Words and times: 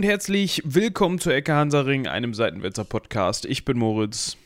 und 0.00 0.06
herzlich 0.06 0.62
willkommen 0.64 1.18
zu 1.18 1.28
Ecke 1.28 1.52
Hansaring, 1.52 2.06
einem 2.06 2.32
Seitenwälzer 2.32 2.84
Podcast. 2.84 3.44
Ich 3.44 3.66
bin 3.66 3.76
Moritz. 3.76 4.38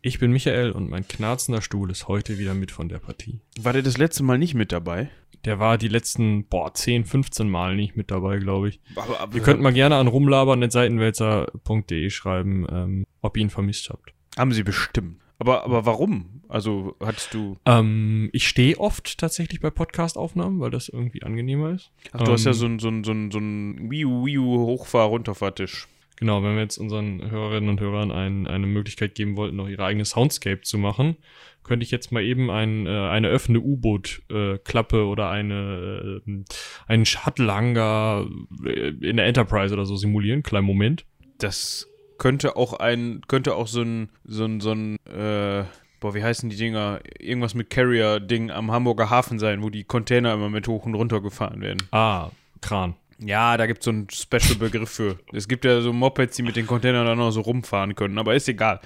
Ich 0.00 0.20
bin 0.20 0.30
Michael 0.30 0.70
und 0.70 0.88
mein 0.88 1.08
knarzender 1.08 1.60
Stuhl 1.60 1.90
ist 1.90 2.06
heute 2.06 2.38
wieder 2.38 2.54
mit 2.54 2.70
von 2.70 2.88
der 2.88 3.00
Partie. 3.00 3.40
War 3.60 3.72
der 3.72 3.82
das 3.82 3.98
letzte 3.98 4.22
Mal 4.22 4.38
nicht 4.38 4.54
mit 4.54 4.70
dabei? 4.70 5.10
Der 5.44 5.58
war 5.58 5.76
die 5.76 5.88
letzten, 5.88 6.44
boah, 6.44 6.72
10, 6.72 7.04
15 7.04 7.50
Mal 7.50 7.74
nicht 7.74 7.96
mit 7.96 8.12
dabei, 8.12 8.38
glaube 8.38 8.68
ich. 8.68 8.78
Aber, 8.94 9.18
aber, 9.18 9.34
Ihr 9.34 9.42
könnt 9.42 9.60
mal 9.60 9.72
gerne 9.72 9.96
an 9.96 10.06
rumlabern.seitenwälzer.de 10.06 12.10
schreiben, 12.10 12.64
ähm, 12.70 13.04
ob 13.22 13.36
ihr 13.36 13.42
ihn 13.42 13.50
vermisst 13.50 13.90
habt. 13.90 14.14
Haben 14.38 14.52
sie 14.52 14.62
bestimmt. 14.62 15.16
Aber, 15.42 15.64
aber 15.64 15.84
warum? 15.86 16.40
Also 16.46 16.94
hattest 17.00 17.34
du. 17.34 17.56
Ähm, 17.66 18.30
ich 18.32 18.46
stehe 18.46 18.78
oft 18.78 19.18
tatsächlich 19.18 19.60
bei 19.60 19.70
Podcast-Aufnahmen, 19.70 20.60
weil 20.60 20.70
das 20.70 20.88
irgendwie 20.88 21.24
angenehmer 21.24 21.70
ist. 21.70 21.90
Ach, 22.12 22.22
du 22.22 22.30
hast 22.30 22.44
ja 22.44 22.52
Ähm, 22.52 22.56
so 22.56 22.66
ein, 22.66 22.78
so 22.78 22.88
ein, 22.88 23.02
so 23.02 23.10
ein, 23.10 23.30
so 23.32 23.38
ein 23.40 23.90
Wii 23.90 24.04
U, 24.04 24.24
Wii 24.24 24.38
U 24.38 24.66
Hochfahr-Runterfahrtisch. 24.66 25.88
Genau, 26.14 26.44
wenn 26.44 26.54
wir 26.54 26.62
jetzt 26.62 26.78
unseren 26.78 27.28
Hörerinnen 27.28 27.70
und 27.70 27.80
Hörern 27.80 28.12
ein, 28.12 28.46
eine 28.46 28.68
Möglichkeit 28.68 29.16
geben 29.16 29.36
wollten, 29.36 29.56
noch 29.56 29.68
ihre 29.68 29.84
eigene 29.84 30.04
Soundscape 30.04 30.60
zu 30.60 30.78
machen, 30.78 31.16
könnte 31.64 31.82
ich 31.82 31.90
jetzt 31.90 32.12
mal 32.12 32.22
eben 32.22 32.52
ein, 32.52 32.86
äh, 32.86 32.90
eine 32.90 33.26
öffnende 33.26 33.66
U-Boot-Klappe 33.66 35.04
oder 35.06 35.28
eine, 35.28 36.22
äh, 36.24 36.44
einen 36.86 37.04
Shuttle-Hangar 37.04 38.28
äh, 38.64 38.90
in 39.00 39.16
der 39.16 39.26
Enterprise 39.26 39.74
oder 39.74 39.86
so 39.86 39.96
simulieren. 39.96 40.44
Kleinen 40.44 40.66
Moment. 40.66 41.04
Das 41.38 41.91
könnte 42.22 42.54
auch 42.54 42.74
ein, 42.74 43.22
könnte 43.26 43.56
auch 43.56 43.66
so 43.66 43.82
ein, 43.82 44.08
so 44.24 44.44
ein, 44.44 44.60
so 44.60 44.70
ein, 44.70 44.94
äh, 45.06 45.64
boah, 45.98 46.14
wie 46.14 46.22
heißen 46.22 46.48
die 46.48 46.56
Dinger? 46.56 47.00
Irgendwas 47.18 47.54
mit 47.54 47.68
Carrier-Ding 47.68 48.52
am 48.52 48.70
Hamburger 48.70 49.10
Hafen 49.10 49.40
sein, 49.40 49.60
wo 49.60 49.70
die 49.70 49.82
Container 49.82 50.32
immer 50.32 50.48
mit 50.48 50.68
hoch 50.68 50.86
und 50.86 50.94
runter 50.94 51.20
gefahren 51.20 51.60
werden. 51.60 51.82
Ah, 51.90 52.30
Kran. 52.60 52.94
Ja, 53.18 53.56
da 53.56 53.66
gibt 53.66 53.80
es 53.80 53.86
so 53.86 53.90
einen 53.90 54.08
Special-Begriff 54.08 54.88
für. 54.88 55.18
Es 55.32 55.48
gibt 55.48 55.64
ja 55.64 55.80
so 55.80 55.92
Mopeds, 55.92 56.36
die 56.36 56.42
mit 56.42 56.54
den 56.54 56.68
Containern 56.68 57.06
dann 57.06 57.18
auch 57.18 57.32
so 57.32 57.40
rumfahren 57.40 57.96
können, 57.96 58.16
aber 58.18 58.36
ist 58.36 58.48
egal. 58.48 58.78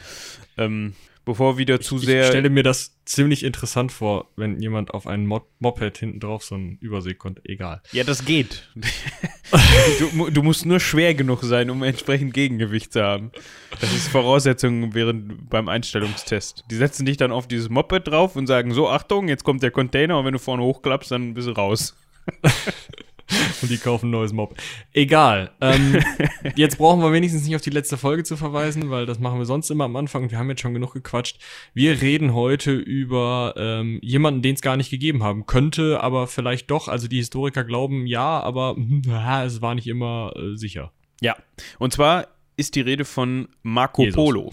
Ähm, 0.56 0.94
bevor 1.26 1.54
wir 1.54 1.58
wieder 1.58 1.80
zu 1.80 1.96
Ich 1.96 2.06
sehr. 2.06 2.24
stelle 2.24 2.48
mir 2.48 2.62
das 2.62 2.96
ziemlich 3.04 3.44
interessant 3.44 3.92
vor, 3.92 4.30
wenn 4.36 4.60
jemand 4.62 4.94
auf 4.94 5.06
einen 5.06 5.26
Mo 5.26 5.42
Moped 5.58 5.98
hinten 5.98 6.20
drauf 6.20 6.44
so 6.44 6.54
einen 6.54 6.78
Übersee 6.80 7.14
konnte. 7.14 7.42
Egal. 7.44 7.82
ja, 7.92 8.04
das 8.04 8.24
geht. 8.24 8.68
du, 9.98 10.30
du 10.30 10.42
musst 10.42 10.64
nur 10.64 10.80
schwer 10.80 11.14
genug 11.14 11.42
sein, 11.42 11.68
um 11.68 11.82
entsprechend 11.82 12.32
Gegengewicht 12.32 12.92
zu 12.92 13.02
haben. 13.02 13.32
Das 13.80 13.92
ist 13.92 14.08
Voraussetzung 14.08 14.94
während 14.94 15.50
beim 15.50 15.68
Einstellungstest. 15.68 16.64
Die 16.70 16.76
setzen 16.76 17.04
dich 17.04 17.16
dann 17.16 17.32
auf 17.32 17.48
dieses 17.48 17.68
Moped 17.68 18.08
drauf 18.08 18.36
und 18.36 18.46
sagen: 18.46 18.72
So, 18.72 18.88
Achtung, 18.88 19.28
jetzt 19.28 19.44
kommt 19.44 19.62
der 19.62 19.72
Container 19.72 20.18
und 20.18 20.24
wenn 20.24 20.32
du 20.32 20.38
vorne 20.38 20.62
hochklappst, 20.62 21.10
dann 21.10 21.34
bist 21.34 21.48
du 21.48 21.52
raus. 21.52 21.96
Und 23.62 23.70
die 23.70 23.78
kaufen 23.78 24.06
ein 24.06 24.10
neues 24.10 24.32
Mob. 24.32 24.54
Egal. 24.92 25.50
Ähm, 25.60 25.98
jetzt 26.56 26.78
brauchen 26.78 27.00
wir 27.02 27.12
wenigstens 27.12 27.44
nicht 27.44 27.56
auf 27.56 27.62
die 27.62 27.70
letzte 27.70 27.96
Folge 27.96 28.24
zu 28.24 28.36
verweisen, 28.36 28.90
weil 28.90 29.06
das 29.06 29.18
machen 29.18 29.38
wir 29.38 29.46
sonst 29.46 29.70
immer 29.70 29.84
am 29.84 29.96
Anfang. 29.96 30.30
Wir 30.30 30.38
haben 30.38 30.48
jetzt 30.48 30.60
schon 30.60 30.74
genug 30.74 30.92
gequatscht. 30.92 31.38
Wir 31.74 32.00
reden 32.00 32.34
heute 32.34 32.72
über 32.72 33.54
ähm, 33.56 33.98
jemanden, 34.02 34.42
den 34.42 34.54
es 34.54 34.60
gar 34.60 34.76
nicht 34.76 34.90
gegeben 34.90 35.22
haben 35.22 35.46
könnte, 35.46 36.00
aber 36.00 36.26
vielleicht 36.26 36.70
doch. 36.70 36.88
Also 36.88 37.08
die 37.08 37.16
Historiker 37.16 37.64
glauben 37.64 38.06
ja, 38.06 38.40
aber 38.40 38.76
ja, 39.06 39.44
es 39.44 39.60
war 39.60 39.74
nicht 39.74 39.86
immer 39.86 40.32
äh, 40.36 40.56
sicher. 40.56 40.92
Ja. 41.20 41.36
Und 41.78 41.92
zwar 41.92 42.28
ist 42.56 42.74
die 42.74 42.80
Rede 42.80 43.04
von 43.04 43.48
Marco 43.62 44.02
Jesus. 44.02 44.16
Polo. 44.16 44.52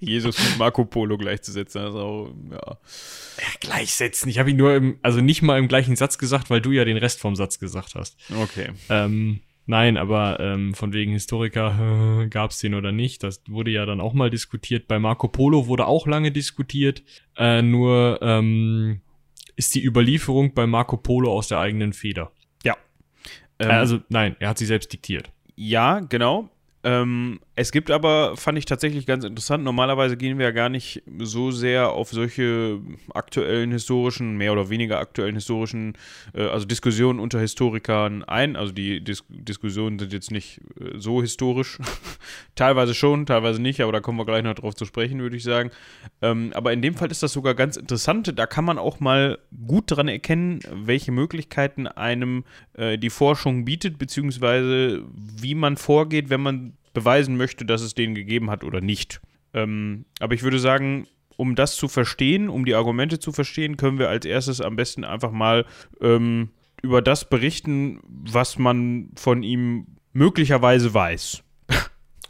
Jesus 0.00 0.38
mit 0.38 0.58
Marco 0.58 0.84
Polo 0.84 1.16
gleichzusetzen, 1.18 1.82
auch, 1.82 2.34
ja. 2.50 2.78
Gleichsetzen. 3.60 4.28
Ich 4.28 4.38
habe 4.38 4.50
ihn 4.50 4.56
nur 4.56 4.74
im, 4.74 4.98
also 5.02 5.20
nicht 5.20 5.42
mal 5.42 5.58
im 5.58 5.68
gleichen 5.68 5.96
Satz 5.96 6.18
gesagt, 6.18 6.50
weil 6.50 6.60
du 6.60 6.72
ja 6.72 6.84
den 6.84 6.96
Rest 6.96 7.20
vom 7.20 7.36
Satz 7.36 7.58
gesagt 7.58 7.94
hast. 7.94 8.16
Okay. 8.34 8.70
Ähm, 8.88 9.40
nein, 9.66 9.96
aber 9.96 10.40
ähm, 10.40 10.74
von 10.74 10.92
wegen 10.92 11.12
Historiker 11.12 12.22
äh, 12.24 12.28
gab 12.28 12.50
es 12.50 12.58
den 12.58 12.74
oder 12.74 12.92
nicht. 12.92 13.22
Das 13.22 13.42
wurde 13.48 13.70
ja 13.70 13.86
dann 13.86 14.00
auch 14.00 14.12
mal 14.12 14.30
diskutiert. 14.30 14.88
Bei 14.88 14.98
Marco 14.98 15.28
Polo 15.28 15.66
wurde 15.66 15.86
auch 15.86 16.06
lange 16.06 16.32
diskutiert. 16.32 17.02
Äh, 17.36 17.62
nur 17.62 18.18
ähm, 18.22 19.00
ist 19.56 19.74
die 19.74 19.84
Überlieferung 19.84 20.54
bei 20.54 20.66
Marco 20.66 20.96
Polo 20.96 21.32
aus 21.32 21.48
der 21.48 21.58
eigenen 21.58 21.92
Feder. 21.92 22.32
Ähm, 23.58 23.70
äh, 23.70 23.72
also 23.72 24.00
nein, 24.08 24.36
er 24.38 24.50
hat 24.50 24.58
sie 24.58 24.66
selbst 24.66 24.92
diktiert. 24.92 25.30
Ja, 25.54 26.00
genau. 26.00 26.50
Ähm, 26.82 27.40
es 27.58 27.72
gibt 27.72 27.90
aber, 27.90 28.36
fand 28.36 28.58
ich 28.58 28.66
tatsächlich 28.66 29.06
ganz 29.06 29.24
interessant, 29.24 29.64
normalerweise 29.64 30.18
gehen 30.18 30.36
wir 30.36 30.44
ja 30.44 30.50
gar 30.50 30.68
nicht 30.68 31.02
so 31.18 31.50
sehr 31.50 31.90
auf 31.90 32.10
solche 32.10 32.80
aktuellen 33.14 33.72
historischen, 33.72 34.36
mehr 34.36 34.52
oder 34.52 34.68
weniger 34.68 34.98
aktuellen 34.98 35.36
historischen, 35.36 35.94
äh, 36.34 36.42
also 36.42 36.66
Diskussionen 36.66 37.18
unter 37.18 37.40
Historikern 37.40 38.22
ein. 38.24 38.56
Also 38.56 38.72
die 38.74 39.02
Dis 39.02 39.24
Diskussionen 39.30 39.98
sind 39.98 40.12
jetzt 40.12 40.30
nicht 40.30 40.60
äh, 40.78 40.98
so 40.98 41.22
historisch. 41.22 41.78
teilweise 42.54 42.94
schon, 42.94 43.24
teilweise 43.24 43.62
nicht, 43.62 43.80
aber 43.80 43.92
da 43.92 44.00
kommen 44.00 44.18
wir 44.18 44.26
gleich 44.26 44.42
noch 44.42 44.54
drauf 44.54 44.74
zu 44.74 44.84
sprechen, 44.84 45.20
würde 45.20 45.36
ich 45.36 45.42
sagen. 45.42 45.70
Ähm, 46.20 46.52
aber 46.54 46.74
in 46.74 46.82
dem 46.82 46.94
Fall 46.94 47.10
ist 47.10 47.22
das 47.22 47.32
sogar 47.32 47.54
ganz 47.54 47.78
interessant. 47.78 48.38
Da 48.38 48.46
kann 48.46 48.66
man 48.66 48.76
auch 48.76 49.00
mal 49.00 49.38
gut 49.66 49.84
dran 49.86 50.08
erkennen, 50.08 50.60
welche 50.70 51.10
Möglichkeiten 51.10 51.86
einem 51.86 52.44
äh, 52.74 52.98
die 52.98 53.10
Forschung 53.10 53.64
bietet, 53.64 53.96
beziehungsweise 53.96 55.04
wie 55.14 55.54
man 55.54 55.78
vorgeht, 55.78 56.28
wenn 56.28 56.42
man 56.42 56.74
beweisen 56.96 57.36
möchte, 57.36 57.66
dass 57.66 57.82
es 57.82 57.94
den 57.94 58.14
gegeben 58.14 58.50
hat 58.50 58.64
oder 58.64 58.80
nicht. 58.80 59.20
Ähm, 59.52 60.06
aber 60.18 60.34
ich 60.34 60.42
würde 60.42 60.58
sagen, 60.58 61.06
um 61.36 61.54
das 61.54 61.76
zu 61.76 61.88
verstehen, 61.88 62.48
um 62.48 62.64
die 62.64 62.74
Argumente 62.74 63.18
zu 63.18 63.32
verstehen, 63.32 63.76
können 63.76 63.98
wir 63.98 64.08
als 64.08 64.24
erstes 64.24 64.62
am 64.62 64.76
besten 64.76 65.04
einfach 65.04 65.30
mal 65.30 65.66
ähm, 66.00 66.48
über 66.82 67.02
das 67.02 67.28
berichten, 67.28 68.00
was 68.08 68.58
man 68.58 69.10
von 69.16 69.42
ihm 69.42 69.86
möglicherweise 70.12 70.92
weiß. 70.92 71.42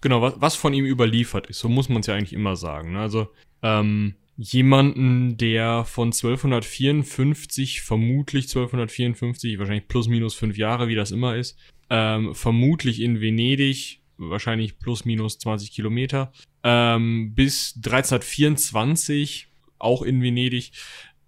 Genau, 0.02 0.20
was, 0.20 0.34
was 0.36 0.56
von 0.56 0.74
ihm 0.74 0.84
überliefert 0.84 1.46
ist, 1.46 1.58
so 1.58 1.68
muss 1.68 1.88
man 1.88 2.00
es 2.00 2.06
ja 2.06 2.14
eigentlich 2.14 2.34
immer 2.34 2.54
sagen. 2.54 2.92
Ne? 2.92 3.00
Also 3.00 3.28
ähm, 3.62 4.14
jemanden, 4.36 5.36
der 5.36 5.84
von 5.84 6.08
1254, 6.08 7.80
vermutlich 7.80 8.44
1254, 8.44 9.58
wahrscheinlich 9.58 9.88
plus 9.88 10.06
minus 10.06 10.34
fünf 10.34 10.58
Jahre, 10.58 10.86
wie 10.88 10.94
das 10.94 11.10
immer 11.10 11.34
ist, 11.34 11.58
ähm, 11.88 12.34
vermutlich 12.34 13.00
in 13.00 13.20
Venedig, 13.20 14.00
wahrscheinlich 14.18 14.78
plus 14.78 15.04
minus 15.04 15.38
20 15.38 15.72
Kilometer, 15.72 16.32
ähm, 16.62 17.34
bis 17.34 17.74
1324, 17.76 19.48
auch 19.78 20.02
in 20.02 20.22
Venedig, 20.22 20.72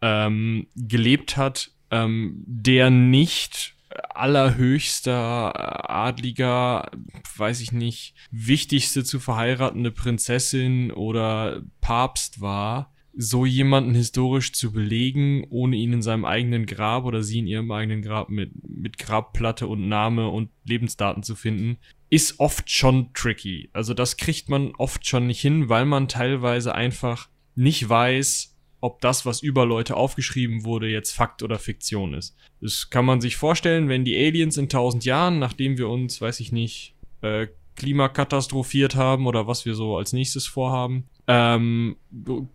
ähm, 0.00 0.68
gelebt 0.74 1.36
hat, 1.36 1.70
ähm, 1.90 2.42
der 2.46 2.90
nicht 2.90 3.74
allerhöchster 4.10 5.90
adliger, 5.90 6.90
weiß 7.36 7.60
ich 7.60 7.72
nicht, 7.72 8.14
wichtigste 8.30 9.04
zu 9.04 9.18
verheiratende 9.18 9.90
Prinzessin 9.90 10.90
oder 10.92 11.62
Papst 11.80 12.40
war, 12.40 12.92
so 13.20 13.46
jemanden 13.46 13.94
historisch 13.94 14.52
zu 14.52 14.72
belegen, 14.72 15.44
ohne 15.50 15.76
ihn 15.76 15.94
in 15.94 16.02
seinem 16.02 16.24
eigenen 16.24 16.66
Grab 16.66 17.04
oder 17.04 17.22
sie 17.22 17.40
in 17.40 17.46
ihrem 17.46 17.70
eigenen 17.72 18.02
Grab 18.02 18.28
mit, 18.28 18.52
mit 18.68 18.98
Grabplatte 18.98 19.66
und 19.66 19.88
Name 19.88 20.28
und 20.28 20.50
Lebensdaten 20.64 21.22
zu 21.22 21.34
finden, 21.34 21.78
ist 22.10 22.40
oft 22.40 22.70
schon 22.70 23.12
tricky. 23.12 23.70
Also 23.72 23.94
das 23.94 24.16
kriegt 24.16 24.48
man 24.48 24.72
oft 24.76 25.06
schon 25.06 25.26
nicht 25.26 25.40
hin, 25.40 25.68
weil 25.68 25.84
man 25.84 26.08
teilweise 26.08 26.74
einfach 26.74 27.28
nicht 27.54 27.88
weiß, 27.88 28.54
ob 28.80 29.00
das, 29.00 29.26
was 29.26 29.42
über 29.42 29.66
Leute 29.66 29.96
aufgeschrieben 29.96 30.64
wurde, 30.64 30.88
jetzt 30.88 31.12
Fakt 31.12 31.42
oder 31.42 31.58
Fiktion 31.58 32.14
ist. 32.14 32.36
Das 32.60 32.90
kann 32.90 33.04
man 33.04 33.20
sich 33.20 33.36
vorstellen, 33.36 33.88
wenn 33.88 34.04
die 34.04 34.16
Aliens 34.16 34.56
in 34.56 34.68
tausend 34.68 35.04
Jahren, 35.04 35.38
nachdem 35.38 35.78
wir 35.78 35.88
uns, 35.88 36.20
weiß 36.20 36.40
ich 36.40 36.52
nicht, 36.52 36.94
äh, 37.22 37.48
klimakatastrophiert 37.76 38.96
haben 38.96 39.26
oder 39.26 39.46
was 39.46 39.64
wir 39.64 39.74
so 39.74 39.96
als 39.96 40.12
nächstes 40.12 40.46
vorhaben, 40.46 41.08
ähm, 41.26 41.96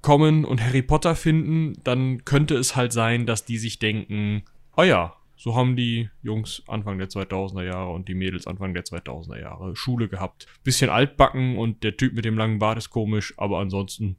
kommen 0.01 0.45
und 0.45 0.61
Harry 0.61 0.81
Potter 0.81 1.15
finden, 1.15 1.73
dann 1.83 2.25
könnte 2.25 2.55
es 2.55 2.75
halt 2.75 2.91
sein, 2.91 3.25
dass 3.25 3.45
die 3.45 3.57
sich 3.57 3.79
denken, 3.79 4.43
oh 4.75 4.83
ja, 4.83 5.15
so 5.35 5.55
haben 5.55 5.75
die 5.75 6.09
Jungs 6.21 6.63
Anfang 6.67 6.97
der 6.97 7.09
2000er 7.09 7.63
Jahre 7.63 7.91
und 7.91 8.07
die 8.07 8.13
Mädels 8.13 8.47
Anfang 8.47 8.73
der 8.73 8.83
2000er 8.83 9.39
Jahre 9.39 9.75
Schule 9.75 10.07
gehabt. 10.07 10.47
Bisschen 10.63 10.89
altbacken 10.89 11.57
und 11.57 11.83
der 11.83 11.97
Typ 11.97 12.13
mit 12.13 12.25
dem 12.25 12.37
langen 12.37 12.59
Bart 12.59 12.77
ist 12.77 12.89
komisch, 12.89 13.33
aber 13.37 13.59
ansonsten 13.59 14.17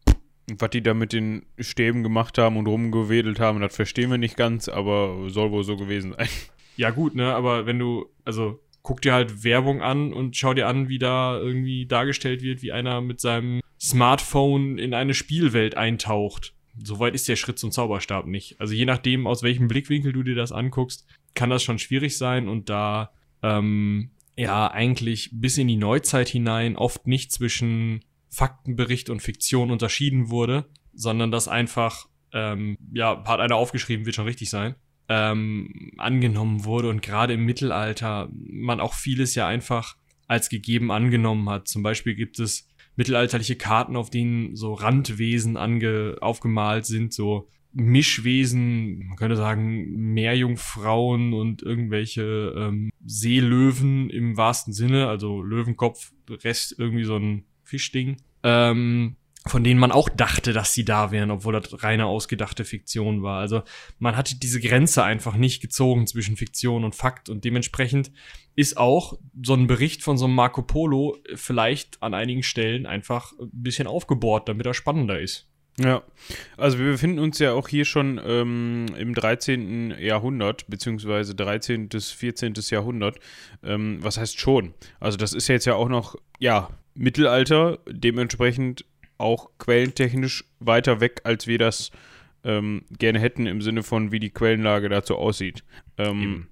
Was 0.59 0.71
die 0.71 0.83
da 0.83 0.93
mit 0.93 1.15
den 1.15 1.47
Stäben 1.59 2.03
gemacht 2.03 2.37
haben 2.37 2.59
und 2.59 2.67
rumgewedelt 2.67 3.41
haben, 3.41 3.61
das 3.61 3.75
verstehen 3.75 4.11
wir 4.11 4.19
nicht 4.19 4.37
ganz, 4.37 4.69
aber 4.69 5.31
soll 5.31 5.51
wohl 5.51 5.65
so 5.65 5.77
gewesen 5.77 6.15
sein. 6.17 6.29
Ja, 6.77 6.91
gut, 6.91 7.15
ne, 7.15 7.33
aber 7.33 7.67
wenn 7.67 7.79
du, 7.79 8.07
also 8.25 8.61
guck 8.83 9.01
dir 9.01 9.13
halt 9.13 9.45
Werbung 9.45 9.81
an 9.81 10.13
und 10.13 10.37
schau 10.37 10.55
dir 10.55 10.67
an, 10.67 10.89
wie 10.89 10.99
da 10.99 11.39
irgendwie 11.39 11.87
dargestellt 11.87 12.43
wird, 12.43 12.63
wie 12.63 12.73
einer 12.73 13.01
mit 13.01 13.21
seinem 13.21 13.61
Smartphone 13.81 14.79
in 14.79 14.93
eine 14.93 15.15
Spielwelt 15.15 15.77
eintaucht. 15.77 16.55
Soweit 16.83 17.15
ist 17.15 17.29
der 17.29 17.37
Schritt 17.37 17.59
zum 17.59 17.71
Zauberstab 17.71 18.27
nicht. 18.27 18.61
Also 18.61 18.75
je 18.75 18.85
nachdem, 18.85 19.27
aus 19.27 19.43
welchem 19.43 19.69
Blickwinkel 19.69 20.13
du 20.13 20.23
dir 20.23 20.35
das 20.35 20.53
anguckst, 20.53 21.07
kann 21.35 21.51
das 21.51 21.63
schon 21.63 21.79
schwierig 21.79 22.19
sein 22.19 22.49
und 22.49 22.69
da 22.69 23.13
ähm, 23.43 24.11
ja 24.37 24.71
eigentlich 24.71 25.31
bis 25.33 25.59
in 25.59 25.69
die 25.69 25.77
Neuzeit 25.77 26.29
hinein 26.29 26.77
oft 26.77 27.07
nicht 27.07 27.33
zwischen 27.33 28.05
Faktenbericht 28.31 29.11
und 29.11 29.23
Fiktion 29.23 29.71
unterschieden 29.71 30.31
wurde, 30.31 30.67
sondern 30.93 31.31
das 31.31 31.47
einfach, 31.47 32.09
ähm, 32.33 32.77
ja, 32.93 33.23
hat 33.27 33.41
einer 33.41 33.57
aufgeschrieben, 33.57 34.07
wird 34.07 34.17
schon 34.17 34.27
richtig 34.27 34.51
sein. 34.51 34.75
ähm, 35.09 35.93
angenommen 35.99 36.65
wurde 36.65 36.89
und 36.89 37.03
gerade 37.03 37.35
im 37.35 37.45
Mittelalter 37.45 38.29
man 38.33 38.81
auch 38.81 38.95
vieles 38.95 39.35
ja 39.35 39.47
einfach 39.47 39.97
als 40.27 40.49
gegeben 40.49 40.91
angenommen 40.91 41.49
hat. 41.51 41.69
Zum 41.69 41.83
Beispiel 41.83 42.15
gibt 42.15 42.39
es 42.39 42.69
mittelalterliche 42.97 43.57
Karten, 43.57 43.97
auf 43.97 44.11
denen 44.11 44.57
so 44.57 44.75
Randwesen 44.75 45.57
ange 45.57 46.17
aufgemalt 46.21 46.87
sind, 46.87 47.13
so 47.13 47.49
Mischwesen, 47.73 49.09
man 49.09 49.17
könnte 49.17 49.37
sagen 49.37 50.13
Meerjungfrauen 50.15 51.33
und 51.33 51.63
irgendwelche 51.63 52.55
ähm, 52.57 52.91
Seelöwen 53.05 54.11
im 54.11 54.37
wahrsten 54.37 54.73
Sinne, 54.73 55.09
also 55.09 55.43
Löwenkopf, 55.43 56.13
Rest 56.31 56.77
irgendwie 56.79 57.05
so 57.05 57.17
ein 57.17 57.45
Fischding. 57.65 58.19
Ähm, 58.45 59.17
von 59.47 59.63
denen 59.63 59.79
man 59.79 59.93
auch 59.93 60.09
dachte, 60.09 60.53
dass 60.53 60.73
sie 60.73 60.85
da 60.85 61.11
wären, 61.11 61.31
obwohl 61.31 61.53
das 61.53 61.83
reine 61.83 62.07
ausgedachte 62.07 62.65
Fiktion 62.65 63.23
war. 63.23 63.41
Also 63.41 63.63
man 63.99 64.17
hatte 64.17 64.37
diese 64.37 64.61
Grenze 64.61 65.05
einfach 65.05 65.37
nicht 65.37 65.61
gezogen 65.61 66.07
zwischen 66.07 66.37
Fiktion 66.37 66.85
und 66.85 66.95
Fakt 66.95 67.29
und 67.29 67.45
dementsprechend 67.45 68.11
ist 68.57 68.77
auch 68.79 69.19
so 69.43 69.55
ein 69.55 69.67
Bericht 69.67 70.03
von 70.03 70.17
so 70.17 70.25
einem 70.25 70.35
Marco 70.35 70.63
Polo 70.63 71.19
vielleicht 71.35 72.03
an 72.03 72.15
einigen 72.15 72.43
Stellen 72.43 72.87
einfach 72.87 73.33
ein 73.39 73.51
bisschen 73.53 73.87
aufgebohrt, 73.87 74.49
damit 74.49 74.65
er 74.65 74.75
spannender 74.75 75.21
ist. 75.21 75.49
Ja, 75.79 76.05
also 76.57 76.79
wir 76.79 76.93
befinden 76.93 77.19
uns 77.19 77.41
ja 77.41 77.53
auch 77.53 77.69
hier 77.69 77.85
schon 77.85 78.21
ähm, 78.25 78.87
im 78.97 79.13
13. 79.13 79.97
Jahrhundert, 79.99 80.69
beziehungsweise 80.69 81.35
13. 81.35 81.89
bis 81.89 82.13
14. 82.13 82.55
Jahrhundert. 82.71 83.19
Ähm, 83.65 83.99
was 84.01 84.17
heißt 84.17 84.39
schon? 84.39 84.75
Also 85.01 85.19
das 85.19 85.33
ist 85.33 85.49
jetzt 85.49 85.65
ja 85.65 85.75
auch 85.75 85.89
noch, 85.89 86.15
ja, 86.39 86.71
Mittelalter, 86.95 87.81
dementsprechend 87.91 88.85
auch 89.19 89.51
quellentechnisch 89.59 90.45
weiter 90.61 91.01
weg, 91.01 91.21
als 91.25 91.47
wir 91.47 91.59
das 91.59 91.91
ähm, 92.45 92.83
gerne 92.99 93.19
hätten, 93.19 93.47
im 93.47 93.63
Sinne 93.63 93.83
von, 93.83 94.13
wie 94.13 94.21
die 94.21 94.31
Quellenlage 94.31 94.89
dazu 94.89 95.17
aussieht. 95.17 95.65
Ähm, 95.99 96.49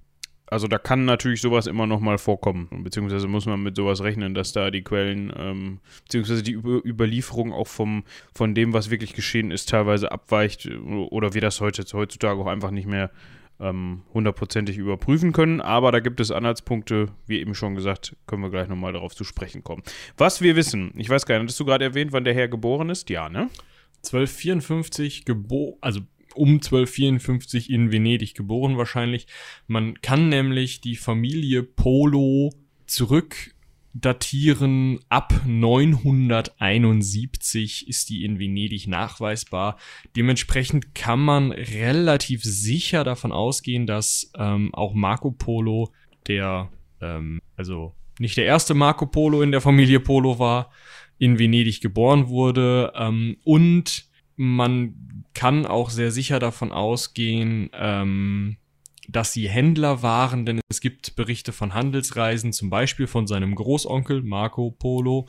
also 0.52 0.68
da 0.68 0.76
kann 0.76 1.06
natürlich 1.06 1.40
sowas 1.40 1.66
immer 1.66 1.86
noch 1.86 2.00
mal 2.00 2.18
vorkommen, 2.18 2.68
beziehungsweise 2.84 3.26
muss 3.26 3.46
man 3.46 3.62
mit 3.62 3.74
sowas 3.74 4.02
rechnen, 4.02 4.34
dass 4.34 4.52
da 4.52 4.70
die 4.70 4.82
Quellen, 4.82 5.32
ähm, 5.34 5.80
beziehungsweise 6.04 6.42
die 6.42 6.52
Über 6.52 6.84
Überlieferung 6.84 7.54
auch 7.54 7.68
vom, 7.68 8.04
von 8.34 8.54
dem, 8.54 8.74
was 8.74 8.90
wirklich 8.90 9.14
geschehen 9.14 9.50
ist, 9.50 9.70
teilweise 9.70 10.12
abweicht 10.12 10.68
oder 11.10 11.32
wir 11.32 11.40
das 11.40 11.62
heute, 11.62 11.84
heutzutage 11.94 12.38
auch 12.38 12.48
einfach 12.48 12.70
nicht 12.70 12.86
mehr 12.86 13.10
ähm, 13.62 14.02
hundertprozentig 14.12 14.76
überprüfen 14.76 15.32
können. 15.32 15.60
Aber 15.60 15.92
da 15.92 16.00
gibt 16.00 16.20
es 16.20 16.30
Anhaltspunkte, 16.30 17.08
wie 17.26 17.40
eben 17.40 17.54
schon 17.54 17.74
gesagt, 17.74 18.16
können 18.26 18.42
wir 18.42 18.50
gleich 18.50 18.68
nochmal 18.68 18.92
darauf 18.92 19.14
zu 19.14 19.24
sprechen 19.24 19.62
kommen. 19.62 19.82
Was 20.16 20.42
wir 20.42 20.56
wissen, 20.56 20.92
ich 20.96 21.08
weiß 21.08 21.24
gar 21.24 21.36
nicht, 21.36 21.44
hattest 21.44 21.60
du 21.60 21.64
gerade 21.64 21.84
erwähnt, 21.84 22.12
wann 22.12 22.24
der 22.24 22.34
Herr 22.34 22.48
geboren 22.48 22.90
ist? 22.90 23.08
Ja, 23.08 23.28
ne? 23.28 23.48
1254 24.04 25.24
geboren, 25.24 25.76
also 25.80 26.00
um 26.34 26.54
1254 26.54 27.70
in 27.70 27.92
Venedig 27.92 28.34
geboren 28.34 28.76
wahrscheinlich. 28.76 29.26
Man 29.66 30.00
kann 30.00 30.28
nämlich 30.28 30.80
die 30.80 30.96
Familie 30.96 31.62
Polo 31.62 32.50
zurück 32.86 33.54
datieren. 33.94 34.98
Ab 35.08 35.32
971 35.46 37.88
ist 37.88 38.10
die 38.10 38.24
in 38.24 38.38
Venedig 38.38 38.86
nachweisbar. 38.86 39.78
Dementsprechend 40.16 40.94
kann 40.94 41.20
man 41.20 41.52
relativ 41.52 42.44
sicher 42.44 43.04
davon 43.04 43.32
ausgehen, 43.32 43.86
dass 43.86 44.30
ähm, 44.36 44.74
auch 44.74 44.92
Marco 44.94 45.30
Polo, 45.30 45.92
der, 46.26 46.70
ähm, 47.00 47.40
also 47.56 47.94
nicht 48.18 48.36
der 48.36 48.46
erste 48.46 48.74
Marco 48.74 49.06
Polo 49.06 49.42
in 49.42 49.52
der 49.52 49.60
Familie 49.60 50.00
Polo 50.00 50.38
war, 50.38 50.70
in 51.18 51.38
Venedig 51.38 51.80
geboren 51.80 52.28
wurde. 52.28 52.92
Ähm, 52.96 53.36
und 53.44 54.06
man 54.36 55.24
kann 55.34 55.66
auch 55.66 55.90
sehr 55.90 56.10
sicher 56.10 56.38
davon 56.38 56.72
ausgehen, 56.72 57.70
ähm, 57.74 58.56
dass 59.08 59.32
sie 59.32 59.48
Händler 59.48 60.02
waren, 60.02 60.46
denn 60.46 60.60
es 60.68 60.80
gibt 60.80 61.16
Berichte 61.16 61.52
von 61.52 61.74
Handelsreisen, 61.74 62.52
zum 62.52 62.70
Beispiel 62.70 63.06
von 63.06 63.26
seinem 63.26 63.54
Großonkel 63.54 64.22
Marco 64.22 64.70
Polo, 64.70 65.28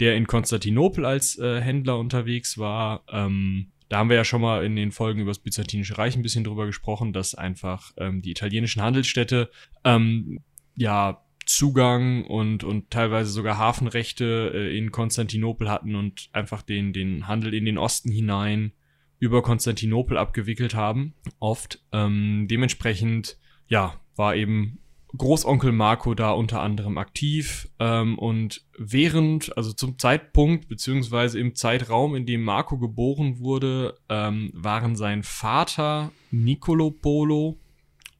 der 0.00 0.16
in 0.16 0.26
Konstantinopel 0.26 1.04
als 1.04 1.38
äh, 1.38 1.60
Händler 1.60 1.98
unterwegs 1.98 2.58
war. 2.58 3.04
Ähm, 3.10 3.72
da 3.88 3.98
haben 3.98 4.08
wir 4.08 4.16
ja 4.16 4.24
schon 4.24 4.40
mal 4.40 4.64
in 4.64 4.76
den 4.76 4.92
Folgen 4.92 5.20
über 5.20 5.30
das 5.30 5.40
Byzantinische 5.40 5.98
Reich 5.98 6.16
ein 6.16 6.22
bisschen 6.22 6.44
drüber 6.44 6.66
gesprochen, 6.66 7.12
dass 7.12 7.34
einfach 7.34 7.92
ähm, 7.98 8.22
die 8.22 8.30
italienischen 8.30 8.82
Handelsstädte 8.82 9.50
ähm, 9.84 10.40
ja 10.76 11.22
Zugang 11.44 12.24
und, 12.24 12.62
und 12.62 12.90
teilweise 12.90 13.32
sogar 13.32 13.58
Hafenrechte 13.58 14.52
äh, 14.54 14.78
in 14.78 14.92
Konstantinopel 14.92 15.68
hatten 15.68 15.96
und 15.96 16.28
einfach 16.32 16.62
den, 16.62 16.92
den 16.92 17.26
Handel 17.26 17.52
in 17.52 17.64
den 17.64 17.78
Osten 17.78 18.10
hinein 18.10 18.72
über 19.20 19.42
Konstantinopel 19.42 20.16
abgewickelt 20.18 20.74
haben, 20.74 21.14
oft. 21.38 21.84
Ähm, 21.92 22.48
dementsprechend, 22.50 23.38
ja, 23.68 23.94
war 24.16 24.34
eben 24.34 24.80
Großonkel 25.16 25.72
Marco 25.72 26.14
da 26.14 26.30
unter 26.30 26.60
anderem 26.62 26.96
aktiv 26.96 27.68
ähm, 27.80 28.18
und 28.18 28.64
während, 28.78 29.56
also 29.56 29.72
zum 29.72 29.98
Zeitpunkt 29.98 30.68
beziehungsweise 30.68 31.38
im 31.38 31.54
Zeitraum, 31.54 32.14
in 32.14 32.26
dem 32.26 32.42
Marco 32.42 32.78
geboren 32.78 33.40
wurde, 33.40 33.96
ähm, 34.08 34.50
waren 34.54 34.94
sein 34.96 35.22
Vater 35.22 36.12
Nicolo 36.30 36.90
Polo 36.90 37.58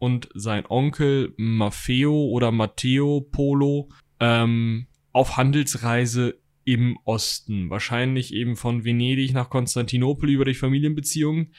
und 0.00 0.29
sein 0.35 0.64
Onkel 0.69 1.32
Maffeo 1.37 2.12
oder 2.12 2.50
Matteo 2.50 3.20
Polo 3.20 3.88
ähm, 4.19 4.87
auf 5.12 5.37
Handelsreise 5.37 6.41
im 6.64 6.98
Osten. 7.04 7.70
Wahrscheinlich 7.70 8.34
eben 8.34 8.56
von 8.56 8.84
Venedig 8.84 9.32
nach 9.32 9.50
Konstantinopel 9.50 10.30
über 10.30 10.44
die 10.44 10.54
Familienbeziehungen. 10.54 11.52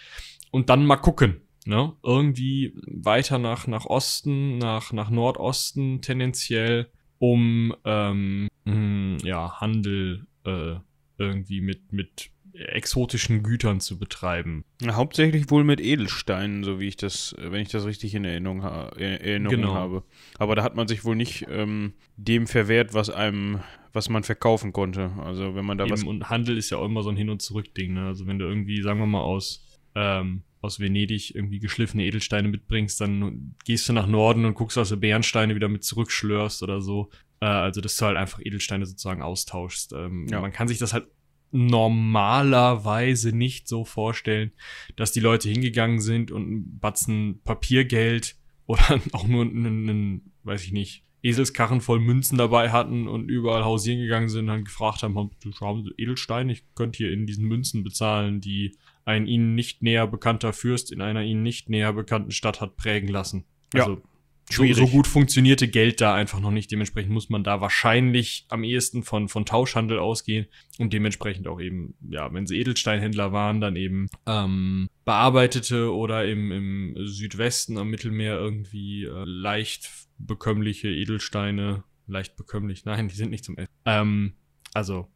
Und 0.52 0.70
dann 0.70 0.86
mal 0.86 0.98
gucken. 0.98 1.42
Ne? 1.66 1.94
Irgendwie 2.04 2.74
weiter 2.86 3.38
nach, 3.38 3.68
nach 3.68 3.86
Osten, 3.86 4.58
nach, 4.58 4.92
nach 4.94 5.10
Nordosten 5.10 6.02
tendenziell, 6.02 6.90
um 7.20 7.76
ähm, 7.86 8.48
mh, 8.66 8.74
hm, 8.74 9.18
ja, 9.24 9.60
Handel 9.60 10.26
äh, 10.44 10.76
irgendwie 11.18 11.62
mit, 11.62 11.94
mit 11.94 12.32
exotischen 12.54 13.44
Gütern 13.44 13.80
zu 13.80 13.98
betreiben. 13.98 14.66
Hauptsächlich 14.86 15.50
wohl 15.50 15.64
mit 15.64 15.80
Edelsteinen, 15.80 16.64
so 16.64 16.80
wie 16.80 16.88
ich 16.88 16.98
das, 16.98 17.36
wenn 17.38 17.62
ich 17.62 17.70
das 17.70 17.86
richtig 17.86 18.16
in 18.16 18.26
Erinnerung, 18.26 18.64
ha 18.64 18.90
Erinnerung 18.98 19.56
genau. 19.56 19.74
habe. 19.74 20.04
Aber 20.38 20.56
da 20.56 20.64
hat 20.64 20.76
man 20.76 20.88
sich 20.88 21.06
wohl 21.06 21.16
nicht 21.16 21.46
ähm, 21.50 21.94
dem 22.18 22.48
verwehrt, 22.48 22.94
was 22.94 23.10
einem, 23.10 23.62
was 23.94 24.10
man 24.10 24.24
verkaufen 24.24 24.74
konnte. 24.74 25.12
Also 25.24 25.56
wenn 25.56 25.66
man 25.66 25.78
da 25.78 25.86
Eben, 25.86 25.94
was. 25.94 26.04
Und 26.04 26.30
Handel 26.30 26.58
ist 26.58 26.70
ja 26.70 26.78
auch 26.78 26.86
immer 26.86 27.04
so 27.04 27.10
ein 27.10 27.18
Hin- 27.18 27.30
und 27.30 27.42
Zurück-Ding. 27.42 27.94
Ne? 27.94 28.08
Also 28.08 28.28
wenn 28.28 28.40
du 28.40 28.46
irgendwie, 28.46 28.82
sagen 28.82 29.00
wir 29.00 29.06
mal, 29.06 29.22
aus 29.22 29.66
ähm, 29.96 30.44
aus 30.62 30.80
Venedig 30.80 31.36
irgendwie 31.36 31.60
geschliffene 31.60 32.06
Edelsteine 32.06 32.48
mitbringst, 32.48 33.02
dann 33.02 33.56
gehst 33.66 33.90
du 33.90 33.94
nach 33.94 34.08
Norden 34.08 34.46
und 34.46 34.54
guckst, 34.54 34.78
was 34.78 34.90
du 34.90 34.98
Bärensteine 34.98 35.56
wieder 35.56 35.68
mit 35.68 35.84
zurückschlörst 35.84 36.62
oder 36.64 36.82
so. 36.82 37.10
Äh, 37.40 37.46
also, 37.46 37.82
dass 37.82 37.98
du 37.98 38.06
halt 38.06 38.18
einfach 38.18 38.40
Edelsteine 38.40 38.86
sozusagen 38.86 39.22
austauschst. 39.22 39.94
Ähm, 39.94 40.28
ja. 40.30 40.40
Man 40.40 40.54
kann 40.54 40.68
sich 40.68 40.78
das 40.78 40.94
halt 40.94 41.08
normalerweise 41.52 43.36
nicht 43.36 43.68
so 43.68 43.84
vorstellen, 43.84 44.52
dass 44.96 45.12
die 45.12 45.20
Leute 45.20 45.50
hingegangen 45.50 46.00
sind 46.00 46.32
und 46.32 46.50
ein 46.50 46.80
Batzen 46.80 47.42
Papiergeld 47.44 48.38
oder 48.68 49.02
auch 49.12 49.28
nur 49.28 49.44
einen, 49.44 49.90
einen 49.90 50.32
weiß 50.44 50.64
ich 50.64 50.72
nicht, 50.72 51.04
Eselskarren 51.24 51.82
voll 51.82 52.00
Münzen 52.00 52.38
dabei 52.38 52.72
hatten 52.72 53.08
und 53.08 53.30
überall 53.30 53.64
hausieren 53.64 54.02
gegangen 54.02 54.30
sind 54.30 54.42
und 54.42 54.48
dann 54.48 54.64
gefragt 54.64 55.04
haben, 55.04 55.16
haben 55.18 55.84
Sie 55.84 55.94
Edelstein? 55.98 56.50
Ich 56.50 56.64
könnte 56.76 56.98
hier 56.98 57.12
in 57.12 57.28
diesen 57.28 57.46
Münzen 57.46 57.84
bezahlen, 57.84 58.42
die 58.42 58.78
ein 59.06 59.28
ihnen 59.28 59.56
nicht 59.56 59.82
näher 59.82 60.08
bekannter 60.08 60.54
Fürst 60.54 60.92
in 60.92 61.02
einer 61.02 61.24
ihnen 61.24 61.44
nicht 61.44 61.70
näher 61.70 61.94
bekannten 61.94 62.32
Stadt 62.32 62.62
hat 62.62 62.78
prägen 62.78 63.10
lassen. 63.10 63.46
Also 63.74 63.96
ja. 63.96 64.02
So, 64.50 64.66
so, 64.74 64.88
gut 64.88 65.08
funktionierte 65.08 65.68
Geld 65.70 66.02
da 66.02 66.14
einfach 66.14 66.42
noch 66.42 66.52
nicht. 66.52 66.72
Dementsprechend 66.72 67.14
muss 67.14 67.30
man 67.30 67.44
da 67.44 67.62
wahrscheinlich 67.62 68.46
am 68.50 68.64
ehesten 68.64 69.04
von, 69.04 69.30
von 69.30 69.46
Tauschhandel 69.46 69.98
ausgehen 69.98 70.48
und 70.78 70.92
dementsprechend 70.92 71.48
auch 71.48 71.62
eben, 71.62 71.94
ja, 72.10 72.34
wenn 72.34 72.46
sie 72.46 72.60
Edelsteinhändler 72.60 73.32
waren, 73.32 73.62
dann 73.62 73.78
eben 73.78 74.10
ähm, 74.28 74.90
bearbeitete 75.06 75.94
oder 75.94 76.26
im, 76.26 76.52
im 76.52 76.96
Südwesten 77.08 77.78
am 77.78 77.90
Mittelmeer 77.90 78.38
irgendwie 78.38 79.06
äh, 79.06 79.24
leicht 79.26 79.90
bekömmliche 80.26 80.90
Edelsteine, 80.90 81.84
leicht 82.08 82.36
bekömmlich, 82.36 82.86
nein, 82.86 83.08
die 83.08 83.16
sind 83.16 83.32
nicht 83.32 83.46
zum 83.46 83.58
Essen. 83.58 83.72
Ähm, 83.86 84.34
also 84.74 85.08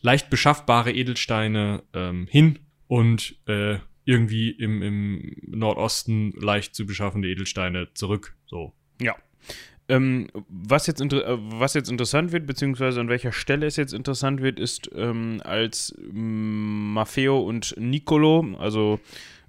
leicht 0.00 0.30
beschaffbare 0.30 0.92
Edelsteine 0.92 1.82
ähm, 1.94 2.26
hin 2.30 2.58
und 2.88 3.36
äh, 3.46 3.78
irgendwie 4.04 4.50
im, 4.50 4.82
im 4.82 5.36
Nordosten 5.46 6.32
leicht 6.32 6.74
zu 6.74 6.84
beschaffende 6.86 7.28
Edelsteine 7.28 7.88
zurück. 7.94 8.36
So. 8.46 8.74
Ja. 9.00 9.16
Ähm, 9.88 10.28
was, 10.48 10.86
jetzt 10.86 11.00
äh, 11.00 11.22
was 11.26 11.74
jetzt 11.74 11.90
interessant 11.90 12.32
wird, 12.32 12.46
beziehungsweise 12.46 13.00
an 13.00 13.08
welcher 13.08 13.32
Stelle 13.32 13.66
es 13.66 13.76
jetzt 13.76 13.92
interessant 13.92 14.40
wird, 14.40 14.58
ist, 14.58 14.90
ähm, 14.94 15.42
als 15.44 15.94
Maffeo 16.12 17.40
und 17.40 17.74
Nicolo, 17.78 18.56
also 18.58 19.00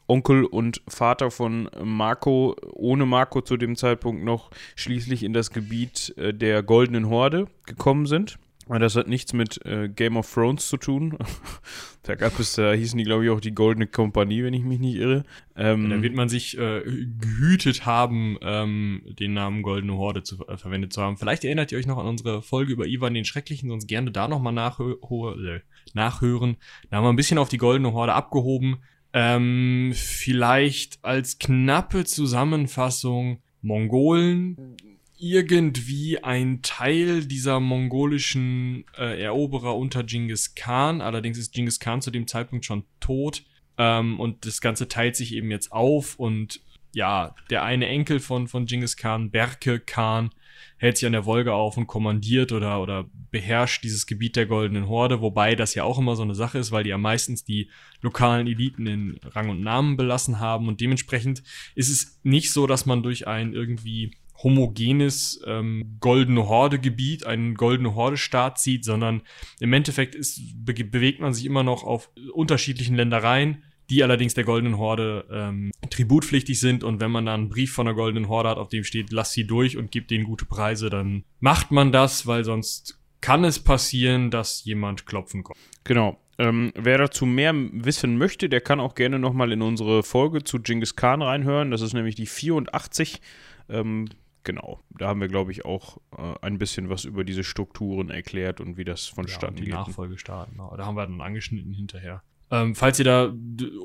Onkel 0.08 0.46
und 0.46 0.82
Vater 0.88 1.32
von 1.32 1.70
Marco, 1.84 2.56
ohne 2.74 3.06
Marco 3.06 3.42
zu 3.42 3.58
dem 3.58 3.76
Zeitpunkt 3.76 4.24
noch 4.24 4.52
schließlich 4.76 5.24
in 5.24 5.34
das 5.34 5.52
Gebiet 5.52 6.14
äh, 6.18 6.34
der 6.34 6.64
Goldenen 6.64 7.10
Horde 7.10 7.48
gekommen 7.66 8.06
sind. 8.06 8.38
Das 8.68 8.96
hat 8.96 9.08
nichts 9.08 9.32
mit 9.32 9.64
äh, 9.64 9.90
Game 9.90 10.18
of 10.18 10.32
Thrones 10.34 10.68
zu 10.68 10.78
tun. 10.78 11.20
da 12.04 12.16
gab 12.16 12.40
es, 12.40 12.56
da 12.56 12.74
hießen 12.74 12.98
die, 12.98 13.04
glaube 13.04 13.24
ich, 13.24 13.30
auch 13.30 13.40
die 13.40 13.54
Goldene 13.54 13.86
Kompanie, 13.86 14.44
wenn 14.44 14.56
ich 14.56 14.64
mich 14.64 14.80
nicht 14.80 14.96
irre. 14.96 15.24
Ähm, 15.56 15.90
da 15.92 16.02
wird 16.02 16.16
man 16.16 16.30
sich 16.30 16.58
äh, 16.58 16.82
gehütet 16.84 17.86
haben, 17.86 18.38
ähm, 18.42 19.04
den 19.20 19.34
Namen 19.36 19.62
Goldene 19.62 19.96
Horde 19.96 20.24
zu, 20.24 20.48
äh, 20.48 20.58
verwendet 20.58 20.94
zu 20.94 21.02
haben. 21.02 21.18
Vielleicht 21.18 21.44
erinnert 21.44 21.72
ihr 21.72 21.78
euch 21.78 21.86
noch 21.86 22.00
an 22.00 22.08
unsere 22.08 22.42
Folge 22.42 22.74
über 22.74 22.88
Ivan 22.88 23.14
den 23.14 23.26
Schrecklichen, 23.26 23.70
sonst 23.70 23.86
gerne 23.86 24.12
da 24.12 24.28
nochmal 24.28 24.54
nachhö 24.54 24.94
äh, 24.94 25.60
nachhören. 25.94 26.58
Da 26.90 26.98
haben 26.98 27.04
wir 27.04 27.10
ein 27.10 27.18
bisschen 27.18 27.38
auf 27.38 27.50
die 27.50 27.58
Goldene 27.58 27.94
Horde 27.94 28.14
abgehoben. 28.14 28.78
Ähm, 29.18 29.94
vielleicht 29.96 31.00
als 31.06 31.40
knappe 31.40 32.04
Zusammenfassung 32.04 33.42
Mongolen 33.62 34.76
irgendwie 35.18 36.22
ein 36.22 36.62
Teil 36.62 37.26
dieser 37.26 37.62
mongolischen 37.62 38.84
äh, 38.98 39.24
Eroberer 39.24 39.78
unter 39.78 40.04
Genghis 40.04 40.54
Khan. 40.54 41.00
Allerdings 41.00 41.38
ist 41.38 41.54
Genghis 41.54 41.80
Khan 41.80 42.02
zu 42.02 42.12
dem 42.12 42.28
Zeitpunkt 42.28 42.66
schon 42.66 42.84
tot. 43.00 43.44
Ähm, 43.78 44.20
und 44.20 44.46
das 44.46 44.60
Ganze 44.60 44.90
teilt 44.90 45.16
sich 45.16 45.34
eben 45.34 45.50
jetzt 45.50 45.72
auf. 45.72 46.20
Und 46.20 46.60
ja, 46.92 47.36
der 47.50 47.64
eine 47.64 47.88
Enkel 47.88 48.20
von, 48.20 48.50
von 48.50 48.66
Genghis 48.66 48.98
Khan, 48.98 49.32
Berke 49.32 49.80
Khan, 49.80 50.32
hält 50.78 50.98
sich 50.98 51.06
an 51.06 51.14
der 51.14 51.26
Wolga 51.26 51.54
auf 51.54 51.78
und 51.78 51.88
kommandiert 51.88 52.52
oder, 52.52 52.82
oder 52.82 53.06
beherrscht 53.32 53.84
dieses 53.84 54.06
Gebiet 54.08 54.36
der 54.36 54.46
Goldenen 54.46 54.88
Horde, 54.88 55.22
wobei 55.22 55.56
das 55.56 55.76
ja 55.76 55.84
auch 55.84 55.98
immer 55.98 56.16
so 56.16 56.24
eine 56.24 56.36
Sache 56.36 56.58
ist, 56.58 56.72
weil 56.72 56.84
die 56.84 56.90
ja 56.90 56.98
meistens 56.98 57.44
die 57.44 57.70
lokalen 58.02 58.48
Eliten 58.48 58.88
in 58.88 59.20
Rang 59.24 59.50
und 59.50 59.62
Namen 59.62 59.98
belassen 59.98 60.40
haben. 60.40 60.68
Und 60.68 60.82
dementsprechend 60.82 61.44
ist 61.76 61.90
es 61.90 62.20
nicht 62.24 62.52
so, 62.52 62.68
dass 62.68 62.86
man 62.86 63.04
durch 63.04 63.28
ein 63.28 63.54
irgendwie 63.54 64.12
homogenes 64.42 65.42
ähm, 65.48 65.98
goldene 66.00 66.48
Horde-Gebiet, 66.48 67.26
einen 67.26 67.56
goldene 67.56 67.96
Horde-Staat 67.96 68.60
sieht, 68.60 68.86
sondern 68.86 69.22
im 69.60 69.74
Endeffekt 69.74 70.14
ist, 70.14 70.42
be 70.56 70.74
bewegt 70.74 71.20
man 71.20 71.34
sich 71.34 71.46
immer 71.46 71.64
noch 71.64 71.84
auf 71.84 72.10
unterschiedlichen 72.34 72.96
Ländereien, 72.96 73.64
die 73.90 74.04
allerdings 74.04 74.34
der 74.34 74.44
goldenen 74.44 74.78
Horde 74.78 75.26
ähm, 75.32 75.72
tributpflichtig 75.90 76.60
sind. 76.60 76.84
Und 76.84 77.00
wenn 77.00 77.12
man 77.12 77.26
dann 77.26 77.42
einen 77.42 77.50
Brief 77.50 77.74
von 77.74 77.86
der 77.86 77.96
goldenen 77.96 78.28
Horde 78.28 78.50
hat, 78.50 78.58
auf 78.58 78.70
dem 78.70 78.84
steht, 78.84 79.12
lass 79.12 79.32
sie 79.32 79.46
durch 79.46 79.78
und 79.78 79.92
gib 79.92 80.08
denen 80.08 80.24
gute 80.24 80.46
Preise, 80.46 80.90
dann 80.90 81.24
macht 81.40 81.72
man 81.72 81.92
das, 81.92 82.28
weil 82.28 82.44
sonst 82.44 83.00
kann 83.22 83.44
es 83.44 83.60
passieren, 83.60 84.32
dass 84.32 84.64
jemand 84.66 85.06
klopfen 85.06 85.44
kommt. 85.44 85.58
Genau. 85.84 86.20
Ähm, 86.38 86.74
wer 86.76 86.98
dazu 86.98 87.26
mehr 87.26 87.54
wissen 87.56 88.18
möchte, 88.18 88.50
der 88.50 88.60
kann 88.60 88.80
auch 88.80 88.94
gerne 88.94 89.20
nochmal 89.20 89.52
in 89.54 89.62
unsere 89.62 90.04
Folge 90.04 90.44
zu 90.44 90.60
Genghis 90.60 90.96
Khan 90.96 91.22
reinhören. 91.22 91.72
Das 91.72 91.82
ist 91.82 91.94
nämlich 91.94 92.16
die 92.16 92.26
84. 92.26 93.22
Ähm, 93.70 94.10
genau, 94.44 94.82
da 94.90 95.08
haben 95.08 95.22
wir, 95.22 95.30
glaube 95.30 95.52
ich, 95.52 95.64
auch 95.64 95.98
äh, 96.18 96.36
ein 96.42 96.58
bisschen 96.58 96.90
was 96.90 97.06
über 97.06 97.24
diese 97.24 97.44
Strukturen 97.44 98.10
erklärt 98.10 98.60
und 98.60 98.78
wie 98.78 98.84
das 98.84 99.08
vonstatten 99.08 99.56
ja, 99.56 99.60
die 99.60 99.66
geht. 99.66 99.74
Nachfolgestarten, 99.74 100.56
genau. 100.58 100.76
da 100.76 100.86
haben 100.86 100.96
wir 100.96 101.08
dann 101.08 101.22
angeschnitten 101.22 101.74
hinterher. 101.74 102.22
Ähm, 102.52 102.76
falls 102.76 103.00
ihr 103.00 103.06
da 103.06 103.34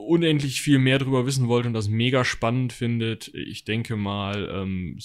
unendlich 0.07 0.61
viel 0.61 0.79
mehr 0.79 0.99
drüber 0.99 1.25
wissen 1.27 1.49
wollt 1.49 1.67
und 1.67 1.73
das 1.73 1.89
mega 1.89 2.25
spannend 2.25 2.73
findet, 2.73 3.29
ich 3.35 3.65
denke 3.65 3.97
mal, 3.97 4.51
ähm, 4.53 4.99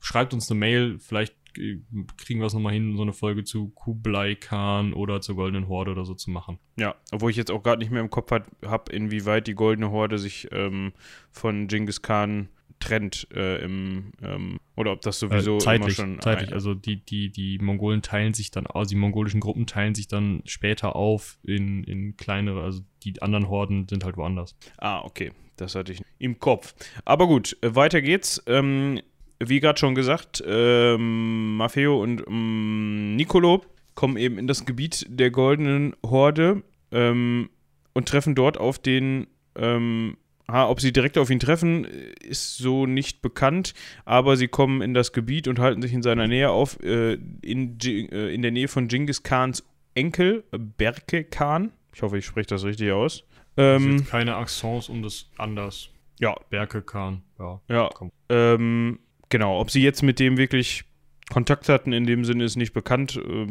schreibt 0.00 0.34
uns 0.34 0.50
eine 0.50 0.58
Mail, 0.58 0.98
vielleicht 0.98 1.34
kriegen 1.52 2.40
wir 2.40 2.46
es 2.46 2.54
nochmal 2.54 2.72
hin, 2.72 2.96
so 2.96 3.02
eine 3.02 3.12
Folge 3.12 3.44
zu 3.44 3.70
Kublai 3.70 4.34
Khan 4.34 4.92
oder 4.92 5.20
zur 5.20 5.36
Goldenen 5.36 5.68
Horde 5.68 5.92
oder 5.92 6.04
so 6.04 6.14
zu 6.14 6.30
machen. 6.30 6.58
Ja, 6.76 6.94
obwohl 7.10 7.30
ich 7.30 7.36
jetzt 7.36 7.50
auch 7.50 7.62
gerade 7.62 7.80
nicht 7.80 7.90
mehr 7.90 8.02
im 8.02 8.10
Kopf 8.10 8.30
habe, 8.30 8.92
inwieweit 8.92 9.46
die 9.46 9.54
Goldene 9.54 9.90
Horde 9.90 10.18
sich 10.18 10.48
ähm, 10.52 10.92
von 11.30 11.66
Genghis 11.66 12.02
Khan 12.02 12.48
trennt 12.80 13.28
äh, 13.34 13.62
im 13.62 14.12
ähm, 14.22 14.58
oder 14.76 14.92
ob 14.92 15.02
das 15.02 15.20
sowieso 15.20 15.56
äh, 15.56 15.60
zeitlich, 15.60 15.98
immer 15.98 16.08
schon 16.08 16.20
zeitlich. 16.20 16.52
Also 16.52 16.74
die 16.74 16.96
die 16.96 17.30
die 17.30 17.58
Mongolen 17.58 18.02
teilen 18.02 18.34
sich 18.34 18.50
dann, 18.50 18.66
also 18.66 18.88
die 18.88 18.96
mongolischen 18.96 19.40
Gruppen 19.40 19.66
teilen 19.66 19.94
sich 19.94 20.08
dann 20.08 20.42
später 20.46 20.96
auf 20.96 21.38
in 21.44 21.84
in 21.84 22.16
kleinere, 22.16 22.62
also 22.62 22.80
die 23.04 23.20
anderen 23.22 23.48
Horden 23.48 23.86
sind 23.88 24.04
halt 24.04 24.16
woanders. 24.16 24.56
Ah 24.78 25.00
okay, 25.02 25.32
das 25.56 25.74
hatte 25.74 25.92
ich 25.92 26.02
im 26.18 26.38
Kopf. 26.38 26.74
Aber 27.04 27.26
gut, 27.26 27.56
äh, 27.60 27.74
weiter 27.74 28.02
geht's. 28.02 28.42
Ähm, 28.46 29.00
wie 29.42 29.60
gerade 29.60 29.78
schon 29.78 29.94
gesagt, 29.94 30.42
ähm, 30.46 31.56
Maffeo 31.56 32.02
und 32.02 32.26
ähm, 32.26 33.16
Nicolo 33.16 33.64
kommen 33.94 34.16
eben 34.16 34.38
in 34.38 34.46
das 34.46 34.66
Gebiet 34.66 35.06
der 35.08 35.30
Goldenen 35.30 35.96
Horde 36.04 36.62
ähm, 36.92 37.48
und 37.94 38.08
treffen 38.08 38.34
dort 38.34 38.58
auf 38.58 38.78
den 38.78 39.26
ähm, 39.56 40.16
Ha, 40.50 40.68
ob 40.68 40.80
sie 40.80 40.92
direkt 40.92 41.16
auf 41.18 41.30
ihn 41.30 41.38
treffen, 41.38 41.84
ist 41.84 42.56
so 42.58 42.86
nicht 42.86 43.22
bekannt, 43.22 43.74
aber 44.04 44.36
sie 44.36 44.48
kommen 44.48 44.82
in 44.82 44.94
das 44.94 45.12
Gebiet 45.12 45.48
und 45.48 45.58
halten 45.58 45.82
sich 45.82 45.92
in 45.92 46.02
seiner 46.02 46.26
Nähe 46.26 46.50
auf, 46.50 46.82
äh, 46.82 47.14
in, 47.42 47.78
äh, 47.82 48.34
in 48.34 48.42
der 48.42 48.50
Nähe 48.50 48.68
von 48.68 48.88
Genghis 48.88 49.22
Khans 49.22 49.64
Enkel, 49.94 50.44
Berke 50.50 51.24
Khan. 51.24 51.72
Ich 51.94 52.02
hoffe, 52.02 52.18
ich 52.18 52.26
spreche 52.26 52.48
das 52.48 52.64
richtig 52.64 52.92
aus. 52.92 53.24
Ähm, 53.56 54.04
keine 54.06 54.36
Accents 54.36 54.88
um 54.88 55.02
das 55.02 55.28
anders. 55.36 55.90
Ja. 56.18 56.34
Berke 56.48 56.82
Khan, 56.82 57.22
ja. 57.38 57.60
Ja. 57.68 57.90
Ähm, 58.28 58.98
genau, 59.28 59.60
ob 59.60 59.70
sie 59.70 59.82
jetzt 59.82 60.02
mit 60.02 60.18
dem 60.18 60.36
wirklich 60.36 60.84
Kontakt 61.30 61.68
hatten, 61.68 61.92
in 61.92 62.06
dem 62.06 62.24
Sinne 62.24 62.44
ist 62.44 62.56
nicht 62.56 62.72
bekannt, 62.72 63.16
äh, 63.16 63.46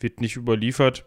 wird 0.00 0.20
nicht 0.20 0.36
überliefert. 0.36 1.04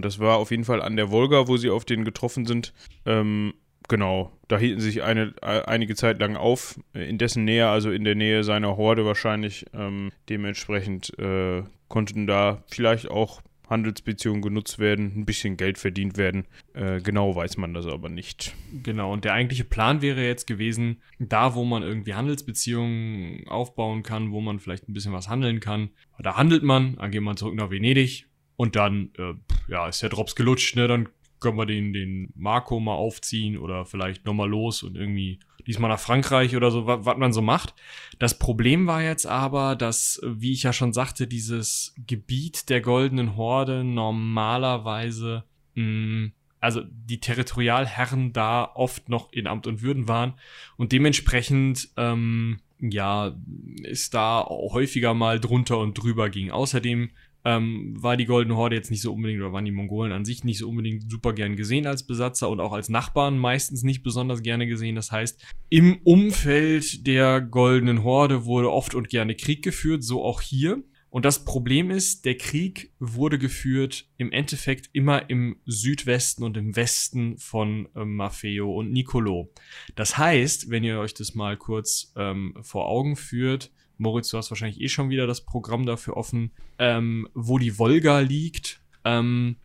Das 0.00 0.18
war 0.18 0.38
auf 0.38 0.50
jeden 0.50 0.64
Fall 0.64 0.82
an 0.82 0.96
der 0.96 1.12
Wolga, 1.12 1.46
wo 1.46 1.56
sie 1.56 1.70
auf 1.70 1.84
den 1.84 2.04
getroffen 2.04 2.46
sind. 2.46 2.74
Ähm, 3.06 3.54
Genau, 3.88 4.32
da 4.48 4.58
hielten 4.58 4.80
sich 4.80 5.02
eine, 5.02 5.34
äh, 5.42 5.62
einige 5.62 5.94
Zeit 5.94 6.20
lang 6.20 6.36
auf, 6.36 6.78
in 6.94 7.18
dessen 7.18 7.44
Nähe, 7.44 7.68
also 7.68 7.90
in 7.90 8.04
der 8.04 8.14
Nähe 8.14 8.44
seiner 8.44 8.76
Horde 8.76 9.04
wahrscheinlich. 9.04 9.66
Ähm, 9.74 10.12
dementsprechend 10.28 11.18
äh, 11.18 11.62
konnten 11.88 12.26
da 12.26 12.62
vielleicht 12.68 13.10
auch 13.10 13.42
Handelsbeziehungen 13.68 14.42
genutzt 14.42 14.78
werden, 14.78 15.12
ein 15.16 15.24
bisschen 15.24 15.56
Geld 15.56 15.78
verdient 15.78 16.16
werden. 16.16 16.46
Äh, 16.74 17.00
genau 17.00 17.34
weiß 17.34 17.56
man 17.56 17.74
das 17.74 17.86
aber 17.86 18.08
nicht. 18.08 18.54
Genau, 18.82 19.12
und 19.12 19.24
der 19.24 19.32
eigentliche 19.32 19.64
Plan 19.64 20.02
wäre 20.02 20.24
jetzt 20.24 20.46
gewesen, 20.46 20.98
da 21.18 21.54
wo 21.54 21.64
man 21.64 21.82
irgendwie 21.82 22.14
Handelsbeziehungen 22.14 23.48
aufbauen 23.48 24.02
kann, 24.02 24.30
wo 24.30 24.40
man 24.40 24.60
vielleicht 24.60 24.88
ein 24.88 24.92
bisschen 24.92 25.12
was 25.12 25.28
handeln 25.28 25.60
kann, 25.60 25.90
da 26.18 26.36
handelt 26.36 26.62
man, 26.62 26.96
dann 26.96 27.10
geht 27.10 27.22
man 27.22 27.36
zurück 27.36 27.54
nach 27.54 27.70
Venedig 27.70 28.26
und 28.56 28.76
dann, 28.76 29.10
äh, 29.18 29.32
ja, 29.68 29.88
ist 29.88 30.02
der 30.02 30.10
Drops 30.10 30.36
gelutscht, 30.36 30.76
ne? 30.76 30.86
Dann 30.86 31.08
können 31.42 31.58
wir 31.58 31.66
den, 31.66 31.92
den 31.92 32.32
Marco 32.34 32.80
mal 32.80 32.94
aufziehen 32.94 33.58
oder 33.58 33.84
vielleicht 33.84 34.24
nochmal 34.24 34.48
los 34.48 34.82
und 34.82 34.96
irgendwie 34.96 35.40
diesmal 35.66 35.90
nach 35.90 36.00
Frankreich 36.00 36.56
oder 36.56 36.70
so, 36.70 36.86
was 36.86 37.16
man 37.16 37.32
so 37.32 37.42
macht. 37.42 37.74
Das 38.18 38.38
Problem 38.38 38.86
war 38.86 39.02
jetzt 39.02 39.26
aber, 39.26 39.76
dass, 39.76 40.20
wie 40.24 40.52
ich 40.52 40.62
ja 40.62 40.72
schon 40.72 40.92
sagte, 40.92 41.26
dieses 41.26 41.94
Gebiet 42.06 42.68
der 42.68 42.80
Goldenen 42.80 43.36
Horde 43.36 43.84
normalerweise, 43.84 45.44
mh, 45.74 45.84
mm, 45.84 46.32
also 46.60 46.82
die 46.84 47.18
Territorialherren 47.18 48.32
da 48.32 48.70
oft 48.74 49.08
noch 49.08 49.32
in 49.32 49.48
Amt 49.48 49.66
und 49.66 49.82
Würden 49.82 50.06
waren 50.06 50.34
und 50.76 50.92
dementsprechend, 50.92 51.88
ähm, 51.96 52.60
ja, 52.78 53.36
ist 53.82 54.14
da 54.14 54.46
häufiger 54.48 55.12
mal 55.12 55.40
drunter 55.40 55.78
und 55.78 55.94
drüber 55.94 56.30
ging. 56.30 56.50
Außerdem 56.52 57.10
ähm, 57.44 57.94
war 58.00 58.16
die 58.16 58.26
Goldene 58.26 58.56
Horde 58.56 58.76
jetzt 58.76 58.90
nicht 58.90 59.02
so 59.02 59.12
unbedingt, 59.12 59.40
oder 59.40 59.52
waren 59.52 59.64
die 59.64 59.72
Mongolen 59.72 60.12
an 60.12 60.24
sich 60.24 60.44
nicht 60.44 60.58
so 60.58 60.68
unbedingt 60.68 61.10
super 61.10 61.32
gern 61.32 61.56
gesehen 61.56 61.86
als 61.86 62.06
Besatzer 62.06 62.48
und 62.48 62.60
auch 62.60 62.72
als 62.72 62.88
Nachbarn 62.88 63.38
meistens 63.38 63.82
nicht 63.82 64.02
besonders 64.02 64.42
gerne 64.42 64.66
gesehen. 64.66 64.94
Das 64.94 65.10
heißt, 65.10 65.44
im 65.68 65.98
Umfeld 66.04 67.06
der 67.06 67.40
Goldenen 67.40 68.04
Horde 68.04 68.44
wurde 68.44 68.70
oft 68.70 68.94
und 68.94 69.08
gerne 69.08 69.34
Krieg 69.34 69.62
geführt, 69.62 70.04
so 70.04 70.24
auch 70.24 70.40
hier. 70.40 70.82
Und 71.10 71.26
das 71.26 71.44
Problem 71.44 71.90
ist, 71.90 72.24
der 72.24 72.38
Krieg 72.38 72.94
wurde 72.98 73.38
geführt 73.38 74.08
im 74.16 74.32
Endeffekt 74.32 74.88
immer 74.94 75.28
im 75.28 75.56
Südwesten 75.66 76.42
und 76.42 76.56
im 76.56 76.74
Westen 76.74 77.36
von 77.36 77.86
äh, 77.94 78.06
Maffeo 78.06 78.72
und 78.72 78.92
Nicolo. 78.92 79.52
Das 79.94 80.16
heißt, 80.16 80.70
wenn 80.70 80.84
ihr 80.84 80.98
euch 81.00 81.12
das 81.12 81.34
mal 81.34 81.58
kurz 81.58 82.14
ähm, 82.16 82.56
vor 82.62 82.86
Augen 82.86 83.16
führt, 83.16 83.70
Moritz, 83.98 84.30
du 84.30 84.38
hast 84.38 84.50
wahrscheinlich 84.50 84.80
eh 84.80 84.88
schon 84.88 85.10
wieder 85.10 85.26
das 85.26 85.42
Programm 85.42 85.86
dafür 85.86 86.16
offen, 86.16 86.52
ähm, 86.78 87.28
wo 87.34 87.58
die 87.58 87.78
Wolga 87.78 88.20
liegt. 88.20 88.80
Ähm, 89.04 89.56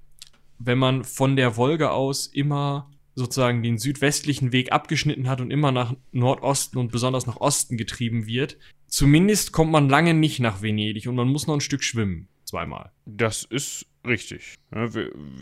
wenn 0.59 0.77
man 0.77 1.03
von 1.03 1.35
der 1.35 1.57
Wolga 1.57 1.89
aus 1.89 2.27
immer 2.27 2.89
sozusagen 3.15 3.63
den 3.63 3.79
südwestlichen 3.79 4.51
Weg 4.51 4.71
abgeschnitten 4.71 5.27
hat 5.27 5.41
und 5.41 5.51
immer 5.51 5.71
nach 5.71 5.95
Nordosten 6.11 6.77
und 6.77 6.91
besonders 6.91 7.25
nach 7.25 7.37
Osten 7.37 7.75
getrieben 7.77 8.27
wird, 8.27 8.57
zumindest 8.87 9.51
kommt 9.51 9.71
man 9.71 9.89
lange 9.89 10.13
nicht 10.13 10.39
nach 10.39 10.61
Venedig 10.61 11.07
und 11.07 11.15
man 11.15 11.27
muss 11.27 11.47
noch 11.47 11.55
ein 11.55 11.61
Stück 11.61 11.83
schwimmen. 11.83 12.27
Zweimal. 12.43 12.91
Das 13.05 13.43
ist 13.43 13.87
richtig. 14.07 14.55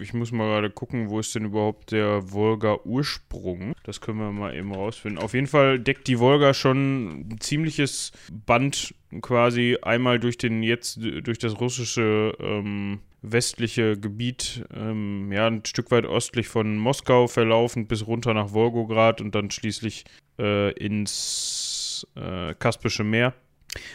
ich 0.01 0.13
muss 0.13 0.31
mal 0.31 0.47
gerade 0.47 0.69
gucken, 0.69 1.09
wo 1.09 1.19
ist 1.19 1.35
denn 1.35 1.45
überhaupt 1.45 1.91
der 1.91 2.31
Wolga-Ursprung? 2.31 3.73
Das 3.83 4.01
können 4.01 4.19
wir 4.19 4.31
mal 4.31 4.55
eben 4.55 4.73
rausfinden. 4.73 5.21
Auf 5.21 5.33
jeden 5.33 5.47
Fall 5.47 5.79
deckt 5.79 6.07
die 6.07 6.19
Wolga 6.19 6.53
schon 6.53 7.29
ein 7.29 7.39
ziemliches 7.39 8.11
Band 8.31 8.93
quasi 9.21 9.77
einmal 9.81 10.19
durch 10.19 10.37
den 10.37 10.63
jetzt 10.63 10.99
durch 11.01 11.37
das 11.37 11.59
russische 11.59 12.35
ähm, 12.39 12.99
westliche 13.21 13.97
Gebiet, 13.97 14.65
ähm, 14.73 15.31
ja, 15.31 15.47
ein 15.47 15.65
Stück 15.65 15.91
weit 15.91 16.05
östlich 16.05 16.47
von 16.47 16.77
Moskau 16.77 17.27
verlaufend 17.27 17.87
bis 17.87 18.05
runter 18.05 18.33
nach 18.33 18.53
Wolgograd 18.53 19.21
und 19.21 19.33
dann 19.33 19.51
schließlich 19.51 20.05
äh, 20.39 20.71
ins 20.73 22.05
äh, 22.15 22.53
Kaspische 22.55 23.03
Meer. 23.03 23.33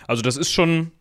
Also 0.06 0.22
das 0.22 0.36
ist 0.36 0.50
schon 0.50 0.92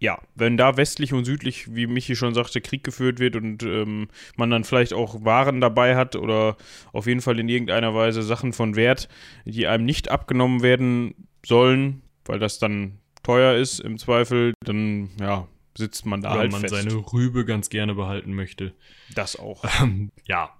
ja, 0.00 0.20
wenn 0.34 0.56
da 0.56 0.76
westlich 0.76 1.12
und 1.12 1.24
südlich, 1.24 1.74
wie 1.74 1.86
Michi 1.86 2.14
schon 2.14 2.34
sagte, 2.34 2.60
Krieg 2.60 2.84
geführt 2.84 3.18
wird 3.18 3.34
und 3.36 3.62
ähm, 3.64 4.08
man 4.36 4.50
dann 4.50 4.64
vielleicht 4.64 4.92
auch 4.92 5.24
Waren 5.24 5.60
dabei 5.60 5.96
hat 5.96 6.14
oder 6.14 6.56
auf 6.92 7.06
jeden 7.06 7.20
Fall 7.20 7.38
in 7.40 7.48
irgendeiner 7.48 7.94
Weise 7.94 8.22
Sachen 8.22 8.52
von 8.52 8.76
Wert, 8.76 9.08
die 9.44 9.66
einem 9.66 9.84
nicht 9.84 10.10
abgenommen 10.10 10.62
werden 10.62 11.14
sollen, 11.44 12.02
weil 12.24 12.38
das 12.38 12.58
dann 12.58 12.98
teuer 13.24 13.56
ist 13.56 13.80
im 13.80 13.98
Zweifel, 13.98 14.54
dann 14.64 15.10
ja, 15.20 15.48
sitzt 15.76 16.06
man 16.06 16.22
da 16.22 16.30
Oder 16.30 16.40
halt 16.40 16.52
man 16.52 16.60
fest. 16.60 16.74
seine 16.74 16.94
Rübe 17.12 17.44
ganz 17.44 17.68
gerne 17.68 17.94
behalten 17.94 18.34
möchte. 18.34 18.74
das 19.14 19.36
auch. 19.36 19.64
Ähm, 19.82 20.10
ja. 20.26 20.50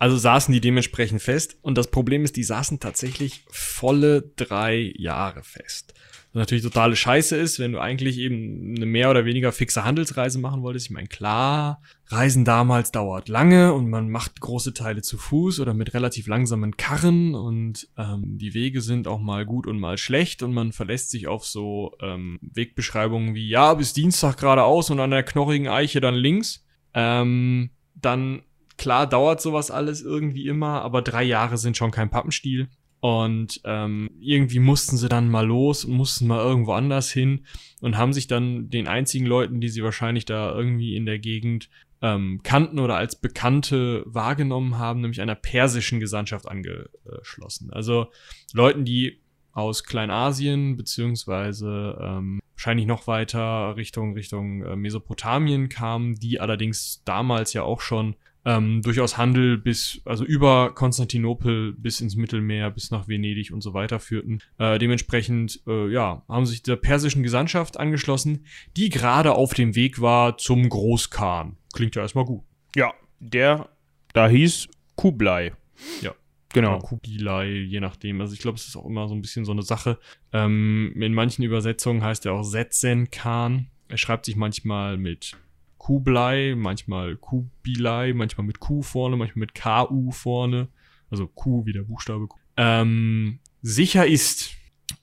Also 0.00 0.16
saßen 0.16 0.52
die 0.52 0.60
dementsprechend 0.60 1.20
fest. 1.22 1.56
Und 1.60 1.76
das 1.76 1.90
Problem 1.90 2.24
ist, 2.24 2.36
die 2.36 2.44
saßen 2.44 2.78
tatsächlich 2.78 3.44
volle 3.50 4.22
drei 4.36 4.92
Jahre 4.96 5.42
fest. 5.42 5.92
Natürlich 6.38 6.62
totale 6.62 6.94
Scheiße 6.94 7.36
ist, 7.36 7.58
wenn 7.58 7.72
du 7.72 7.80
eigentlich 7.80 8.16
eben 8.18 8.74
eine 8.76 8.86
mehr 8.86 9.10
oder 9.10 9.24
weniger 9.24 9.50
fixe 9.50 9.84
Handelsreise 9.84 10.38
machen 10.38 10.62
wolltest. 10.62 10.86
Ich 10.86 10.92
meine, 10.92 11.08
klar, 11.08 11.82
Reisen 12.06 12.44
damals 12.44 12.92
dauert 12.92 13.28
lange 13.28 13.72
und 13.72 13.90
man 13.90 14.08
macht 14.08 14.40
große 14.40 14.72
Teile 14.72 15.02
zu 15.02 15.18
Fuß 15.18 15.58
oder 15.58 15.74
mit 15.74 15.94
relativ 15.94 16.28
langsamen 16.28 16.76
Karren 16.76 17.34
und 17.34 17.88
ähm, 17.96 18.38
die 18.38 18.54
Wege 18.54 18.82
sind 18.82 19.08
auch 19.08 19.18
mal 19.18 19.44
gut 19.44 19.66
und 19.66 19.80
mal 19.80 19.98
schlecht 19.98 20.44
und 20.44 20.54
man 20.54 20.70
verlässt 20.70 21.10
sich 21.10 21.26
auf 21.26 21.44
so 21.44 21.96
ähm, 22.00 22.38
Wegbeschreibungen 22.40 23.34
wie, 23.34 23.48
ja, 23.48 23.74
bis 23.74 23.92
Dienstag 23.92 24.36
geradeaus 24.38 24.90
und 24.90 25.00
an 25.00 25.10
der 25.10 25.24
knorrigen 25.24 25.66
Eiche 25.66 26.00
dann 26.00 26.14
links. 26.14 26.64
Ähm, 26.94 27.70
dann 27.96 28.42
klar 28.76 29.08
dauert 29.08 29.42
sowas 29.42 29.72
alles 29.72 30.02
irgendwie 30.02 30.46
immer, 30.46 30.82
aber 30.82 31.02
drei 31.02 31.24
Jahre 31.24 31.58
sind 31.58 31.76
schon 31.76 31.90
kein 31.90 32.10
Pappenstiel. 32.10 32.68
Und 33.00 33.60
ähm, 33.64 34.10
irgendwie 34.18 34.58
mussten 34.58 34.96
sie 34.96 35.08
dann 35.08 35.28
mal 35.28 35.46
los 35.46 35.84
und 35.84 35.94
mussten 35.94 36.26
mal 36.26 36.40
irgendwo 36.40 36.72
anders 36.72 37.10
hin 37.10 37.44
und 37.80 37.96
haben 37.96 38.12
sich 38.12 38.26
dann 38.26 38.70
den 38.70 38.88
einzigen 38.88 39.26
Leuten, 39.26 39.60
die 39.60 39.68
sie 39.68 39.84
wahrscheinlich 39.84 40.24
da 40.24 40.52
irgendwie 40.52 40.96
in 40.96 41.06
der 41.06 41.20
Gegend 41.20 41.68
ähm, 42.02 42.40
kannten 42.42 42.78
oder 42.78 42.96
als 42.96 43.16
Bekannte 43.16 44.02
wahrgenommen 44.06 44.78
haben, 44.78 45.00
nämlich 45.00 45.20
einer 45.20 45.34
persischen 45.34 46.00
Gesandtschaft 46.00 46.48
angeschlossen. 46.48 47.72
Also 47.72 48.08
Leuten, 48.52 48.84
die 48.84 49.20
aus 49.52 49.84
Kleinasien 49.84 50.76
beziehungsweise 50.76 51.98
ähm, 52.00 52.40
wahrscheinlich 52.54 52.86
noch 52.86 53.06
weiter 53.06 53.76
Richtung 53.76 54.14
Richtung 54.14 54.62
äh, 54.62 54.76
Mesopotamien 54.76 55.68
kamen, 55.68 56.14
die 56.14 56.40
allerdings 56.40 57.02
damals 57.04 57.52
ja 57.52 57.62
auch 57.62 57.80
schon 57.80 58.16
ähm, 58.48 58.80
durchaus 58.80 59.18
Handel 59.18 59.58
bis, 59.58 60.00
also 60.06 60.24
über 60.24 60.74
Konstantinopel 60.74 61.74
bis 61.74 62.00
ins 62.00 62.16
Mittelmeer, 62.16 62.70
bis 62.70 62.90
nach 62.90 63.06
Venedig 63.06 63.52
und 63.52 63.60
so 63.60 63.74
weiter 63.74 64.00
führten. 64.00 64.40
Äh, 64.56 64.78
dementsprechend, 64.78 65.60
äh, 65.66 65.92
ja, 65.92 66.22
haben 66.28 66.46
sich 66.46 66.62
der 66.62 66.76
persischen 66.76 67.22
Gesandtschaft 67.22 67.78
angeschlossen, 67.78 68.46
die 68.76 68.88
gerade 68.88 69.32
auf 69.34 69.52
dem 69.52 69.74
Weg 69.74 70.00
war 70.00 70.38
zum 70.38 70.66
Großkhan. 70.66 71.58
Klingt 71.74 71.94
ja 71.94 72.02
erstmal 72.02 72.24
gut. 72.24 72.42
Ja, 72.74 72.94
der 73.20 73.68
da 74.14 74.28
hieß 74.28 74.68
Kublai. 74.96 75.52
Ja. 76.00 76.14
Genau. 76.54 76.78
Kubilai, 76.78 77.50
je 77.50 77.80
nachdem. 77.80 78.22
Also 78.22 78.32
ich 78.32 78.40
glaube, 78.40 78.56
es 78.56 78.66
ist 78.66 78.76
auch 78.76 78.86
immer 78.86 79.06
so 79.06 79.14
ein 79.14 79.20
bisschen 79.20 79.44
so 79.44 79.52
eine 79.52 79.62
Sache. 79.62 79.98
Ähm, 80.32 80.94
in 80.96 81.12
manchen 81.12 81.42
Übersetzungen 81.42 82.02
heißt 82.02 82.24
er 82.24 82.32
auch 82.32 82.42
Setzen 82.42 83.10
Khan. 83.10 83.68
Er 83.88 83.98
schreibt 83.98 84.24
sich 84.24 84.36
manchmal 84.36 84.96
mit 84.96 85.36
Kublai, 85.78 86.54
manchmal 86.56 87.16
Kubilai, 87.16 88.12
manchmal 88.12 88.46
mit 88.46 88.60
Q 88.60 88.82
vorne, 88.82 89.16
manchmal 89.16 89.40
mit 89.40 89.54
KU 89.54 90.10
vorne. 90.10 90.68
Also 91.10 91.26
Q 91.26 91.64
wie 91.64 91.72
der 91.72 91.82
Buchstabe. 91.82 92.28
Ähm, 92.56 93.38
sicher 93.62 94.06
ist, 94.06 94.50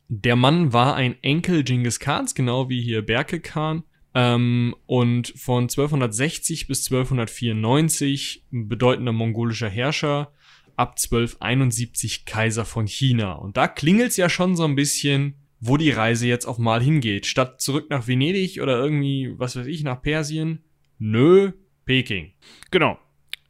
der 0.07 0.35
Mann 0.35 0.73
war 0.73 0.95
ein 0.95 1.15
Enkel 1.23 1.63
Genghis 1.63 1.99
Khans, 1.99 2.35
genau 2.35 2.69
wie 2.69 2.81
hier 2.81 3.01
Berke 3.01 3.39
Khan. 3.39 3.83
Ähm, 4.13 4.75
und 4.85 5.33
von 5.35 5.63
1260 5.63 6.67
bis 6.67 6.85
1294 6.89 8.45
ein 8.53 8.67
bedeutender 8.67 9.11
mongolischer 9.11 9.69
Herrscher, 9.69 10.31
ab 10.77 10.97
1271 10.97 12.25
Kaiser 12.25 12.65
von 12.65 12.87
China. 12.87 13.33
Und 13.33 13.57
da 13.57 13.67
klingelt's 13.67 14.17
ja 14.17 14.29
schon 14.29 14.55
so 14.55 14.63
ein 14.63 14.75
bisschen, 14.75 15.35
wo 15.59 15.77
die 15.77 15.91
Reise 15.91 16.27
jetzt 16.27 16.45
auf 16.45 16.57
mal 16.57 16.81
hingeht. 16.81 17.25
Statt 17.25 17.61
zurück 17.61 17.89
nach 17.89 18.07
Venedig 18.07 18.61
oder 18.61 18.77
irgendwie, 18.77 19.33
was 19.37 19.55
weiß 19.55 19.67
ich, 19.67 19.83
nach 19.83 20.01
Persien. 20.01 20.63
Nö, 20.99 21.51
Peking. 21.85 22.33
Genau. 22.71 22.97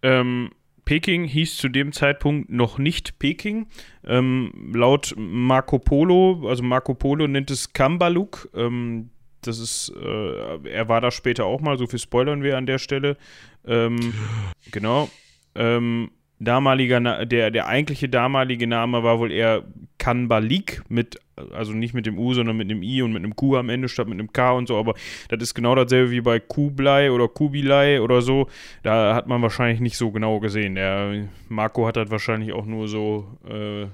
Ähm, 0.01 0.51
Peking 0.85 1.25
hieß 1.25 1.57
zu 1.57 1.67
dem 1.67 1.91
Zeitpunkt 1.91 2.49
noch 2.49 2.77
nicht 2.77 3.17
Peking. 3.17 3.67
Ähm, 4.05 4.71
laut 4.73 5.13
Marco 5.17 5.79
Polo, 5.79 6.47
also 6.47 6.63
Marco 6.63 6.93
Polo 6.93 7.27
nennt 7.27 7.49
es 7.49 7.73
Kambaluk. 7.73 8.49
Ähm, 8.55 9.09
das 9.41 9.59
ist, 9.59 9.93
äh, 9.95 10.69
er 10.69 10.87
war 10.87 11.01
da 11.01 11.11
später 11.11 11.45
auch 11.45 11.61
mal, 11.61 11.77
so 11.77 11.87
viel 11.87 11.99
spoilern 11.99 12.43
wir 12.43 12.57
an 12.57 12.65
der 12.65 12.77
Stelle. 12.77 13.17
Ähm, 13.65 14.13
genau. 14.71 15.09
Ähm, 15.55 16.11
damaliger, 16.39 17.25
der, 17.25 17.51
der 17.51 17.67
eigentliche 17.67 18.09
damalige 18.09 18.67
Name 18.67 19.03
war 19.03 19.19
wohl 19.19 19.31
eher 19.31 19.63
Kanbalik 19.97 20.83
mit, 20.89 21.17
also 21.53 21.71
nicht 21.73 21.93
mit 21.93 22.05
dem 22.05 22.17
U, 22.19 22.33
sondern 22.33 22.57
mit 22.57 22.69
einem 22.69 22.83
I 22.83 23.01
und 23.01 23.13
mit 23.13 23.23
einem 23.23 23.35
Q 23.35 23.55
am 23.55 23.69
Ende 23.69 23.87
statt 23.89 24.07
mit 24.07 24.19
einem 24.19 24.31
K 24.33 24.51
und 24.51 24.67
so, 24.67 24.77
aber 24.77 24.93
das 25.29 25.41
ist 25.41 25.53
genau 25.55 25.73
dasselbe 25.75 26.11
wie 26.11 26.21
bei 26.21 26.39
Kublai 26.39 27.11
oder 27.11 27.27
Kubilai 27.27 28.01
oder 28.01 28.21
so. 28.21 28.47
Da 28.83 29.15
hat 29.15 29.27
man 29.27 29.41
wahrscheinlich 29.41 29.79
nicht 29.79 29.97
so 29.97 30.11
genau 30.11 30.39
gesehen. 30.39 30.75
Der 30.75 31.27
Marco 31.49 31.87
hat 31.87 31.95
das 31.97 32.11
wahrscheinlich 32.11 32.51
auch 32.53 32.65
nur 32.65 32.87
so, 32.87 33.25
äh, 33.49 33.81
Ja, 33.83 33.87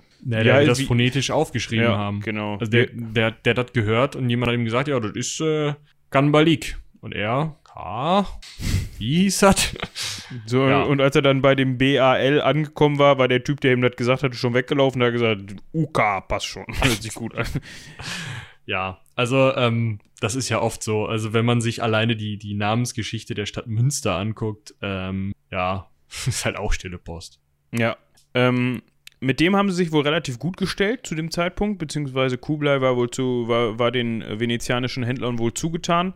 der 0.43 0.65
das 0.65 0.79
wie- 0.79 0.85
phonetisch 0.85 1.31
aufgeschrieben 1.31 1.85
ja, 1.85 1.97
haben. 1.97 2.19
genau. 2.21 2.57
Also 2.57 2.71
der, 2.71 2.87
der, 2.91 3.31
der 3.31 3.55
hat 3.55 3.73
gehört 3.73 4.15
und 4.15 4.29
jemand 4.29 4.51
hat 4.51 4.57
ihm 4.57 4.65
gesagt, 4.65 4.87
ja, 4.87 4.99
das 4.99 5.11
ist 5.13 5.39
äh, 5.41 5.73
Ganbalik. 6.09 6.77
Und 7.01 7.15
er, 7.15 7.55
K, 7.73 8.25
wie 8.97 9.23
hieß 9.23 9.39
das? 9.39 9.75
So, 10.45 10.67
Ja. 10.67 10.83
und 10.83 10.99
als 11.01 11.15
er 11.15 11.21
dann 11.21 11.41
bei 11.41 11.55
dem 11.55 11.77
BAL 11.77 12.41
angekommen 12.41 12.99
war, 12.99 13.17
war 13.17 13.27
der 13.27 13.43
Typ, 13.43 13.61
der 13.61 13.73
ihm 13.73 13.81
das 13.81 13.95
gesagt 13.95 14.23
hatte, 14.23 14.35
schon 14.35 14.53
weggelaufen. 14.53 14.99
Da 14.99 15.07
hat 15.07 15.13
gesagt, 15.13 15.55
UK, 15.73 16.27
passt 16.27 16.47
schon. 16.47 16.65
Hört 16.81 17.01
sich 17.01 17.13
gut 17.13 17.35
an. 17.35 17.45
Ja, 18.65 18.99
also 19.15 19.55
ähm, 19.55 19.99
das 20.19 20.35
ist 20.35 20.49
ja 20.49 20.61
oft 20.61 20.83
so. 20.83 21.05
Also 21.05 21.33
wenn 21.33 21.45
man 21.45 21.61
sich 21.61 21.81
alleine 21.81 22.15
die, 22.15 22.37
die 22.37 22.53
Namensgeschichte 22.53 23.33
der 23.33 23.45
Stadt 23.45 23.67
Münster 23.67 24.15
anguckt, 24.15 24.75
ähm, 24.81 25.33
ja, 25.49 25.89
ist 26.27 26.45
halt 26.45 26.57
auch 26.57 26.73
stille 26.73 26.97
Post. 26.97 27.39
Ja. 27.73 27.95
Ähm, 28.33 28.81
mit 29.19 29.39
dem 29.39 29.55
haben 29.55 29.69
sie 29.69 29.75
sich 29.75 29.91
wohl 29.91 30.01
relativ 30.03 30.39
gut 30.39 30.57
gestellt 30.57 31.05
zu 31.05 31.15
dem 31.15 31.31
Zeitpunkt, 31.31 31.77
beziehungsweise 31.79 32.37
Kublai 32.37 32.81
war 32.81 32.95
wohl 32.97 33.09
zu, 33.11 33.47
war, 33.47 33.77
war 33.77 33.91
den 33.91 34.21
äh, 34.21 34.39
venezianischen 34.39 35.03
Händlern 35.03 35.37
wohl 35.39 35.53
zugetan. 35.53 36.13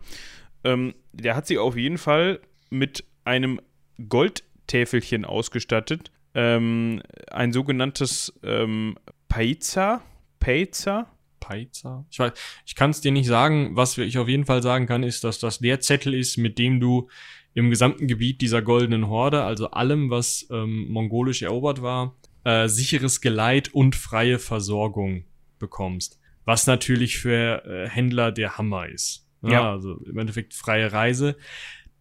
Ähm, 0.65 0.95
der 1.13 1.35
hat 1.35 1.47
sie 1.47 1.57
auf 1.57 1.77
jeden 1.77 1.97
Fall 1.97 2.41
mit 2.69 3.05
einem 3.23 3.61
Goldtäfelchen 4.09 5.23
ausgestattet. 5.23 6.11
Ähm, 6.33 7.01
ein 7.31 7.53
sogenanntes 7.53 8.33
ähm, 8.43 8.97
Paiza. 9.29 10.01
Paiza. 10.39 11.09
Peiza? 11.39 12.05
Ich 12.09 12.19
ich 12.65 12.75
kann 12.75 12.89
es 12.89 13.01
dir 13.01 13.11
nicht 13.11 13.27
sagen. 13.27 13.75
Was 13.75 13.97
ich 13.97 14.17
auf 14.17 14.27
jeden 14.27 14.45
Fall 14.45 14.63
sagen 14.63 14.87
kann, 14.87 15.03
ist, 15.03 15.23
dass 15.23 15.39
das 15.39 15.59
der 15.59 15.79
Zettel 15.79 16.13
ist, 16.13 16.37
mit 16.37 16.57
dem 16.57 16.79
du 16.79 17.07
im 17.53 17.69
gesamten 17.69 18.07
Gebiet 18.07 18.41
dieser 18.41 18.61
goldenen 18.61 19.07
Horde, 19.07 19.43
also 19.43 19.71
allem, 19.71 20.09
was 20.09 20.47
ähm, 20.51 20.91
mongolisch 20.91 21.41
erobert 21.41 21.81
war, 21.81 22.15
äh, 22.43 22.67
sicheres 22.67 23.21
Geleit 23.21 23.73
und 23.73 23.95
freie 23.95 24.39
Versorgung 24.39 25.23
bekommst. 25.57 26.19
Was 26.43 26.67
natürlich 26.67 27.17
für 27.17 27.63
äh, 27.65 27.89
Händler 27.89 28.31
der 28.31 28.57
Hammer 28.57 28.87
ist. 28.87 29.24
Ja. 29.51 29.71
Also 29.71 29.97
im 30.05 30.17
Endeffekt 30.17 30.53
freie 30.53 30.91
Reise. 30.91 31.35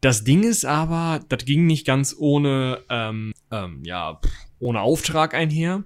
Das 0.04 0.22
Ding 0.22 0.42
ist 0.42 0.66
aber, 0.66 1.20
das 1.30 1.46
ging 1.46 1.64
nicht 1.66 1.86
ganz 1.86 2.14
ohne, 2.18 2.82
ähm, 2.90 3.32
ähm, 3.50 3.80
ja, 3.84 4.20
ohne 4.58 4.82
Auftrag 4.82 5.32
einher, 5.32 5.84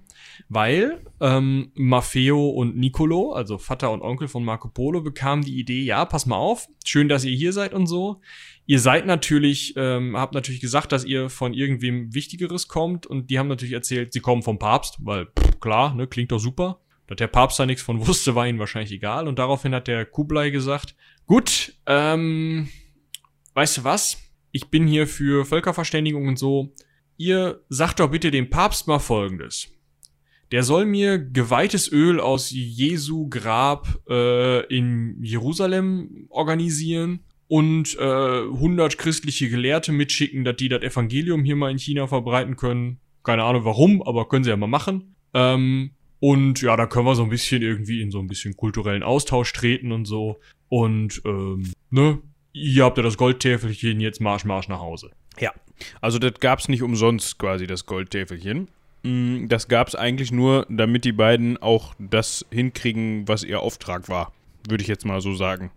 weil 0.48 1.04
ähm, 1.20 1.70
Maffeo 1.76 2.48
und 2.48 2.76
Nicolo, 2.76 3.32
also 3.32 3.58
Vater 3.58 3.92
und 3.92 4.02
Onkel 4.02 4.26
von 4.26 4.44
Marco 4.44 4.70
Polo, 4.70 5.02
bekamen 5.02 5.44
die 5.44 5.56
Idee, 5.58 5.82
ja, 5.82 6.04
pass 6.04 6.26
mal 6.26 6.36
auf, 6.36 6.66
schön, 6.84 7.08
dass 7.08 7.24
ihr 7.24 7.36
hier 7.36 7.52
seid 7.52 7.74
und 7.74 7.86
so. 7.86 8.20
Ihr 8.66 8.80
seid 8.80 9.06
natürlich, 9.06 9.74
ähm, 9.76 10.16
habt 10.16 10.34
natürlich 10.34 10.60
gesagt, 10.60 10.90
dass 10.90 11.04
ihr 11.04 11.30
von 11.30 11.54
irgendwem 11.54 12.12
Wichtigeres 12.12 12.66
kommt 12.66 13.06
und 13.06 13.30
die 13.30 13.38
haben 13.38 13.48
natürlich 13.48 13.74
erzählt, 13.74 14.12
sie 14.12 14.20
kommen 14.20 14.42
vom 14.42 14.58
Papst, 14.58 14.96
weil 14.98 15.26
pff, 15.26 15.60
klar, 15.60 15.94
ne, 15.94 16.08
klingt 16.08 16.32
doch 16.32 16.40
super. 16.40 16.80
Dass 17.06 17.16
der 17.16 17.28
Papst 17.28 17.58
da 17.58 17.66
nichts 17.66 17.82
von 17.82 18.04
wusste, 18.06 18.34
war 18.34 18.46
ihnen 18.46 18.58
wahrscheinlich 18.58 18.92
egal. 18.92 19.28
Und 19.28 19.38
daraufhin 19.38 19.74
hat 19.74 19.86
der 19.86 20.04
Kublai 20.04 20.50
gesagt, 20.50 20.96
gut, 21.28 21.74
ähm, 21.86 22.68
weißt 23.54 23.78
du 23.78 23.84
was? 23.84 24.18
Ich 24.50 24.70
bin 24.70 24.88
hier 24.88 25.06
für 25.06 25.44
Völkerverständigung 25.44 26.26
und 26.26 26.38
so. 26.38 26.74
Ihr 27.16 27.62
sagt 27.68 28.00
doch 28.00 28.10
bitte 28.10 28.32
dem 28.32 28.50
Papst 28.50 28.88
mal 28.88 28.98
Folgendes. 28.98 29.68
Der 30.50 30.62
soll 30.62 30.86
mir 30.86 31.18
geweihtes 31.18 31.92
Öl 31.92 32.20
aus 32.20 32.50
Jesu 32.50 33.28
Grab 33.28 34.00
äh, 34.08 34.66
in 34.74 35.22
Jerusalem 35.22 36.26
organisieren 36.30 37.20
und 37.48 37.96
äh, 37.98 38.02
100 38.02 38.96
christliche 38.96 39.50
Gelehrte 39.50 39.92
mitschicken, 39.92 40.44
dass 40.44 40.56
die 40.56 40.68
das 40.68 40.82
Evangelium 40.82 41.44
hier 41.44 41.56
mal 41.56 41.70
in 41.70 41.78
China 41.78 42.06
verbreiten 42.06 42.56
können. 42.56 43.00
Keine 43.22 43.44
Ahnung 43.44 43.64
warum, 43.64 44.02
aber 44.02 44.28
können 44.28 44.44
sie 44.44 44.50
ja 44.50 44.56
mal 44.56 44.68
machen. 44.68 45.16
Ähm, 45.34 45.90
Und 46.20 46.62
ja, 46.62 46.76
da 46.76 46.86
können 46.86 47.06
wir 47.06 47.14
so 47.14 47.22
ein 47.22 47.28
bisschen 47.28 47.62
irgendwie 47.62 48.00
in 48.02 48.10
so 48.10 48.18
ein 48.18 48.26
bisschen 48.26 48.56
kulturellen 48.56 49.02
Austausch 49.02 49.52
treten 49.52 49.92
und 49.92 50.04
so. 50.04 50.40
Und, 50.68 51.22
ähm, 51.24 51.72
ne, 51.90 52.18
ihr 52.52 52.84
habt 52.84 52.96
ja 52.96 53.02
das 53.04 53.16
Goldtäfelchen, 53.16 54.00
jetzt 54.00 54.20
Marsch, 54.20 54.44
Marsch 54.44 54.68
nach 54.68 54.80
Hause. 54.80 55.10
Ja, 55.38 55.52
also 56.00 56.18
das 56.18 56.34
gab 56.40 56.58
es 56.58 56.68
nicht 56.68 56.82
umsonst 56.82 57.38
quasi, 57.38 57.66
das 57.66 57.86
Goldtäfelchen. 57.86 58.68
Mm, 59.04 59.46
Das 59.48 59.68
gab 59.68 59.88
es 59.88 59.94
eigentlich 59.94 60.32
nur, 60.32 60.66
damit 60.68 61.04
die 61.04 61.12
beiden 61.12 61.56
auch 61.56 61.94
das 61.98 62.44
hinkriegen, 62.50 63.28
was 63.28 63.44
ihr 63.44 63.60
Auftrag 63.60 64.08
war. 64.08 64.32
Würde 64.68 64.82
ich 64.82 64.88
jetzt 64.88 65.06
mal 65.06 65.20
so 65.20 65.34
sagen. 65.34 65.70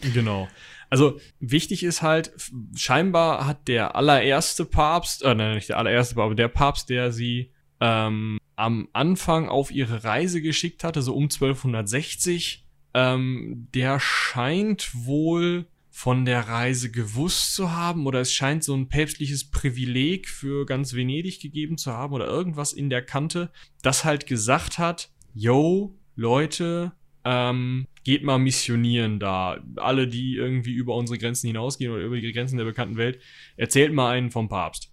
Genau. 0.14 0.48
Also 0.90 1.20
wichtig 1.38 1.82
ist 1.82 2.00
halt, 2.00 2.32
scheinbar 2.74 3.46
hat 3.46 3.68
der 3.68 3.94
allererste 3.94 4.64
Papst, 4.64 5.22
äh, 5.22 5.34
nein, 5.34 5.56
nicht 5.56 5.68
der 5.68 5.76
allererste, 5.76 6.18
aber 6.18 6.34
der 6.34 6.48
Papst, 6.48 6.88
der 6.88 7.12
sie 7.12 7.50
ähm, 7.80 8.37
am 8.58 8.88
Anfang 8.92 9.48
auf 9.48 9.70
ihre 9.70 10.02
Reise 10.02 10.42
geschickt 10.42 10.82
hatte, 10.82 11.00
so 11.00 11.14
um 11.14 11.24
1260, 11.24 12.64
ähm, 12.94 13.68
der 13.72 14.00
scheint 14.00 14.90
wohl 14.94 15.66
von 15.90 16.24
der 16.24 16.48
Reise 16.48 16.90
gewusst 16.90 17.54
zu 17.54 17.72
haben 17.72 18.06
oder 18.06 18.20
es 18.20 18.32
scheint 18.32 18.64
so 18.64 18.74
ein 18.74 18.88
päpstliches 18.88 19.50
Privileg 19.50 20.28
für 20.28 20.66
ganz 20.66 20.94
Venedig 20.94 21.40
gegeben 21.40 21.78
zu 21.78 21.92
haben 21.92 22.12
oder 22.12 22.26
irgendwas 22.26 22.72
in 22.72 22.90
der 22.90 23.02
Kante, 23.02 23.50
das 23.82 24.04
halt 24.04 24.26
gesagt 24.26 24.78
hat, 24.78 25.10
yo, 25.34 25.96
Leute, 26.16 26.92
ähm, 27.24 27.86
geht 28.02 28.24
mal 28.24 28.38
missionieren 28.38 29.20
da. 29.20 29.62
Alle, 29.76 30.08
die 30.08 30.34
irgendwie 30.34 30.72
über 30.72 30.96
unsere 30.96 31.18
Grenzen 31.18 31.46
hinausgehen 31.46 31.92
oder 31.92 32.02
über 32.02 32.20
die 32.20 32.32
Grenzen 32.32 32.56
der 32.56 32.64
bekannten 32.64 32.96
Welt, 32.96 33.20
erzählt 33.56 33.92
mal 33.92 34.10
einen 34.10 34.30
vom 34.30 34.48
Papst. 34.48 34.92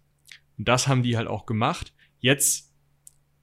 Und 0.57 0.67
das 0.67 0.87
haben 0.87 1.01
die 1.01 1.17
halt 1.17 1.27
auch 1.27 1.45
gemacht. 1.45 1.93
Jetzt, 2.19 2.74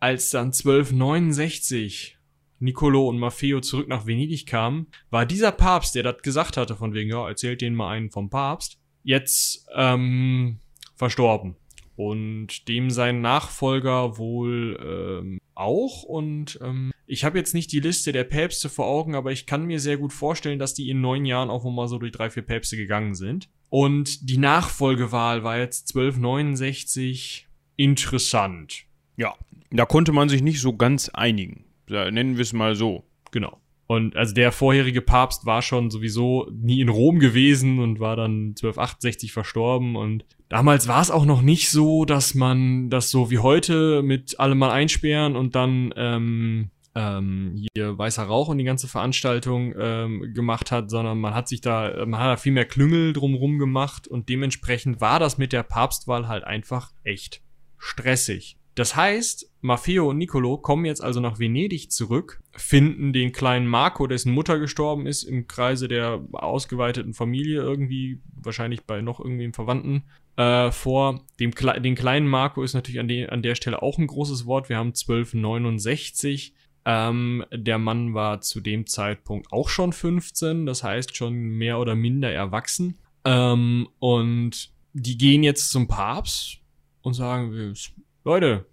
als 0.02 0.30
dann 0.30 0.46
1269 0.46 2.18
Niccolo 2.58 3.08
und 3.08 3.20
Maffeo 3.20 3.60
zurück 3.60 3.86
nach 3.86 4.04
Venedig 4.04 4.46
kamen, 4.46 4.88
war 5.10 5.26
dieser 5.26 5.52
Papst, 5.52 5.94
der 5.94 6.02
das 6.02 6.22
gesagt 6.22 6.56
hatte, 6.56 6.74
von 6.74 6.92
wegen, 6.92 7.08
ja, 7.08 7.28
erzählt 7.28 7.60
denen 7.60 7.76
mal 7.76 7.90
einen 7.90 8.10
vom 8.10 8.28
Papst, 8.28 8.80
jetzt 9.04 9.64
ähm, 9.72 10.58
verstorben. 10.96 11.54
Und 11.94 12.66
dem 12.66 12.90
sein 12.90 13.20
Nachfolger 13.20 14.18
wohl 14.18 14.76
ähm, 14.84 15.38
auch. 15.54 16.02
Und 16.02 16.58
ähm, 16.60 16.90
ich 17.06 17.22
habe 17.22 17.38
jetzt 17.38 17.54
nicht 17.54 17.70
die 17.70 17.78
Liste 17.78 18.10
der 18.10 18.24
Päpste 18.24 18.68
vor 18.68 18.86
Augen, 18.86 19.14
aber 19.14 19.30
ich 19.30 19.46
kann 19.46 19.66
mir 19.66 19.78
sehr 19.78 19.98
gut 19.98 20.12
vorstellen, 20.12 20.58
dass 20.58 20.74
die 20.74 20.90
in 20.90 21.00
neun 21.00 21.24
Jahren 21.24 21.48
auch 21.48 21.62
mal 21.62 21.86
so 21.86 21.98
durch 21.98 22.10
drei, 22.10 22.28
vier 22.28 22.42
Päpste 22.42 22.76
gegangen 22.76 23.14
sind. 23.14 23.48
Und 23.68 24.28
die 24.28 24.38
Nachfolgewahl 24.38 25.44
war 25.44 25.58
jetzt 25.58 25.94
1269 25.94 27.46
interessant. 27.76 28.86
Ja, 29.16 29.34
da 29.70 29.84
konnte 29.84 30.12
man 30.12 30.28
sich 30.28 30.42
nicht 30.42 30.60
so 30.60 30.76
ganz 30.76 31.08
einigen. 31.08 31.64
Nennen 31.88 32.36
wir 32.36 32.42
es 32.42 32.52
mal 32.52 32.74
so. 32.74 33.04
Genau. 33.30 33.58
Und 33.86 34.16
also 34.16 34.32
der 34.32 34.52
vorherige 34.52 35.02
Papst 35.02 35.44
war 35.44 35.60
schon 35.60 35.90
sowieso 35.90 36.48
nie 36.50 36.80
in 36.80 36.88
Rom 36.88 37.18
gewesen 37.18 37.78
und 37.78 38.00
war 38.00 38.16
dann 38.16 38.50
1268 38.50 39.32
verstorben. 39.32 39.96
Und 39.96 40.24
damals 40.48 40.88
war 40.88 41.02
es 41.02 41.10
auch 41.10 41.26
noch 41.26 41.42
nicht 41.42 41.68
so, 41.68 42.04
dass 42.04 42.34
man 42.34 42.88
das 42.88 43.10
so 43.10 43.30
wie 43.30 43.38
heute 43.38 44.02
mit 44.02 44.40
allem 44.40 44.58
mal 44.58 44.70
einsperren 44.70 45.36
und 45.36 45.54
dann 45.54 45.92
ähm, 45.96 46.70
ähm, 46.94 47.66
hier 47.74 47.98
weißer 47.98 48.22
Rauch 48.22 48.48
und 48.48 48.58
die 48.58 48.64
ganze 48.64 48.88
Veranstaltung 48.88 49.74
ähm, 49.78 50.32
gemacht 50.34 50.70
hat, 50.70 50.90
sondern 50.90 51.18
man 51.18 51.34
hat 51.34 51.48
sich 51.48 51.60
da, 51.60 52.06
man 52.06 52.20
hat 52.20 52.28
da 52.28 52.36
viel 52.36 52.52
mehr 52.52 52.64
Klüngel 52.64 53.12
drumrum 53.12 53.58
gemacht 53.58 54.08
und 54.08 54.28
dementsprechend 54.28 55.00
war 55.00 55.18
das 55.18 55.38
mit 55.38 55.52
der 55.52 55.62
Papstwahl 55.64 56.28
halt 56.28 56.44
einfach 56.44 56.92
echt 57.02 57.42
stressig. 57.78 58.56
Das 58.74 58.96
heißt, 58.96 59.50
Maffeo 59.60 60.08
und 60.10 60.18
Nicolo 60.18 60.56
kommen 60.56 60.86
jetzt 60.86 61.02
also 61.02 61.20
nach 61.20 61.38
Venedig 61.38 61.92
zurück, 61.92 62.40
finden 62.52 63.12
den 63.12 63.32
kleinen 63.32 63.66
Marco, 63.66 64.06
dessen 64.06 64.32
Mutter 64.32 64.58
gestorben 64.58 65.06
ist, 65.06 65.24
im 65.24 65.46
Kreise 65.46 65.88
der 65.88 66.24
ausgeweiteten 66.32 67.12
Familie 67.12 67.60
irgendwie, 67.60 68.20
wahrscheinlich 68.34 68.84
bei 68.84 69.02
noch 69.02 69.20
irgendwie 69.20 69.44
einem 69.44 69.52
Verwandten, 69.52 70.04
äh, 70.36 70.70
vor. 70.70 71.20
Dem, 71.38 71.50
Kle- 71.50 71.80
den 71.80 71.94
kleinen 71.94 72.26
Marco 72.26 72.62
ist 72.62 72.72
natürlich 72.72 73.00
an, 73.00 73.08
de 73.08 73.26
an 73.28 73.42
der 73.42 73.54
Stelle 73.54 73.82
auch 73.82 73.98
ein 73.98 74.06
großes 74.06 74.46
Wort. 74.46 74.68
Wir 74.70 74.78
haben 74.78 74.94
1269. 74.94 76.54
Ähm, 76.84 77.44
der 77.52 77.78
Mann 77.78 78.14
war 78.14 78.40
zu 78.40 78.60
dem 78.60 78.86
Zeitpunkt 78.86 79.52
auch 79.52 79.68
schon 79.68 79.92
15, 79.92 80.66
das 80.66 80.82
heißt 80.82 81.14
schon 81.14 81.34
mehr 81.34 81.78
oder 81.78 81.94
minder 81.94 82.32
erwachsen. 82.32 82.98
Ähm, 83.24 83.88
und 83.98 84.70
die 84.92 85.16
gehen 85.16 85.44
jetzt 85.44 85.70
zum 85.70 85.86
Papst 85.86 86.58
und 87.02 87.14
sagen, 87.14 87.74
Leute, 88.24 88.66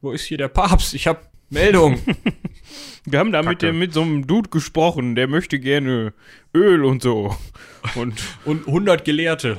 wo 0.00 0.12
ist 0.12 0.24
hier 0.24 0.38
der 0.38 0.48
Papst? 0.48 0.94
Ich 0.94 1.06
habe 1.06 1.20
Meldung. 1.50 1.98
Wir 3.04 3.18
haben 3.18 3.32
da 3.32 3.42
mit, 3.42 3.60
dem, 3.60 3.78
mit 3.78 3.92
so 3.92 4.02
einem 4.02 4.26
Dude 4.26 4.48
gesprochen, 4.50 5.14
der 5.14 5.26
möchte 5.26 5.58
gerne 5.58 6.14
Öl 6.54 6.84
und 6.84 7.02
so. 7.02 7.36
Und 7.94 8.22
und 8.44 8.66
100 8.66 9.04
Gelehrte. 9.04 9.58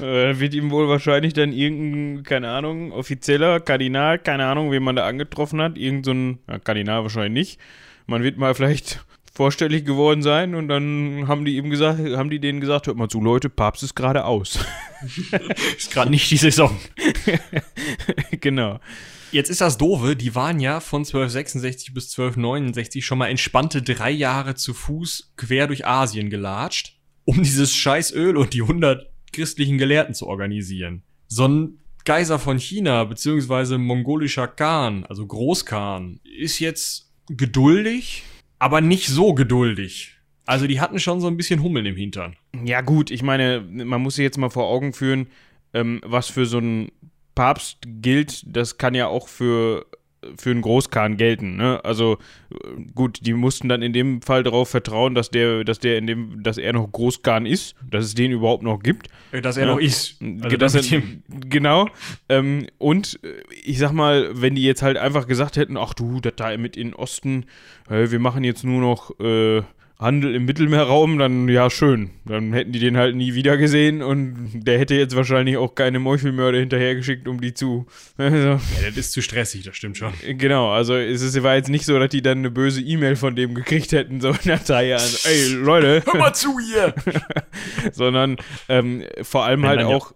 äh, 0.00 0.38
wird 0.38 0.54
ihm 0.54 0.70
wohl 0.70 0.88
wahrscheinlich 0.88 1.34
dann 1.34 1.52
irgendein, 1.52 2.22
keine 2.22 2.50
Ahnung, 2.50 2.92
offizieller 2.92 3.60
Kardinal, 3.60 4.18
keine 4.18 4.46
Ahnung, 4.46 4.70
wen 4.70 4.82
man 4.82 4.96
da 4.96 5.06
angetroffen 5.06 5.60
hat, 5.60 5.76
irgend 5.76 6.06
so 6.06 6.12
ein, 6.12 6.38
ja, 6.48 6.58
Kardinal 6.58 7.02
wahrscheinlich 7.02 7.32
nicht. 7.32 7.60
Man 8.06 8.22
wird 8.22 8.38
mal 8.38 8.54
vielleicht 8.54 9.04
vorstellig 9.32 9.86
geworden 9.86 10.22
sein 10.22 10.54
und 10.54 10.68
dann 10.68 11.26
haben 11.26 11.44
die 11.44 11.56
ihm 11.56 11.70
gesagt, 11.70 11.98
haben 11.98 12.30
die 12.30 12.38
denen 12.38 12.60
gesagt, 12.60 12.86
hört 12.86 12.96
mal 12.96 13.08
zu, 13.08 13.20
Leute, 13.20 13.48
Papst 13.48 13.82
ist 13.82 13.94
gerade 13.94 14.24
aus. 14.24 14.58
Ist 15.76 15.90
gerade 15.90 16.12
nicht 16.12 16.30
die 16.30 16.36
Saison. 16.36 16.78
genau. 18.40 18.78
Jetzt 19.32 19.50
ist 19.50 19.60
das 19.60 19.76
Doofe, 19.76 20.14
die 20.14 20.36
waren 20.36 20.60
ja 20.60 20.78
von 20.78 21.00
1266 21.00 21.92
bis 21.92 22.10
1269 22.16 23.04
schon 23.04 23.18
mal 23.18 23.26
entspannte 23.26 23.82
drei 23.82 24.12
Jahre 24.12 24.54
zu 24.54 24.74
Fuß 24.74 25.32
quer 25.36 25.66
durch 25.66 25.86
Asien 25.86 26.30
gelatscht, 26.30 27.00
um 27.24 27.42
dieses 27.42 27.74
scheiß 27.74 28.12
Öl 28.12 28.36
und 28.36 28.52
die 28.52 28.62
100 28.62 29.10
christlichen 29.32 29.76
Gelehrten 29.76 30.14
zu 30.14 30.28
organisieren. 30.28 31.02
So 31.26 31.48
ein 31.48 31.78
Kaiser 32.04 32.38
von 32.38 32.58
China, 32.58 33.04
beziehungsweise 33.04 33.78
mongolischer 33.78 34.46
Khan, 34.48 35.04
also 35.06 35.26
Großkhan, 35.26 36.20
ist 36.24 36.58
jetzt 36.58 37.10
geduldig, 37.28 38.24
aber 38.62 38.80
nicht 38.80 39.08
so 39.08 39.34
geduldig. 39.34 40.18
Also 40.46 40.68
die 40.68 40.80
hatten 40.80 41.00
schon 41.00 41.20
so 41.20 41.26
ein 41.26 41.36
bisschen 41.36 41.64
Hummeln 41.64 41.84
im 41.84 41.96
Hintern. 41.96 42.36
Ja, 42.64 42.80
gut, 42.80 43.10
ich 43.10 43.24
meine, 43.24 43.60
man 43.60 44.00
muss 44.00 44.14
sich 44.14 44.22
jetzt 44.22 44.38
mal 44.38 44.50
vor 44.50 44.68
Augen 44.68 44.92
führen, 44.92 45.26
ähm, 45.74 46.00
was 46.04 46.28
für 46.28 46.46
so 46.46 46.58
ein 46.58 46.92
Papst 47.34 47.78
gilt, 47.84 48.44
das 48.46 48.78
kann 48.78 48.94
ja 48.94 49.08
auch 49.08 49.26
für, 49.26 49.86
für 50.38 50.50
einen 50.50 50.62
Großkhan 50.62 51.16
gelten, 51.16 51.56
ne? 51.56 51.80
Also 51.84 52.18
äh, 52.50 52.82
gut, 52.94 53.20
die 53.26 53.32
mussten 53.32 53.68
dann 53.68 53.82
in 53.82 53.92
dem 53.92 54.22
Fall 54.22 54.42
darauf 54.42 54.68
vertrauen, 54.68 55.14
dass 55.14 55.30
der, 55.30 55.64
dass 55.64 55.78
der 55.78 55.98
in 55.98 56.06
dem, 56.06 56.42
dass 56.42 56.58
er 56.58 56.72
noch 56.72 56.90
Großkhan 56.90 57.46
ist, 57.46 57.74
dass 57.90 58.04
es 58.04 58.14
den 58.14 58.30
überhaupt 58.32 58.62
noch 58.62 58.82
gibt. 58.82 59.08
Dass 59.42 59.56
er 59.56 59.66
Ja. 59.66 59.72
noch 59.72 59.80
ist. 59.80 60.20
Also 60.42 60.56
dass 60.56 60.72
das 60.74 60.90
er, 60.92 61.02
genau. 61.48 61.88
Ähm, 62.28 62.66
und 62.78 63.18
äh, 63.22 63.28
ich 63.64 63.78
sag 63.78 63.92
mal, 63.92 64.30
wenn 64.34 64.54
die 64.54 64.62
jetzt 64.62 64.82
halt 64.82 64.96
einfach 64.96 65.26
gesagt 65.26 65.56
hätten, 65.56 65.76
ach 65.76 65.94
du, 65.94 66.20
das 66.20 66.34
da 66.36 66.56
mit 66.56 66.76
in 66.76 66.88
den 66.88 66.94
Osten, 66.94 67.46
äh, 67.90 68.10
wir 68.10 68.18
machen 68.18 68.44
jetzt 68.44 68.64
nur 68.64 68.80
noch 68.80 69.18
äh, 69.20 69.62
Handel 70.02 70.34
im 70.34 70.44
Mittelmeerraum, 70.44 71.18
dann 71.18 71.48
ja 71.48 71.70
schön. 71.70 72.10
Dann 72.24 72.52
hätten 72.52 72.72
die 72.72 72.78
den 72.78 72.96
halt 72.96 73.16
nie 73.16 73.34
wieder 73.34 73.56
gesehen 73.56 74.02
und 74.02 74.50
der 74.54 74.78
hätte 74.78 74.94
jetzt 74.94 75.16
wahrscheinlich 75.16 75.56
auch 75.56 75.74
keine 75.74 75.98
Meuchelmörder 75.98 76.58
hinterhergeschickt, 76.58 77.28
um 77.28 77.40
die 77.40 77.54
zu. 77.54 77.86
Also, 78.22 78.36
ja, 78.36 78.58
das 78.88 78.96
ist 78.96 79.12
zu 79.12 79.22
stressig, 79.22 79.64
das 79.64 79.76
stimmt 79.76 79.96
schon. 79.96 80.12
genau, 80.38 80.70
also 80.70 80.94
es 80.94 81.22
ist, 81.22 81.42
war 81.42 81.56
jetzt 81.56 81.68
nicht 81.68 81.84
so, 81.84 81.98
dass 81.98 82.08
die 82.08 82.22
dann 82.22 82.38
eine 82.38 82.50
böse 82.50 82.80
E-Mail 82.80 83.16
von 83.16 83.34
dem 83.34 83.54
gekriegt 83.54 83.92
hätten, 83.92 84.20
so 84.20 84.32
nach 84.44 84.62
drei 84.62 84.88
Jahren. 84.88 85.10
Ey, 85.24 85.48
Leute. 85.54 86.02
Hör 86.06 86.18
mal 86.18 86.32
zu 86.32 86.58
hier! 86.60 86.94
sondern 87.92 88.36
ähm, 88.68 89.02
vor 89.22 89.44
allem 89.44 89.62
Wenn 89.62 89.68
halt 89.68 89.82
auch 89.82 90.12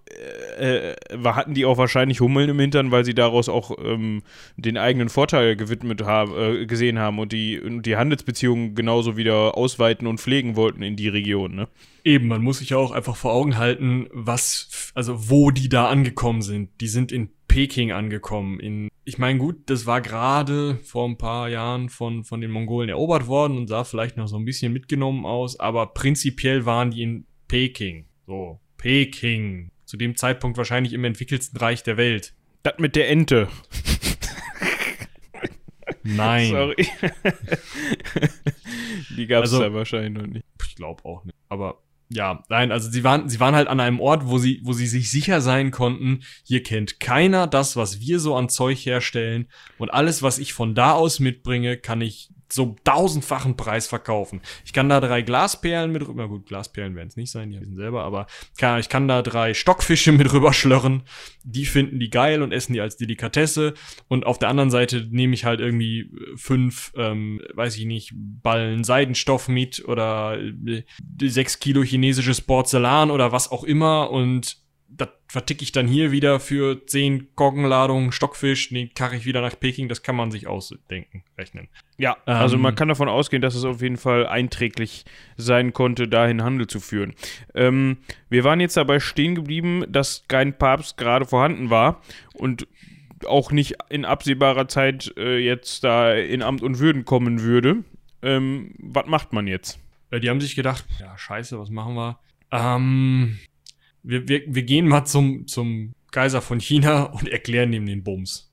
äh, 0.59 0.93
äh, 0.93 0.97
hatten 1.25 1.55
die 1.55 1.67
auch 1.67 1.77
wahrscheinlich 1.77 2.21
Hummeln 2.21 2.49
im 2.49 2.59
Hintern, 2.59 2.91
weil 2.91 3.05
sie 3.05 3.15
daraus 3.15 3.49
auch 3.49 3.77
ähm, 3.83 4.23
den 4.57 4.79
eigenen 4.79 5.09
Vorteil 5.09 5.57
gewidmet 5.57 6.03
haben, 6.03 6.33
äh, 6.37 6.67
gesehen 6.67 6.99
haben 6.99 7.19
und 7.19 7.33
die, 7.33 7.61
und 7.61 7.83
die 7.83 7.97
Handelsbeziehungen 7.97 8.75
genauso 8.75 9.17
wieder 9.17 9.57
ausweiten 9.77 10.07
und 10.07 10.21
pflegen 10.21 10.57
wollten 10.57 10.83
in 10.83 10.97
die 10.97 11.09
Region. 11.09 11.55
Ne? 11.55 11.69
Eben, 12.05 12.29
man 12.29 12.43
muss 12.43 12.59
sich 12.59 12.71
ja 12.71 12.77
auch 12.77 12.91
einfach 12.91 13.17
vor 13.17 13.33
Augen 13.33 13.57
halten, 13.59 14.09
was, 14.13 14.93
also 14.95 15.29
wo 15.31 15.51
die 15.51 15.69
da 15.69 15.89
angekommen 15.89 16.43
sind. 16.43 16.71
Die 16.81 16.89
sind 16.89 17.13
in 17.13 17.31
Peking 17.49 17.93
angekommen. 17.93 18.59
In, 18.61 18.89
ich 19.05 19.19
meine, 19.19 19.39
gut, 19.39 19.57
das 19.67 19.87
war 19.87 20.01
gerade 20.01 20.79
vor 20.83 21.09
ein 21.09 21.19
paar 21.19 21.49
Jahren 21.49 21.89
von, 21.89 22.25
von 22.25 22.41
den 22.41 22.51
Mongolen 22.51 22.89
erobert 22.89 23.27
worden 23.27 23.59
und 23.59 23.69
sah 23.69 23.85
vielleicht 23.85 24.17
noch 24.17 24.29
so 24.29 24.37
ein 24.37 24.45
bisschen 24.45 24.73
mitgenommen 24.73 25.27
aus, 25.27 25.61
aber 25.61 25.89
prinzipiell 25.89 26.65
waren 26.67 26.91
die 26.91 27.03
in 27.03 27.27
Peking. 27.49 28.07
So, 28.27 28.61
Peking. 28.79 29.71
Zu 29.85 29.97
dem 29.97 30.17
Zeitpunkt 30.17 30.59
wahrscheinlich 30.59 30.93
im 30.93 31.05
entwickelsten 31.05 31.59
Reich 31.59 31.83
der 31.83 31.97
Welt. 31.97 32.35
Das 32.65 32.79
mit 32.79 32.97
der 32.97 33.09
Ente. 33.09 33.49
Nein. 36.03 36.51
Sorry. 36.51 36.87
die 39.17 39.27
gab 39.27 39.45
es 39.45 39.53
Also- 39.53 39.63
da 39.63 39.73
wahrscheinlich 39.73 40.13
noch 40.23 40.27
nicht. 40.27 40.45
Ich 40.69 40.75
glaube 40.77 41.05
auch 41.05 41.25
nicht. 41.25 41.37
Aber 41.49 41.83
ja, 42.09 42.45
nein, 42.49 42.71
also 42.71 42.89
sie 42.89 43.03
waren, 43.03 43.29
sie 43.29 43.41
waren 43.41 43.55
halt 43.57 43.67
an 43.67 43.81
einem 43.81 43.99
Ort, 43.99 44.27
wo 44.29 44.39
sie, 44.39 44.61
wo 44.63 44.73
sie 44.73 44.87
sich 44.87 45.11
sicher 45.11 45.41
sein 45.41 45.73
konnten, 45.73 46.23
hier 46.45 46.63
kennt 46.63 47.01
keiner 47.01 47.47
das, 47.49 47.75
was 47.75 47.99
wir 48.01 48.21
so 48.21 48.37
an 48.37 48.49
Zeug 48.49 48.79
herstellen 48.79 49.49
und 49.79 49.93
alles, 49.93 50.23
was 50.23 50.39
ich 50.39 50.53
von 50.53 50.75
da 50.77 50.93
aus 50.93 51.19
mitbringe, 51.19 51.77
kann 51.77 52.01
ich 52.01 52.29
so 52.49 52.77
tausendfachen 52.85 53.57
Preis 53.57 53.87
verkaufen. 53.87 54.41
Ich 54.65 54.73
kann 54.73 54.89
da 54.89 55.01
drei 55.01 55.23
Glasperlen 55.23 55.93
mit 55.93 56.07
rüber, 56.07 56.29
gut, 56.29 56.47
Glasperlen 56.47 56.95
werden 56.95 57.09
es 57.09 57.17
nicht 57.17 57.31
sein, 57.31 57.51
die 57.51 57.61
wissen 57.61 57.77
selber, 57.77 58.05
aber 58.05 58.27
kann, 58.59 58.81
ich 58.81 58.89
kann 58.89 59.09
da 59.09 59.23
drei 59.23 59.55
Stockfische 59.55 60.13
mit 60.13 60.33
rüber 60.33 60.53
schlörren. 60.53 61.03
Die 61.45 61.67
finden 61.67 61.99
die 61.99 62.11
geil 62.11 62.43
und 62.43 62.53
essen 62.53 62.73
die 62.73 62.81
als 62.81 62.97
Delikatesse. 62.97 63.75
Und 64.09 64.27
auf 64.27 64.39
der 64.39 64.49
anderen 64.49 64.71
Seite 64.71 65.07
nehme 65.11 65.35
ich 65.35 65.45
halt 65.45 65.61
irgendwie 65.61 66.11
fünf, 66.37 66.93
ähm, 66.97 67.41
weiß 67.55 67.77
ich 67.77 67.85
nicht, 67.85 68.13
Ballen 68.15 68.85
Seidenstoff 68.85 69.49
mit 69.49 69.85
oder 69.87 70.39
äh, 70.39 70.83
sechs 71.23 71.59
Kilo 71.59 71.83
chinesisches 71.83 72.41
Porzellan 72.41 73.11
oder 73.11 73.33
was 73.33 73.51
auch 73.51 73.65
immer 73.65 74.11
und 74.11 74.66
das 74.89 75.09
verticke 75.29 75.63
ich 75.63 75.73
dann 75.73 75.87
hier 75.87 76.13
wieder 76.13 76.41
für 76.41 76.87
10 76.87 77.35
Koggenladungen 77.35 78.13
Stockfisch, 78.13 78.69
den 78.71 78.95
karre 78.95 79.17
ich 79.17 79.27
wieder 79.27 79.41
nach 79.41 79.59
Peking, 79.59 79.89
das 79.89 80.03
kann 80.03 80.17
man 80.17 80.31
sich 80.31 80.47
ausdenken, 80.47 81.25
rechnen. 81.37 81.69
Ja, 81.99 82.17
also 82.25 82.57
ähm, 82.57 82.63
man 82.63 82.75
kann 82.75 82.89
davon 82.89 83.09
ausgehen, 83.09 83.43
dass 83.43 83.55
es 83.55 83.65
auf 83.65 83.83
jeden 83.83 83.97
Fall 83.97 84.27
einträglich 84.27 85.05
sein 85.37 85.73
konnte, 85.73 86.09
dahin 86.09 86.43
Handel 86.43 86.67
zu 86.67 86.81
führen. 86.81 87.15
Ähm, 87.55 87.99
wir 88.29 88.45
waren 88.45 88.61
jetzt 88.61 88.77
dabei 88.77 89.01
stehen 89.01 89.35
geblieben, 89.35 89.85
dass 89.89 90.25
kein 90.29 90.57
Papst 90.57 90.97
gerade 90.97 91.27
vorhanden 91.27 91.71
war 91.71 92.01
und 92.35 92.67
auch 93.27 93.51
nicht 93.51 93.77
in 93.89 94.05
absehbarer 94.05 94.69
Zeit 94.69 95.13
äh, 95.17 95.39
jetzt 95.39 95.85
da 95.85 96.15
in 96.15 96.43
Amt 96.43 96.63
und 96.63 96.79
Würden 96.79 97.05
kommen 97.05 97.43
würde. 97.43 97.85
Ähm, 98.23 98.75
was 98.79 99.07
macht 99.07 99.33
man 99.33 99.47
jetzt? 99.47 99.79
Äh, 100.11 100.21
die 100.21 100.31
haben 100.31 100.41
sich 100.41 100.55
gedacht, 100.55 100.85
ja, 101.01 101.17
scheiße, 101.17 101.59
was 101.59 101.71
machen 101.71 101.95
wir? 101.95 102.19
Ähm, 102.53 103.39
wir, 104.07 104.29
wir, 104.29 104.43
wir 104.47 104.63
gehen 104.63 104.89
mal 104.89 105.05
zum, 105.05 105.47
zum 105.47 105.93
Kaiser 106.13 106.41
von 106.41 106.61
China 106.61 107.05
und 107.05 107.29
erklären 107.29 107.73
ihm 107.73 107.87
den 107.87 108.05
Bums. 108.05 108.53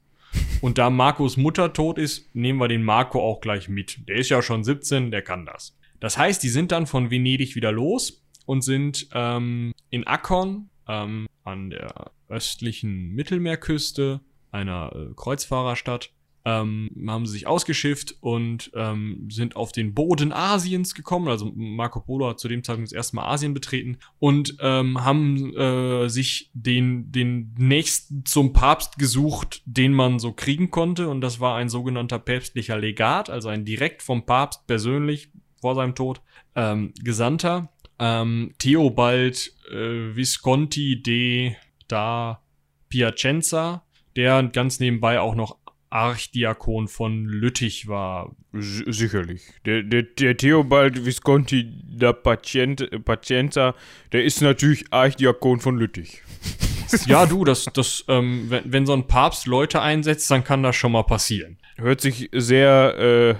Und 0.61 0.77
da 0.77 0.89
Marcos 0.89 1.37
Mutter 1.37 1.73
tot 1.73 1.97
ist, 1.97 2.33
nehmen 2.35 2.59
wir 2.59 2.67
den 2.67 2.83
Marco 2.83 3.21
auch 3.21 3.39
gleich 3.39 3.69
mit. 3.69 4.07
Der 4.07 4.15
ist 4.15 4.29
ja 4.29 4.41
schon 4.41 4.63
17, 4.63 5.11
der 5.11 5.21
kann 5.21 5.45
das. 5.45 5.77
Das 5.99 6.17
heißt, 6.17 6.41
die 6.41 6.49
sind 6.49 6.71
dann 6.71 6.87
von 6.87 7.11
Venedig 7.11 7.55
wieder 7.55 7.71
los 7.71 8.25
und 8.45 8.63
sind 8.63 9.07
ähm, 9.13 9.73
in 9.89 10.07
Akkon 10.07 10.69
ähm, 10.87 11.27
an 11.43 11.69
der 11.69 12.11
östlichen 12.29 13.13
Mittelmeerküste 13.13 14.21
einer 14.51 14.91
äh, 14.93 15.13
Kreuzfahrerstadt 15.15 16.11
ähm, 16.45 16.89
haben 17.07 17.25
sie 17.25 17.33
sich 17.33 17.47
ausgeschifft 17.47 18.15
und 18.19 18.71
ähm, 18.75 19.27
sind 19.31 19.55
auf 19.55 19.71
den 19.71 19.93
Boden 19.93 20.33
Asiens 20.33 20.93
gekommen. 20.93 21.27
Also 21.29 21.51
Marco 21.55 22.01
Polo 22.01 22.27
hat 22.27 22.39
zu 22.39 22.47
dem 22.47 22.63
Zeitpunkt 22.63 22.91
das 22.91 22.95
erste 22.95 23.15
Mal 23.15 23.31
Asien 23.31 23.53
betreten 23.53 23.97
und 24.19 24.57
ähm, 24.59 25.03
haben 25.03 25.55
äh, 25.55 26.09
sich 26.09 26.49
den, 26.53 27.11
den 27.11 27.53
nächsten 27.57 28.25
zum 28.25 28.51
Papst 28.51 28.97
gesucht, 28.97 29.61
den 29.65 29.93
man 29.93 30.19
so 30.19 30.33
kriegen 30.33 30.69
konnte. 30.69 31.07
Und 31.07 31.21
das 31.21 31.39
war 31.39 31.55
ein 31.55 31.69
sogenannter 31.69 32.19
päpstlicher 32.19 32.77
Legat, 32.77 33.29
also 33.29 33.49
ein 33.49 33.63
direkt 33.63 34.01
vom 34.03 34.25
Papst 34.25 34.67
persönlich 34.67 35.29
vor 35.61 35.75
seinem 35.75 35.95
Tod 35.95 36.21
ähm, 36.55 36.93
Gesandter. 37.01 37.69
Ähm, 37.99 38.53
Theobald 38.59 39.53
äh, 39.71 40.15
Visconti 40.15 41.01
de 41.01 41.55
da 41.87 42.41
Piacenza, 42.89 43.85
der 44.15 44.43
ganz 44.43 44.79
nebenbei 44.79 45.19
auch 45.19 45.35
noch 45.35 45.62
Archdiakon 45.93 46.87
von 46.87 47.25
Lüttich 47.25 47.87
war. 47.87 48.35
Sicherlich. 48.51 49.43
Der, 49.65 49.83
der, 49.83 50.01
der 50.01 50.35
Theobald 50.35 51.05
Visconti 51.05 51.71
da 51.97 52.13
Pacienza, 52.13 53.75
der 54.11 54.23
ist 54.23 54.41
natürlich 54.41 54.85
Archdiakon 54.91 55.59
von 55.59 55.77
Lüttich. 55.77 56.23
ja, 57.05 57.27
du, 57.27 57.45
das, 57.45 57.65
das, 57.65 58.05
ähm, 58.07 58.45
wenn, 58.49 58.63
wenn 58.65 58.85
so 58.87 58.93
ein 58.93 59.07
Papst 59.07 59.45
Leute 59.45 59.81
einsetzt, 59.81 60.31
dann 60.31 60.43
kann 60.43 60.63
das 60.63 60.75
schon 60.75 60.91
mal 60.93 61.03
passieren. 61.03 61.57
Hört 61.77 62.01
sich 62.01 62.29
sehr 62.33 63.37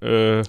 äh, 0.00 0.38
äh, 0.40 0.44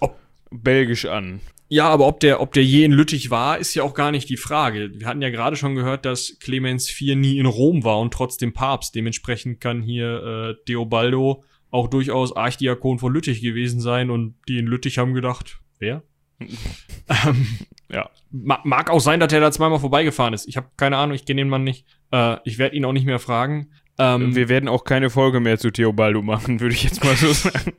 belgisch 0.52 1.06
an. 1.06 1.42
Ja, 1.70 1.90
aber 1.90 2.08
ob 2.08 2.20
der, 2.22 2.40
ob 2.40 2.54
der 2.54 2.64
je 2.64 2.86
in 2.86 2.94
Lüttich 2.94 3.30
war, 3.30 3.58
ist 3.58 3.74
ja 3.76 3.84
auch 3.84 3.94
gar 3.94 4.12
nicht 4.12 4.30
die 4.30 4.38
Frage. 4.38 4.90
Wir 4.94 5.08
hatten 5.08 5.22
ja 5.22 5.30
gerade 5.30 5.58
schon 5.58 5.76
gehört, 5.76 6.06
dass 6.06 6.38
Clemens 6.40 6.90
IV 6.90 7.16
nie 7.16 7.38
in 7.40 7.46
Rom 7.46 7.84
war 7.84 8.00
und 8.00 8.14
trotzdem 8.14 8.54
Papst. 8.54 8.96
Dementsprechend 8.96 9.60
kann 9.60 9.82
hier 9.82 10.24
äh, 10.24 10.64
Deobaldo 10.68 11.44
auch 11.70 11.90
durchaus 11.90 12.36
Archdiakon 12.36 13.00
von 13.00 13.14
Lüttich 13.14 13.42
gewesen 13.42 13.82
sein 13.82 14.10
und 14.10 14.36
die 14.48 14.60
in 14.60 14.68
Lüttich 14.68 14.98
haben 14.98 15.14
gedacht, 15.14 15.60
wer? 15.80 16.04
ähm, 16.40 17.48
ja. 17.92 18.10
Mag 18.32 18.90
auch 18.90 19.00
sein, 19.00 19.20
dass 19.20 19.34
er 19.34 19.42
da 19.42 19.52
zweimal 19.52 19.80
vorbeigefahren 19.80 20.34
ist. 20.34 20.48
Ich 20.48 20.56
habe 20.56 20.68
keine 20.78 20.98
Ahnung, 20.98 21.16
ich 21.16 21.26
kenne 21.26 21.42
den 21.42 21.50
Mann 21.50 21.64
nicht. 21.64 21.86
Äh, 22.12 22.38
ich 22.46 22.58
werde 22.58 22.76
ihn 22.76 22.86
auch 22.86 22.94
nicht 22.94 23.06
mehr 23.06 23.20
fragen. 23.20 23.72
Ähm, 24.00 24.36
Wir 24.36 24.48
werden 24.48 24.70
auch 24.70 24.84
keine 24.84 25.10
Folge 25.10 25.40
mehr 25.40 25.58
zu 25.58 25.72
Theobaldo 25.72 26.22
machen, 26.22 26.60
würde 26.60 26.76
ich 26.76 26.84
jetzt 26.84 27.04
mal 27.04 27.16
so 27.16 27.28
sagen. 27.34 27.74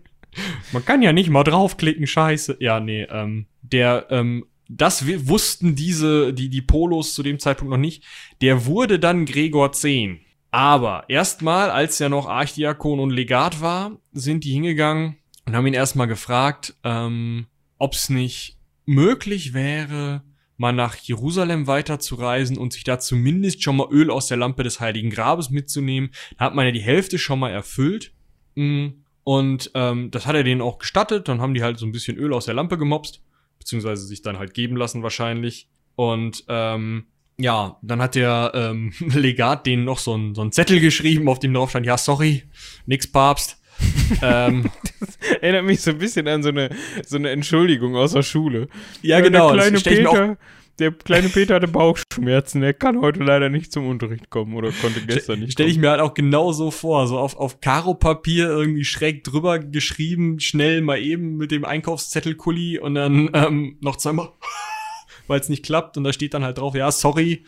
Man 0.72 0.84
kann 0.84 1.02
ja 1.02 1.12
nicht 1.12 1.30
mal 1.30 1.44
draufklicken, 1.44 2.06
scheiße. 2.06 2.56
Ja, 2.60 2.80
nee, 2.80 3.02
ähm, 3.10 3.46
der, 3.62 4.06
ähm, 4.10 4.46
das 4.68 5.06
wussten 5.06 5.74
diese, 5.74 6.34
die, 6.34 6.50
die 6.50 6.62
Polos 6.62 7.14
zu 7.14 7.22
dem 7.22 7.38
Zeitpunkt 7.38 7.70
noch 7.70 7.78
nicht. 7.78 8.04
Der 8.40 8.66
wurde 8.66 8.98
dann 8.98 9.24
Gregor 9.24 9.72
10. 9.72 10.20
Aber 10.50 11.04
erstmal, 11.08 11.70
als 11.70 12.00
er 12.00 12.08
noch 12.08 12.26
Archdiakon 12.26 13.00
und 13.00 13.10
Legat 13.10 13.60
war, 13.60 13.98
sind 14.12 14.44
die 14.44 14.52
hingegangen 14.52 15.16
und 15.46 15.54
haben 15.56 15.66
ihn 15.66 15.74
erstmal 15.74 16.06
gefragt, 16.06 16.74
ähm, 16.84 17.46
ob 17.78 17.94
es 17.94 18.08
nicht 18.08 18.58
möglich 18.86 19.52
wäre, 19.52 20.22
mal 20.56 20.72
nach 20.72 20.96
Jerusalem 20.96 21.66
weiterzureisen 21.66 22.58
und 22.58 22.72
sich 22.72 22.84
da 22.84 22.98
zumindest 22.98 23.62
schon 23.62 23.76
mal 23.76 23.88
Öl 23.90 24.10
aus 24.10 24.26
der 24.26 24.36
Lampe 24.36 24.64
des 24.64 24.80
Heiligen 24.80 25.10
Grabes 25.10 25.50
mitzunehmen. 25.50 26.10
Da 26.36 26.46
hat 26.46 26.54
man 26.54 26.66
ja 26.66 26.72
die 26.72 26.80
Hälfte 26.80 27.18
schon 27.18 27.38
mal 27.38 27.50
erfüllt. 27.50 28.12
Mm. 28.54 28.88
Und 29.28 29.72
ähm, 29.74 30.10
das 30.10 30.24
hat 30.24 30.36
er 30.36 30.42
denen 30.42 30.62
auch 30.62 30.78
gestattet. 30.78 31.28
Dann 31.28 31.42
haben 31.42 31.52
die 31.52 31.62
halt 31.62 31.78
so 31.78 31.84
ein 31.84 31.92
bisschen 31.92 32.16
Öl 32.16 32.32
aus 32.32 32.46
der 32.46 32.54
Lampe 32.54 32.78
gemopst, 32.78 33.20
beziehungsweise 33.58 34.06
sich 34.06 34.22
dann 34.22 34.38
halt 34.38 34.54
geben 34.54 34.74
lassen 34.74 35.02
wahrscheinlich. 35.02 35.68
Und 35.96 36.44
ähm, 36.48 37.08
ja, 37.36 37.76
dann 37.82 38.00
hat 38.00 38.14
der 38.14 38.52
ähm, 38.54 38.94
Legat 39.00 39.66
denen 39.66 39.84
noch 39.84 39.98
so 39.98 40.16
ein, 40.16 40.34
so 40.34 40.40
ein 40.40 40.50
Zettel 40.50 40.80
geschrieben, 40.80 41.28
auf 41.28 41.40
dem 41.40 41.52
drauf 41.52 41.68
stand, 41.68 41.84
ja, 41.84 41.98
sorry, 41.98 42.44
nix 42.86 43.06
Papst. 43.06 43.60
ähm, 44.22 44.70
das 44.98 45.18
erinnert 45.42 45.66
mich 45.66 45.82
so 45.82 45.90
ein 45.90 45.98
bisschen 45.98 46.26
an 46.26 46.42
so 46.42 46.48
eine, 46.48 46.70
so 47.04 47.16
eine 47.16 47.28
Entschuldigung 47.28 47.96
aus 47.96 48.14
der 48.14 48.22
Schule. 48.22 48.68
Ja, 49.02 49.20
genau. 49.20 49.52
Kleine 49.52 49.78
Peter, 49.78 50.38
der 50.78 50.92
kleine 50.92 51.28
Peter 51.28 51.56
hatte 51.56 51.68
Bauchschmerzen, 51.68 52.62
er 52.62 52.74
kann 52.74 53.00
heute 53.00 53.22
leider 53.22 53.48
nicht 53.48 53.72
zum 53.72 53.88
Unterricht 53.88 54.30
kommen 54.30 54.54
oder 54.54 54.70
konnte 54.70 55.00
gestern 55.04 55.40
nicht. 55.40 55.52
Stelle 55.52 55.70
ich 55.70 55.78
mir 55.78 55.90
halt 55.90 56.00
auch 56.00 56.14
genau 56.14 56.52
so 56.52 56.70
vor, 56.70 57.06
so 57.06 57.18
auf, 57.18 57.36
auf 57.36 57.60
Karo-Papier 57.60 58.48
irgendwie 58.48 58.84
schräg 58.84 59.24
drüber 59.24 59.58
geschrieben, 59.58 60.40
schnell 60.40 60.80
mal 60.80 60.98
eben 60.98 61.36
mit 61.36 61.50
dem 61.50 61.64
Einkaufszettel-Kuli 61.64 62.78
und 62.78 62.94
dann 62.94 63.30
ähm, 63.34 63.76
noch 63.80 63.96
zweimal, 63.96 64.30
weil 65.26 65.40
es 65.40 65.48
nicht 65.48 65.64
klappt 65.64 65.96
und 65.96 66.04
da 66.04 66.12
steht 66.12 66.34
dann 66.34 66.44
halt 66.44 66.58
drauf, 66.58 66.74
ja, 66.74 66.90
sorry, 66.92 67.44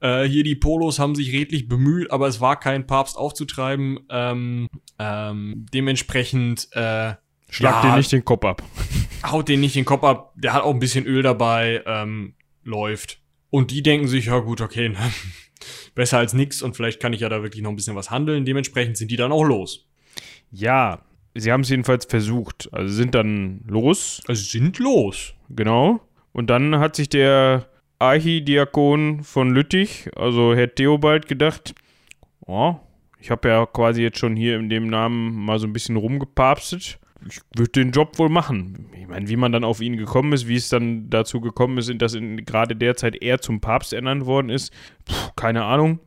äh, 0.00 0.24
hier 0.24 0.42
die 0.42 0.56
Polos 0.56 0.98
haben 0.98 1.14
sich 1.14 1.32
redlich 1.32 1.68
bemüht, 1.68 2.10
aber 2.10 2.26
es 2.26 2.40
war 2.40 2.58
kein 2.58 2.86
Papst 2.86 3.16
aufzutreiben. 3.16 4.00
Ähm, 4.08 4.68
ähm, 4.98 5.66
dementsprechend 5.72 6.68
äh, 6.72 7.14
Schlag 7.50 7.84
ja, 7.84 7.90
dir 7.90 7.96
nicht 7.96 8.12
den 8.12 8.24
Kopf 8.24 8.44
ab. 8.44 8.62
Haut 9.24 9.48
den 9.48 9.60
nicht 9.60 9.74
den 9.74 9.84
Kopf 9.84 10.04
ab. 10.04 10.32
Der 10.36 10.52
hat 10.52 10.62
auch 10.62 10.72
ein 10.72 10.78
bisschen 10.78 11.04
Öl 11.04 11.22
dabei. 11.22 11.82
Ähm, 11.84 12.34
läuft. 12.62 13.20
Und 13.50 13.70
die 13.70 13.82
denken 13.82 14.08
sich, 14.08 14.26
ja 14.26 14.38
gut, 14.38 14.60
okay, 14.60 14.88
ne? 14.88 14.98
besser 15.94 16.18
als 16.18 16.32
nix 16.32 16.62
und 16.62 16.76
vielleicht 16.76 17.00
kann 17.00 17.12
ich 17.12 17.20
ja 17.20 17.28
da 17.28 17.42
wirklich 17.42 17.62
noch 17.62 17.70
ein 17.70 17.76
bisschen 17.76 17.96
was 17.96 18.10
handeln. 18.10 18.44
Dementsprechend 18.44 18.96
sind 18.96 19.10
die 19.10 19.16
dann 19.16 19.32
auch 19.32 19.44
los. 19.44 19.88
Ja, 20.50 21.04
sie 21.34 21.52
haben 21.52 21.62
es 21.62 21.68
jedenfalls 21.68 22.06
versucht. 22.06 22.68
Also 22.72 22.94
sind 22.94 23.14
dann 23.14 23.62
los. 23.66 24.22
Also 24.26 24.42
sind 24.42 24.78
los. 24.78 25.34
Genau. 25.50 26.00
Und 26.32 26.48
dann 26.48 26.78
hat 26.78 26.96
sich 26.96 27.08
der 27.08 27.68
Archidiakon 27.98 29.24
von 29.24 29.50
Lüttich, 29.50 30.08
also 30.16 30.54
Herr 30.54 30.74
Theobald, 30.74 31.28
gedacht, 31.28 31.74
oh, 32.46 32.76
ich 33.18 33.30
habe 33.30 33.48
ja 33.48 33.66
quasi 33.66 34.02
jetzt 34.02 34.18
schon 34.18 34.36
hier 34.36 34.58
in 34.58 34.70
dem 34.70 34.86
Namen 34.86 35.34
mal 35.34 35.58
so 35.58 35.66
ein 35.66 35.72
bisschen 35.72 35.96
rumgepapstet 35.96 36.99
ich 37.28 37.40
würde 37.54 37.72
den 37.72 37.90
Job 37.90 38.18
wohl 38.18 38.28
machen. 38.28 38.86
Ich 38.98 39.06
meine, 39.06 39.28
wie 39.28 39.36
man 39.36 39.52
dann 39.52 39.64
auf 39.64 39.80
ihn 39.80 39.96
gekommen 39.96 40.32
ist, 40.32 40.48
wie 40.48 40.56
es 40.56 40.68
dann 40.68 41.10
dazu 41.10 41.40
gekommen 41.40 41.78
ist, 41.78 41.92
dass 42.00 42.14
in, 42.14 42.44
gerade 42.44 42.76
derzeit 42.76 43.22
er 43.22 43.40
zum 43.40 43.60
Papst 43.60 43.92
ernannt 43.92 44.26
worden 44.26 44.50
ist, 44.50 44.72
Puh, 45.04 45.30
keine 45.36 45.64
Ahnung. 45.64 46.00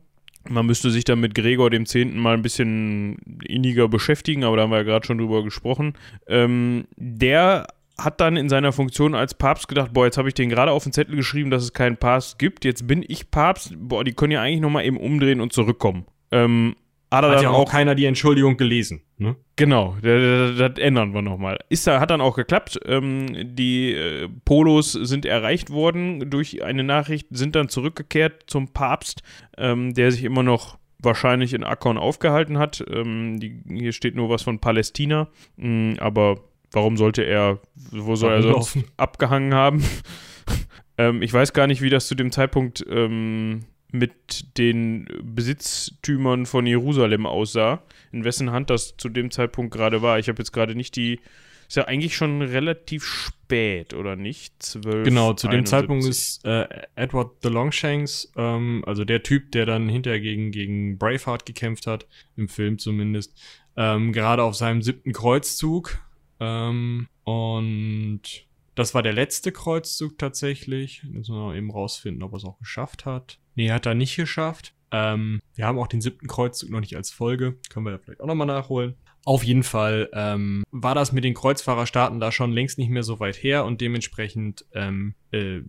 Man 0.46 0.66
müsste 0.66 0.90
sich 0.90 1.04
dann 1.04 1.20
mit 1.20 1.34
Gregor 1.34 1.70
dem 1.70 1.86
Zehnten 1.86 2.18
mal 2.18 2.34
ein 2.34 2.42
bisschen 2.42 3.16
inniger 3.44 3.88
beschäftigen, 3.88 4.44
aber 4.44 4.56
da 4.56 4.64
haben 4.64 4.70
wir 4.70 4.78
ja 4.78 4.82
gerade 4.82 5.06
schon 5.06 5.16
drüber 5.16 5.42
gesprochen. 5.42 5.94
Ähm, 6.26 6.84
der 6.96 7.66
hat 7.96 8.20
dann 8.20 8.36
in 8.36 8.48
seiner 8.48 8.72
Funktion 8.72 9.14
als 9.14 9.34
Papst 9.34 9.68
gedacht, 9.68 9.92
boah, 9.94 10.04
jetzt 10.04 10.18
habe 10.18 10.28
ich 10.28 10.34
den 10.34 10.50
gerade 10.50 10.72
auf 10.72 10.82
den 10.82 10.92
Zettel 10.92 11.16
geschrieben, 11.16 11.50
dass 11.50 11.62
es 11.62 11.72
keinen 11.72 11.96
Papst 11.96 12.38
gibt, 12.38 12.64
jetzt 12.64 12.86
bin 12.86 13.04
ich 13.06 13.30
Papst, 13.30 13.74
boah, 13.78 14.04
die 14.04 14.12
können 14.12 14.32
ja 14.32 14.42
eigentlich 14.42 14.60
nochmal 14.60 14.84
eben 14.84 14.98
umdrehen 14.98 15.40
und 15.40 15.52
zurückkommen. 15.52 16.04
Ähm, 16.30 16.74
Hat, 17.16 17.24
Hat 17.24 17.42
ja 17.42 17.50
auch 17.50 17.64
auch 17.66 17.70
keiner 17.70 17.94
die 17.94 18.04
Entschuldigung 18.04 18.56
gelesen. 18.56 19.02
Ne? 19.18 19.36
Genau, 19.56 19.96
das, 20.02 20.56
das 20.58 20.78
ändern 20.78 21.14
wir 21.14 21.22
nochmal. 21.22 21.58
Ist 21.68 21.86
da, 21.86 22.00
hat 22.00 22.10
dann 22.10 22.20
auch 22.20 22.36
geklappt. 22.36 22.78
Ähm, 22.84 23.54
die 23.54 23.92
äh, 23.92 24.28
Polos 24.44 24.92
sind 24.92 25.24
erreicht 25.26 25.70
worden 25.70 26.30
durch 26.30 26.62
eine 26.62 26.84
Nachricht, 26.84 27.28
sind 27.30 27.54
dann 27.56 27.68
zurückgekehrt 27.68 28.44
zum 28.46 28.68
Papst, 28.68 29.22
ähm, 29.56 29.94
der 29.94 30.12
sich 30.12 30.24
immer 30.24 30.42
noch 30.42 30.78
wahrscheinlich 30.98 31.54
in 31.54 31.64
Akkon 31.64 31.98
aufgehalten 31.98 32.58
hat. 32.58 32.84
Ähm, 32.90 33.38
die, 33.40 33.60
hier 33.68 33.92
steht 33.92 34.14
nur 34.14 34.28
was 34.28 34.42
von 34.42 34.58
Palästina, 34.58 35.28
Mm, 35.56 35.94
aber 35.98 36.40
warum 36.72 36.96
sollte 36.96 37.22
er, 37.22 37.60
wo 37.74 38.16
soll 38.16 38.32
er 38.32 38.42
sonst 38.42 38.78
abgehangen 38.96 39.54
haben? 39.54 39.84
ähm, 40.98 41.22
ich 41.22 41.32
weiß 41.32 41.52
gar 41.52 41.66
nicht, 41.66 41.82
wie 41.82 41.90
das 41.90 42.08
zu 42.08 42.14
dem 42.14 42.32
Zeitpunkt 42.32 42.84
ähm, 42.88 43.64
mit 43.94 44.58
den 44.58 45.06
Besitztümern 45.22 46.46
von 46.46 46.66
Jerusalem 46.66 47.26
aussah 47.26 47.80
in 48.10 48.24
wessen 48.24 48.50
Hand 48.50 48.68
das 48.68 48.96
zu 48.96 49.08
dem 49.08 49.30
Zeitpunkt 49.30 49.72
gerade 49.72 50.02
war. 50.02 50.18
Ich 50.18 50.28
habe 50.28 50.40
jetzt 50.40 50.52
gerade 50.52 50.74
nicht 50.74 50.96
die. 50.96 51.20
Ist 51.66 51.76
ja 51.76 51.84
eigentlich 51.84 52.14
schon 52.14 52.42
relativ 52.42 53.04
spät, 53.04 53.94
oder 53.94 54.16
nicht? 54.16 54.62
12, 54.62 55.04
Genau, 55.04 55.32
zu 55.32 55.46
dem 55.46 55.60
71. 55.60 55.70
Zeitpunkt 55.70 56.04
ist 56.04 56.44
äh, 56.44 56.66
Edward 56.94 57.36
the 57.42 57.48
Longshanks, 57.48 58.30
ähm, 58.36 58.84
also 58.86 59.06
der 59.06 59.22
Typ, 59.22 59.50
der 59.52 59.64
dann 59.64 59.88
hinterher 59.88 60.20
gegen, 60.20 60.50
gegen 60.50 60.98
Braveheart 60.98 61.46
gekämpft 61.46 61.86
hat, 61.86 62.06
im 62.36 62.48
Film 62.48 62.78
zumindest, 62.78 63.32
ähm, 63.78 64.12
gerade 64.12 64.42
auf 64.42 64.56
seinem 64.56 64.82
siebten 64.82 65.12
Kreuzzug. 65.12 65.98
Ähm, 66.38 67.08
und 67.24 68.20
das 68.74 68.94
war 68.94 69.02
der 69.02 69.12
letzte 69.12 69.52
Kreuzzug 69.52 70.18
tatsächlich. 70.18 71.02
Jetzt 71.02 71.12
müssen 71.12 71.34
wir 71.34 71.40
noch 71.40 71.54
eben 71.54 71.70
rausfinden, 71.70 72.22
ob 72.22 72.32
er 72.32 72.36
es 72.36 72.44
auch 72.44 72.58
geschafft 72.58 73.06
hat. 73.06 73.38
Nee, 73.54 73.70
hat 73.70 73.86
er 73.86 73.94
nicht 73.94 74.16
geschafft. 74.16 74.74
Ähm, 74.90 75.40
wir 75.54 75.66
haben 75.66 75.78
auch 75.78 75.86
den 75.86 76.00
siebten 76.00 76.26
Kreuzzug 76.26 76.70
noch 76.70 76.80
nicht 76.80 76.96
als 76.96 77.10
Folge. 77.10 77.58
Können 77.70 77.86
wir 77.86 77.92
ja 77.92 77.98
vielleicht 77.98 78.20
auch 78.20 78.26
nochmal 78.26 78.46
nachholen. 78.46 78.94
Auf 79.24 79.42
jeden 79.42 79.62
Fall 79.62 80.10
ähm, 80.12 80.64
war 80.70 80.94
das 80.94 81.12
mit 81.12 81.24
den 81.24 81.34
Kreuzfahrerstaaten 81.34 82.20
da 82.20 82.30
schon 82.30 82.52
längst 82.52 82.78
nicht 82.78 82.90
mehr 82.90 83.02
so 83.02 83.20
weit 83.20 83.42
her 83.42 83.64
und 83.64 83.80
dementsprechend 83.80 84.66
ähm, 84.72 85.14
äh, 85.30 85.60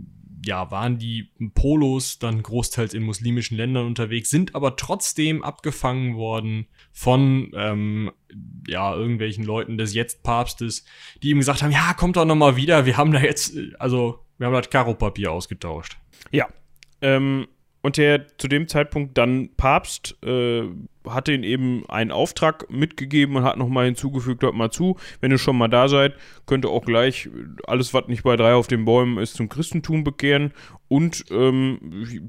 ja, 0.44 0.72
waren 0.72 0.98
die 0.98 1.30
Polos 1.54 2.20
dann 2.20 2.42
großteils 2.42 2.94
in 2.94 3.04
muslimischen 3.04 3.58
Ländern 3.58 3.86
unterwegs, 3.86 4.30
sind 4.30 4.56
aber 4.56 4.76
trotzdem 4.76 5.44
abgefangen 5.44 6.16
worden 6.16 6.68
von 6.92 7.52
ähm, 7.56 8.12
ja, 8.68 8.96
irgendwelchen 8.96 9.44
Leuten 9.44 9.78
des 9.78 9.94
Jetzt-Papstes, 9.94 10.86
die 11.22 11.30
ihm 11.30 11.40
gesagt 11.40 11.62
haben, 11.62 11.72
ja, 11.72 11.94
kommt 11.94 12.18
doch 12.18 12.26
noch 12.26 12.36
mal 12.36 12.56
wieder, 12.56 12.86
wir 12.86 12.98
haben 12.98 13.12
da 13.12 13.20
jetzt, 13.20 13.56
äh, 13.56 13.72
also 13.80 14.20
wir 14.38 14.48
haben 14.48 14.54
das 14.54 14.70
Karopapier 14.70 15.32
ausgetauscht. 15.32 15.98
Ja. 16.32 16.48
Ähm, 17.02 17.48
und 17.86 17.98
der 17.98 18.28
zu 18.38 18.48
dem 18.48 18.68
Zeitpunkt 18.68 19.18
dann 19.18 19.50
Papst 19.58 20.18
äh, 20.26 20.64
hatte 21.08 21.34
ihn 21.34 21.44
eben 21.44 21.88
einen 21.88 22.12
Auftrag 22.12 22.70
mitgegeben 22.72 23.36
und 23.36 23.44
hat 23.44 23.58
nochmal 23.58 23.86
hinzugefügt, 23.86 24.42
hört 24.44 24.56
mal 24.56 24.72
zu, 24.72 24.98
wenn 25.22 25.30
ihr 25.32 25.38
schon 25.38 25.58
mal 25.58 25.68
da 25.68 25.88
seid, 25.88 26.16
könnt 26.48 26.66
ihr 26.66 26.70
auch 26.72 26.84
gleich 26.84 27.30
alles, 27.68 27.94
was 27.94 28.08
nicht 28.08 28.24
bei 28.24 28.36
drei 28.36 28.54
auf 28.56 28.66
den 28.68 28.86
Bäumen 28.86 29.20
ist, 29.20 29.36
zum 29.36 29.48
Christentum 29.48 30.04
bekehren. 30.04 30.52
Und 30.88 31.26
ähm, 31.30 31.80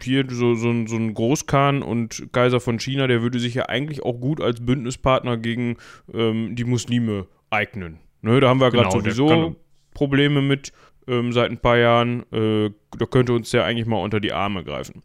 hier 0.02 0.24
so, 0.28 0.54
so, 0.54 0.68
ein- 0.70 0.86
so 0.86 0.96
ein 0.96 1.14
Großkhan 1.14 1.82
und 1.82 2.28
Kaiser 2.32 2.60
von 2.60 2.78
China, 2.78 3.06
der 3.06 3.22
würde 3.22 3.38
sich 3.38 3.54
ja 3.54 3.66
eigentlich 3.66 4.02
auch 4.02 4.20
gut 4.20 4.40
als 4.42 4.60
Bündnispartner 4.64 5.38
gegen 5.38 5.76
ähm, 6.12 6.54
die 6.54 6.64
Muslime 6.64 7.26
eignen. 7.50 7.98
Ne, 8.22 8.40
da 8.40 8.48
haben 8.48 8.60
wir 8.60 8.70
gerade 8.70 8.88
Genau, 8.88 9.00
sowieso 9.00 9.56
Probleme 9.94 10.42
mit 10.42 10.72
ähm, 11.08 11.32
seit 11.32 11.50
ein 11.50 11.58
paar 11.58 11.76
Jahren. 11.78 12.24
Äh, 12.32 12.70
da 12.98 13.06
könnte 13.06 13.32
uns 13.32 13.52
ja 13.52 13.64
eigentlich 13.64 13.86
mal 13.86 13.98
unter 14.02 14.20
die 14.20 14.32
Arme 14.32 14.64
greifen. 14.64 15.02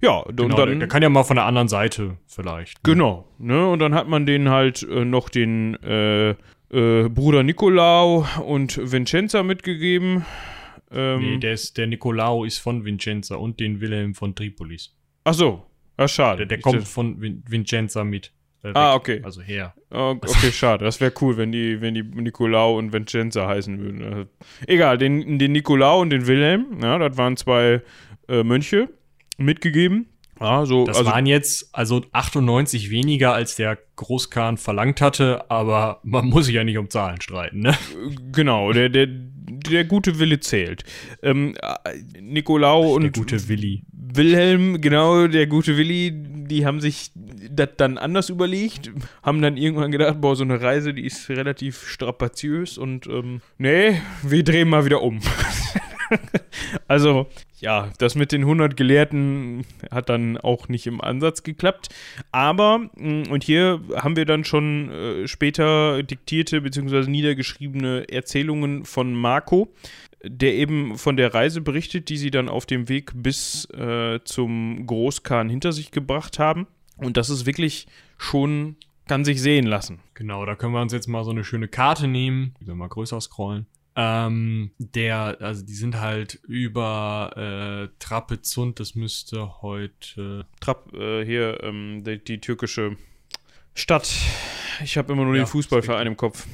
Ja, 0.00 0.18
und 0.18 0.36
Genau, 0.36 0.56
dann. 0.56 0.68
der, 0.70 0.78
der 0.80 0.88
kann 0.88 1.02
ja 1.02 1.08
mal 1.08 1.24
von 1.24 1.36
der 1.36 1.44
anderen 1.46 1.68
Seite 1.68 2.16
vielleicht. 2.26 2.74
ne? 2.86 2.92
Genau, 2.92 3.28
ne? 3.38 3.68
Und 3.68 3.78
dann 3.80 3.94
hat 3.94 4.08
man 4.08 4.26
denen 4.26 4.48
halt 4.50 4.82
äh, 4.82 5.04
noch 5.04 5.28
den 5.28 5.74
äh, 5.82 6.30
äh, 6.30 7.08
Bruder 7.08 7.42
Nicolau 7.42 8.26
und 8.44 8.78
Vincenza 8.92 9.42
mitgegeben. 9.42 10.24
Ähm, 10.90 11.20
Nee, 11.20 11.38
der, 11.38 11.52
ist, 11.54 11.76
der 11.78 11.86
Nicolao 11.86 12.44
ist 12.44 12.58
von 12.58 12.84
Vincenza 12.84 13.36
und 13.36 13.58
den 13.60 13.80
Wilhelm 13.80 14.14
von 14.14 14.34
Tripolis. 14.34 14.94
ach 15.24 15.34
so, 15.34 15.64
ja, 15.98 16.08
schade. 16.08 16.38
Der, 16.46 16.56
der 16.56 16.60
kommt 16.60 16.86
von 16.88 17.20
Vin 17.20 17.42
Vincenza 17.48 18.04
mit. 18.04 18.32
Äh, 18.64 18.68
weg. 18.68 18.76
Ah, 18.76 18.94
okay. 18.94 19.20
Also 19.22 19.42
her. 19.42 19.74
Oh, 19.90 20.16
Okay, 20.20 20.52
schade. 20.52 20.84
Das 20.84 21.00
wäre 21.00 21.12
cool, 21.20 21.36
wenn 21.36 21.52
die, 21.52 21.80
wenn 21.80 21.94
die 21.94 22.02
Nicolau 22.02 22.78
und 22.78 22.92
Vincenza 22.92 23.46
heißen 23.46 23.78
würden. 23.78 24.02
Also, 24.02 24.24
egal, 24.66 24.98
den, 24.98 25.38
den 25.38 25.52
Nicolau 25.52 26.00
und 26.00 26.10
den 26.10 26.26
Wilhelm, 26.26 26.78
ja, 26.82 26.98
das 26.98 27.16
waren 27.16 27.36
zwei 27.36 27.82
äh, 28.28 28.42
Mönche 28.42 28.88
mitgegeben. 29.38 30.06
Ja, 30.40 30.66
so, 30.66 30.84
Das 30.84 30.98
also, 30.98 31.10
waren 31.10 31.26
jetzt 31.26 31.68
also 31.72 32.04
98 32.12 32.90
weniger, 32.90 33.32
als 33.34 33.54
der 33.54 33.78
Großkhan 33.96 34.56
verlangt 34.56 35.00
hatte, 35.00 35.48
aber 35.48 36.00
man 36.02 36.26
muss 36.26 36.46
sich 36.46 36.54
ja 36.56 36.64
nicht 36.64 36.76
um 36.76 36.90
Zahlen 36.90 37.20
streiten, 37.20 37.60
ne? 37.60 37.74
genau, 38.32 38.72
der, 38.72 38.88
der, 38.88 39.06
der 39.06 39.84
gute 39.84 40.18
Wille 40.18 40.40
zählt. 40.40 40.82
Ähm, 41.22 41.54
äh, 41.62 42.20
Nicolau 42.20 42.94
und 42.94 43.02
Der 43.02 43.12
gute 43.12 43.48
Willi. 43.48 43.84
Wilhelm, 44.16 44.80
genau, 44.80 45.26
der 45.26 45.46
gute 45.46 45.76
Willi, 45.76 46.12
die 46.12 46.66
haben 46.66 46.80
sich 46.80 47.10
das 47.14 47.70
dann 47.76 47.98
anders 47.98 48.28
überlegt, 48.28 48.90
haben 49.22 49.42
dann 49.42 49.56
irgendwann 49.56 49.90
gedacht, 49.90 50.20
boah, 50.20 50.36
so 50.36 50.44
eine 50.44 50.60
Reise, 50.60 50.94
die 50.94 51.06
ist 51.06 51.28
relativ 51.28 51.88
strapaziös 51.88 52.78
und 52.78 53.06
ähm, 53.06 53.40
nee, 53.58 54.00
wir 54.22 54.44
drehen 54.44 54.68
mal 54.68 54.84
wieder 54.84 55.02
um. 55.02 55.20
also, 56.88 57.26
ja, 57.60 57.90
das 57.98 58.14
mit 58.14 58.30
den 58.30 58.42
100 58.42 58.76
Gelehrten 58.76 59.64
hat 59.90 60.08
dann 60.08 60.36
auch 60.36 60.68
nicht 60.68 60.86
im 60.86 61.00
Ansatz 61.00 61.42
geklappt. 61.42 61.88
Aber, 62.30 62.90
mh, 62.96 63.30
und 63.30 63.42
hier 63.42 63.80
haben 63.96 64.16
wir 64.16 64.26
dann 64.26 64.44
schon 64.44 64.90
äh, 64.90 65.28
später 65.28 66.02
diktierte 66.02 66.60
bzw. 66.60 67.10
niedergeschriebene 67.10 68.08
Erzählungen 68.10 68.84
von 68.84 69.14
Marco, 69.14 69.72
der 70.24 70.54
eben 70.54 70.96
von 70.98 71.16
der 71.16 71.34
Reise 71.34 71.60
berichtet, 71.60 72.08
die 72.08 72.16
sie 72.16 72.30
dann 72.30 72.48
auf 72.48 72.66
dem 72.66 72.88
Weg 72.88 73.12
bis 73.14 73.66
äh, 73.70 74.20
zum 74.24 74.86
Großkhan 74.86 75.48
hinter 75.48 75.72
sich 75.72 75.90
gebracht 75.90 76.38
haben. 76.38 76.66
Und 76.96 77.16
das 77.16 77.30
ist 77.30 77.46
wirklich 77.46 77.86
schon, 78.18 78.76
kann 79.06 79.24
sich 79.24 79.40
sehen 79.40 79.66
lassen. 79.66 80.00
Genau, 80.14 80.44
da 80.46 80.54
können 80.54 80.72
wir 80.72 80.80
uns 80.80 80.92
jetzt 80.92 81.08
mal 81.08 81.24
so 81.24 81.30
eine 81.30 81.44
schöne 81.44 81.68
Karte 81.68 82.08
nehmen. 82.08 82.54
Die 82.60 82.66
wir 82.66 82.74
mal 82.74 82.88
größer 82.88 83.20
scrollen. 83.20 83.66
Ähm, 83.96 84.72
der, 84.78 85.36
also 85.40 85.64
die 85.64 85.74
sind 85.74 86.00
halt 86.00 86.40
über 86.48 87.32
äh, 87.36 87.94
Trapezunt, 88.00 88.80
das 88.80 88.94
müsste 88.96 89.62
heute. 89.62 90.46
Trapp, 90.60 90.92
äh, 90.94 91.24
hier, 91.24 91.62
ähm, 91.62 92.02
die, 92.04 92.22
die 92.22 92.40
türkische 92.40 92.96
Stadt. 93.74 94.12
Ich 94.82 94.96
habe 94.96 95.12
immer 95.12 95.24
nur 95.24 95.36
Ja, 95.36 95.44
den 95.44 95.48
Fußballverein 95.48 96.08
im 96.08 96.16
Kopf. 96.16 96.46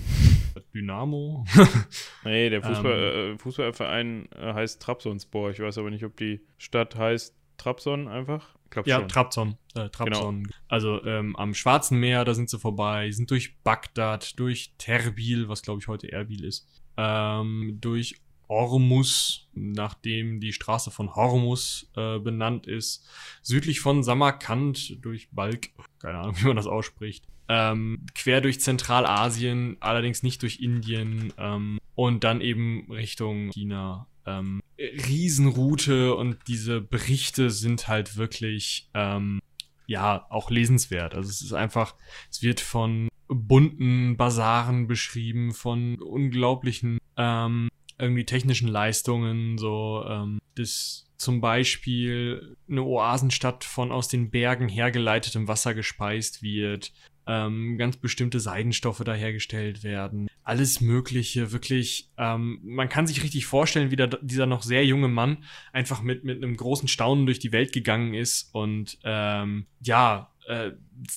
Dynamo. 0.75 1.45
Nee, 2.25 2.51
der 2.51 2.63
Fußball, 2.63 3.13
Ähm. 3.15 3.35
äh, 3.35 3.39
Fußballverein 3.39 4.29
äh, 4.33 4.53
heißt 4.55 4.81
Trabzonspor. 4.83 5.51
Ich 5.51 5.61
weiß 5.61 5.79
aber 5.79 5.91
nicht, 5.91 6.05
ob 6.05 6.17
die 6.17 6.41
Stadt 6.59 6.97
heißt 6.97 7.35
Trabzon 7.57 8.09
einfach. 8.09 8.55
Ich 8.65 8.71
glaube 8.71 8.89
Ja, 8.89 8.99
schon. 9.01 9.09
Trabzon. 9.09 9.57
Äh, 9.75 9.89
Trabzon. 9.89 10.49
Also 10.69 11.05
ähm, 11.05 11.35
am 11.37 11.55
Schwarzen 11.55 11.99
Meer, 11.99 12.25
da 12.25 12.35
sind 12.35 12.49
sie 12.51 12.59
vorbei, 12.59 13.11
sind 13.11 13.31
durch 13.31 13.57
Bagdad, 13.63 14.39
durch 14.39 14.73
Terbil, 14.79 15.49
was 15.49 15.63
glaube 15.63 15.81
ich 15.81 15.89
heute 15.89 16.13
Erbil 16.13 16.45
ist, 16.45 16.69
ähm, 16.97 17.79
durch 17.81 18.21
Hormus, 18.49 19.49
nachdem 19.55 20.41
die 20.41 20.53
Straße 20.53 20.91
von 20.91 21.15
Hormus 21.15 21.91
äh, 21.97 22.19
benannt 22.19 22.67
ist, 22.67 23.09
südlich 23.43 23.81
von 23.81 24.03
Samarkand 24.03 25.05
durch 25.05 25.29
Balk, 25.31 25.71
keine 26.01 26.19
Ahnung, 26.19 26.37
wie 26.41 26.47
man 26.47 26.57
das 26.57 26.67
ausspricht, 26.67 27.25
ähm, 27.51 28.07
quer 28.15 28.41
durch 28.41 28.61
Zentralasien, 28.61 29.77
allerdings 29.81 30.23
nicht 30.23 30.41
durch 30.43 30.61
Indien 30.61 31.33
ähm, 31.37 31.81
und 31.97 32.23
dann 32.23 32.41
eben 32.41 32.87
Richtung 32.93 33.51
China. 33.51 34.07
Ähm, 34.25 34.63
Riesenroute 34.79 36.15
und 36.15 36.39
diese 36.47 36.81
Berichte 36.81 37.51
sind 37.51 37.89
halt 37.89 38.17
wirklich 38.17 38.89
ähm, 38.95 39.41
ja 39.87 40.27
auch 40.31 40.51
lesenswert. 40.51 41.17
Also 41.17 41.29
es 41.29 41.43
ist 41.43 41.53
einfach, 41.53 41.97
es 42.31 42.41
wird 42.41 42.61
von 42.61 43.09
bunten 43.27 44.17
Basaren 44.17 44.87
beschrieben, 44.87 45.53
von 45.53 46.01
unglaublichen 46.01 46.99
ähm, 47.17 47.69
irgendwie 47.99 48.25
technischen 48.27 48.69
Leistungen, 48.69 49.59
so 49.59 50.05
ähm, 50.09 50.39
das 50.55 51.11
zum 51.17 51.41
Beispiel 51.43 52.57
eine 52.69 52.83
Oasenstadt 52.83 53.65
von 53.65 53.93
aus 53.93 54.09
den 54.09 54.31
Bergen 54.31 54.69
hergeleitetem 54.69 55.49
Wasser 55.49 55.75
gespeist 55.75 56.43
wird, 56.43 56.93
ähm, 57.31 57.79
ganz 57.79 57.97
bestimmte 57.97 58.41
Seidenstoffe 58.41 59.03
da 59.05 59.15
hergestellt 59.15 59.85
werden, 59.85 60.29
alles 60.43 60.81
Mögliche, 60.81 61.53
wirklich, 61.53 62.11
ähm, 62.19 62.59
man 62.65 62.89
kann 62.89 63.07
sich 63.07 63.23
richtig 63.23 63.47
vorstellen, 63.47 63.93
wie 63.93 63.97
da, 63.97 64.09
dieser 64.09 64.47
noch 64.47 64.63
sehr 64.63 64.85
junge 64.85 65.07
Mann 65.07 65.45
einfach 65.73 66.03
mit, 66.03 66.25
mit 66.25 66.43
einem 66.43 66.57
großen 66.57 66.89
Staunen 66.89 67.27
durch 67.27 67.39
die 67.39 67.53
Welt 67.53 67.73
gegangen 67.73 68.15
ist 68.15 68.53
und 68.53 68.99
ähm, 69.05 69.67
ja, 69.81 70.33
äh, 70.49 70.73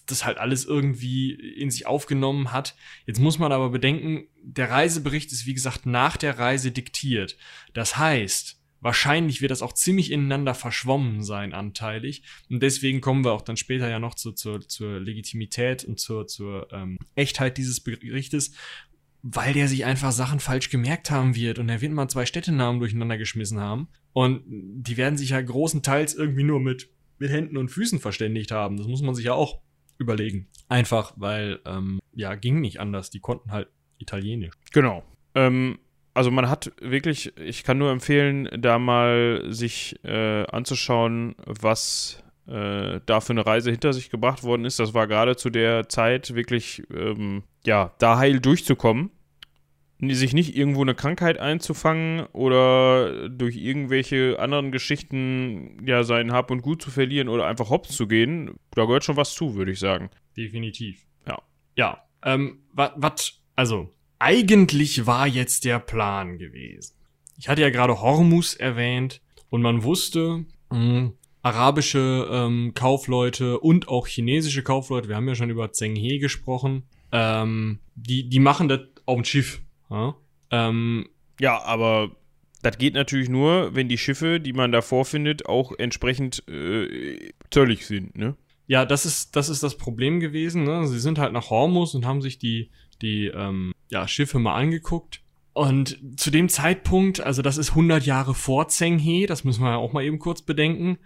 das 0.06 0.24
halt 0.24 0.38
alles 0.38 0.66
irgendwie 0.66 1.32
in 1.32 1.72
sich 1.72 1.88
aufgenommen 1.88 2.52
hat. 2.52 2.76
Jetzt 3.08 3.20
muss 3.20 3.40
man 3.40 3.52
aber 3.52 3.72
bedenken, 3.72 4.28
der 4.44 4.70
Reisebericht 4.70 5.32
ist 5.32 5.48
wie 5.48 5.56
gesagt 5.56 5.88
nach 5.88 6.16
der 6.16 6.38
Reise 6.38 6.72
diktiert. 6.72 7.38
Das 7.74 7.98
heißt, 7.98 8.63
wahrscheinlich 8.84 9.42
wird 9.42 9.52
das 9.52 9.62
auch 9.62 9.74
ziemlich 9.74 10.12
ineinander 10.12 10.54
verschwommen 10.54 11.24
sein, 11.24 11.54
anteilig. 11.54 12.24
Und 12.50 12.62
deswegen 12.62 13.02
kommen 13.02 13.24
wir 13.24 13.32
auch 13.32 13.42
dann 13.42 13.58
später 13.58 13.90
ja 13.90 14.00
noch 14.00 14.14
zu, 14.14 14.34
zur, 14.34 14.68
zur 14.68 15.00
Legitimität 15.00 15.86
und 15.86 16.00
zur, 16.00 16.28
zur 16.28 16.68
ähm, 16.72 16.98
Echtheit 17.16 17.58
dieses 17.58 17.80
Berichtes, 17.80 18.54
weil 19.22 19.54
der 19.54 19.70
sich 19.70 19.86
einfach 19.86 20.12
Sachen 20.12 20.42
falsch 20.42 20.70
gemerkt 20.70 21.10
haben 21.10 21.36
wird 21.36 21.58
und 21.58 21.70
er 21.70 21.80
wird 21.80 21.94
mal 21.94 22.10
zwei 22.10 22.26
Städtenamen 22.26 22.80
durcheinander 22.80 23.18
geschmissen 23.18 23.60
haben. 23.60 23.88
Und 24.12 24.44
die 24.46 24.98
werden 24.98 25.18
sich 25.18 25.30
ja 25.30 25.42
großenteils 25.42 26.14
irgendwie 26.14 26.44
nur 26.44 26.60
mit, 26.60 26.90
mit 27.20 27.32
Händen 27.32 27.58
und 27.58 27.70
Füßen 27.70 28.00
verständigt 28.00 28.52
haben. 28.52 28.76
Das 28.78 28.88
muss 28.88 29.02
man 29.02 29.16
sich 29.16 29.26
ja 29.26 29.34
auch 29.34 29.62
überlegen. 29.98 30.50
Einfach, 30.68 31.14
weil, 31.16 31.62
ähm, 31.66 32.00
ja, 32.14 32.36
ging 32.36 32.60
nicht 32.60 32.82
anders. 32.82 33.10
Die 33.10 33.22
konnten 33.22 33.52
halt 33.52 33.70
Italienisch. 33.98 34.54
Genau. 34.74 35.04
Ähm, 35.36 35.80
also 36.14 36.32
man 36.32 36.50
hat 36.50 36.72
wirklich, 36.80 37.36
ich 37.38 37.64
kann 37.64 37.78
nur 37.78 37.92
empfehlen, 37.92 38.50
da 38.58 38.80
mal 38.80 39.46
sich 39.48 40.00
äh, 40.04 40.46
anzuschauen, 40.46 41.36
was 41.46 42.24
äh, 42.48 43.00
da 43.06 43.22
für 43.22 43.34
eine 43.34 43.46
Reise 43.46 43.72
hinter 43.72 43.94
sich 43.94 44.10
gebracht 44.10 44.44
worden 44.44 44.66
ist. 44.66 44.80
Das 44.80 44.94
war 44.94 45.08
gerade 45.08 45.36
zu 45.36 45.50
der 45.50 45.90
Zeit 45.90 46.36
wirklich, 46.36 46.84
ähm, 46.94 47.44
ja, 47.66 47.94
da 48.00 48.18
heil 48.18 48.40
durchzukommen. 48.40 49.12
Sich 50.02 50.34
nicht 50.34 50.58
irgendwo 50.58 50.82
eine 50.82 50.96
Krankheit 50.96 51.40
einzufangen 51.40 52.26
oder 52.34 53.30
durch 53.30 53.56
irgendwelche 53.56 54.38
anderen 54.38 54.74
Geschichten 54.74 55.82
ja 55.88 56.04
sein 56.04 56.34
Hab 56.34 56.52
und 56.52 56.62
Gut 56.62 56.82
zu 56.82 56.92
verlieren 56.92 57.30
oder 57.30 57.48
einfach 57.48 57.70
hops 57.70 57.96
zu 57.96 58.06
gehen. 58.08 58.56
Da 58.72 58.84
gehört 58.84 59.06
schon 59.06 59.16
was 59.16 59.34
zu, 59.34 59.56
würde 59.56 59.72
ich 59.72 59.80
sagen. 59.80 60.10
Definitiv. 60.36 61.06
Ja. 61.26 61.38
Ja. 61.78 62.04
Ähm, 62.22 62.64
was, 62.74 63.40
also, 63.56 63.94
eigentlich 64.24 65.06
war 65.06 65.28
jetzt 65.28 65.66
der 65.66 65.80
Plan 65.80 66.38
gewesen. 66.38 66.96
Ich 67.38 67.50
hatte 67.50 67.62
ja 67.62 67.70
gerade 67.70 68.00
Hormus 68.00 68.54
erwähnt 68.54 69.22
und 69.50 69.62
man 69.62 69.84
wusste, 69.84 70.46
mh, 70.72 71.12
arabische 71.42 72.30
ähm, 72.32 72.72
Kaufleute 72.74 73.60
und 73.60 73.90
auch 73.90 74.08
chinesische 74.08 74.64
Kaufleute, 74.64 75.10
wir 75.10 75.18
haben 75.18 75.28
ja 75.28 75.36
schon 75.36 75.50
über 75.50 75.74
Zheng 75.74 75.98
He 75.98 76.20
gesprochen, 76.20 76.84
ähm, 77.12 77.80
die, 77.96 78.30
die 78.30 78.40
machen 78.40 78.70
das 78.70 78.80
auf 79.06 79.16
dem 79.16 79.26
Schiff. 79.26 79.62
Ja? 79.90 80.16
Ähm, 80.52 81.10
ja, 81.42 81.62
aber 81.62 82.16
das 82.62 82.78
geht 82.78 82.94
natürlich 82.94 83.28
nur, 83.28 83.76
wenn 83.76 83.90
die 83.90 83.98
Schiffe, 83.98 84.40
die 84.40 84.54
man 84.54 84.72
da 84.72 84.82
vorfindet, 84.82 85.48
auch 85.48 85.74
entsprechend 85.78 86.48
äh, 86.48 87.34
zöllig 87.52 87.86
sind, 87.86 88.18
ne? 88.18 88.38
Ja, 88.66 88.86
das 88.86 89.06
ist, 89.06 89.36
das 89.36 89.50
ist 89.50 89.62
das 89.62 89.78
Problem 89.78 90.22
gewesen. 90.22 90.64
Ne? 90.64 90.88
Sie 90.88 91.00
sind 91.00 91.20
halt 91.20 91.34
nach 91.34 91.50
Hormus 91.50 91.96
und 91.96 92.06
haben 92.06 92.22
sich 92.22 92.40
die, 92.40 92.72
die 93.02 93.28
ähm, 93.28 93.74
ja, 93.90 94.08
Schiffe 94.08 94.40
mal 94.40 94.56
angeguckt. 94.56 95.22
Und 95.54 96.00
zu 96.18 96.32
dem 96.32 96.50
Zeitpunkt, 96.50 97.22
also 97.22 97.42
das 97.44 97.58
ist 97.58 97.70
100 97.70 98.06
Jahre 98.06 98.34
vor 98.34 98.68
Zheng 98.68 98.98
He, 98.98 99.28
das 99.28 99.44
müssen 99.44 99.64
wir 99.64 99.72
ja 99.72 99.78
auch 99.78 99.94
mal 99.94 100.04
eben 100.04 100.18
kurz 100.18 100.42
bedenken, 100.42 100.98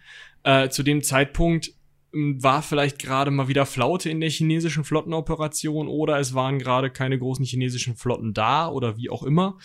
äh, 0.44 0.70
zu 0.70 0.84
dem 0.84 1.04
Zeitpunkt 1.04 1.74
hm, 2.14 2.42
war 2.42 2.62
vielleicht 2.62 3.00
gerade 3.00 3.30
mal 3.30 3.50
wieder 3.50 3.66
Flaute 3.66 4.10
in 4.10 4.22
der 4.22 4.30
chinesischen 4.30 4.86
Flottenoperation 4.86 5.90
oder 5.90 6.18
es 6.20 6.34
waren 6.34 6.60
gerade 6.60 6.90
keine 6.90 7.20
großen 7.20 7.44
chinesischen 7.44 7.98
Flotten 7.98 8.34
da 8.34 8.70
oder 8.70 8.96
wie 8.96 9.10
auch 9.10 9.24
immer. 9.24 9.58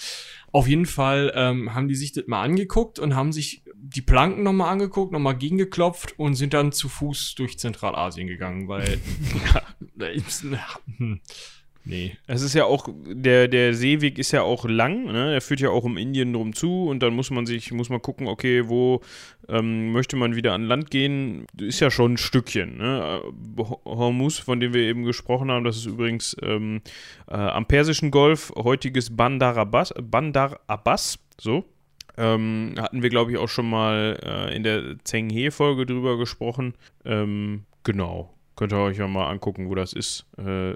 Auf 0.51 0.66
jeden 0.66 0.87
Fall 0.87 1.33
ähm, 1.37 1.75
haben 1.75 1.87
die 1.87 1.95
sich 1.95 2.12
das 2.12 2.27
mal 2.27 2.43
angeguckt 2.43 2.99
und 2.99 3.14
haben 3.14 3.33
sich 3.33 3.62
die 3.75 4.03
Planken 4.03 4.43
nochmal 4.43 4.73
angeguckt, 4.73 5.12
nochmal 5.12 5.37
gegengeklopft 5.37 6.18
und 6.18 6.35
sind 6.35 6.55
dann 6.55 6.73
zu 6.73 6.89
Fuß 6.89 7.37
durch 7.37 7.59
Zentralasien 7.59 8.27
gegangen, 8.27 8.66
weil 8.66 8.99
hm, 10.97 11.20
Nee. 11.85 12.16
Es 12.26 12.43
ist 12.43 12.55
ja 12.55 12.64
auch, 12.64 12.89
der, 13.07 13.49
der 13.49 13.74
Seeweg 13.74 14.18
ist 14.18 14.30
ja 14.30 14.43
auch 14.43 14.64
lang, 14.64 15.07
ne? 15.07 15.35
Er 15.35 15.41
führt 15.41 15.61
ja 15.61 15.70
auch 15.70 15.83
um 15.83 15.97
Indien 15.97 16.33
drum 16.33 16.55
zu 16.55 16.87
und 16.87 17.03
dann 17.03 17.14
muss 17.14 17.30
man 17.30 17.45
sich, 17.45 17.72
muss 17.72 17.89
man 17.89 18.01
gucken, 18.01 18.28
okay, 18.28 18.68
wo 18.68 19.01
ähm, 19.49 19.91
möchte 19.91 20.16
man 20.16 20.37
wieder 20.37 20.53
an 20.53 20.64
Land 20.64 20.91
gehen? 20.91 21.47
Ist 21.59 21.80
ja 21.80 21.91
schon 21.91 22.14
ein 22.14 22.18
Stückchen, 22.18 22.76
ne? 22.76 23.20
Hormuz, 23.85 24.39
von 24.39 24.61
dem 24.61 24.74
wir 24.74 24.83
eben 24.83 25.05
gesprochen 25.05 25.51
haben, 25.51 25.64
das 25.64 25.76
ist 25.76 25.87
übrigens 25.87 26.37
ähm, 26.41 26.83
äh, 27.28 27.35
am 27.35 27.66
Persischen 27.66 28.12
Golf, 28.12 28.53
heutiges 28.57 29.16
Bandar 29.16 29.57
Abbas, 29.57 29.93
Bandar 30.01 30.61
Abbas 30.68 31.18
so. 31.41 31.64
Ähm, 32.16 32.74
hatten 32.78 33.03
wir, 33.03 33.09
glaube 33.09 33.33
ich, 33.33 33.39
auch 33.39 33.49
schon 33.49 33.68
mal 33.68 34.18
äh, 34.22 34.55
in 34.55 34.62
der 34.62 34.97
Zheng 35.03 35.30
He-Folge 35.30 35.87
drüber 35.87 36.18
gesprochen. 36.18 36.74
Ähm, 37.05 37.64
genau. 37.85 38.33
Könnt 38.55 38.72
ihr 38.72 38.78
euch 38.78 38.99
ja 38.99 39.09
mal 39.09 39.30
angucken, 39.30 39.70
wo 39.70 39.74
das 39.74 39.95
ist. 39.95 40.26
Äh, 40.37 40.74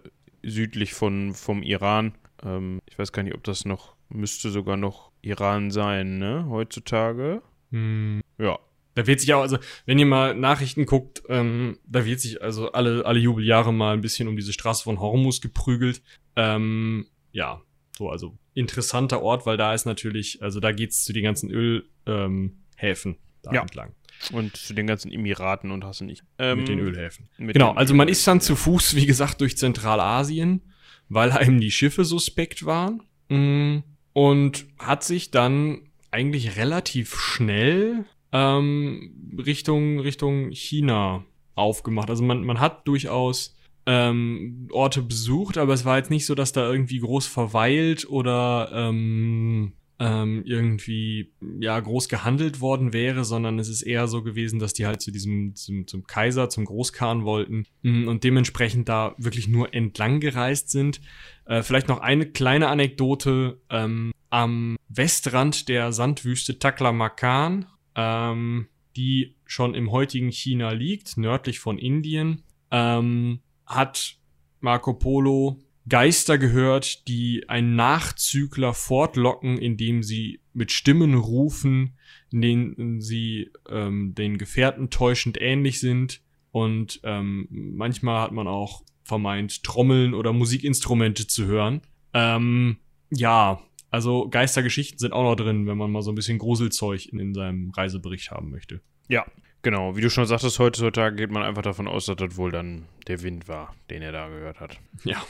südlich 0.51 0.95
von, 0.95 1.35
vom 1.35 1.63
Iran. 1.63 2.15
Ähm, 2.43 2.81
ich 2.87 2.99
weiß 2.99 3.13
gar 3.13 3.23
nicht, 3.23 3.35
ob 3.35 3.45
das 3.45 3.65
noch, 3.65 3.97
müsste 4.09 4.51
sogar 4.51 4.77
noch 4.77 5.13
Iran 5.23 5.71
sein, 5.71 6.19
ne, 6.19 6.47
heutzutage. 6.49 7.43
Hm. 7.71 8.23
Ja. 8.39 8.59
Da 8.95 9.07
wird 9.07 9.21
sich 9.21 9.35
auch, 9.35 9.43
also, 9.43 9.59
wenn 9.85 9.99
ihr 9.99 10.07
mal 10.07 10.35
Nachrichten 10.35 10.87
guckt, 10.87 11.23
ähm, 11.29 11.79
da 11.87 12.07
wird 12.07 12.19
sich 12.19 12.41
also 12.41 12.73
alle, 12.73 13.05
alle 13.05 13.19
Jubeljahre 13.19 13.73
mal 13.73 13.93
ein 13.93 14.01
bisschen 14.01 14.27
um 14.27 14.37
diese 14.37 14.55
Straße 14.55 14.85
von 14.85 15.01
Hormus 15.01 15.43
geprügelt. 15.43 16.03
Ähm, 16.35 17.07
ja, 17.33 17.61
so, 17.97 18.09
also 18.09 18.39
interessanter 18.55 19.23
Ort, 19.23 19.45
weil 19.45 19.59
da 19.59 19.75
ist 19.75 19.85
natürlich, 19.85 20.43
also 20.43 20.61
da 20.61 20.73
geht's 20.73 21.05
zu 21.05 21.13
den 21.13 21.25
ganzen 21.25 21.51
Ölhäfen 21.51 23.13
ähm, 23.13 23.19
da 23.43 23.53
ja. 23.53 23.61
entlang. 23.61 23.95
Und 24.33 24.57
zu 24.57 24.75
den 24.75 24.87
ganzen 24.87 25.13
Emiraten 25.13 25.71
und 25.71 25.85
hast 25.85 26.01
du 26.01 26.05
nicht. 26.05 26.25
Ähm, 26.39 26.59
mit 26.59 26.69
den 26.69 26.79
Ölhäfen. 26.79 27.29
Mit 27.39 27.55
genau, 27.55 27.73
den 27.73 27.79
also 27.79 27.95
man 27.95 28.09
ist 28.09 28.27
dann 28.27 28.41
zu 28.41 28.57
Fuß, 28.57 28.97
wie 28.97 29.07
gesagt, 29.07 29.41
durch 29.41 29.57
Zentralasien, 29.57 30.63
weil 31.09 31.33
einem 31.33 31.61
die 31.61 31.71
Schiffe 31.71 32.05
suspekt 32.05 32.65
waren. 32.67 33.03
Mm, 33.29 33.79
und 34.13 34.67
hat 34.79 35.05
sich 35.05 35.31
dann 35.31 35.83
eigentlich 36.11 36.57
relativ 36.57 37.19
schnell 37.19 38.07
ähm, 38.33 39.35
Richtung, 39.39 40.01
Richtung 40.01 40.51
China 40.53 41.25
aufgemacht. 41.55 42.11
Also 42.11 42.25
man, 42.25 42.45
man 42.45 42.61
hat 42.61 42.87
durchaus 42.89 43.57
ähm, 43.87 44.69
Orte 44.73 45.03
besucht, 45.03 45.59
aber 45.59 45.73
es 45.73 45.85
war 45.85 45.97
jetzt 45.97 46.11
nicht 46.11 46.27
so, 46.27 46.35
dass 46.35 46.53
da 46.53 46.71
irgendwie 46.71 46.99
groß 46.99 47.27
verweilt 47.27 48.09
oder 48.09 48.71
ähm, 48.73 49.73
ähm, 49.99 50.43
irgendwie 50.45 51.33
ja 51.59 51.79
groß 51.81 52.09
gehandelt 52.09 52.61
worden 52.61 52.93
wäre, 52.93 53.25
sondern 53.25 53.59
es 53.59 53.69
ist 53.69 53.83
eher 53.83 54.09
so 54.09 54.23
gewesen, 54.23 54.59
dass 54.59 54.75
die 54.75 54.87
halt 54.87 55.01
zu 55.01 55.11
diesem 55.11 55.55
zum, 55.55 55.87
zum 55.87 56.07
Kaiser, 56.07 56.51
zum 56.51 56.67
Großkhan 56.67 57.25
wollten 57.25 57.67
mm, 57.83 58.07
und 58.07 58.23
dementsprechend 58.23 58.89
da 58.89 59.15
wirklich 59.17 59.49
nur 59.49 59.73
entlang 59.73 60.21
gereist 60.21 60.71
sind. 60.71 61.01
Äh, 61.47 61.63
vielleicht 61.63 61.89
noch 61.89 62.01
eine 62.01 62.27
kleine 62.27 62.69
Anekdote 62.69 63.61
ähm, 63.71 64.13
am 64.29 64.77
Westrand 64.89 65.69
der 65.69 65.93
Sandwüste 65.93 66.59
Taklamakan, 66.59 67.67
ähm, 67.95 68.69
die 68.97 69.35
schon 69.47 69.75
im 69.75 69.93
heutigen 69.93 70.31
China 70.31 70.73
liegt, 70.73 71.17
nördlich 71.17 71.59
von 71.59 71.79
Indien, 71.79 72.43
ähm, 72.71 73.41
hat 73.65 74.17
Marco 74.61 74.95
Polo 74.95 75.59
Geister 75.89 76.39
gehört, 76.39 77.07
die 77.07 77.49
einen 77.49 77.77
Nachzügler 77.77 78.75
fortlocken, 78.75 79.59
indem 79.59 80.03
sie 80.03 80.41
mit 80.53 80.73
Stimmen 80.73 81.15
rufen, 81.15 81.97
in 82.33 82.43
denen 82.43 83.01
sie 83.01 83.51
ähm, 83.69 84.15
den 84.15 84.39
Gefährten 84.39 84.91
täuschend 84.91 85.41
ähnlich 85.41 85.81
sind. 85.81 86.23
Und 86.51 87.01
ähm, 87.05 87.47
manchmal 87.51 88.23
hat 88.23 88.33
man 88.33 88.49
auch 88.49 88.83
vermeint, 89.05 89.63
Trommeln 89.63 90.15
oder 90.15 90.33
Musikinstrumente 90.33 91.27
zu 91.27 91.47
hören. 91.47 91.83
Ähm, 92.13 92.79
ja, 93.11 93.61
also 93.91 94.29
Geistergeschichten 94.29 94.99
sind 94.99 95.13
auch 95.13 95.23
noch 95.23 95.37
drin, 95.37 95.67
wenn 95.67 95.79
man 95.79 95.93
mal 95.93 96.03
so 96.03 96.11
ein 96.11 96.17
bisschen 96.17 96.39
Gruselzeug 96.39 97.07
in, 97.07 97.21
in 97.21 97.35
seinem 97.35 97.71
Reisebericht 97.71 98.33
haben 98.33 98.51
möchte. 98.51 98.81
Ja, 99.09 99.25
genau. 99.63 99.97
Wie 99.97 100.01
du 100.01 100.11
schon 100.11 100.27
sagtest, 100.27 100.59
heutzutage 100.59 101.15
geht 101.15 101.31
man 101.31 101.45
einfach 101.45 101.63
davon 101.63 101.87
aus, 101.87 102.07
dass 102.07 102.17
das 102.17 102.37
wohl 102.37 102.51
dann 102.51 102.87
der 103.07 103.23
Wind 103.23 103.47
war, 103.47 103.75
den 103.91 104.03
er 104.03 104.13
da 104.13 104.29
gehört 104.29 104.59
hat. 104.59 104.81
Ja. 105.05 105.25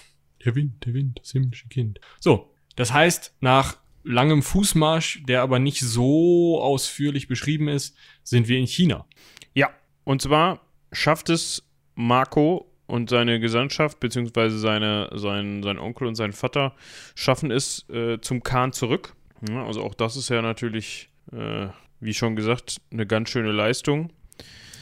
Der 0.47 0.55
Wind, 0.55 0.87
der 0.87 0.95
Wind, 0.95 1.21
das 1.21 1.33
himmlische 1.33 1.69
Kind. 1.69 2.01
So, 2.21 2.53
das 2.77 2.93
heißt, 2.93 3.35
nach 3.41 3.79
langem 4.05 4.43
Fußmarsch, 4.43 5.25
der 5.27 5.43
aber 5.43 5.59
nicht 5.59 5.81
so 5.81 6.61
ausführlich 6.63 7.27
beschrieben 7.27 7.69
ist, 7.69 7.97
sind 8.23 8.47
wir 8.47 8.59
in 8.59 8.67
China. 8.67 9.07
Ja, 9.55 9.71
und 10.05 10.23
zwar 10.23 10.61
schafft 10.93 11.29
es 11.29 11.65
Marco 11.97 12.71
und 12.87 13.11
seine 13.11 13.41
Gesandtschaft, 13.41 13.99
beziehungsweise 13.99 14.59
seine, 14.59 15.11
sein, 15.15 15.65
sein 15.65 15.79
Onkel 15.79 16.07
und 16.07 16.15
sein 16.15 16.33
Vater, 16.33 16.75
schaffen 17.17 17.51
es 17.51 17.89
äh, 17.89 18.21
zum 18.21 18.45
Khan 18.45 18.73
zurück. 18.73 19.15
Ja, 19.49 19.67
also 19.67 19.83
auch 19.83 19.95
das 19.95 20.17
ist 20.17 20.29
ja 20.29 20.43
natürlich, 20.43 21.11
äh, 21.33 21.67
wie 21.99 22.15
schon 22.15 22.37
gesagt, 22.37 22.81
eine 22.93 23.07
ganz 23.07 23.31
schöne 23.31 23.51
Leistung. 23.51 24.13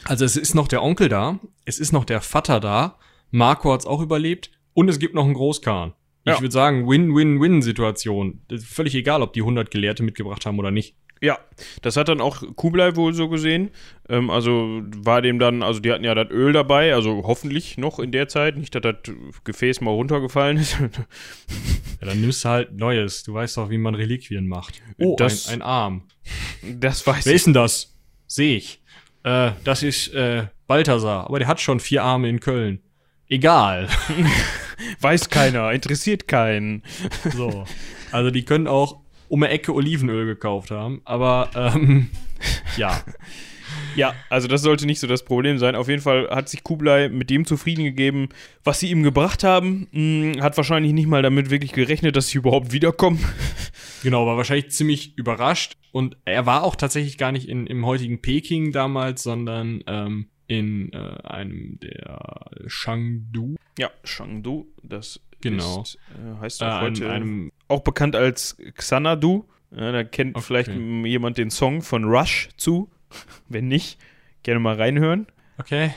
Also 0.03 0.23
es 0.23 0.37
ist 0.37 0.53
noch 0.53 0.67
der 0.67 0.83
Onkel 0.83 1.09
da, 1.09 1.39
es 1.65 1.79
ist 1.79 1.91
noch 1.91 2.05
der 2.05 2.21
Vater 2.21 2.59
da, 2.59 2.99
Marco 3.31 3.73
hat 3.73 3.79
es 3.79 3.85
auch 3.87 4.01
überlebt, 4.01 4.51
und 4.75 4.87
es 4.89 4.99
gibt 4.99 5.15
noch 5.15 5.25
einen 5.25 5.33
Großkahn. 5.33 5.93
Ich 6.25 6.33
ja. 6.33 6.39
würde 6.41 6.51
sagen, 6.51 6.87
Win-Win-Win-Situation. 6.87 8.41
Völlig 8.63 8.93
egal, 8.95 9.21
ob 9.21 9.33
die 9.33 9.41
100 9.41 9.71
Gelehrte 9.71 10.03
mitgebracht 10.03 10.45
haben 10.45 10.59
oder 10.59 10.71
nicht. 10.71 10.95
Ja, 11.21 11.39
das 11.81 11.95
hat 11.97 12.09
dann 12.09 12.19
auch 12.19 12.43
Kublai 12.55 12.95
wohl 12.97 13.13
so 13.13 13.29
gesehen. 13.29 13.71
Ähm, 14.09 14.29
also 14.29 14.81
war 14.97 15.21
dem 15.21 15.39
dann, 15.39 15.63
also 15.63 15.79
die 15.79 15.91
hatten 15.91 16.03
ja 16.03 16.13
das 16.13 16.29
Öl 16.29 16.51
dabei, 16.51 16.93
also 16.93 17.23
hoffentlich 17.25 17.77
noch 17.77 17.99
in 17.99 18.11
der 18.11 18.27
Zeit, 18.27 18.57
nicht, 18.57 18.75
dass 18.75 18.81
das 18.81 18.95
Gefäß 19.43 19.81
mal 19.81 19.91
runtergefallen 19.91 20.57
ist. 20.57 20.77
Ja, 22.01 22.07
dann 22.07 22.19
nimmst 22.19 22.43
du 22.43 22.49
halt 22.49 22.73
Neues. 22.73 23.23
Du 23.23 23.33
weißt 23.33 23.55
doch, 23.55 23.69
wie 23.69 23.77
man 23.77 23.95
Reliquien 23.95 24.47
macht. 24.47 24.81
Oh, 24.97 25.15
Das- 25.17 25.47
ein, 25.47 25.55
ein 25.55 25.61
Arm. 25.61 26.03
Das 26.61 27.07
weiß 27.07 27.25
Wer 27.25 27.31
ich. 27.31 27.37
ist 27.37 27.45
denn 27.45 27.53
das? 27.53 27.95
Sehe 28.27 28.57
ich. 28.57 28.83
Äh, 29.23 29.51
das 29.63 29.81
ist 29.81 30.13
äh, 30.13 30.47
Balthasar, 30.67 31.25
aber 31.27 31.39
der 31.39 31.47
hat 31.47 31.61
schon 31.61 31.79
vier 31.79 32.03
Arme 32.03 32.27
in 32.27 32.41
Köln. 32.41 32.81
Egal. 33.29 33.87
Weiß 35.01 35.29
keiner, 35.29 35.71
interessiert 35.71 36.27
keinen. 36.27 36.83
So. 37.35 37.65
Also 38.11 38.31
die 38.31 38.43
können 38.43 38.67
auch 38.67 39.01
um 39.27 39.43
eine 39.43 39.51
Ecke 39.51 39.73
Olivenöl 39.73 40.25
gekauft 40.25 40.71
haben, 40.71 41.01
aber 41.05 41.49
ähm, 41.55 42.09
ja. 42.77 43.01
Ja, 43.95 44.13
also 44.29 44.47
das 44.47 44.61
sollte 44.61 44.85
nicht 44.85 44.99
so 44.99 45.07
das 45.07 45.23
Problem 45.23 45.57
sein. 45.57 45.75
Auf 45.75 45.87
jeden 45.87 46.01
Fall 46.01 46.29
hat 46.29 46.49
sich 46.49 46.63
Kublai 46.63 47.09
mit 47.09 47.29
dem 47.29 47.45
zufrieden 47.45 47.83
gegeben, 47.83 48.29
was 48.63 48.79
sie 48.79 48.89
ihm 48.89 49.03
gebracht 49.03 49.43
haben. 49.43 49.87
Hm, 49.91 50.41
hat 50.41 50.57
wahrscheinlich 50.57 50.93
nicht 50.93 51.07
mal 51.07 51.21
damit 51.21 51.49
wirklich 51.49 51.71
gerechnet, 51.71 52.15
dass 52.15 52.27
sie 52.27 52.37
überhaupt 52.37 52.71
wiederkommen. 52.71 53.19
Genau, 54.03 54.27
war 54.27 54.37
wahrscheinlich 54.37 54.69
ziemlich 54.69 55.17
überrascht. 55.17 55.77
Und 55.91 56.15
er 56.25 56.45
war 56.45 56.63
auch 56.63 56.75
tatsächlich 56.75 57.17
gar 57.17 57.31
nicht 57.31 57.49
in, 57.49 57.65
im 57.65 57.87
heutigen 57.87 58.21
Peking 58.21 58.71
damals, 58.71 59.23
sondern 59.23 59.83
ähm, 59.87 60.27
in 60.47 60.91
äh, 60.93 60.97
einem 61.23 61.79
der 61.79 62.45
Shangdu. 62.67 63.55
Ja, 63.77 63.89
Shangdu, 64.03 64.67
das 64.83 65.19
Genau. 65.41 65.81
ist, 65.83 65.95
äh, 66.15 66.39
heißt 66.39 66.61
Äh, 66.61 66.65
auch 66.65 66.69
einem, 66.77 66.81
heute 66.95 67.11
einem, 67.11 67.51
auch 67.67 67.81
bekannt 67.81 68.15
als 68.15 68.57
Xanadu. 68.75 69.45
Ja, 69.71 69.91
da 69.91 70.03
kennt 70.03 70.35
Okay. 70.35 70.45
vielleicht 70.45 70.69
jemand 70.71 71.37
den 71.37 71.49
Song 71.51 71.81
von 71.81 72.05
Rush 72.05 72.49
zu. 72.57 72.89
Wenn 73.49 73.67
nicht, 73.67 73.99
gerne 74.43 74.59
mal 74.59 74.75
reinhören. 74.75 75.27
okay, 75.57 75.93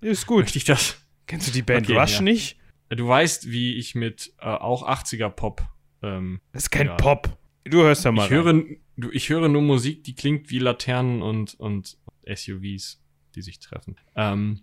Ist 0.00 0.26
gut. 0.26 0.40
möchte 0.42 0.58
ich 0.58 0.64
das? 0.64 1.04
Kennst 1.26 1.48
du 1.48 1.52
die 1.52 1.62
Band 1.62 1.86
Okay, 1.88 1.98
Rush 1.98 2.16
ja. 2.16 2.22
nicht? 2.22 2.56
Du 2.90 3.06
weißt, 3.08 3.50
wie 3.50 3.74
ich 3.76 3.94
mit 3.94 4.32
äh, 4.40 4.46
auch 4.46 4.86
80er 4.88 5.28
Pop. 5.28 5.62
Ähm, 6.02 6.40
Das 6.52 6.64
ist 6.64 6.70
kein 6.70 6.86
Ja. 6.86 6.94
Pop. 6.94 7.36
Du 7.64 7.82
hörst 7.82 8.04
da 8.04 8.12
mal. 8.12 8.24
ich, 8.24 8.30
höre, 8.30 8.62
du, 8.96 9.10
ich 9.10 9.28
höre 9.28 9.48
nur 9.48 9.60
Musik, 9.62 10.04
die 10.04 10.14
klingt 10.14 10.48
wie 10.50 10.58
Laternen 10.58 11.20
und, 11.20 11.54
und 11.60 11.98
SUVs, 12.26 13.02
die 13.38 13.42
sich 13.42 13.60
treffen. 13.60 13.96
Ähm, 14.16 14.62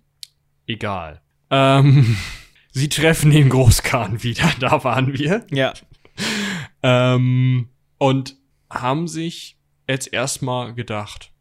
egal. 0.67 1.21
Ähm, 1.49 2.17
sie 2.71 2.89
treffen 2.89 3.31
den 3.31 3.49
Großkhan 3.49 4.21
wieder, 4.21 4.51
da 4.59 4.83
waren 4.83 5.17
wir. 5.17 5.45
Ja. 5.49 5.73
Ähm, 6.83 7.69
und 7.97 8.35
haben 8.69 9.07
sich 9.07 9.57
jetzt 9.87 10.11
erstmal 10.11 10.73
gedacht, 10.73 11.31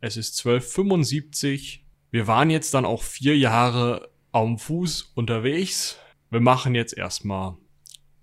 es 0.00 0.18
ist 0.18 0.38
1275, 0.46 1.86
wir 2.10 2.26
waren 2.26 2.50
jetzt 2.50 2.74
dann 2.74 2.84
auch 2.84 3.02
vier 3.02 3.36
Jahre 3.36 4.10
am 4.32 4.58
Fuß 4.58 5.12
unterwegs. 5.14 5.98
Wir 6.30 6.40
machen 6.40 6.74
jetzt 6.74 6.96
erstmal 6.96 7.56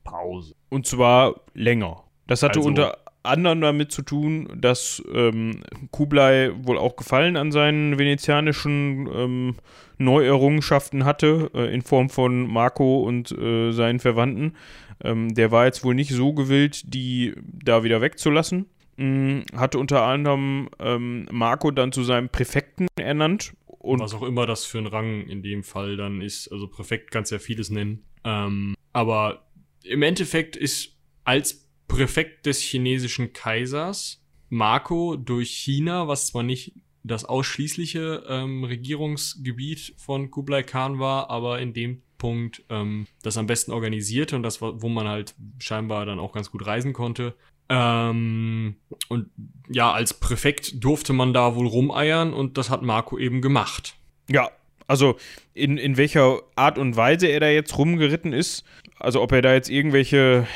Pause. 0.03 0.55
Und 0.69 0.85
zwar 0.85 1.41
länger. 1.53 2.03
Das 2.27 2.43
hatte 2.43 2.59
Also- 2.59 2.69
unter 2.69 3.00
anderem 3.23 3.61
damit 3.61 3.91
zu 3.91 4.01
tun, 4.01 4.49
dass 4.55 5.03
ähm, 5.13 5.63
Kublai 5.91 6.51
wohl 6.63 6.77
auch 6.77 6.95
Gefallen 6.95 7.37
an 7.37 7.51
seinen 7.51 7.97
venezianischen 7.97 9.07
ähm, 9.13 9.55
Neuerrungenschaften 9.97 11.05
hatte, 11.05 11.51
äh, 11.53 11.73
in 11.73 11.81
Form 11.81 12.09
von 12.09 12.47
Marco 12.47 13.03
und 13.03 13.31
äh, 13.31 13.71
seinen 13.71 13.99
Verwandten. 13.99 14.55
Ähm, 15.03 15.33
der 15.33 15.51
war 15.51 15.65
jetzt 15.65 15.83
wohl 15.83 15.95
nicht 15.95 16.11
so 16.11 16.33
gewillt, 16.33 16.93
die 16.93 17.33
da 17.43 17.83
wieder 17.83 18.01
wegzulassen. 18.01 18.67
Mm, 18.97 19.41
hatte 19.55 19.79
unter 19.79 20.03
anderem 20.03 20.69
ähm, 20.79 21.27
Marco 21.31 21.71
dann 21.71 21.91
zu 21.91 22.03
seinem 22.03 22.29
Präfekten 22.29 22.87
ernannt. 22.95 23.53
Und 23.65 23.99
was 23.99 24.13
auch 24.13 24.23
immer 24.23 24.45
das 24.45 24.65
für 24.65 24.77
ein 24.77 24.87
Rang 24.87 25.27
in 25.27 25.41
dem 25.41 25.63
Fall 25.63 25.97
dann 25.97 26.21
ist. 26.21 26.51
Also 26.51 26.67
Präfekt 26.67 27.11
kannst 27.11 27.31
ja 27.31 27.39
vieles 27.39 27.69
nennen. 27.69 28.03
Ähm, 28.23 28.75
aber 28.93 29.43
im 29.83 30.03
Endeffekt 30.03 30.55
ist 30.55 30.95
als 31.23 31.67
Präfekt 31.91 32.45
des 32.45 32.61
chinesischen 32.61 33.33
Kaisers 33.33 34.23
Marco 34.47 35.17
durch 35.17 35.49
China, 35.49 36.07
was 36.07 36.27
zwar 36.27 36.41
nicht 36.41 36.73
das 37.03 37.25
ausschließliche 37.25 38.23
ähm, 38.29 38.63
Regierungsgebiet 38.63 39.95
von 39.97 40.31
Kublai 40.31 40.63
Khan 40.63 40.99
war, 40.99 41.29
aber 41.29 41.59
in 41.59 41.73
dem 41.73 42.01
Punkt 42.17 42.63
ähm, 42.69 43.07
das 43.23 43.35
am 43.35 43.45
besten 43.45 43.73
organisierte 43.73 44.37
und 44.37 44.43
das, 44.43 44.61
wo 44.61 44.87
man 44.87 45.09
halt 45.09 45.35
scheinbar 45.59 46.05
dann 46.05 46.19
auch 46.19 46.31
ganz 46.31 46.49
gut 46.49 46.65
reisen 46.65 46.93
konnte. 46.93 47.35
Ähm, 47.67 48.77
und 49.09 49.29
ja, 49.67 49.91
als 49.91 50.13
Präfekt 50.13 50.81
durfte 50.81 51.11
man 51.11 51.33
da 51.33 51.55
wohl 51.55 51.67
rumeiern 51.67 52.31
und 52.31 52.57
das 52.57 52.69
hat 52.69 52.83
Marco 52.83 53.17
eben 53.17 53.41
gemacht. 53.41 53.95
Ja, 54.29 54.49
also 54.87 55.17
in, 55.53 55.77
in 55.77 55.97
welcher 55.97 56.39
Art 56.55 56.77
und 56.77 56.95
Weise 56.95 57.27
er 57.27 57.41
da 57.41 57.49
jetzt 57.49 57.77
rumgeritten 57.77 58.31
ist, 58.31 58.63
also 58.97 59.21
ob 59.21 59.33
er 59.33 59.41
da 59.41 59.53
jetzt 59.53 59.69
irgendwelche 59.69 60.47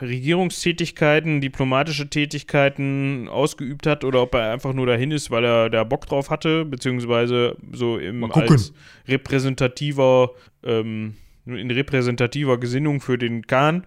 Regierungstätigkeiten, 0.00 1.40
diplomatische 1.40 2.08
Tätigkeiten 2.08 3.28
ausgeübt 3.28 3.86
hat 3.86 4.04
oder 4.04 4.22
ob 4.22 4.34
er 4.34 4.52
einfach 4.52 4.72
nur 4.72 4.86
dahin 4.86 5.10
ist, 5.10 5.30
weil 5.30 5.44
er 5.44 5.70
da 5.70 5.84
Bock 5.84 6.06
drauf 6.06 6.30
hatte, 6.30 6.64
beziehungsweise 6.64 7.56
so 7.72 7.98
im 7.98 8.20
als 8.42 8.72
repräsentativer, 9.08 10.30
ähm, 10.64 11.14
in 11.46 11.70
repräsentativer 11.70 12.58
Gesinnung 12.58 13.00
für 13.00 13.18
den 13.18 13.46
Khan. 13.46 13.84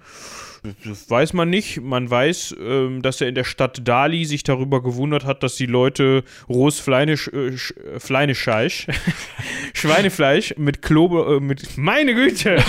Das 0.83 1.09
weiß 1.09 1.31
man 1.33 1.49
nicht. 1.49 1.79
Man 1.81 2.09
weiß, 2.09 2.53
ähm, 2.59 3.01
dass 3.01 3.21
er 3.21 3.29
in 3.29 3.35
der 3.35 3.45
Stadt 3.45 3.87
Dali 3.87 4.25
sich 4.25 4.43
darüber 4.43 4.83
gewundert 4.83 5.23
hat, 5.23 5.41
dass 5.41 5.55
die 5.55 5.65
Leute 5.67 6.23
rohes 6.49 6.79
Fleisch, 6.81 7.27
äh, 7.29 7.51
Sch- 7.51 7.77
äh, 7.95 7.97
Schweinefleisch 9.73 10.55
mit 10.57 10.81
Klobe, 10.81 11.37
äh, 11.37 11.39
mit, 11.39 11.77
meine 11.77 12.13
Güte, 12.13 12.61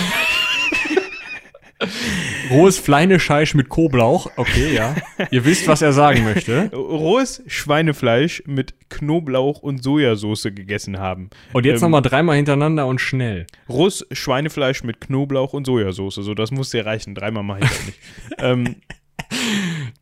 Rohes 2.49 2.77
Fleinescheisch 2.77 3.53
mit 3.55 3.69
Koblauch. 3.69 4.29
Okay, 4.35 4.73
ja. 4.75 4.95
Ihr 5.31 5.45
wisst, 5.45 5.67
was 5.67 5.81
er 5.81 5.93
sagen 5.93 6.23
möchte. 6.23 6.69
rohes 6.73 7.43
Schweinefleisch 7.47 8.43
mit 8.45 8.73
Knoblauch 8.89 9.59
und 9.61 9.83
Sojasauce 9.83 10.43
gegessen 10.43 10.99
haben. 10.99 11.29
Und 11.53 11.65
jetzt 11.65 11.77
Ähm, 11.77 11.91
nochmal 11.91 12.01
dreimal 12.01 12.35
hintereinander 12.35 12.87
und 12.87 12.99
schnell. 12.99 13.47
Rohes 13.69 14.05
Schweinefleisch 14.11 14.83
mit 14.83 15.01
Knoblauch 15.01 15.53
und 15.53 15.65
Sojasauce. 15.65 16.15
So, 16.15 16.33
das 16.33 16.51
muss 16.51 16.69
dir 16.71 16.85
reichen. 16.85 17.15
Dreimal 17.15 17.43
mache 17.43 17.59
ich 17.63 17.69
das 17.69 17.85
nicht. 17.85 17.99
ähm, 18.39 18.75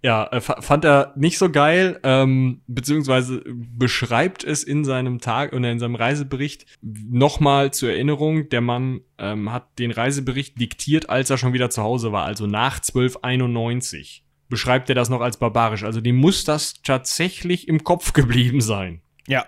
Ja, 0.04 0.26
äh, 0.32 0.42
fa- 0.42 0.62
fand 0.62 0.86
er 0.86 1.14
nicht 1.16 1.38
so 1.38 1.50
geil, 1.52 2.00
ähm, 2.04 2.62
beziehungsweise 2.68 3.44
beschreibt 3.46 4.44
es 4.44 4.64
in 4.64 4.86
seinem 4.86 5.20
Tag 5.20 5.54
oder 5.54 5.72
in 5.72 5.80
seinem 5.80 5.96
Reisebericht 5.96 6.66
nochmal 6.82 7.72
zur 7.72 7.90
Erinnerung. 7.92 8.50
Der 8.50 8.62
Mann 8.62 9.02
ähm, 9.18 9.52
hat 9.52 9.78
den 9.80 9.92
Reisebericht 9.92 10.60
diktiert, 10.60 11.10
als 11.10 11.30
er 11.30 11.38
schon 11.38 11.54
wieder 11.54 11.70
zu 11.70 11.82
Hause 11.84 12.12
war, 12.12 12.26
also 12.26 12.48
nach 12.48 12.80
1291. 12.80 14.24
Beschreibt 14.50 14.90
er 14.90 14.96
das 14.96 15.10
noch 15.10 15.22
als 15.22 15.38
barbarisch. 15.38 15.84
Also 15.84 16.02
dem 16.02 16.16
muss 16.16 16.44
das 16.44 16.82
tatsächlich 16.82 17.68
im 17.68 17.84
Kopf 17.84 18.14
geblieben 18.14 18.62
sein. 18.62 19.02
Ja, 19.28 19.46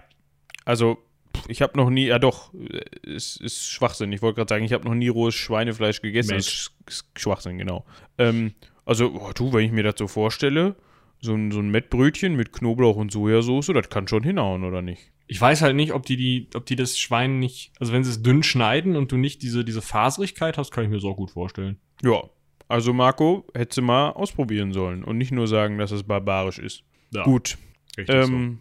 also 0.64 1.00
ich 1.48 1.62
habe 1.64 1.76
noch 1.76 1.90
nie, 1.90 2.06
ja 2.06 2.20
doch, 2.20 2.54
äh, 2.54 2.82
es 3.10 3.36
ist 3.38 3.68
Schwachsinn. 3.72 4.12
Ich 4.12 4.22
wollte 4.22 4.36
gerade 4.36 4.50
sagen, 4.54 4.64
ich 4.66 4.74
habe 4.74 4.86
noch 4.88 4.94
nie 4.94 5.08
rohes 5.08 5.34
Schweinefleisch 5.34 6.02
gegessen. 6.02 6.36
Das 6.36 6.46
Mensch. 6.46 6.72
ist, 6.88 7.04
ist 7.06 7.20
Schwachsinn, 7.20 7.58
genau. 7.58 7.84
Ähm, 8.20 8.54
also, 8.86 9.12
oh, 9.14 9.32
du, 9.34 9.54
wenn 9.54 9.66
ich 9.66 9.72
mir 9.72 9.84
das 9.84 9.96
so 9.98 10.08
vorstelle, 10.08 10.76
so 11.20 11.34
ein, 11.34 11.52
so 11.52 11.60
ein 11.60 11.70
Mettbrötchen 11.70 12.36
mit 12.36 12.52
Knoblauch 12.52 12.96
und 12.96 13.12
Sojasauce, 13.12 13.68
das 13.68 13.90
kann 13.90 14.08
schon 14.08 14.24
hinhauen, 14.24 14.64
oder 14.64 14.82
nicht? 14.82 15.12
Ich 15.28 15.40
weiß 15.40 15.62
halt 15.62 15.76
nicht, 15.76 15.94
ob 15.94 16.06
die, 16.06 16.18
die, 16.18 16.50
ob 16.56 16.66
die 16.66 16.76
das 16.76 17.00
Schwein 17.00 17.40
nicht, 17.40 17.72
also 17.80 17.94
wenn 17.94 18.04
sie 18.04 18.10
es 18.10 18.22
dünn 18.22 18.44
schneiden 18.44 18.96
und 18.96 19.12
du 19.12 19.18
nicht 19.18 19.42
diese, 19.44 19.64
diese 19.64 19.82
Faserigkeit 19.82 20.58
hast, 20.58 20.72
kann 20.72 20.84
ich 20.84 20.90
mir 20.90 21.00
so 21.00 21.12
auch 21.12 21.18
gut 21.18 21.32
vorstellen. 21.32 21.78
Ja, 22.02 22.22
also 22.68 22.94
Marco, 22.94 23.46
hättest 23.54 23.78
du 23.78 23.82
mal 23.82 24.10
ausprobieren 24.12 24.74
sollen 24.74 25.04
und 25.04 25.18
nicht 25.18 25.32
nur 25.32 25.48
sagen, 25.48 25.78
dass 25.78 25.92
es 25.92 26.04
barbarisch 26.04 26.58
ist. 26.58 26.84
Ja, 27.14 27.24
Gut, 27.24 27.58
richtig 27.98 28.26
so. 28.26 28.34
ähm, 28.34 28.60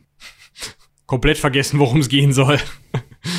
Komplett 1.06 1.38
vergessen, 1.38 1.80
worum 1.80 2.00
es 2.00 2.08
gehen 2.08 2.32
soll. 2.32 2.58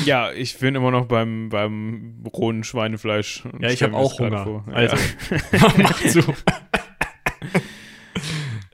Ja, 0.04 0.32
ich 0.32 0.58
bin 0.58 0.74
immer 0.74 0.90
noch 0.90 1.06
beim, 1.06 1.48
beim 1.48 2.24
rohen 2.34 2.64
Schweinefleisch. 2.64 3.44
Ja, 3.60 3.70
ich 3.70 3.82
habe 3.82 3.96
auch 3.96 4.18
Hunger. 4.18 4.44
vor. 4.44 4.64
Also, 4.72 4.96
Ja. 4.96 5.72
mach 5.78 6.00
zu. 6.06 6.22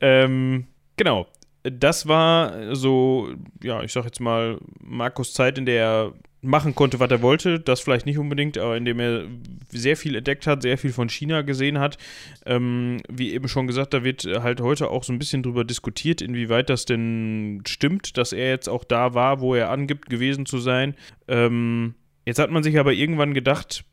Ähm, 0.00 0.66
genau. 0.96 1.26
Das 1.64 2.06
war 2.08 2.74
so, 2.76 3.30
ja, 3.62 3.82
ich 3.82 3.92
sag 3.92 4.04
jetzt 4.04 4.20
mal, 4.20 4.58
Markus 4.80 5.32
Zeit, 5.34 5.58
in 5.58 5.66
der 5.66 5.82
er 5.84 6.12
machen 6.40 6.74
konnte, 6.74 7.00
was 7.00 7.10
er 7.10 7.22
wollte. 7.22 7.58
Das 7.58 7.80
vielleicht 7.80 8.06
nicht 8.06 8.18
unbedingt, 8.18 8.58
aber 8.58 8.76
in 8.76 8.84
dem 8.84 9.00
er 9.00 9.24
sehr 9.70 9.96
viel 9.96 10.14
entdeckt 10.14 10.46
hat, 10.46 10.62
sehr 10.62 10.78
viel 10.78 10.92
von 10.92 11.08
China 11.08 11.42
gesehen 11.42 11.78
hat. 11.78 11.98
Ähm, 12.46 12.98
wie 13.08 13.32
eben 13.32 13.48
schon 13.48 13.66
gesagt, 13.66 13.94
da 13.94 14.04
wird 14.04 14.24
halt 14.24 14.60
heute 14.60 14.90
auch 14.90 15.04
so 15.04 15.12
ein 15.12 15.18
bisschen 15.18 15.42
drüber 15.42 15.64
diskutiert, 15.64 16.20
inwieweit 16.20 16.70
das 16.70 16.84
denn 16.84 17.62
stimmt, 17.66 18.16
dass 18.16 18.32
er 18.32 18.50
jetzt 18.50 18.68
auch 18.68 18.84
da 18.84 19.14
war, 19.14 19.40
wo 19.40 19.54
er 19.54 19.70
angibt, 19.70 20.08
gewesen 20.08 20.46
zu 20.46 20.58
sein. 20.58 20.94
Ähm, 21.26 21.94
jetzt 22.24 22.38
hat 22.38 22.50
man 22.50 22.62
sich 22.62 22.78
aber 22.78 22.92
irgendwann 22.92 23.34
gedacht, 23.34 23.84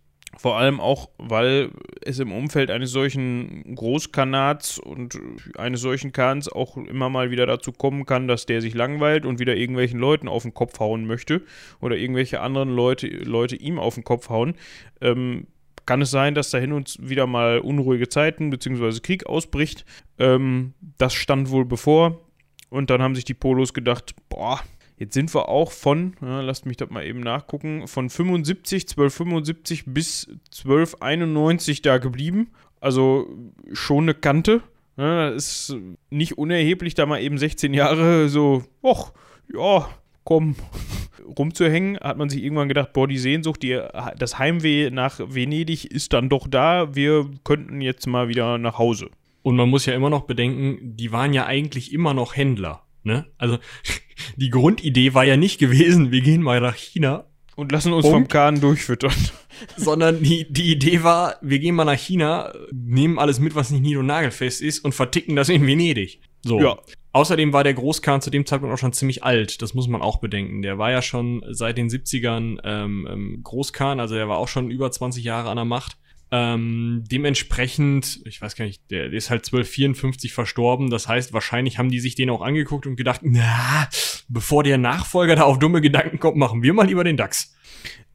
Vor 0.45 0.57
allem 0.57 0.79
auch, 0.79 1.09
weil 1.17 1.71
es 2.01 2.19
im 2.19 2.31
Umfeld 2.31 2.69
eines 2.69 2.91
solchen 2.91 3.73
Großkanats 3.73 4.77
und 4.77 5.19
eines 5.57 5.81
solchen 5.81 6.11
Kahns 6.11 6.47
auch 6.47 6.77
immer 6.77 7.09
mal 7.09 7.31
wieder 7.31 7.47
dazu 7.47 7.71
kommen 7.71 8.05
kann, 8.05 8.27
dass 8.27 8.45
der 8.45 8.61
sich 8.61 8.75
langweilt 8.75 9.25
und 9.25 9.39
wieder 9.39 9.55
irgendwelchen 9.55 9.99
Leuten 9.99 10.27
auf 10.27 10.43
den 10.43 10.53
Kopf 10.53 10.79
hauen 10.79 11.07
möchte 11.07 11.41
oder 11.81 11.97
irgendwelche 11.97 12.41
anderen 12.41 12.69
Leute, 12.69 13.07
Leute 13.07 13.55
ihm 13.55 13.79
auf 13.79 13.95
den 13.95 14.03
Kopf 14.03 14.29
hauen. 14.29 14.53
Ähm, 15.01 15.47
kann 15.87 16.03
es 16.03 16.11
sein, 16.11 16.35
dass 16.35 16.51
da 16.51 16.59
hin 16.59 16.73
und 16.73 16.95
wieder 17.01 17.25
mal 17.25 17.57
unruhige 17.57 18.07
Zeiten 18.07 18.51
bzw. 18.51 18.99
Krieg 18.99 19.25
ausbricht. 19.25 19.83
Ähm, 20.19 20.75
das 20.99 21.15
stand 21.15 21.49
wohl 21.49 21.65
bevor. 21.65 22.21
Und 22.69 22.91
dann 22.91 23.01
haben 23.01 23.15
sich 23.15 23.25
die 23.25 23.33
Polos 23.33 23.73
gedacht, 23.73 24.13
boah, 24.29 24.59
Jetzt 24.97 25.13
sind 25.13 25.33
wir 25.35 25.49
auch 25.49 25.71
von, 25.71 26.15
ja, 26.21 26.39
lasst 26.41 26.65
mich 26.65 26.77
das 26.77 26.89
mal 26.89 27.05
eben 27.05 27.19
nachgucken, 27.19 27.87
von 27.87 28.09
75, 28.09 28.83
1275 28.83 29.83
bis 29.87 30.27
1291 30.51 31.81
da 31.81 31.97
geblieben. 31.97 32.51
Also 32.79 33.27
schon 33.73 34.05
eine 34.05 34.13
Kante. 34.13 34.61
Ja, 34.97 35.29
ist 35.29 35.75
nicht 36.09 36.37
unerheblich, 36.37 36.93
da 36.93 37.05
mal 37.05 37.21
eben 37.21 37.37
16 37.37 37.73
Jahre 37.73 38.29
so, 38.29 38.63
och, 38.81 39.11
ja, 39.53 39.89
komm, 40.23 40.55
rumzuhängen. 41.37 41.97
Hat 41.99 42.17
man 42.17 42.29
sich 42.29 42.41
irgendwann 42.41 42.69
gedacht, 42.69 42.93
boah, 42.93 43.07
die 43.07 43.17
Sehnsucht, 43.17 43.63
die, 43.63 43.81
das 44.17 44.39
Heimweh 44.39 44.91
nach 44.91 45.19
Venedig 45.19 45.91
ist 45.91 46.13
dann 46.13 46.29
doch 46.29 46.47
da. 46.47 46.95
Wir 46.95 47.29
könnten 47.43 47.81
jetzt 47.81 48.07
mal 48.07 48.29
wieder 48.29 48.57
nach 48.57 48.77
Hause. 48.77 49.09
Und 49.41 49.57
man 49.57 49.69
muss 49.69 49.85
ja 49.85 49.93
immer 49.93 50.09
noch 50.09 50.23
bedenken, 50.23 50.95
die 50.95 51.11
waren 51.11 51.33
ja 51.33 51.45
eigentlich 51.45 51.91
immer 51.91 52.13
noch 52.13 52.35
Händler. 52.35 52.84
Ne? 53.06 53.26
Also 53.38 53.60
die 54.36 54.49
Grundidee 54.49 55.14
war 55.14 55.24
ja 55.24 55.38
nicht 55.38 55.60
gewesen, 55.60 56.12
wir 56.12 56.22
gehen 56.22 56.41
mal 56.41 56.60
nach 56.60 56.76
China. 56.76 57.26
Und 57.56 57.72
lassen 57.72 57.93
uns 57.93 58.03
Punkt. 58.03 58.16
vom 58.16 58.28
Kahn 58.28 58.60
durchfüttern. 58.60 59.14
Sondern 59.78 60.22
die, 60.22 60.51
die 60.51 60.74
Idee 60.74 61.03
war, 61.03 61.38
wir 61.41 61.60
gehen 61.60 61.76
mal 61.76 61.86
nach 61.86 61.97
China, 61.97 62.51
nehmen 62.74 63.18
alles 63.18 63.39
mit, 63.39 63.56
was 63.56 63.72
nicht 63.72 63.82
nied- 63.82 63.95
und 63.95 64.08
nagelfest 64.08 64.62
ist 64.62 64.80
und 64.80 64.93
verticken 64.93 65.38
das 65.38 65.47
in 65.47 65.66
Venedig. 65.66 66.20
So. 66.41 66.60
Ja. 66.60 66.78
Außerdem 67.14 67.53
war 67.53 67.64
der 67.64 67.74
Großkahn 67.74 68.20
zu 68.20 68.30
dem 68.30 68.45
Zeitpunkt 68.45 68.74
auch 68.74 68.78
schon 68.78 68.91
ziemlich 68.91 69.24
alt. 69.24 69.62
Das 69.62 69.74
muss 69.74 69.88
man 69.88 70.01
auch 70.01 70.20
bedenken. 70.20 70.64
Der 70.64 70.78
war 70.78 70.91
ja 70.91 71.01
schon 71.01 71.45
seit 71.49 71.78
den 71.78 71.88
70ern 71.88 72.60
ähm, 72.66 73.08
ähm, 73.10 73.39
Großkahn, 73.41 74.01
also 74.01 74.16
der 74.16 74.28
war 74.28 74.38
auch 74.38 74.49
schon 74.49 74.70
über 74.70 74.91
20 74.91 75.24
Jahre 75.24 75.49
an 75.49 75.56
der 75.56 75.64
Macht. 75.64 75.97
Ähm, 76.32 77.03
dementsprechend, 77.09 78.21
ich 78.26 78.41
weiß 78.41 78.55
gar 78.55 78.65
nicht, 78.65 78.82
der, 78.89 79.13
ist 79.13 79.30
halt 79.30 79.45
1254 79.45 80.34
verstorben. 80.34 80.89
Das 80.89 81.07
heißt, 81.07 81.34
wahrscheinlich 81.34 81.78
haben 81.78 81.89
die 81.89 81.99
sich 81.99 82.15
den 82.15 82.30
auch 82.30 82.41
angeguckt 82.41 82.88
und 82.88 82.95
gedacht, 82.95 83.21
na, 83.23 83.88
bevor 84.28 84.63
der 84.63 84.78
Nachfolger 84.78 85.36
da 85.36 85.43
auf 85.43 85.59
dumme 85.59 85.82
Gedanken 85.82 86.19
kommt, 86.19 86.38
machen 86.38 86.63
wir 86.63 86.73
mal 86.73 86.88
lieber 86.88 87.03
den 87.03 87.17
DAX. 87.17 87.55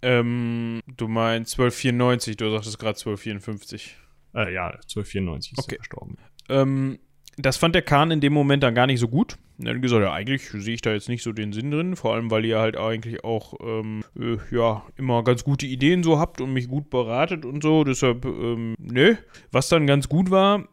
Ähm, 0.02 0.80
du 0.96 1.08
meinst 1.08 1.54
1294, 1.54 2.36
du 2.36 2.50
sagtest 2.50 2.78
gerade 2.78 2.98
1254. 2.98 3.96
Äh, 4.34 4.54
ja, 4.54 4.66
1294 4.66 5.52
ist 5.52 5.58
okay. 5.58 5.74
er 5.74 5.78
verstorben. 5.78 6.18
Ähm, 6.48 6.98
das 7.36 7.56
fand 7.56 7.74
der 7.74 7.82
Kahn 7.82 8.10
in 8.10 8.20
dem 8.20 8.32
Moment 8.32 8.62
dann 8.62 8.74
gar 8.74 8.86
nicht 8.86 9.00
so 9.00 9.08
gut. 9.08 9.38
Er 9.64 9.74
hat 9.74 9.82
gesagt, 9.82 10.02
ja, 10.02 10.12
eigentlich 10.12 10.48
sehe 10.50 10.74
ich 10.74 10.80
da 10.80 10.92
jetzt 10.92 11.08
nicht 11.08 11.22
so 11.22 11.32
den 11.32 11.52
Sinn 11.52 11.70
drin, 11.70 11.96
vor 11.96 12.14
allem 12.14 12.30
weil 12.30 12.44
ihr 12.44 12.58
halt 12.58 12.76
eigentlich 12.76 13.24
auch 13.24 13.54
ähm, 13.60 14.02
äh, 14.18 14.36
ja 14.54 14.82
immer 14.96 15.22
ganz 15.24 15.44
gute 15.44 15.66
Ideen 15.66 16.02
so 16.02 16.18
habt 16.18 16.40
und 16.40 16.52
mich 16.52 16.68
gut 16.68 16.90
beratet 16.90 17.44
und 17.44 17.62
so. 17.62 17.84
Deshalb, 17.84 18.24
ähm, 18.24 18.74
ne. 18.78 19.18
Was 19.52 19.68
dann 19.68 19.86
ganz 19.86 20.08
gut 20.08 20.30
war, 20.30 20.64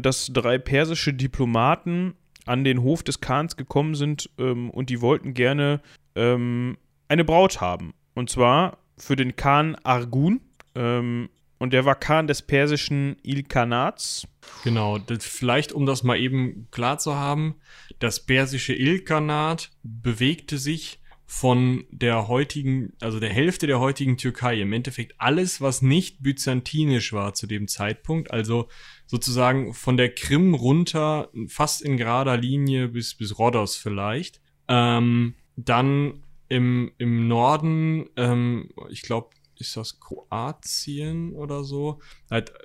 dass 0.00 0.30
drei 0.32 0.58
persische 0.58 1.12
Diplomaten 1.12 2.14
an 2.46 2.64
den 2.64 2.82
Hof 2.82 3.02
des 3.02 3.20
Khans 3.20 3.56
gekommen 3.56 3.94
sind 3.94 4.30
ähm, 4.38 4.70
und 4.70 4.90
die 4.90 5.00
wollten 5.00 5.34
gerne 5.34 5.80
ähm, 6.14 6.76
eine 7.08 7.24
Braut 7.24 7.60
haben. 7.60 7.94
Und 8.14 8.30
zwar 8.30 8.78
für 8.96 9.16
den 9.16 9.36
Khan 9.36 9.76
Argun. 9.82 10.40
Ähm, 10.74 11.28
und 11.58 11.72
der 11.72 11.84
war 11.84 11.94
Khan 11.94 12.26
des 12.26 12.42
persischen 12.42 13.16
Ilkhanats. 13.22 14.26
Genau, 14.64 14.98
das, 14.98 15.24
vielleicht 15.24 15.72
um 15.72 15.86
das 15.86 16.02
mal 16.02 16.18
eben 16.18 16.66
klar 16.72 16.98
zu 16.98 17.14
haben, 17.14 17.54
das 18.02 18.24
persische 18.24 18.74
Ilkhanat 18.74 19.70
bewegte 19.82 20.58
sich 20.58 20.98
von 21.24 21.84
der 21.90 22.28
heutigen, 22.28 22.92
also 23.00 23.18
der 23.18 23.30
Hälfte 23.30 23.66
der 23.66 23.80
heutigen 23.80 24.18
Türkei. 24.18 24.60
Im 24.60 24.72
Endeffekt 24.72 25.14
alles, 25.18 25.60
was 25.60 25.80
nicht 25.80 26.22
byzantinisch 26.22 27.12
war 27.12 27.32
zu 27.32 27.46
dem 27.46 27.68
Zeitpunkt, 27.68 28.30
also 28.30 28.68
sozusagen 29.06 29.72
von 29.72 29.96
der 29.96 30.14
Krim 30.14 30.54
runter, 30.54 31.30
fast 31.46 31.80
in 31.80 31.96
gerader 31.96 32.36
Linie 32.36 32.88
bis, 32.88 33.14
bis 33.14 33.38
Rhodos 33.38 33.76
vielleicht. 33.76 34.42
Ähm, 34.68 35.36
dann 35.56 36.24
im, 36.48 36.92
im 36.98 37.28
Norden, 37.28 38.10
ähm, 38.16 38.70
ich 38.90 39.02
glaube, 39.02 39.30
ist 39.58 39.76
das 39.76 40.00
Kroatien 40.00 41.32
oder 41.32 41.64
so? 41.64 42.00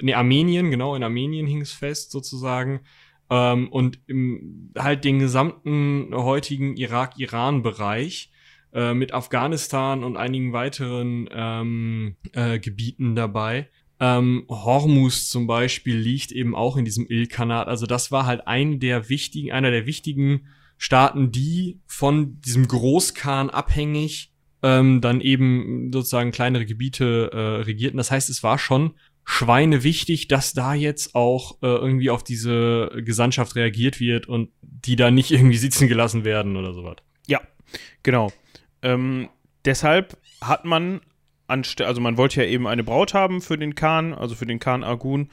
Nee, 0.01 0.13
Armenien, 0.13 0.71
genau, 0.71 0.95
in 0.95 1.03
Armenien 1.03 1.47
hing 1.47 1.61
es 1.61 1.71
fest 1.71 2.11
sozusagen. 2.11 2.81
Ähm, 3.29 3.69
und 3.69 3.99
im, 4.07 4.71
halt 4.77 5.03
den 5.03 5.19
gesamten 5.19 6.13
heutigen 6.13 6.77
Irak-Iran-Bereich 6.77 8.31
äh, 8.73 8.93
mit 8.93 9.13
Afghanistan 9.13 10.03
und 10.03 10.17
einigen 10.17 10.53
weiteren 10.53 11.29
ähm, 11.31 12.15
äh, 12.33 12.59
Gebieten 12.59 13.15
dabei. 13.15 13.69
Ähm, 13.99 14.45
Hormuz 14.49 15.29
zum 15.29 15.47
Beispiel 15.47 15.97
liegt 15.97 16.31
eben 16.31 16.55
auch 16.55 16.77
in 16.77 16.85
diesem 16.85 17.07
Ilkanat. 17.07 17.67
Also 17.67 17.85
das 17.85 18.11
war 18.11 18.25
halt 18.25 18.47
ein 18.47 18.79
der 18.79 19.09
wichtigen, 19.09 19.51
einer 19.51 19.71
der 19.71 19.85
wichtigen 19.85 20.47
Staaten, 20.77 21.31
die 21.31 21.79
von 21.87 22.39
diesem 22.41 22.67
Großkhan 22.67 23.49
abhängig 23.49 24.31
ähm, 24.61 25.01
dann 25.01 25.21
eben 25.21 25.91
sozusagen 25.91 26.31
kleinere 26.31 26.65
Gebiete 26.65 27.31
äh, 27.33 27.63
regierten. 27.63 27.97
Das 27.97 28.11
heißt, 28.11 28.29
es 28.29 28.43
war 28.43 28.59
schon 28.59 28.93
Schweine 29.29 29.83
wichtig, 29.83 30.29
dass 30.29 30.53
da 30.53 30.73
jetzt 30.73 31.13
auch 31.13 31.61
äh, 31.61 31.67
irgendwie 31.67 32.09
auf 32.09 32.23
diese 32.23 32.89
Gesandtschaft 32.95 33.55
reagiert 33.55 33.99
wird 33.99 34.27
und 34.27 34.49
die 34.61 34.95
da 34.95 35.11
nicht 35.11 35.31
irgendwie 35.31 35.57
sitzen 35.57 35.87
gelassen 35.87 36.23
werden 36.23 36.55
oder 36.55 36.73
sowas. 36.73 36.95
Ja, 37.27 37.41
genau. 38.03 38.31
Ähm, 38.81 39.29
deshalb 39.65 40.17
hat 40.41 40.65
man 40.65 41.01
also 41.49 42.01
man 42.01 42.17
wollte 42.17 42.43
ja 42.43 42.49
eben 42.49 42.67
eine 42.67 42.83
Braut 42.83 43.13
haben 43.13 43.39
für 43.39 43.57
den 43.57 43.73
Khan, 43.73 44.13
also 44.13 44.35
für 44.35 44.45
den 44.45 44.59
Khan 44.59 44.83
Argun 44.83 45.29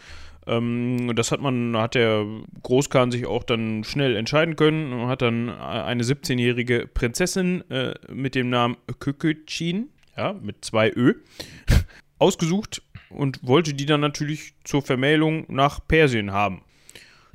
ähm, 0.47 1.15
das 1.15 1.33
hat 1.33 1.41
man, 1.41 1.77
hat 1.77 1.95
der 1.95 2.27
Großkhan 2.63 3.11
sich 3.11 3.27
auch 3.27 3.45
dann 3.45 3.85
schnell 3.85 4.17
entscheiden 4.17 4.57
können 4.57 4.93
und 4.93 5.09
hat 5.09 5.23
dann 5.23 5.49
eine 5.49 6.03
17-jährige 6.03 6.87
Prinzessin 6.87 7.69
äh, 7.71 7.95
mit 8.13 8.35
dem 8.35 8.51
Namen 8.51 8.77
Kököchin, 8.99 9.89
ja, 10.17 10.35
mit 10.35 10.65
zwei 10.65 10.93
Ö, 10.95 11.15
ausgesucht 12.19 12.83
und 13.15 13.41
wollte 13.43 13.75
die 13.75 13.87
dann 13.87 14.01
natürlich 14.01 14.55
zur 14.65 14.83
Vermählung 14.83 15.45
nach 15.49 15.81
Persien 15.87 16.33
haben. 16.33 16.63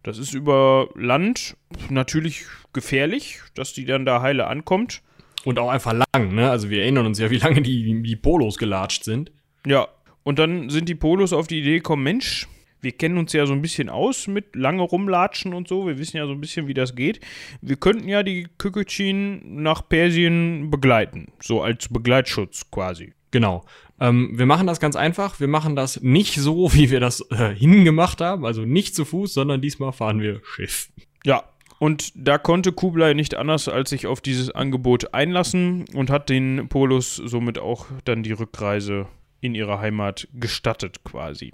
Das 0.03 0.17
ist 0.17 0.33
über 0.33 0.89
Land 0.95 1.57
natürlich 1.89 2.45
gefährlich, 2.73 3.39
dass 3.53 3.73
die 3.73 3.85
dann 3.85 4.05
da 4.05 4.21
heile 4.21 4.47
ankommt. 4.47 5.01
Und 5.45 5.59
auch 5.59 5.69
einfach 5.69 5.93
lang, 5.93 6.33
ne? 6.35 6.49
Also 6.49 6.69
wir 6.69 6.81
erinnern 6.81 7.05
uns 7.05 7.19
ja, 7.19 7.29
wie 7.29 7.37
lange 7.37 7.61
die, 7.61 8.01
die 8.01 8.15
Polos 8.15 8.57
gelatscht 8.57 9.03
sind. 9.03 9.31
Ja, 9.65 9.87
und 10.23 10.39
dann 10.39 10.69
sind 10.69 10.89
die 10.89 10.95
Polos 10.95 11.33
auf 11.33 11.47
die 11.47 11.59
Idee 11.59 11.77
gekommen, 11.77 12.03
Mensch, 12.03 12.47
wir 12.81 12.91
kennen 12.93 13.17
uns 13.17 13.33
ja 13.33 13.45
so 13.45 13.53
ein 13.53 13.61
bisschen 13.61 13.89
aus 13.89 14.27
mit 14.27 14.55
lange 14.55 14.81
rumlatschen 14.83 15.53
und 15.53 15.67
so. 15.67 15.85
Wir 15.87 15.97
wissen 15.97 16.17
ja 16.17 16.25
so 16.25 16.31
ein 16.31 16.39
bisschen, 16.39 16.67
wie 16.67 16.73
das 16.73 16.95
geht. 16.95 17.19
Wir 17.61 17.75
könnten 17.75 18.07
ja 18.07 18.23
die 18.23 18.47
Küküchin 18.57 19.61
nach 19.61 19.87
Persien 19.87 20.69
begleiten. 20.69 21.27
So 21.41 21.61
als 21.61 21.89
Begleitschutz 21.89 22.69
quasi. 22.71 23.13
Genau. 23.31 23.65
Ähm, 23.99 24.31
wir 24.33 24.45
machen 24.45 24.67
das 24.67 24.79
ganz 24.79 24.95
einfach. 24.95 25.39
Wir 25.39 25.47
machen 25.47 25.75
das 25.75 26.01
nicht 26.01 26.35
so, 26.35 26.73
wie 26.73 26.89
wir 26.89 26.99
das 26.99 27.25
äh, 27.31 27.53
hingemacht 27.53 28.21
haben. 28.21 28.45
Also 28.45 28.61
nicht 28.61 28.95
zu 28.95 29.05
Fuß, 29.05 29.33
sondern 29.33 29.61
diesmal 29.61 29.91
fahren 29.91 30.21
wir 30.21 30.41
Schiff. 30.43 30.89
Ja, 31.25 31.43
und 31.79 32.11
da 32.15 32.37
konnte 32.37 32.73
Kublai 32.73 33.13
nicht 33.13 33.35
anders 33.35 33.69
als 33.69 33.89
sich 33.89 34.05
auf 34.05 34.19
dieses 34.19 34.51
Angebot 34.51 35.13
einlassen 35.13 35.85
und 35.93 36.09
hat 36.09 36.29
den 36.29 36.67
Polos 36.67 37.15
somit 37.15 37.57
auch 37.57 37.87
dann 38.03 38.21
die 38.21 38.33
Rückreise 38.33 39.07
in 39.39 39.55
ihre 39.55 39.79
Heimat 39.79 40.27
gestattet 40.33 41.03
quasi. 41.05 41.53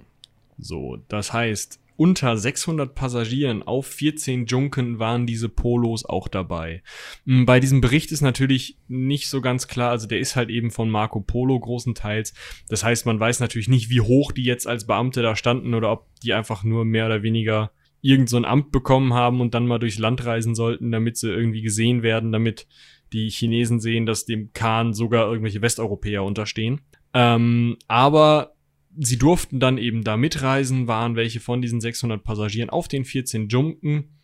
So, 0.58 0.98
das 1.08 1.32
heißt, 1.32 1.78
unter 1.96 2.36
600 2.36 2.94
Passagieren 2.94 3.62
auf 3.62 3.86
14 3.86 4.46
Junken 4.46 4.98
waren 4.98 5.26
diese 5.26 5.48
Polos 5.48 6.04
auch 6.04 6.28
dabei. 6.28 6.82
Hm, 7.26 7.46
bei 7.46 7.60
diesem 7.60 7.80
Bericht 7.80 8.12
ist 8.12 8.20
natürlich 8.20 8.78
nicht 8.88 9.28
so 9.28 9.40
ganz 9.40 9.68
klar, 9.68 9.90
also 9.90 10.06
der 10.06 10.18
ist 10.18 10.36
halt 10.36 10.50
eben 10.50 10.70
von 10.70 10.90
Marco 10.90 11.20
Polo 11.20 11.58
großenteils. 11.58 12.34
Das 12.68 12.84
heißt, 12.84 13.06
man 13.06 13.18
weiß 13.18 13.40
natürlich 13.40 13.68
nicht, 13.68 13.90
wie 13.90 14.00
hoch 14.00 14.32
die 14.32 14.44
jetzt 14.44 14.66
als 14.66 14.86
Beamte 14.86 15.22
da 15.22 15.36
standen 15.36 15.74
oder 15.74 15.92
ob 15.92 16.06
die 16.22 16.32
einfach 16.32 16.64
nur 16.64 16.84
mehr 16.84 17.06
oder 17.06 17.22
weniger 17.22 17.72
irgend 18.02 18.28
so 18.28 18.36
ein 18.36 18.44
Amt 18.44 18.70
bekommen 18.70 19.14
haben 19.14 19.40
und 19.40 19.54
dann 19.54 19.66
mal 19.66 19.78
durchs 19.78 19.98
Land 19.98 20.24
reisen 20.24 20.54
sollten, 20.54 20.92
damit 20.92 21.16
sie 21.16 21.30
irgendwie 21.30 21.62
gesehen 21.62 22.02
werden, 22.02 22.30
damit 22.30 22.66
die 23.12 23.28
Chinesen 23.30 23.80
sehen, 23.80 24.06
dass 24.06 24.26
dem 24.26 24.52
Khan 24.52 24.94
sogar 24.94 25.28
irgendwelche 25.28 25.62
Westeuropäer 25.62 26.22
unterstehen. 26.22 26.80
Ähm, 27.14 27.76
aber 27.88 28.55
sie 28.98 29.18
durften 29.18 29.60
dann 29.60 29.78
eben 29.78 30.04
da 30.04 30.16
mitreisen, 30.16 30.86
waren 30.86 31.16
welche 31.16 31.40
von 31.40 31.62
diesen 31.62 31.80
600 31.80 32.22
Passagieren 32.22 32.70
auf 32.70 32.88
den 32.88 33.04
14 33.04 33.48
Junken 33.48 34.16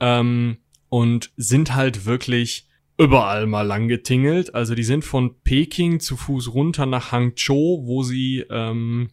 ähm, 0.00 0.58
und 0.88 1.32
sind 1.36 1.74
halt 1.74 2.06
wirklich 2.06 2.68
überall 2.98 3.46
mal 3.46 3.62
lang 3.62 3.88
getingelt. 3.88 4.54
Also 4.54 4.74
die 4.74 4.84
sind 4.84 5.04
von 5.04 5.40
Peking 5.42 6.00
zu 6.00 6.16
Fuß 6.16 6.54
runter 6.54 6.86
nach 6.86 7.12
Hangzhou, 7.12 7.86
wo 7.86 8.02
sie 8.02 8.44
ähm, 8.50 9.08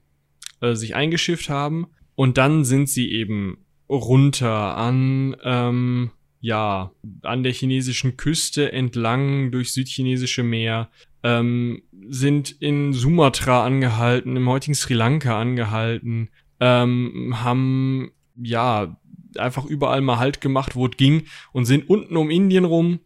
äh, 0.62 0.76
sich 0.76 0.96
eingeschifft 0.96 1.50
haben. 1.50 1.88
Und 2.16 2.38
dann 2.38 2.64
sind 2.64 2.90
sie 2.90 3.12
eben 3.12 3.58
runter 3.90 4.78
an, 4.78 5.36
ähm, 5.44 6.12
ja, 6.44 6.92
an 7.22 7.44
der 7.44 7.54
chinesischen 7.54 8.18
Küste 8.18 8.74
entlang 8.74 9.50
durch 9.52 9.72
südchinesische 9.72 10.44
Meer, 10.44 10.90
ähm, 11.24 11.84
sind 12.10 12.52
in 12.60 12.92
Sumatra 12.92 13.66
angehalten, 13.66 14.36
im 14.36 14.50
heutigen 14.50 14.76
Sri 14.76 14.94
Lanka 14.94 15.40
angehalten, 15.40 16.28
ähm, 16.60 17.34
haben, 17.42 18.12
ja, 18.36 19.00
einfach 19.38 19.64
überall 19.64 20.02
mal 20.02 20.20
Halt 20.20 20.42
gemacht, 20.42 20.76
wo 20.76 20.88
es 20.88 20.98
ging 20.98 21.28
und 21.54 21.64
sind 21.64 21.90
unten 21.90 22.18
um 22.18 22.30
Indien 22.30 22.66
rum 22.66 23.00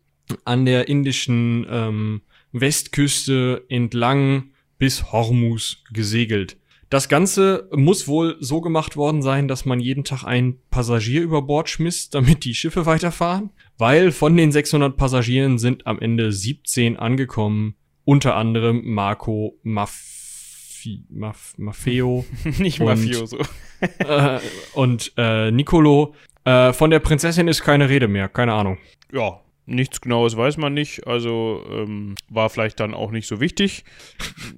an 0.43 0.65
der 0.65 0.87
indischen 0.87 1.67
ähm, 1.69 2.21
Westküste 2.53 3.65
entlang 3.69 4.49
bis 4.79 5.11
Hormuz 5.11 5.83
gesegelt. 5.93 6.57
Das 6.89 7.09
Ganze 7.09 7.67
muss 7.73 8.07
wohl 8.07 8.37
so 8.39 8.61
gemacht 8.61 8.95
worden 8.95 9.21
sein, 9.21 9.47
dass 9.47 9.65
man 9.65 9.79
jeden 9.81 10.03
Tag 10.05 10.23
einen 10.23 10.59
Passagier 10.69 11.21
über 11.21 11.41
Bord 11.41 11.69
schmiss, 11.69 12.09
damit 12.11 12.45
die 12.45 12.55
Schiffe 12.55 12.85
weiterfahren, 12.85 13.49
weil 13.77 14.11
von 14.11 14.37
den 14.37 14.51
600 14.51 14.95
Passagieren 14.95 15.57
sind 15.57 15.85
am 15.85 15.99
Ende 15.99 16.31
17 16.31 16.97
angekommen, 16.97 17.75
unter 18.05 18.35
anderem 18.35 18.81
Marco 18.85 19.59
Maffi, 19.63 21.03
Maf, 21.09 21.53
Maffeo. 21.57 22.25
Nicht 22.57 22.79
Und- 22.79 22.87
Mafioso. 22.87 23.37
äh, 23.99 24.39
und 24.73 25.11
äh, 25.17 25.51
Nicolo. 25.51 26.15
Äh, 26.45 26.71
von 26.71 26.89
der 26.89 26.99
Prinzessin 26.99 27.49
ist 27.49 27.61
keine 27.61 27.89
Rede 27.89 28.07
mehr, 28.07 28.29
keine 28.29 28.53
Ahnung. 28.53 28.77
Ja, 29.11 29.41
nichts 29.67 30.01
Genaues 30.01 30.35
weiß 30.35 30.57
man 30.57 30.73
nicht. 30.73 31.05
Also 31.05 31.63
ähm, 31.69 32.15
war 32.29 32.49
vielleicht 32.49 32.79
dann 32.79 32.93
auch 32.93 33.11
nicht 33.11 33.27
so 33.27 33.39
wichtig. 33.39 33.83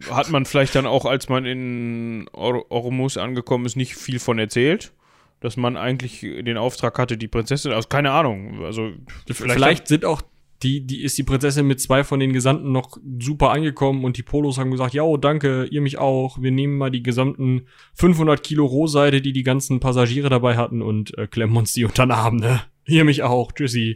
Hat 0.10 0.30
man 0.30 0.45
vielleicht 0.45 0.76
dann 0.76 0.86
auch, 0.86 1.05
als 1.05 1.28
man 1.28 1.45
in 1.45 2.30
Or 2.32 2.72
Ormus 2.72 3.18
angekommen 3.18 3.66
ist, 3.66 3.76
nicht 3.76 3.95
viel 3.95 4.20
von 4.20 4.39
erzählt. 4.39 4.93
Dass 5.41 5.57
man 5.57 5.78
eigentlich 5.78 6.20
den 6.22 6.57
Auftrag 6.57 6.99
hatte, 6.99 7.18
die 7.18 7.30
Prinzessin, 7.30 7.72
also 7.72 7.88
keine 7.88 8.12
Ahnung. 8.12 8.64
Also 8.64 8.91
Vielleicht, 9.26 9.88
sind 9.88 10.03
auch 10.03 10.22
die, 10.64 10.86
die 10.86 11.01
ist 11.01 11.18
die 11.18 11.24
Prinzessin 11.24 11.66
mit 11.66 11.80
zwei 11.80 12.03
von 12.03 12.20
den 12.20 12.34
Gesandten 12.34 12.74
noch 12.74 12.97
super 13.20 13.51
angekommen 13.51 14.03
und 14.03 14.18
die 14.18 14.24
Polos 14.24 14.57
haben 14.57 14.72
gesagt, 14.72 14.93
ja, 14.93 15.05
danke, 15.16 15.66
ihr 15.72 15.80
mich 15.80 15.97
auch. 15.97 16.41
Wir 16.41 16.51
nehmen 16.51 16.78
mal 16.78 16.91
die 16.91 17.03
gesamten 17.03 17.68
500 17.93 18.43
Kilo 18.43 18.66
Rohseide, 18.66 19.22
die 19.22 19.32
die 19.32 19.43
ganzen 19.43 19.80
Passagiere 19.80 20.28
dabei 20.28 20.57
hatten 20.57 20.82
und 20.82 21.18
äh, 21.18 21.28
klemmen 21.28 21.55
uns 21.55 21.72
die 21.72 21.86
unter 21.86 22.05
den 22.05 22.12
Arm, 22.12 22.36
ne? 22.36 22.62
Ihr 22.86 23.05
mich 23.05 23.24
auch, 23.24 23.53
tschüssi. 23.53 23.95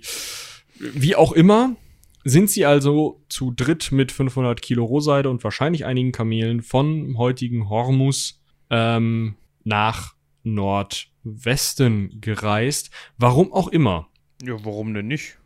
Wie 0.80 1.16
auch 1.16 1.32
immer, 1.32 1.76
sind 2.24 2.50
sie 2.50 2.66
also 2.66 3.22
zu 3.30 3.52
dritt 3.52 3.92
mit 3.92 4.12
500 4.12 4.62
Kilo 4.62 4.86
Rohseide 4.86 5.30
und 5.30 5.44
wahrscheinlich 5.44 5.86
einigen 5.86 6.12
Kamelen 6.12 6.62
von 6.62 7.18
heutigen 7.18 7.70
Hormus 7.70 8.42
ähm, 8.70 9.36
nach 9.64 10.16
Nordwesten 10.44 12.20
gereist. 12.22 12.92
Warum 13.18 13.52
auch 13.54 13.68
immer. 13.68 14.08
ja, 14.44 14.56
warum 14.64 14.94
denn 14.94 15.08
nicht? 15.08 15.38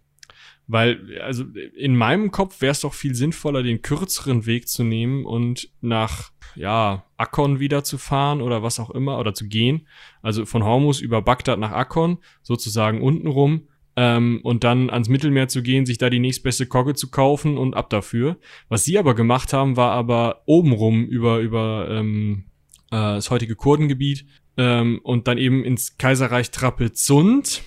Weil, 0.68 1.20
also 1.22 1.46
in 1.78 1.96
meinem 1.96 2.30
Kopf 2.30 2.60
wäre 2.60 2.74
es 2.74 2.82
doch 2.82 2.94
viel 2.94 3.16
sinnvoller, 3.16 3.64
den 3.64 3.82
kürzeren 3.82 4.46
Weg 4.46 4.68
zu 4.68 4.84
nehmen 4.84 5.26
und 5.26 5.70
nach, 5.80 6.32
ja, 6.56 7.06
Akkon 7.16 7.60
wieder 7.60 7.86
zu 7.86 7.98
fahren 7.98 8.42
oder 8.42 8.64
was 8.64 8.80
auch 8.80 8.90
immer, 8.90 9.18
oder 9.18 9.34
zu 9.34 9.48
gehen. 9.48 9.88
Also 10.22 10.46
von 10.46 10.66
Hormus 10.66 11.00
über 11.00 11.22
Bagdad 11.22 11.58
nach 11.58 11.72
Akkon, 11.72 12.18
sozusagen 12.44 13.02
untenrum, 13.02 13.70
ähm, 13.98 14.40
und 14.44 14.64
dann 14.64 14.90
ans 14.92 15.10
Mittelmeer 15.10 15.48
zu 15.50 15.64
gehen, 15.64 15.86
sich 15.86 15.98
da 15.98 16.10
die 16.10 16.20
nächstbeste 16.20 16.68
Kogge 16.68 16.94
zu 16.94 17.10
kaufen 17.10 17.58
und 17.58 17.76
ab 17.76 17.90
dafür. 17.90 18.38
Was 18.70 18.86
sie 18.86 18.98
aber 18.98 19.16
gemacht 19.16 19.52
haben, 19.52 19.76
war 19.76 19.92
aber 19.92 20.44
obenrum 20.46 21.04
über, 21.04 21.40
über 21.40 21.88
ähm, 21.90 22.46
äh, 22.92 22.96
das 22.96 23.32
heutige 23.32 23.56
Kurdengebiet 23.56 24.26
ähm, 24.56 25.00
und 25.02 25.28
dann 25.28 25.40
eben 25.40 25.66
ins 25.66 25.98
Kaiserreich 25.98 26.52
Trapezunt, 26.52 27.64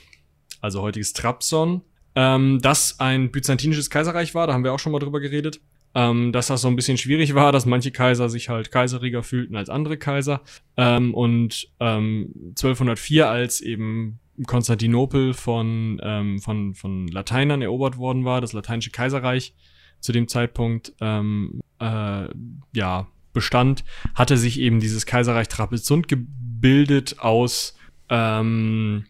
also 0.60 0.82
heutiges 0.82 1.12
Trabzon, 1.12 1.82
ähm, 2.14 2.60
das 2.62 3.00
ein 3.00 3.32
byzantinisches 3.32 3.90
Kaiserreich 3.90 4.32
war, 4.34 4.46
da 4.46 4.52
haben 4.52 4.62
wir 4.62 4.72
auch 4.72 4.78
schon 4.78 4.92
mal 4.92 5.00
drüber 5.00 5.18
geredet, 5.18 5.60
ähm, 5.96 6.30
dass 6.30 6.46
das 6.46 6.60
so 6.60 6.68
ein 6.68 6.76
bisschen 6.76 6.96
schwierig 6.96 7.34
war, 7.34 7.50
dass 7.50 7.66
manche 7.66 7.90
Kaiser 7.90 8.28
sich 8.28 8.48
halt 8.48 8.70
kaiseriger 8.70 9.24
fühlten 9.24 9.56
als 9.56 9.68
andere 9.68 9.96
Kaiser. 9.96 10.42
Ähm, 10.76 11.12
und 11.12 11.68
ähm, 11.80 12.32
1204, 12.50 13.28
als 13.28 13.60
eben 13.60 14.19
Konstantinopel 14.46 15.34
von, 15.34 16.00
ähm, 16.02 16.40
von, 16.40 16.74
von 16.74 17.08
Lateinern 17.08 17.62
erobert 17.62 17.96
worden 17.98 18.24
war, 18.24 18.40
das 18.40 18.52
lateinische 18.52 18.90
Kaiserreich 18.90 19.54
zu 20.00 20.12
dem 20.12 20.28
Zeitpunkt 20.28 20.94
ähm, 21.00 21.60
äh, 21.78 22.28
ja, 22.74 23.08
bestand, 23.32 23.84
hatte 24.14 24.36
sich 24.36 24.60
eben 24.60 24.80
dieses 24.80 25.06
Kaiserreich 25.06 25.48
Trapezunt 25.48 26.08
gebildet 26.08 27.18
aus 27.18 27.76
ähm, 28.08 29.04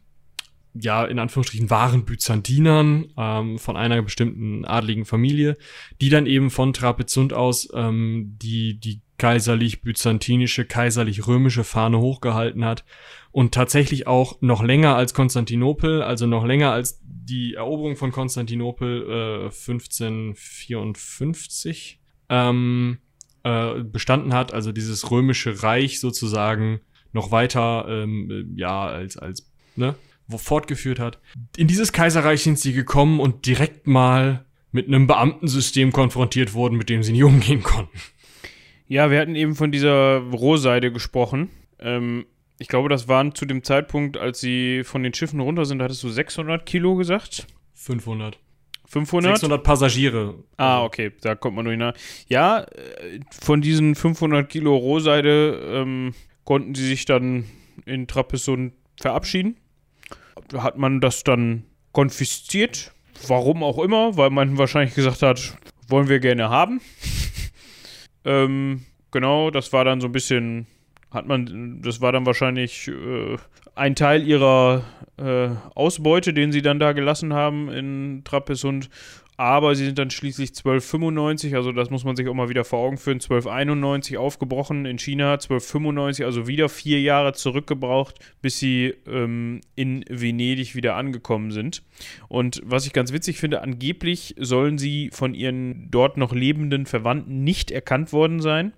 ja, 0.75 1.05
in 1.05 1.19
Anführungsstrichen 1.19 1.71
wahren 1.71 2.05
Byzantinern 2.05 3.07
ähm, 3.17 3.59
von 3.59 3.77
einer 3.77 4.03
bestimmten 4.03 4.65
adligen 4.65 5.05
Familie, 5.05 5.57
die 6.01 6.11
dann 6.11 6.27
eben 6.27 6.51
von 6.51 6.73
Trapezunt 6.73 7.33
aus 7.33 7.69
ähm, 7.75 8.37
die, 8.41 8.79
die 8.79 9.01
kaiserlich-byzantinische, 9.21 10.65
kaiserlich-römische 10.65 11.63
Fahne 11.63 11.99
hochgehalten 11.99 12.65
hat 12.65 12.87
und 13.33 13.53
tatsächlich 13.53 14.07
auch 14.07 14.41
noch 14.41 14.63
länger 14.63 14.97
als 14.97 15.13
Konstantinopel, 15.13 16.03
also 16.03 16.25
noch 16.27 16.47
länger 16.47 16.73
als 16.73 17.03
die 17.05 17.53
Eroberung 17.55 17.97
von 17.97 18.13
Konstantinopel 18.13 19.11
äh, 19.11 19.45
1554 19.45 22.01
ähm, 22.31 22.97
äh, 23.43 23.83
bestanden 23.83 24.33
hat, 24.33 24.55
also 24.55 24.73
dieses 24.73 25.11
römische 25.11 25.63
Reich 25.63 26.01
sozusagen 26.01 26.81
noch 27.13 27.31
weiter 27.31 27.85
ähm, 27.89 28.55
ja 28.57 28.87
als 28.87 29.19
als 29.19 29.53
ne 29.77 29.97
wo 30.29 30.39
fortgeführt 30.39 30.99
hat. 30.99 31.21
In 31.57 31.67
dieses 31.67 31.93
Kaiserreich 31.93 32.43
sind 32.45 32.59
sie 32.59 32.73
gekommen 32.73 33.21
und 33.21 33.45
direkt 33.47 33.87
mal 33.89 34.47
mit 34.71 34.87
einem 34.87 35.09
Beamtensystem 35.09 35.93
konfrontiert 35.93 36.55
wurden, 36.55 36.79
mit 36.79 36.89
dem 36.89 37.03
sie 37.03 37.13
nie 37.13 37.25
umgehen 37.25 37.65
konnten. 37.65 37.99
Ja, 38.91 39.09
wir 39.09 39.21
hatten 39.21 39.37
eben 39.37 39.55
von 39.55 39.71
dieser 39.71 40.19
Rohseide 40.19 40.91
gesprochen. 40.91 41.49
Ähm, 41.79 42.27
ich 42.59 42.67
glaube, 42.67 42.89
das 42.89 43.07
waren 43.07 43.37
zu 43.37 43.47
dem 43.47 43.63
Zeitpunkt, 43.63 44.17
als 44.17 44.41
sie 44.41 44.83
von 44.83 45.05
den 45.05 45.15
Schiffen 45.15 45.39
runter 45.39 45.65
sind, 45.65 45.81
hattest 45.81 46.03
du 46.03 46.09
600 46.09 46.67
Kilo 46.67 46.97
gesagt? 46.97 47.47
500. 47.75 48.41
500? 48.89 49.37
600 49.37 49.63
Passagiere. 49.63 50.43
Ah, 50.57 50.83
okay, 50.83 51.13
da 51.21 51.37
kommt 51.37 51.55
man 51.55 51.67
nur 51.67 51.73
hinein. 51.73 51.93
Ja, 52.27 52.63
äh, 52.63 53.21
von 53.31 53.61
diesen 53.61 53.95
500 53.95 54.49
Kilo 54.49 54.77
Rohseide 54.77 55.61
ähm, 55.73 56.13
konnten 56.43 56.75
sie 56.75 56.89
sich 56.89 57.05
dann 57.05 57.45
in 57.87 58.09
Trapezunt 58.09 58.73
verabschieden. 59.01 59.57
Da 60.49 60.65
hat 60.65 60.79
man 60.79 61.01
das 61.01 61.23
dann 61.23 61.63
konfisziert. 61.93 62.93
Warum 63.29 63.63
auch 63.63 63.79
immer, 63.79 64.17
weil 64.17 64.31
man 64.31 64.59
wahrscheinlich 64.59 64.97
gesagt 64.97 65.23
hat, 65.23 65.57
wollen 65.87 66.09
wir 66.09 66.19
gerne 66.19 66.49
haben. 66.49 66.81
Ähm, 68.25 68.85
genau, 69.11 69.51
das 69.51 69.73
war 69.73 69.85
dann 69.85 70.01
so 70.01 70.09
ein 70.09 70.13
bisschen, 70.13 70.67
hat 71.11 71.27
man, 71.27 71.81
das 71.83 72.01
war 72.01 72.13
dann 72.13 72.27
wahrscheinlich 72.27 72.89
äh, 72.89 73.37
ein 73.75 73.95
Teil 73.95 74.27
ihrer 74.27 74.85
äh, 75.17 75.51
Ausbeute, 75.75 76.33
den 76.35 76.53
sie 76.53 76.63
dann 76.63 76.79
da 76.79 76.93
gelassen 76.93 77.33
haben 77.33 77.69
in 77.71 78.23
Trapezunt. 78.25 78.91
Aber 79.41 79.75
sie 79.75 79.87
sind 79.87 79.99
dann 79.99 80.11
schließlich 80.11 80.51
1295, 80.51 81.55
also 81.55 81.73
das 81.73 81.89
muss 81.89 82.05
man 82.05 82.15
sich 82.15 82.29
auch 82.29 82.35
mal 82.35 82.51
wieder 82.51 82.63
vor 82.63 82.81
Augen 82.81 82.99
führen, 82.99 83.23
1291 83.23 84.19
aufgebrochen 84.19 84.85
in 84.85 84.99
China, 84.99 85.33
1295, 85.33 86.27
also 86.27 86.47
wieder 86.47 86.69
vier 86.69 87.01
Jahre 87.01 87.33
zurückgebraucht, 87.33 88.19
bis 88.43 88.59
sie 88.59 88.93
ähm, 89.07 89.63
in 89.77 90.05
Venedig 90.11 90.75
wieder 90.75 90.95
angekommen 90.95 91.53
sind. 91.53 91.83
Und 92.29 92.61
was 92.67 92.85
ich 92.85 92.93
ganz 92.93 93.15
witzig 93.15 93.39
finde, 93.39 93.63
angeblich 93.63 94.35
sollen 94.39 94.77
sie 94.77 95.09
von 95.11 95.33
ihren 95.33 95.91
dort 95.91 96.19
noch 96.19 96.35
lebenden 96.35 96.85
Verwandten 96.85 97.43
nicht 97.43 97.71
erkannt 97.71 98.13
worden 98.13 98.41
sein, 98.43 98.75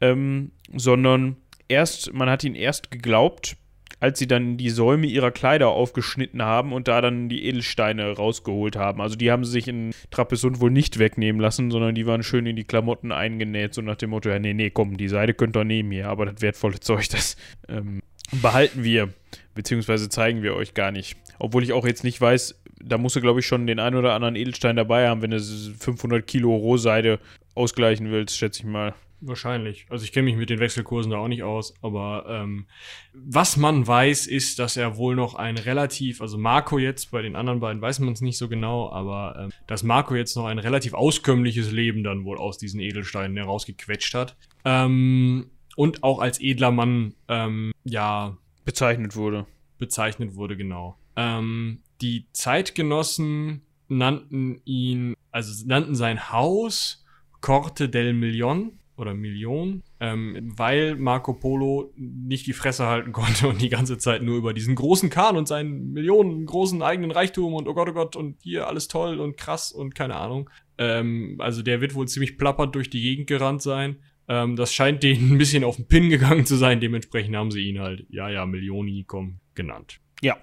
ähm, 0.00 0.52
sondern 0.76 1.38
erst, 1.66 2.14
man 2.14 2.30
hat 2.30 2.44
ihnen 2.44 2.54
erst 2.54 2.92
geglaubt, 2.92 3.56
als 4.00 4.18
sie 4.18 4.26
dann 4.26 4.56
die 4.56 4.70
Säume 4.70 5.06
ihrer 5.06 5.30
Kleider 5.30 5.68
aufgeschnitten 5.68 6.42
haben 6.42 6.72
und 6.72 6.88
da 6.88 7.00
dann 7.00 7.28
die 7.28 7.44
Edelsteine 7.46 8.12
rausgeholt 8.12 8.76
haben. 8.76 9.00
Also 9.00 9.16
die 9.16 9.30
haben 9.30 9.44
sie 9.44 9.52
sich 9.52 9.68
in 9.68 9.92
Trapezunt 10.10 10.60
wohl 10.60 10.70
nicht 10.70 10.98
wegnehmen 10.98 11.40
lassen, 11.40 11.70
sondern 11.70 11.94
die 11.94 12.06
waren 12.06 12.22
schön 12.22 12.46
in 12.46 12.56
die 12.56 12.64
Klamotten 12.64 13.12
eingenäht, 13.12 13.74
so 13.74 13.82
nach 13.82 13.96
dem 13.96 14.10
Motto, 14.10 14.28
ja, 14.28 14.38
nee, 14.38 14.54
nee, 14.54 14.70
komm, 14.70 14.96
die 14.96 15.08
Seide 15.08 15.34
könnt 15.34 15.56
ihr 15.56 15.64
nehmen 15.64 15.90
hier, 15.90 16.08
aber 16.08 16.26
das 16.26 16.40
wertvolle 16.40 16.80
Zeug, 16.80 17.08
das 17.08 17.36
ähm, 17.68 18.02
behalten 18.30 18.84
wir, 18.84 19.08
beziehungsweise 19.54 20.08
zeigen 20.08 20.42
wir 20.42 20.54
euch 20.54 20.74
gar 20.74 20.92
nicht. 20.92 21.16
Obwohl 21.38 21.62
ich 21.62 21.72
auch 21.72 21.86
jetzt 21.86 22.04
nicht 22.04 22.20
weiß, 22.20 22.60
da 22.80 22.98
musst 22.98 23.16
du, 23.16 23.20
glaube 23.20 23.40
ich, 23.40 23.46
schon 23.46 23.66
den 23.66 23.80
ein 23.80 23.94
oder 23.94 24.14
anderen 24.14 24.36
Edelstein 24.36 24.76
dabei 24.76 25.08
haben, 25.08 25.22
wenn 25.22 25.30
du 25.30 25.40
500 25.40 26.26
Kilo 26.26 26.54
Rohseide 26.54 27.18
ausgleichen 27.54 28.10
willst, 28.10 28.36
schätze 28.36 28.60
ich 28.60 28.66
mal. 28.66 28.94
Wahrscheinlich. 29.20 29.86
Also 29.88 30.04
ich 30.04 30.12
kenne 30.12 30.26
mich 30.26 30.36
mit 30.36 30.48
den 30.48 30.60
Wechselkursen 30.60 31.10
da 31.10 31.18
auch 31.18 31.28
nicht 31.28 31.42
aus, 31.42 31.74
aber 31.82 32.24
ähm, 32.28 32.66
was 33.12 33.56
man 33.56 33.84
weiß, 33.84 34.28
ist, 34.28 34.60
dass 34.60 34.76
er 34.76 34.96
wohl 34.96 35.16
noch 35.16 35.34
ein 35.34 35.58
relativ, 35.58 36.20
also 36.20 36.38
Marco 36.38 36.78
jetzt, 36.78 37.10
bei 37.10 37.20
den 37.20 37.34
anderen 37.34 37.58
beiden 37.58 37.82
weiß 37.82 37.98
man 37.98 38.12
es 38.12 38.20
nicht 38.20 38.38
so 38.38 38.48
genau, 38.48 38.90
aber 38.92 39.36
ähm, 39.40 39.52
dass 39.66 39.82
Marco 39.82 40.14
jetzt 40.14 40.36
noch 40.36 40.46
ein 40.46 40.60
relativ 40.60 40.94
auskömmliches 40.94 41.72
Leben 41.72 42.04
dann 42.04 42.24
wohl 42.24 42.38
aus 42.38 42.58
diesen 42.58 42.80
Edelsteinen 42.80 43.36
herausgequetscht 43.36 44.14
hat. 44.14 44.36
Ähm, 44.64 45.50
und 45.74 46.04
auch 46.04 46.20
als 46.20 46.40
edler 46.40 46.70
Mann, 46.70 47.14
ähm, 47.28 47.72
ja. 47.84 48.36
Bezeichnet 48.64 49.16
wurde. 49.16 49.46
Bezeichnet 49.78 50.34
wurde, 50.34 50.56
genau. 50.56 50.96
Ähm, 51.16 51.80
die 52.00 52.26
Zeitgenossen 52.32 53.62
nannten 53.88 54.60
ihn, 54.64 55.14
also 55.32 55.66
nannten 55.66 55.94
sein 55.94 56.30
Haus 56.30 57.04
Corte 57.40 57.88
del 57.88 58.12
Million 58.12 58.77
oder 58.98 59.14
Million, 59.14 59.82
ähm, 60.00 60.52
weil 60.56 60.96
Marco 60.96 61.34
Polo 61.34 61.92
nicht 61.96 62.46
die 62.46 62.52
Fresse 62.52 62.86
halten 62.86 63.12
konnte 63.12 63.48
und 63.48 63.62
die 63.62 63.68
ganze 63.68 63.98
Zeit 63.98 64.22
nur 64.22 64.36
über 64.36 64.52
diesen 64.52 64.74
großen 64.74 65.10
Kahn 65.10 65.36
und 65.36 65.48
seinen 65.48 65.92
Millionen 65.92 66.46
großen 66.46 66.82
eigenen 66.82 67.10
Reichtum 67.10 67.54
und 67.54 67.68
oh 67.68 67.74
Gott, 67.74 67.88
oh 67.88 67.92
Gott 67.92 68.16
und 68.16 68.36
hier 68.42 68.66
alles 68.66 68.88
toll 68.88 69.20
und 69.20 69.36
krass 69.36 69.72
und 69.72 69.94
keine 69.94 70.16
Ahnung. 70.16 70.50
Ähm, 70.78 71.36
also 71.38 71.62
der 71.62 71.80
wird 71.80 71.94
wohl 71.94 72.08
ziemlich 72.08 72.38
plappert 72.38 72.74
durch 72.74 72.90
die 72.90 73.02
Gegend 73.02 73.26
gerannt 73.26 73.62
sein. 73.62 73.96
Ähm, 74.28 74.56
das 74.56 74.74
scheint 74.74 75.02
denen 75.02 75.32
ein 75.32 75.38
bisschen 75.38 75.64
auf 75.64 75.76
den 75.76 75.88
Pin 75.88 76.10
gegangen 76.10 76.44
zu 76.44 76.56
sein. 76.56 76.80
Dementsprechend 76.80 77.34
haben 77.34 77.50
sie 77.50 77.62
ihn 77.62 77.80
halt, 77.80 78.06
ja, 78.10 78.28
ja, 78.28 78.46
Millioni 78.46 79.04
komm, 79.06 79.40
genannt. 79.54 80.00
Ja, 80.22 80.36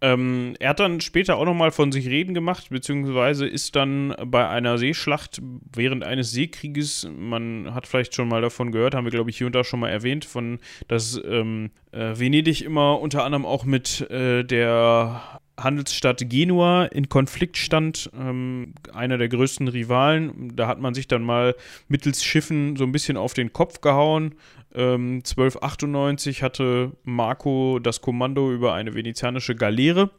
ähm, 0.00 0.54
er 0.58 0.70
hat 0.70 0.80
dann 0.80 1.00
später 1.00 1.36
auch 1.36 1.44
nochmal 1.44 1.70
von 1.70 1.90
sich 1.90 2.06
reden 2.08 2.34
gemacht, 2.34 2.68
beziehungsweise 2.70 3.46
ist 3.46 3.76
dann 3.76 4.14
bei 4.26 4.46
einer 4.48 4.76
Seeschlacht 4.76 5.40
während 5.74 6.04
eines 6.04 6.32
Seekrieges, 6.32 7.08
man 7.16 7.74
hat 7.74 7.86
vielleicht 7.86 8.14
schon 8.14 8.28
mal 8.28 8.42
davon 8.42 8.72
gehört, 8.72 8.94
haben 8.94 9.04
wir 9.04 9.10
glaube 9.10 9.30
ich 9.30 9.38
hier 9.38 9.46
und 9.46 9.54
da 9.54 9.64
schon 9.64 9.80
mal 9.80 9.88
erwähnt, 9.88 10.24
von 10.24 10.58
dass 10.88 11.20
ähm, 11.24 11.70
äh, 11.92 12.18
Venedig 12.18 12.62
immer 12.62 13.00
unter 13.00 13.24
anderem 13.24 13.46
auch 13.46 13.64
mit 13.64 14.02
äh, 14.10 14.44
der 14.44 15.40
Handelsstadt 15.58 16.28
Genua 16.28 16.84
in 16.84 17.08
Konflikt 17.08 17.56
stand, 17.56 18.10
ähm, 18.18 18.74
einer 18.92 19.18
der 19.18 19.28
größten 19.28 19.68
Rivalen. 19.68 20.54
Da 20.54 20.66
hat 20.66 20.80
man 20.80 20.94
sich 20.94 21.08
dann 21.08 21.22
mal 21.22 21.54
mittels 21.88 22.22
Schiffen 22.22 22.76
so 22.76 22.84
ein 22.84 22.92
bisschen 22.92 23.16
auf 23.16 23.34
den 23.34 23.52
Kopf 23.52 23.80
gehauen. 23.80 24.34
Ähm, 24.74 25.22
1298 25.24 26.42
hatte 26.42 26.92
Marco 27.04 27.78
das 27.78 28.02
Kommando 28.02 28.52
über 28.52 28.74
eine 28.74 28.94
venezianische 28.94 29.54
Galeere. 29.54 30.10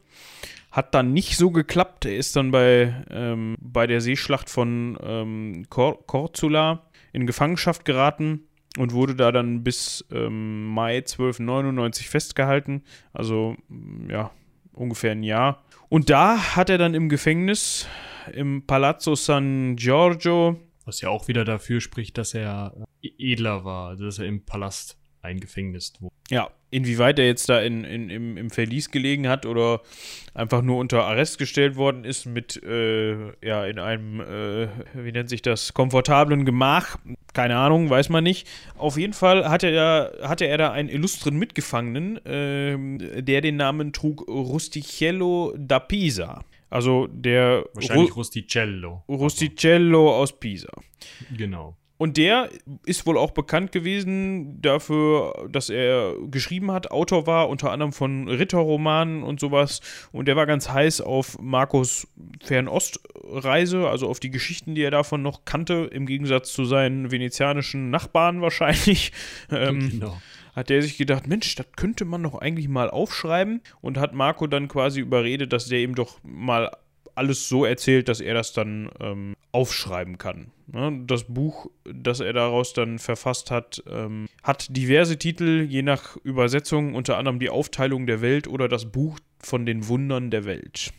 Hat 0.72 0.94
dann 0.94 1.12
nicht 1.12 1.36
so 1.36 1.50
geklappt. 1.50 2.04
Er 2.04 2.16
ist 2.16 2.36
dann 2.36 2.50
bei, 2.50 2.94
ähm, 3.10 3.56
bei 3.60 3.86
der 3.86 4.00
Seeschlacht 4.00 4.50
von 4.50 4.98
ähm, 5.02 5.66
Cor 5.70 6.04
Corzula 6.06 6.82
in 7.12 7.26
Gefangenschaft 7.26 7.84
geraten 7.84 8.42
und 8.76 8.92
wurde 8.92 9.14
da 9.14 9.32
dann 9.32 9.62
bis 9.62 10.04
ähm, 10.12 10.66
Mai 10.66 10.98
1299 10.98 12.08
festgehalten. 12.08 12.82
Also, 13.12 13.56
ja, 14.08 14.30
ungefähr 14.78 15.12
ein 15.12 15.22
Jahr. 15.22 15.62
Und 15.88 16.10
da 16.10 16.56
hat 16.56 16.70
er 16.70 16.78
dann 16.78 16.94
im 16.94 17.08
Gefängnis 17.08 17.86
im 18.32 18.66
Palazzo 18.66 19.14
San 19.14 19.76
Giorgio. 19.76 20.58
Was 20.84 21.00
ja 21.00 21.08
auch 21.08 21.28
wieder 21.28 21.44
dafür 21.44 21.80
spricht, 21.80 22.18
dass 22.18 22.34
er 22.34 22.74
äh, 23.02 23.10
edler 23.18 23.64
war, 23.64 23.96
dass 23.96 24.18
er 24.18 24.26
im 24.26 24.44
Palast 24.44 24.98
eingefängnis 25.22 25.92
wurde. 26.00 26.14
Ja, 26.30 26.50
inwieweit 26.70 27.18
er 27.18 27.26
jetzt 27.26 27.48
da 27.48 27.60
in, 27.60 27.84
in, 27.84 28.10
im, 28.10 28.36
im 28.36 28.50
Verlies 28.50 28.90
gelegen 28.90 29.28
hat 29.28 29.46
oder 29.46 29.80
einfach 30.34 30.62
nur 30.62 30.76
unter 30.78 31.04
Arrest 31.04 31.38
gestellt 31.38 31.76
worden 31.76 32.04
ist 32.04 32.26
mit, 32.26 32.62
äh, 32.62 33.32
ja, 33.44 33.64
in 33.64 33.78
einem, 33.78 34.20
äh, 34.20 34.68
wie 34.94 35.12
nennt 35.12 35.28
sich 35.28 35.42
das, 35.42 35.74
komfortablen 35.74 36.44
Gemach, 36.44 36.98
keine 37.32 37.56
Ahnung, 37.56 37.88
weiß 37.88 38.08
man 38.10 38.24
nicht. 38.24 38.46
Auf 38.76 38.98
jeden 38.98 39.14
Fall 39.14 39.48
hatte 39.48 39.68
er, 39.68 40.12
hatte 40.22 40.46
er 40.46 40.58
da 40.58 40.72
einen 40.72 40.88
illustren 40.88 41.36
Mitgefangenen, 41.36 42.24
äh, 42.26 43.22
der 43.22 43.40
den 43.40 43.56
Namen 43.56 43.92
trug 43.92 44.26
Rusticello 44.28 45.54
da 45.56 45.78
Pisa. 45.78 46.44
Also 46.70 47.06
der 47.06 47.64
Wahrscheinlich 47.72 48.10
Ru 48.10 48.16
Rusticello. 48.16 49.02
Rusticello 49.08 50.16
aus 50.16 50.38
Pisa. 50.38 50.72
Genau. 51.34 51.77
Und 51.98 52.16
der 52.16 52.48
ist 52.86 53.06
wohl 53.06 53.18
auch 53.18 53.32
bekannt 53.32 53.72
gewesen 53.72 54.62
dafür, 54.62 55.48
dass 55.50 55.68
er 55.68 56.14
geschrieben 56.30 56.70
hat, 56.70 56.92
Autor 56.92 57.26
war, 57.26 57.48
unter 57.48 57.72
anderem 57.72 57.92
von 57.92 58.28
Ritterromanen 58.28 59.24
und 59.24 59.40
sowas. 59.40 59.80
Und 60.12 60.28
der 60.28 60.36
war 60.36 60.46
ganz 60.46 60.70
heiß 60.70 61.00
auf 61.00 61.38
Markus 61.40 62.06
Fernostreise, 62.42 63.88
also 63.88 64.08
auf 64.08 64.20
die 64.20 64.30
Geschichten, 64.30 64.76
die 64.76 64.82
er 64.82 64.92
davon 64.92 65.22
noch 65.22 65.44
kannte, 65.44 65.90
im 65.92 66.06
Gegensatz 66.06 66.52
zu 66.52 66.64
seinen 66.64 67.10
venezianischen 67.10 67.90
Nachbarn 67.90 68.40
wahrscheinlich. 68.40 69.12
Ähm, 69.50 69.90
genau. 69.90 70.20
Hat 70.54 70.68
der 70.68 70.82
sich 70.82 70.98
gedacht, 70.98 71.26
Mensch, 71.26 71.54
das 71.54 71.66
könnte 71.76 72.04
man 72.04 72.22
doch 72.22 72.34
eigentlich 72.34 72.68
mal 72.68 72.90
aufschreiben. 72.90 73.62
Und 73.80 73.98
hat 73.98 74.14
Marco 74.14 74.46
dann 74.46 74.68
quasi 74.68 75.00
überredet, 75.00 75.52
dass 75.52 75.66
der 75.66 75.80
ihm 75.80 75.94
doch 75.94 76.18
mal 76.22 76.70
alles 77.18 77.48
so 77.48 77.64
erzählt, 77.64 78.08
dass 78.08 78.20
er 78.20 78.34
das 78.34 78.52
dann 78.52 78.90
ähm, 79.00 79.34
aufschreiben 79.52 80.16
kann. 80.18 80.52
Ne? 80.66 81.04
Das 81.06 81.24
Buch, 81.24 81.70
das 81.84 82.20
er 82.20 82.32
daraus 82.32 82.72
dann 82.72 82.98
verfasst 82.98 83.50
hat, 83.50 83.82
ähm, 83.88 84.26
hat 84.42 84.74
diverse 84.74 85.18
Titel, 85.18 85.66
je 85.68 85.82
nach 85.82 86.16
Übersetzung, 86.18 86.94
unter 86.94 87.18
anderem 87.18 87.38
die 87.38 87.50
Aufteilung 87.50 88.06
der 88.06 88.20
Welt 88.20 88.48
oder 88.48 88.68
das 88.68 88.90
Buch 88.90 89.18
von 89.40 89.66
den 89.66 89.88
Wundern 89.88 90.30
der 90.30 90.44
Welt. 90.44 90.92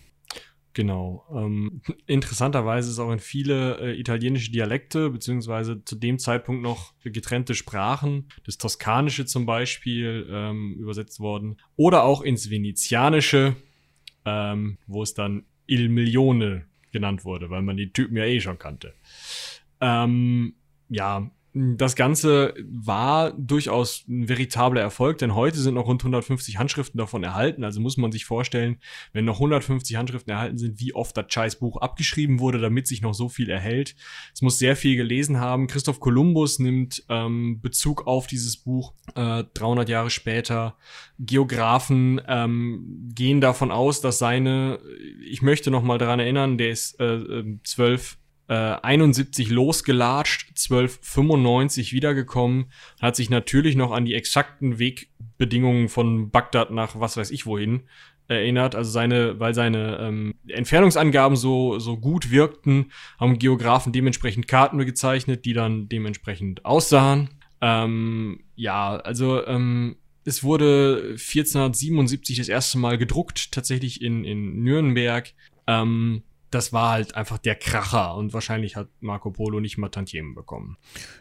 Genau. 0.74 1.26
Ähm, 1.36 1.82
interessanterweise 2.06 2.92
ist 2.92 3.00
auch 3.00 3.12
in 3.12 3.20
viele 3.20 3.80
äh, 3.80 4.00
italienische 4.00 4.52
Dialekte, 4.52 5.10
beziehungsweise 5.10 5.84
zu 5.84 5.96
dem 5.96 6.20
Zeitpunkt 6.20 6.62
noch 6.62 6.94
getrennte 7.04 7.56
Sprachen, 7.56 8.30
das 8.46 8.58
Toskanische 8.58 9.26
zum 9.26 9.46
Beispiel, 9.46 10.28
ähm, 10.32 10.76
übersetzt 10.80 11.20
worden. 11.20 11.58
Oder 11.76 12.04
auch 12.04 12.22
ins 12.22 12.50
Venezianische, 12.50 13.56
ähm, 14.26 14.78
wo 14.86 15.02
es 15.02 15.14
dann 15.14 15.46
Il 15.70 15.90
Milione 15.90 16.66
genannt 16.92 17.26
wurde, 17.26 17.52
weil 17.52 17.62
man 17.62 17.78
die 17.78 17.94
Typen 17.94 18.18
ja 18.18 18.26
eh 18.26 18.42
schon 18.42 18.58
kannte. 18.58 18.94
Ähm, 19.80 20.56
ja, 20.90 21.30
das 21.78 21.96
Ganze 21.96 22.54
war 22.64 23.32
durchaus 23.32 24.06
ein 24.08 24.30
veritabler 24.30 24.82
Erfolg, 24.82 25.18
denn 25.18 25.36
heute 25.36 25.58
sind 25.58 25.74
noch 25.74 25.88
rund 25.88 26.02
150 26.02 26.58
Handschriften 26.58 26.98
davon 26.98 27.24
erhalten. 27.24 27.64
Also 27.64 27.82
muss 27.82 27.98
man 27.98 28.14
sich 28.14 28.24
vorstellen, 28.26 28.78
wenn 29.12 29.26
noch 29.26 29.38
150 29.38 29.98
Handschriften 29.98 30.32
erhalten 30.32 30.58
sind, 30.58 30.80
wie 30.80 30.94
oft 30.94 31.18
das 31.18 31.26
Scheißbuch 31.28 31.78
abgeschrieben 31.78 32.40
wurde, 32.40 32.60
damit 32.60 32.88
sich 32.88 33.02
noch 33.02 33.14
so 33.14 33.28
viel 33.28 33.50
erhält. 33.50 33.96
Es 34.34 34.42
muss 34.42 34.58
sehr 34.58 34.76
viel 34.78 34.96
gelesen 34.96 35.40
haben. 35.40 35.68
Christoph 35.68 36.00
Kolumbus 36.00 36.60
nimmt 36.60 37.04
ähm, 37.10 37.60
Bezug 37.62 38.08
auf 38.08 38.28
dieses 38.28 38.56
Buch 38.56 38.94
äh, 39.16 39.44
300 39.54 39.90
Jahre 39.90 40.12
später. 40.12 40.78
Geografen 41.18 42.22
ähm, 42.28 43.10
gehen 43.14 43.42
davon 43.42 43.72
aus, 43.72 44.00
dass 44.00 44.18
seine, 44.18 44.80
ich 45.26 45.42
möchte 45.42 45.72
noch 45.72 45.84
mal 45.84 45.98
daran 45.98 46.20
erinnern, 46.20 46.58
der 46.58 46.70
ist 46.70 47.00
äh, 47.02 47.44
12 47.64 48.14
ähm, 48.14 48.19
äh, 48.50 48.54
71 48.54 49.50
losgelatscht, 49.50 50.50
1295 50.50 51.94
wiedergekommen, 51.94 52.66
hat 53.00 53.16
sich 53.16 53.30
natürlich 53.30 53.76
noch 53.76 53.92
an 53.92 54.06
die 54.06 54.16
exakten 54.16 54.80
Wegbedingungen 54.80 55.88
von 55.88 56.32
Bagdad 56.32 56.72
nach 56.72 57.00
was 57.00 57.16
weiß 57.16 57.32
ich 57.32 57.46
wohin 57.46 57.84
erinnert. 58.28 58.76
Also 58.76 58.90
seine, 58.92 59.40
weil 59.40 59.54
seine 59.54 60.00
ähm, 60.00 60.36
Entfernungsangaben 60.48 61.38
so, 61.38 61.80
so 61.80 61.98
gut 61.98 62.32
wirkten, 62.32 62.92
haben 63.20 63.40
Geografen 63.40 63.94
dementsprechend 63.94 64.48
Karten 64.48 64.80
gezeichnet, 64.80 65.46
die 65.46 65.54
dann 65.54 65.88
dementsprechend 65.88 66.66
aussahen. 66.66 67.30
Ähm, 67.62 68.42
ja, 68.56 68.96
also 68.98 69.46
ähm, 69.46 69.98
es 70.26 70.44
wurde 70.44 71.10
1477 71.12 72.38
das 72.38 72.50
erste 72.50 72.78
Mal 72.80 72.98
gedruckt, 72.98 73.52
tatsächlich 73.52 74.02
in, 74.02 74.24
in 74.24 74.64
Nürnberg. 74.64 75.34
Ähm, 75.68 76.24
das 76.52 76.74
war 76.74 76.92
halt 76.92 77.16
einfach 77.16 77.38
der 77.38 77.56
Kracher 77.56 78.16
und 78.16 78.34
wahrscheinlich 78.34 78.76
hat 78.76 78.90
Marco 79.00 79.32
Polo 79.32 79.60
nicht 79.60 79.78
mal 79.78 79.90
Tantiemen 79.90 80.36
bekommen. 80.36 80.78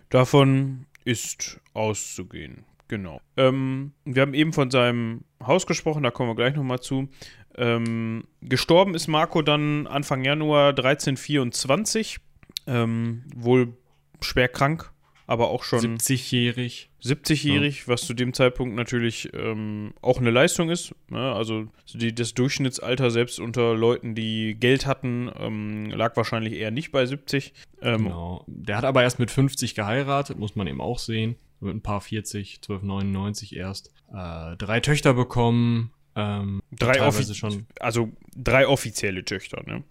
Davon 0.08 0.86
ist 1.04 1.60
auszugehen, 1.74 2.64
genau. 2.88 3.20
Ähm, 3.36 3.92
wir 4.04 4.22
haben 4.22 4.34
eben 4.34 4.52
von 4.52 4.70
seinem 4.70 5.24
Haus 5.44 5.66
gesprochen, 5.66 6.02
da 6.02 6.10
kommen 6.10 6.30
wir 6.30 6.36
gleich 6.36 6.54
nochmal 6.54 6.80
zu. 6.80 7.08
Ähm, 7.56 8.24
gestorben 8.40 8.94
ist 8.94 9.08
Marco 9.08 9.42
dann 9.42 9.86
Anfang 9.86 10.24
Januar 10.24 10.68
1324, 10.70 12.18
ähm, 12.66 13.24
wohl 13.34 13.76
schwer 14.20 14.48
krank, 14.48 14.92
aber 15.28 15.50
auch 15.50 15.62
schon 15.62 15.80
70-jährig. 15.80 16.88
70-jährig, 17.02 17.80
ja. 17.80 17.88
was 17.88 18.06
zu 18.06 18.14
dem 18.14 18.32
Zeitpunkt 18.32 18.74
natürlich 18.74 19.28
ähm, 19.34 19.92
auch 20.00 20.18
eine 20.18 20.30
Leistung 20.30 20.70
ist. 20.70 20.94
Ne? 21.10 21.32
Also 21.32 21.68
die, 21.92 22.14
das 22.14 22.32
Durchschnittsalter 22.32 23.10
selbst 23.10 23.38
unter 23.38 23.74
Leuten, 23.74 24.14
die 24.14 24.56
Geld 24.58 24.86
hatten, 24.86 25.30
ähm, 25.38 25.90
lag 25.90 26.16
wahrscheinlich 26.16 26.54
eher 26.54 26.70
nicht 26.70 26.92
bei 26.92 27.04
70. 27.04 27.52
Ähm, 27.82 28.04
genau. 28.04 28.42
Der 28.46 28.78
hat 28.78 28.84
aber 28.84 29.02
erst 29.02 29.18
mit 29.18 29.30
50 29.30 29.74
geheiratet, 29.74 30.38
muss 30.38 30.56
man 30.56 30.66
eben 30.66 30.80
auch 30.80 30.98
sehen. 30.98 31.36
Mit 31.60 31.74
ein 31.74 31.82
paar 31.82 32.00
40, 32.00 32.56
1299 32.62 33.54
erst. 33.54 33.92
Äh, 34.10 34.56
drei 34.56 34.80
Töchter 34.80 35.12
bekommen. 35.12 35.92
Ähm, 36.16 36.62
drei 36.72 37.12
schon. 37.12 37.66
Also 37.80 38.10
drei 38.34 38.66
offizielle 38.66 39.26
Töchter, 39.26 39.62
ne? 39.66 39.84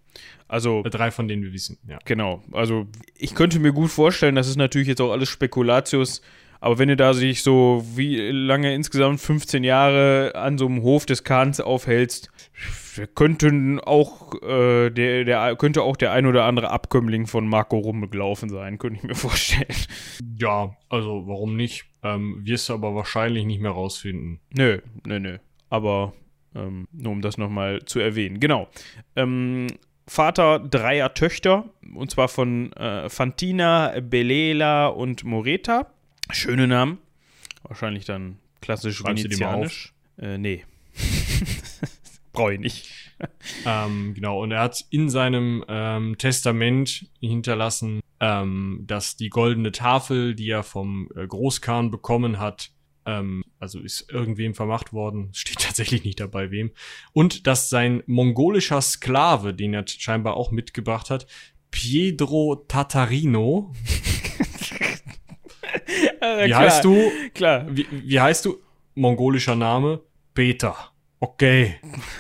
Also. 0.47 0.83
Äh, 0.85 0.89
drei 0.89 1.11
von 1.11 1.27
denen 1.27 1.43
wir 1.43 1.53
wissen, 1.53 1.77
ja. 1.87 1.99
Genau. 2.05 2.43
Also 2.51 2.87
ich 3.17 3.35
könnte 3.35 3.59
mir 3.59 3.73
gut 3.73 3.91
vorstellen, 3.91 4.35
das 4.35 4.47
ist 4.47 4.57
natürlich 4.57 4.87
jetzt 4.87 5.01
auch 5.01 5.11
alles 5.11 5.29
Spekulatius, 5.29 6.21
aber 6.59 6.79
wenn 6.79 6.89
du 6.89 6.95
da 6.95 7.13
sich 7.13 7.43
so 7.43 7.85
wie 7.95 8.17
lange 8.31 8.73
insgesamt 8.73 9.19
15 9.19 9.63
Jahre 9.63 10.33
an 10.35 10.57
so 10.57 10.65
einem 10.65 10.81
Hof 10.81 11.05
des 11.05 11.23
Kahns 11.23 11.59
aufhältst, 11.59 12.31
könnten 13.13 13.79
auch 13.79 14.33
äh, 14.41 14.89
der, 14.89 15.23
der 15.23 15.55
könnte 15.55 15.83
auch 15.83 15.95
der 15.95 16.11
ein 16.13 16.25
oder 16.25 16.45
andere 16.45 16.71
Abkömmling 16.71 17.27
von 17.27 17.47
Marco 17.47 17.77
rumgelaufen 17.77 18.49
sein, 18.49 18.79
könnte 18.79 18.97
ich 18.97 19.03
mir 19.03 19.15
vorstellen. 19.15 19.67
Ja, 20.39 20.75
also 20.89 21.27
warum 21.27 21.55
nicht? 21.55 21.85
Ähm, 22.03 22.41
wirst 22.43 22.69
du 22.69 22.73
aber 22.73 22.95
wahrscheinlich 22.95 23.45
nicht 23.45 23.61
mehr 23.61 23.71
rausfinden. 23.71 24.39
Nö, 24.55 24.79
nö, 25.05 25.19
nö. 25.19 25.37
Aber 25.69 26.13
ähm, 26.55 26.87
nur 26.91 27.11
um 27.11 27.21
das 27.21 27.37
nochmal 27.37 27.83
zu 27.85 27.99
erwähnen. 27.99 28.39
Genau. 28.39 28.67
Ähm, 29.15 29.67
Vater 30.07 30.59
dreier 30.59 31.13
Töchter, 31.13 31.65
und 31.93 32.11
zwar 32.11 32.29
von 32.29 32.71
äh, 32.73 33.09
Fantina, 33.09 33.99
Belela 34.01 34.87
und 34.87 35.23
Moreta. 35.25 35.91
Schöne 36.31 36.67
Namen. 36.67 36.99
Wahrscheinlich 37.63 38.05
dann 38.05 38.39
klassisch 38.61 38.97
Schreibst 38.97 39.25
venezianisch. 39.25 39.93
Äh, 40.17 40.37
nee. 40.37 40.63
Brauche 42.31 42.53
ich 42.53 42.59
nicht. 42.59 43.13
Ähm, 43.65 44.13
genau, 44.13 44.43
und 44.43 44.51
er 44.51 44.61
hat 44.61 44.85
in 44.91 45.09
seinem 45.09 45.65
ähm, 45.67 46.17
Testament 46.17 47.07
hinterlassen, 47.19 48.01
ähm, 48.19 48.83
dass 48.87 49.17
die 49.17 49.29
goldene 49.29 49.71
Tafel, 49.71 50.35
die 50.35 50.49
er 50.49 50.63
vom 50.63 51.09
äh, 51.15 51.25
Großkhan 51.25 51.91
bekommen 51.91 52.39
hat, 52.39 52.71
ähm, 53.07 53.43
also 53.59 53.79
ist 53.79 54.11
irgendwem 54.11 54.53
vermacht 54.53 54.93
worden, 54.93 55.29
steht 55.33 55.61
tatsächlich 55.61 56.03
nicht 56.03 56.19
dabei 56.19 56.51
wem, 56.51 56.71
und 57.13 57.47
dass 57.47 57.69
sein 57.69 58.03
mongolischer 58.05 58.81
Sklave, 58.81 59.53
den 59.53 59.73
er 59.73 59.87
scheinbar 59.87 60.37
auch 60.37 60.51
mitgebracht 60.51 61.09
hat, 61.09 61.25
Pietro 61.71 62.63
Tatarino, 62.67 63.73
wie 66.45 66.55
heißt 66.55 66.83
du? 66.83 67.11
Klar. 67.33 67.65
Wie, 67.69 67.87
wie 67.91 68.19
heißt 68.19 68.45
du? 68.45 68.57
Mongolischer 68.95 69.55
Name? 69.55 70.01
Peter. 70.33 70.75
Okay. 71.19 71.75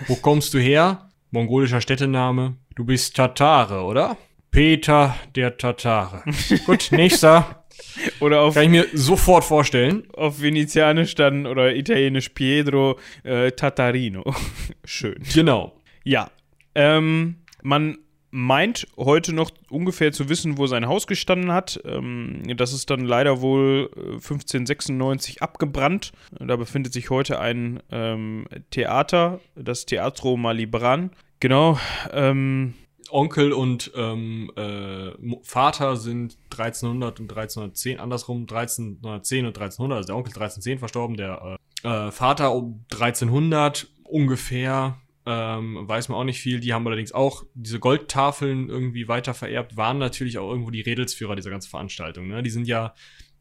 Wo 0.07 0.15
kommst 0.15 0.53
du 0.53 0.59
her? 0.59 1.09
Mongolischer 1.31 1.81
Städtename. 1.81 2.57
Du 2.75 2.85
bist 2.85 3.15
Tatare, 3.15 3.83
oder? 3.83 4.17
Peter 4.51 5.15
der 5.35 5.57
Tatare. 5.57 6.23
Gut, 6.65 6.89
nächster. 6.91 7.56
Oder 8.19 8.41
auf, 8.41 8.53
Kann 8.53 8.63
ich 8.63 8.69
mir 8.69 8.85
sofort 8.93 9.43
vorstellen. 9.43 10.03
auf 10.13 10.41
Venezianisch 10.41 11.15
dann 11.15 11.45
oder 11.45 11.75
Italienisch 11.75 12.29
Pietro 12.29 12.99
äh, 13.23 13.51
Tatarino. 13.51 14.23
Schön. 14.85 15.21
Genau. 15.33 15.73
Ja. 16.03 16.29
Ähm, 16.75 17.37
man 17.61 17.97
meint 18.29 18.87
heute 18.97 19.33
noch 19.33 19.51
ungefähr 19.69 20.11
zu 20.11 20.29
wissen, 20.29 20.57
wo 20.57 20.67
sein 20.67 20.87
Haus 20.87 21.07
gestanden 21.07 21.51
hat. 21.51 21.79
Ähm, 21.85 22.43
das 22.55 22.73
ist 22.73 22.89
dann 22.89 23.05
leider 23.05 23.41
wohl 23.41 23.89
äh, 23.95 23.99
1596 24.13 25.41
abgebrannt. 25.41 26.11
Da 26.39 26.55
befindet 26.55 26.93
sich 26.93 27.09
heute 27.09 27.39
ein 27.39 27.81
ähm, 27.91 28.47
Theater, 28.69 29.39
das 29.55 29.85
Teatro 29.85 30.37
Malibran. 30.37 31.11
Genau. 31.39 31.79
Ähm, 32.11 32.73
Onkel 33.11 33.53
und 33.53 33.91
ähm, 33.95 34.51
äh, 34.55 35.11
Vater 35.43 35.97
sind 35.97 36.37
1300 36.51 37.19
und 37.19 37.31
1310, 37.31 37.99
andersrum 37.99 38.41
1310 38.41 39.45
und 39.45 39.57
1300, 39.57 39.97
also 39.97 40.07
der 40.07 40.15
Onkel 40.15 40.29
1310 40.29 40.79
verstorben, 40.79 41.17
der 41.17 41.57
äh, 41.83 42.07
äh, 42.07 42.11
Vater 42.11 42.53
um 42.53 42.85
1300 42.91 43.87
ungefähr, 44.03 44.97
ähm, 45.25 45.87
weiß 45.87 46.09
man 46.09 46.17
auch 46.17 46.23
nicht 46.23 46.39
viel. 46.39 46.59
Die 46.59 46.73
haben 46.73 46.87
allerdings 46.87 47.11
auch 47.11 47.43
diese 47.53 47.79
Goldtafeln 47.79 48.69
irgendwie 48.69 49.07
weiter 49.07 49.33
vererbt, 49.33 49.77
waren 49.77 49.97
natürlich 49.97 50.37
auch 50.37 50.49
irgendwo 50.49 50.71
die 50.71 50.81
Redelsführer 50.81 51.35
dieser 51.35 51.49
ganzen 51.49 51.69
Veranstaltung. 51.69 52.27
Ne? 52.27 52.43
Die 52.43 52.49
sind 52.49 52.67
ja, 52.67 52.93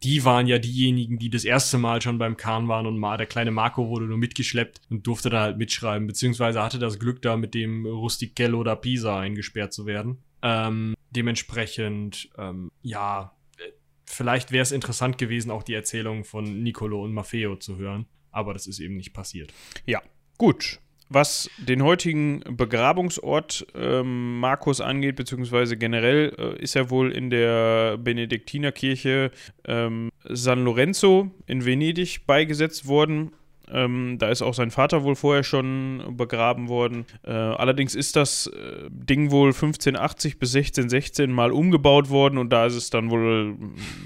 die 0.02 0.24
waren 0.24 0.46
ja 0.46 0.58
diejenigen, 0.58 1.18
die 1.18 1.30
das 1.30 1.44
erste 1.44 1.78
Mal 1.78 2.02
schon 2.02 2.18
beim 2.18 2.36
Kahn 2.36 2.68
waren 2.68 2.86
und 2.86 2.98
mal 2.98 3.16
der 3.16 3.26
kleine 3.26 3.50
Marco 3.50 3.88
wurde 3.88 4.06
nur 4.06 4.18
mitgeschleppt 4.18 4.80
und 4.90 5.06
durfte 5.06 5.30
da 5.30 5.42
halt 5.42 5.58
mitschreiben, 5.58 6.06
beziehungsweise 6.06 6.62
hatte 6.62 6.78
das 6.78 6.98
Glück, 6.98 7.22
da 7.22 7.36
mit 7.36 7.54
dem 7.54 7.86
Rustichello 7.86 8.62
da 8.62 8.74
Pisa 8.74 9.18
eingesperrt 9.18 9.72
zu 9.72 9.86
werden. 9.86 10.18
Ähm, 10.42 10.94
dementsprechend, 11.10 12.28
ähm, 12.36 12.70
ja, 12.82 13.34
äh, 13.58 13.72
vielleicht 14.04 14.52
wäre 14.52 14.62
es 14.62 14.72
interessant 14.72 15.18
gewesen, 15.18 15.50
auch 15.50 15.62
die 15.62 15.74
Erzählung 15.74 16.24
von 16.24 16.62
Nicolo 16.62 17.02
und 17.02 17.12
Maffeo 17.12 17.56
zu 17.56 17.76
hören, 17.76 18.06
aber 18.30 18.52
das 18.52 18.66
ist 18.66 18.80
eben 18.80 18.96
nicht 18.96 19.14
passiert. 19.14 19.52
Ja, 19.86 20.02
gut. 20.36 20.78
Was 21.08 21.48
den 21.58 21.82
heutigen 21.82 22.40
Begrabungsort 22.48 23.66
ähm, 23.74 24.40
Markus 24.40 24.80
angeht, 24.80 25.16
beziehungsweise 25.16 25.76
generell, 25.76 26.34
äh, 26.36 26.62
ist 26.62 26.74
er 26.74 26.90
wohl 26.90 27.12
in 27.12 27.30
der 27.30 27.96
Benediktinerkirche 27.98 29.30
ähm, 29.66 30.10
San 30.24 30.64
Lorenzo 30.64 31.30
in 31.46 31.64
Venedig 31.64 32.26
beigesetzt 32.26 32.88
worden. 32.88 33.32
Ähm, 33.68 34.16
da 34.18 34.30
ist 34.30 34.42
auch 34.42 34.54
sein 34.54 34.70
Vater 34.70 35.04
wohl 35.04 35.16
vorher 35.16 35.42
schon 35.42 36.14
begraben 36.16 36.68
worden. 36.68 37.04
Äh, 37.24 37.32
allerdings 37.32 37.94
ist 37.94 38.16
das 38.16 38.48
äh, 38.48 38.88
Ding 38.90 39.30
wohl 39.30 39.48
1580 39.48 40.38
bis 40.38 40.54
1616 40.54 41.30
mal 41.30 41.52
umgebaut 41.52 42.10
worden 42.10 42.38
und 42.38 42.52
da 42.52 42.66
ist 42.66 42.74
es 42.74 42.90
dann 42.90 43.10
wohl 43.10 43.56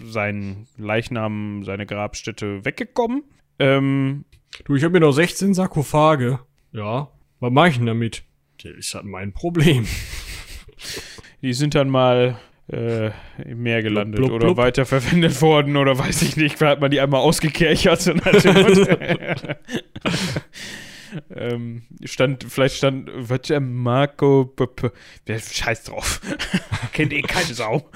sein 0.04 0.66
Leichnam, 0.76 1.62
seine 1.64 1.86
Grabstätte 1.86 2.64
weggekommen. 2.64 3.24
Ähm, 3.58 4.24
Du, 4.64 4.74
ich 4.74 4.84
habe 4.84 4.92
mir 4.92 5.00
noch 5.00 5.12
16 5.12 5.54
Sarkophage. 5.54 6.40
Ja, 6.72 7.08
was 7.40 7.50
mache 7.52 7.68
ich 7.70 7.76
denn 7.78 7.86
damit? 7.86 8.22
Das 8.62 8.72
ist 8.72 8.94
halt 8.94 9.06
mein 9.06 9.32
Problem. 9.32 9.86
Die 11.42 11.52
sind 11.54 11.74
dann 11.74 11.88
mal 11.88 12.38
äh, 12.70 13.10
im 13.44 13.62
Meer 13.62 13.82
gelandet 13.82 14.16
Blub, 14.16 14.28
blub, 14.28 14.36
oder 14.36 14.46
blub. 14.48 14.56
weiterverwendet 14.58 15.40
worden 15.42 15.76
oder 15.76 15.98
weiß 15.98 16.22
ich 16.22 16.36
nicht. 16.36 16.58
Vielleicht 16.58 16.72
hat 16.76 16.80
man 16.80 16.90
die 16.90 17.00
einmal 17.00 17.20
ausgekerchert. 17.20 18.06
Dem 18.06 18.16
Motto. 18.18 18.84
ähm, 21.34 21.82
stand, 22.04 22.44
vielleicht 22.48 22.76
stand, 22.76 23.10
was 23.14 23.42
der 23.42 23.60
Marco, 23.60 24.44
P- 24.44 24.66
P- 24.66 24.90
wer 25.26 25.38
scheiß 25.40 25.84
drauf. 25.84 26.20
Kennt 26.92 27.12
eh 27.12 27.22
keine 27.22 27.54
Sau. 27.54 27.88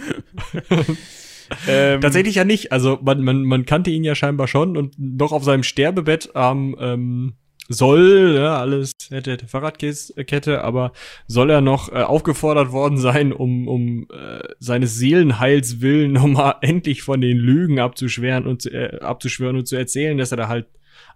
ähm, 1.68 2.00
Tatsächlich 2.00 2.36
ja 2.36 2.44
nicht. 2.44 2.72
Also 2.72 2.98
man, 3.02 3.22
man, 3.22 3.44
man 3.44 3.66
kannte 3.66 3.90
ihn 3.90 4.04
ja 4.04 4.14
scheinbar 4.14 4.48
schon 4.48 4.76
und 4.76 4.98
noch 4.98 5.32
auf 5.32 5.44
seinem 5.44 5.62
Sterbebett 5.62 6.34
am 6.34 6.74
ähm, 6.80 7.34
soll, 7.68 8.34
ja, 8.36 8.58
alles 8.58 8.92
hätte, 9.10 9.32
hätte 9.32 9.46
Fahrradkette, 9.48 10.62
aber 10.62 10.92
soll 11.26 11.50
er 11.50 11.60
noch 11.60 11.90
äh, 11.90 12.02
aufgefordert 12.02 12.72
worden 12.72 12.98
sein, 12.98 13.32
um, 13.32 13.68
um 13.68 14.06
äh, 14.12 14.40
seines 14.58 14.96
Seelenheils 14.96 15.80
willen 15.80 16.12
nochmal 16.12 16.56
endlich 16.60 17.02
von 17.02 17.20
den 17.20 17.36
Lügen 17.38 17.78
abzuschwören 17.80 18.46
und, 18.46 18.62
zu- 18.62 18.70
äh, 18.70 19.00
abzuschwören 19.00 19.56
und 19.56 19.66
zu 19.66 19.76
erzählen, 19.76 20.18
dass 20.18 20.30
er 20.30 20.36
da 20.36 20.48
halt 20.48 20.66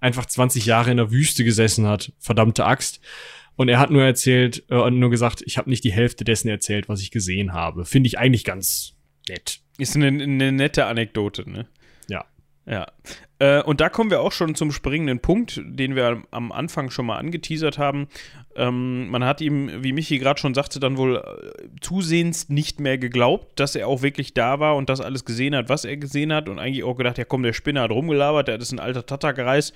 einfach 0.01 0.26
20 0.26 0.64
Jahre 0.66 0.90
in 0.90 0.96
der 0.96 1.11
Wüste 1.11 1.44
gesessen 1.44 1.86
hat. 1.86 2.12
Verdammte 2.18 2.64
Axt. 2.64 3.01
Und 3.57 3.68
er 3.68 3.78
hat 3.80 3.90
nur 3.90 4.03
erzählt, 4.05 4.64
äh, 4.70 4.76
und 4.76 4.99
nur 4.99 5.11
gesagt, 5.11 5.42
ich 5.44 5.59
habe 5.59 5.68
nicht 5.68 5.84
die 5.84 5.92
Hälfte 5.92 6.24
dessen 6.24 6.49
erzählt, 6.49 6.88
was 6.88 7.01
ich 7.03 7.11
gesehen 7.11 7.53
habe. 7.53 7.84
Finde 7.84 8.07
ich 8.07 8.18
eigentlich 8.18 8.44
ganz 8.44 8.94
nett. 9.28 9.61
Ist 9.78 9.96
eine, 9.96 10.07
eine 10.07 10.53
nette 10.53 10.86
Anekdote, 10.86 11.49
ne? 11.49 11.66
Ja. 12.70 12.86
Äh, 13.38 13.62
und 13.62 13.80
da 13.80 13.88
kommen 13.88 14.10
wir 14.10 14.20
auch 14.20 14.32
schon 14.32 14.54
zum 14.54 14.72
springenden 14.72 15.20
Punkt, 15.20 15.62
den 15.64 15.96
wir 15.96 16.22
am- 16.30 16.52
Anfang 16.52 16.90
schon 16.90 17.06
mal 17.06 17.16
angeteasert 17.16 17.78
haben. 17.78 18.08
Ähm, 18.56 19.08
man 19.08 19.24
hat 19.24 19.40
ihm, 19.40 19.82
wie 19.82 19.92
Michi 19.92 20.18
gerade 20.18 20.38
schon 20.38 20.52
sagte, 20.52 20.78
dann 20.80 20.98
wohl 20.98 21.16
äh, 21.16 21.68
zusehends 21.80 22.50
nicht 22.50 22.78
mehr 22.78 22.98
geglaubt, 22.98 23.58
dass 23.58 23.74
er 23.74 23.88
auch 23.88 24.02
wirklich 24.02 24.34
da 24.34 24.60
war 24.60 24.76
und 24.76 24.90
das 24.90 25.00
alles 25.00 25.24
gesehen 25.24 25.54
hat, 25.56 25.68
was 25.70 25.86
er 25.86 25.96
gesehen 25.96 26.30
hat. 26.32 26.48
Und 26.48 26.58
eigentlich 26.58 26.84
auch 26.84 26.96
gedacht, 26.96 27.16
ja 27.16 27.24
komm, 27.24 27.42
der 27.42 27.54
Spinner 27.54 27.82
hat 27.82 27.90
rumgelabert, 27.90 28.48
der 28.48 28.58
ist 28.60 28.72
ein 28.72 28.80
alter 28.80 29.06
Tattergreis. 29.06 29.72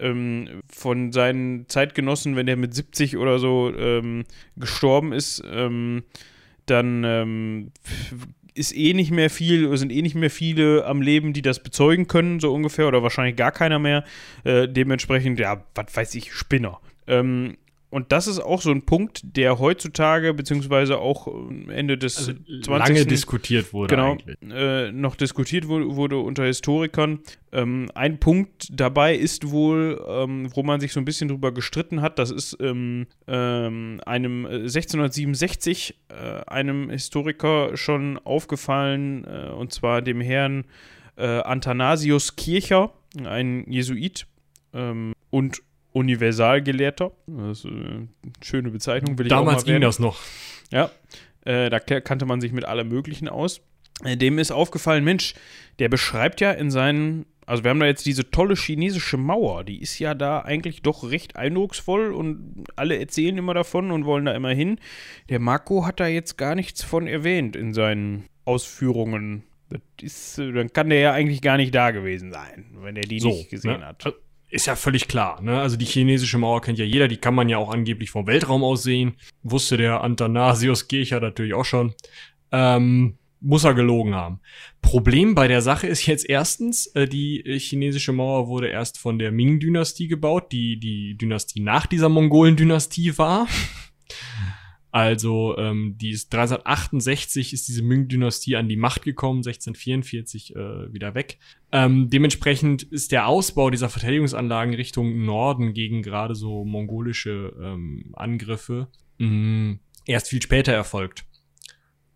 Ähm, 0.00 0.62
von 0.70 1.12
seinen 1.12 1.68
Zeitgenossen, 1.68 2.36
wenn 2.36 2.46
der 2.46 2.56
mit 2.56 2.74
70 2.74 3.16
oder 3.16 3.38
so 3.38 3.72
ähm, 3.74 4.24
gestorben 4.56 5.12
ist, 5.12 5.42
ähm, 5.50 6.02
dann 6.66 7.04
ähm, 7.04 7.70
ist 8.54 8.74
eh 8.76 8.94
nicht 8.94 9.10
mehr 9.10 9.30
viel, 9.30 9.76
sind 9.76 9.90
eh 9.92 10.02
nicht 10.02 10.14
mehr 10.14 10.30
viele 10.30 10.86
am 10.86 11.02
Leben, 11.02 11.32
die 11.32 11.42
das 11.42 11.62
bezeugen 11.62 12.06
können, 12.06 12.40
so 12.40 12.54
ungefähr, 12.54 12.86
oder 12.86 13.02
wahrscheinlich 13.02 13.36
gar 13.36 13.52
keiner 13.52 13.78
mehr. 13.78 14.04
Äh, 14.44 14.68
dementsprechend, 14.68 15.38
ja, 15.38 15.64
was 15.74 15.96
weiß 15.96 16.14
ich, 16.14 16.32
Spinner. 16.32 16.80
Ähm, 17.06 17.56
und 17.94 18.10
das 18.10 18.26
ist 18.26 18.40
auch 18.40 18.60
so 18.60 18.72
ein 18.72 18.82
Punkt, 18.82 19.20
der 19.22 19.60
heutzutage, 19.60 20.34
beziehungsweise 20.34 20.98
auch 20.98 21.28
äh, 21.28 21.72
Ende 21.72 21.96
des 21.96 22.16
Also 22.16 22.32
20. 22.32 22.68
lange 22.68 23.06
diskutiert 23.06 23.72
wurde 23.72 23.94
genau, 23.94 24.16
äh, 24.52 24.90
noch 24.90 25.14
diskutiert 25.14 25.68
wurde, 25.68 25.94
wurde 25.94 26.18
unter 26.18 26.44
Historikern. 26.44 27.20
Ähm, 27.52 27.88
ein 27.94 28.18
Punkt 28.18 28.66
dabei 28.72 29.14
ist 29.14 29.48
wohl, 29.52 30.04
ähm, 30.08 30.48
wo 30.56 30.64
man 30.64 30.80
sich 30.80 30.92
so 30.92 30.98
ein 30.98 31.04
bisschen 31.04 31.28
drüber 31.28 31.52
gestritten 31.52 32.02
hat, 32.02 32.18
das 32.18 32.32
ist 32.32 32.56
ähm, 32.58 33.06
ähm, 33.28 34.00
einem 34.04 34.44
äh, 34.44 34.62
1667 34.62 35.94
äh, 36.08 36.14
einem 36.48 36.90
Historiker 36.90 37.76
schon 37.76 38.18
aufgefallen, 38.18 39.22
äh, 39.22 39.50
und 39.50 39.72
zwar 39.72 40.02
dem 40.02 40.20
Herrn 40.20 40.64
äh, 41.14 41.26
Athanasius 41.26 42.34
Kircher, 42.34 42.92
ein 43.24 43.70
Jesuit 43.70 44.26
ähm, 44.72 45.12
und 45.30 45.62
Universalgelehrter. 45.94 47.12
Das 47.26 47.60
ist 47.60 47.64
äh, 47.66 47.68
eine 47.68 48.08
schöne 48.42 48.70
Bezeichnung, 48.70 49.16
will 49.16 49.26
ich 49.26 49.30
Damals 49.30 49.62
mal 49.62 49.64
ging 49.64 49.72
werden. 49.74 49.82
das 49.82 49.98
noch. 49.98 50.20
Ja, 50.70 50.90
äh, 51.44 51.70
da 51.70 51.78
kannte 51.78 52.26
man 52.26 52.40
sich 52.40 52.52
mit 52.52 52.64
allem 52.64 52.88
Möglichen 52.88 53.28
aus. 53.28 53.60
Äh, 54.02 54.16
dem 54.16 54.38
ist 54.38 54.50
aufgefallen, 54.50 55.04
Mensch, 55.04 55.34
der 55.78 55.88
beschreibt 55.88 56.40
ja 56.40 56.50
in 56.50 56.70
seinen, 56.70 57.26
also 57.46 57.62
wir 57.62 57.70
haben 57.70 57.78
da 57.78 57.86
jetzt 57.86 58.06
diese 58.06 58.28
tolle 58.30 58.56
chinesische 58.56 59.16
Mauer, 59.16 59.62
die 59.62 59.80
ist 59.80 59.98
ja 60.00 60.14
da 60.14 60.40
eigentlich 60.40 60.82
doch 60.82 61.08
recht 61.08 61.36
eindrucksvoll 61.36 62.12
und 62.12 62.64
alle 62.74 62.98
erzählen 62.98 63.38
immer 63.38 63.54
davon 63.54 63.92
und 63.92 64.04
wollen 64.04 64.24
da 64.24 64.34
immer 64.34 64.50
hin. 64.50 64.80
Der 65.28 65.38
Marco 65.38 65.86
hat 65.86 66.00
da 66.00 66.08
jetzt 66.08 66.36
gar 66.36 66.56
nichts 66.56 66.82
von 66.82 67.06
erwähnt 67.06 67.54
in 67.54 67.72
seinen 67.72 68.24
Ausführungen 68.44 69.44
Ist, 70.00 70.38
dann 70.38 70.72
kann 70.72 70.90
der 70.90 70.98
ja 70.98 71.12
eigentlich 71.12 71.40
gar 71.40 71.56
nicht 71.56 71.74
da 71.74 71.92
gewesen 71.92 72.32
sein, 72.32 72.66
wenn 72.80 72.96
er 72.96 73.02
die 73.02 73.20
so, 73.20 73.28
nicht 73.28 73.50
gesehen 73.50 73.80
ne? 73.80 73.86
hat. 73.86 74.14
Ist 74.54 74.66
ja 74.66 74.76
völlig 74.76 75.08
klar. 75.08 75.42
Ne? 75.42 75.60
Also 75.60 75.76
die 75.76 75.84
chinesische 75.84 76.38
Mauer 76.38 76.62
kennt 76.62 76.78
ja 76.78 76.84
jeder, 76.84 77.08
die 77.08 77.16
kann 77.16 77.34
man 77.34 77.48
ja 77.48 77.58
auch 77.58 77.70
angeblich 77.70 78.12
vom 78.12 78.28
Weltraum 78.28 78.62
aus 78.62 78.84
sehen. 78.84 79.16
Wusste 79.42 79.76
der 79.76 80.02
Antanasius 80.02 80.86
Kircher 80.86 81.18
natürlich 81.18 81.54
auch 81.54 81.64
schon. 81.64 81.92
Ähm, 82.52 83.18
muss 83.40 83.64
er 83.64 83.74
gelogen 83.74 84.14
haben. 84.14 84.38
Problem 84.80 85.34
bei 85.34 85.48
der 85.48 85.60
Sache 85.60 85.88
ist 85.88 86.06
jetzt 86.06 86.28
erstens, 86.30 86.86
äh, 86.94 87.08
die 87.08 87.42
chinesische 87.58 88.12
Mauer 88.12 88.46
wurde 88.46 88.68
erst 88.68 88.96
von 88.96 89.18
der 89.18 89.32
Ming-Dynastie 89.32 90.06
gebaut, 90.06 90.52
die 90.52 90.78
die 90.78 91.18
Dynastie 91.18 91.60
nach 91.60 91.86
dieser 91.86 92.08
Mongolen-Dynastie 92.08 93.18
war. 93.18 93.48
Also 94.94 95.58
ähm, 95.58 95.98
die 96.00 96.10
ist 96.10 96.32
1368 96.32 97.52
ist 97.52 97.66
diese 97.66 97.82
Ming-Dynastie 97.82 98.54
an 98.54 98.68
die 98.68 98.76
Macht 98.76 99.02
gekommen, 99.02 99.38
1644 99.38 100.54
äh, 100.54 100.92
wieder 100.92 101.16
weg. 101.16 101.38
Ähm, 101.72 102.10
dementsprechend 102.10 102.84
ist 102.84 103.10
der 103.10 103.26
Ausbau 103.26 103.70
dieser 103.70 103.88
Verteidigungsanlagen 103.88 104.72
Richtung 104.72 105.24
Norden 105.24 105.74
gegen 105.74 106.02
gerade 106.02 106.36
so 106.36 106.64
mongolische 106.64 107.52
ähm, 107.60 108.12
Angriffe 108.12 108.86
mh, 109.18 109.26
mm, 109.26 109.80
erst 110.06 110.28
viel 110.28 110.40
später 110.40 110.72
erfolgt. 110.72 111.24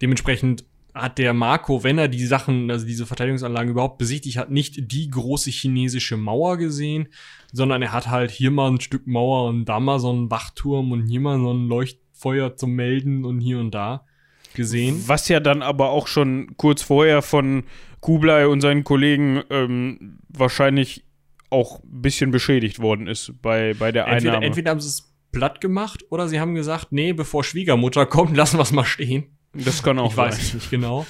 Dementsprechend 0.00 0.64
hat 0.94 1.18
der 1.18 1.34
Marco, 1.34 1.82
wenn 1.82 1.98
er 1.98 2.06
die 2.06 2.26
Sachen, 2.26 2.70
also 2.70 2.86
diese 2.86 3.06
Verteidigungsanlagen 3.06 3.72
überhaupt 3.72 3.98
besichtigt 3.98 4.36
hat, 4.36 4.52
nicht 4.52 4.92
die 4.92 5.10
große 5.10 5.50
chinesische 5.50 6.16
Mauer 6.16 6.56
gesehen, 6.58 7.08
sondern 7.52 7.82
er 7.82 7.92
hat 7.92 8.06
halt 8.06 8.30
hier 8.30 8.52
mal 8.52 8.70
ein 8.70 8.80
Stück 8.80 9.08
Mauer 9.08 9.48
und 9.48 9.64
da 9.64 9.80
mal 9.80 9.98
so 9.98 10.10
einen 10.10 10.30
Wachturm 10.30 10.92
und 10.92 11.08
hier 11.08 11.18
mal 11.18 11.40
so 11.40 11.52
ein 11.52 11.66
Leucht 11.66 11.98
Feuer 12.18 12.56
zum 12.56 12.72
Melden 12.72 13.24
und 13.24 13.40
hier 13.40 13.58
und 13.58 13.72
da 13.72 14.04
gesehen. 14.54 15.02
Was 15.06 15.28
ja 15.28 15.40
dann 15.40 15.62
aber 15.62 15.90
auch 15.90 16.06
schon 16.06 16.56
kurz 16.56 16.82
vorher 16.82 17.22
von 17.22 17.64
Kublai 18.00 18.46
und 18.46 18.60
seinen 18.60 18.84
Kollegen 18.84 19.42
ähm, 19.50 20.18
wahrscheinlich 20.28 21.04
auch 21.50 21.82
ein 21.82 22.02
bisschen 22.02 22.30
beschädigt 22.30 22.80
worden 22.80 23.06
ist 23.06 23.32
bei, 23.40 23.74
bei 23.78 23.92
der 23.92 24.06
entweder, 24.06 24.32
Einnahme. 24.32 24.46
Entweder 24.46 24.70
haben 24.70 24.80
sie 24.80 24.88
es 24.88 25.14
platt 25.32 25.60
gemacht 25.60 26.04
oder 26.10 26.28
sie 26.28 26.40
haben 26.40 26.54
gesagt, 26.54 26.88
nee, 26.90 27.12
bevor 27.12 27.44
Schwiegermutter 27.44 28.06
kommt, 28.06 28.36
lassen 28.36 28.58
wir 28.58 28.62
es 28.62 28.72
mal 28.72 28.84
stehen. 28.84 29.38
Das 29.54 29.82
kann 29.82 29.98
auch 29.98 30.10
ich 30.10 30.16
sein. 30.16 30.28
Ich 30.28 30.38
weiß 30.38 30.42
es 30.42 30.54
nicht 30.54 30.70
genau. 30.70 31.06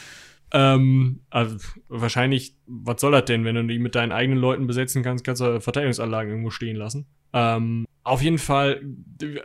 Ähm, 0.53 1.21
also 1.31 1.57
wahrscheinlich, 1.89 2.57
was 2.67 3.01
soll 3.01 3.13
das 3.13 3.27
denn, 3.27 3.45
wenn 3.45 3.55
du 3.55 3.65
die 3.67 3.79
mit 3.79 3.95
deinen 3.95 4.13
eigenen 4.13 4.39
Leuten 4.39 4.67
besetzen 4.67 5.03
kannst, 5.03 5.25
kannst 5.25 5.43
du 5.43 5.61
Verteidigungsanlagen 5.61 6.31
irgendwo 6.31 6.51
stehen 6.51 6.77
lassen. 6.77 7.07
Ähm, 7.33 7.87
auf 8.03 8.23
jeden 8.23 8.39
Fall, 8.39 8.81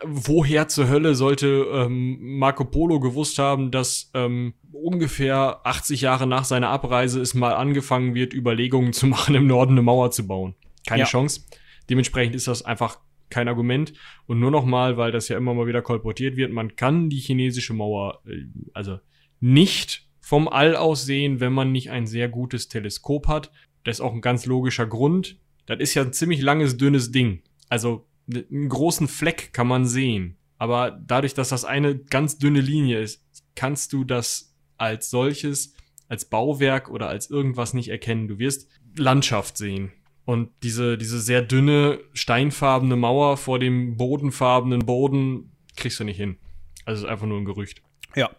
woher 0.04 0.68
zur 0.68 0.88
Hölle 0.88 1.14
sollte 1.14 1.66
ähm, 1.70 2.38
Marco 2.38 2.64
Polo 2.64 3.00
gewusst 3.00 3.38
haben, 3.38 3.70
dass 3.70 4.10
ähm, 4.14 4.54
ungefähr 4.72 5.60
80 5.64 6.00
Jahre 6.00 6.26
nach 6.26 6.44
seiner 6.44 6.70
Abreise 6.70 7.20
es 7.20 7.34
mal 7.34 7.54
angefangen 7.54 8.14
wird, 8.14 8.32
Überlegungen 8.32 8.94
zu 8.94 9.06
machen, 9.08 9.34
im 9.34 9.46
Norden 9.46 9.72
eine 9.72 9.82
Mauer 9.82 10.10
zu 10.10 10.26
bauen? 10.26 10.54
Keine 10.86 11.00
ja. 11.00 11.06
Chance. 11.06 11.42
Dementsprechend 11.90 12.34
ist 12.34 12.48
das 12.48 12.62
einfach 12.64 12.98
kein 13.28 13.48
Argument. 13.48 13.92
Und 14.26 14.40
nur 14.40 14.50
noch 14.50 14.64
mal, 14.64 14.96
weil 14.96 15.12
das 15.12 15.28
ja 15.28 15.36
immer 15.36 15.52
mal 15.52 15.66
wieder 15.66 15.82
kolportiert 15.82 16.36
wird, 16.36 16.52
man 16.52 16.76
kann 16.76 17.10
die 17.10 17.18
chinesische 17.18 17.74
Mauer 17.74 18.22
äh, 18.26 18.46
also 18.72 18.98
nicht 19.40 20.03
vom 20.24 20.48
All 20.48 20.74
aus 20.74 21.04
sehen, 21.04 21.38
wenn 21.40 21.52
man 21.52 21.70
nicht 21.70 21.90
ein 21.90 22.06
sehr 22.06 22.30
gutes 22.30 22.68
Teleskop 22.68 23.28
hat. 23.28 23.52
Das 23.84 23.98
ist 23.98 24.00
auch 24.00 24.14
ein 24.14 24.22
ganz 24.22 24.46
logischer 24.46 24.86
Grund. 24.86 25.36
Das 25.66 25.80
ist 25.80 25.92
ja 25.92 26.00
ein 26.00 26.14
ziemlich 26.14 26.40
langes, 26.40 26.78
dünnes 26.78 27.12
Ding. 27.12 27.42
Also 27.68 28.06
einen 28.32 28.70
großen 28.70 29.06
Fleck 29.06 29.52
kann 29.52 29.66
man 29.66 29.84
sehen. 29.84 30.38
Aber 30.56 30.92
dadurch, 30.92 31.34
dass 31.34 31.50
das 31.50 31.66
eine 31.66 31.98
ganz 31.98 32.38
dünne 32.38 32.62
Linie 32.62 33.00
ist, 33.00 33.22
kannst 33.54 33.92
du 33.92 34.02
das 34.02 34.54
als 34.78 35.10
solches, 35.10 35.74
als 36.08 36.24
Bauwerk 36.24 36.88
oder 36.88 37.10
als 37.10 37.28
irgendwas 37.28 37.74
nicht 37.74 37.90
erkennen. 37.90 38.26
Du 38.26 38.38
wirst 38.38 38.70
Landschaft 38.96 39.58
sehen. 39.58 39.92
Und 40.24 40.48
diese, 40.62 40.96
diese 40.96 41.20
sehr 41.20 41.42
dünne, 41.42 42.00
steinfarbene 42.14 42.96
Mauer 42.96 43.36
vor 43.36 43.58
dem 43.58 43.98
bodenfarbenen 43.98 44.86
Boden 44.86 45.52
kriegst 45.76 46.00
du 46.00 46.04
nicht 46.04 46.16
hin. 46.16 46.38
Also 46.86 47.04
ist 47.04 47.10
einfach 47.10 47.26
nur 47.26 47.38
ein 47.38 47.44
Gerücht. 47.44 47.82
Ja, 48.16 48.30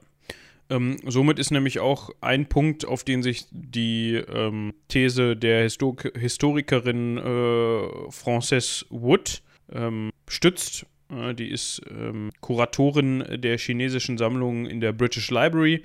ähm, 0.69 0.97
somit 1.05 1.39
ist 1.39 1.51
nämlich 1.51 1.79
auch 1.79 2.09
ein 2.21 2.47
Punkt, 2.47 2.85
auf 2.85 3.03
den 3.03 3.21
sich 3.21 3.45
die 3.51 4.15
ähm, 4.15 4.73
These 4.87 5.35
der 5.35 5.63
Histo 5.63 5.95
Historikerin 6.17 7.17
äh, 7.17 8.11
Frances 8.11 8.85
Wood 8.89 9.43
ähm, 9.71 10.11
stützt. 10.27 10.85
Äh, 11.11 11.35
die 11.35 11.49
ist 11.49 11.81
ähm, 11.89 12.31
Kuratorin 12.41 13.23
der 13.37 13.57
chinesischen 13.59 14.17
Sammlung 14.17 14.65
in 14.65 14.81
der 14.81 14.91
British 14.91 15.29
Library. 15.29 15.83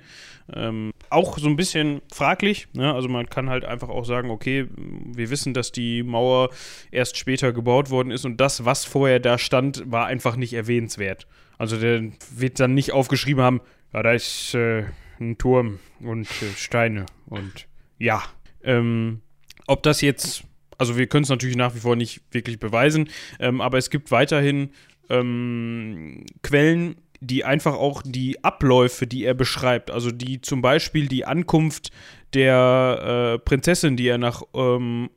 Ähm, 0.53 0.91
auch 1.09 1.37
so 1.37 1.47
ein 1.47 1.55
bisschen 1.55 2.01
fraglich. 2.11 2.67
Ne? 2.73 2.91
Also 2.93 3.07
man 3.07 3.29
kann 3.29 3.49
halt 3.49 3.65
einfach 3.65 3.89
auch 3.89 4.05
sagen, 4.05 4.31
okay, 4.31 4.67
wir 4.75 5.29
wissen, 5.29 5.53
dass 5.53 5.71
die 5.71 6.01
Mauer 6.01 6.49
erst 6.89 7.17
später 7.17 7.53
gebaut 7.53 7.91
worden 7.91 8.11
ist 8.11 8.25
und 8.25 8.41
das, 8.41 8.65
was 8.65 8.83
vorher 8.83 9.19
da 9.19 9.37
stand, 9.37 9.83
war 9.85 10.07
einfach 10.07 10.35
nicht 10.35 10.53
erwähnenswert. 10.53 11.27
Also 11.57 11.77
der 11.77 12.11
wird 12.35 12.59
dann 12.59 12.73
nicht 12.73 12.91
aufgeschrieben 12.91 13.43
haben, 13.43 13.61
ja, 13.93 14.03
da 14.03 14.11
ist 14.11 14.53
äh, 14.53 14.85
ein 15.19 15.37
Turm 15.37 15.79
und 15.99 16.27
äh, 16.41 16.55
Steine 16.55 17.05
und 17.27 17.67
ja. 17.97 18.23
Ähm, 18.63 19.21
ob 19.67 19.83
das 19.83 20.01
jetzt, 20.01 20.43
also 20.77 20.97
wir 20.97 21.07
können 21.07 21.23
es 21.23 21.29
natürlich 21.29 21.55
nach 21.55 21.75
wie 21.75 21.79
vor 21.79 21.95
nicht 21.95 22.21
wirklich 22.31 22.59
beweisen, 22.59 23.09
ähm, 23.39 23.61
aber 23.61 23.77
es 23.77 23.89
gibt 23.89 24.11
weiterhin 24.11 24.71
ähm, 25.09 26.25
Quellen, 26.43 26.95
die 27.19 27.45
einfach 27.45 27.73
auch 27.73 28.01
die 28.03 28.43
Abläufe, 28.43 29.05
die 29.05 29.23
er 29.23 29.35
beschreibt, 29.35 29.91
also 29.91 30.11
die 30.11 30.41
zum 30.41 30.61
Beispiel 30.61 31.07
die 31.07 31.25
Ankunft 31.25 31.91
der 32.33 33.35
äh, 33.35 33.39
Prinzessin, 33.39 33.95
die 33.95 34.07
er 34.07 34.17
nach 34.17 34.41
ähm, 34.55 35.09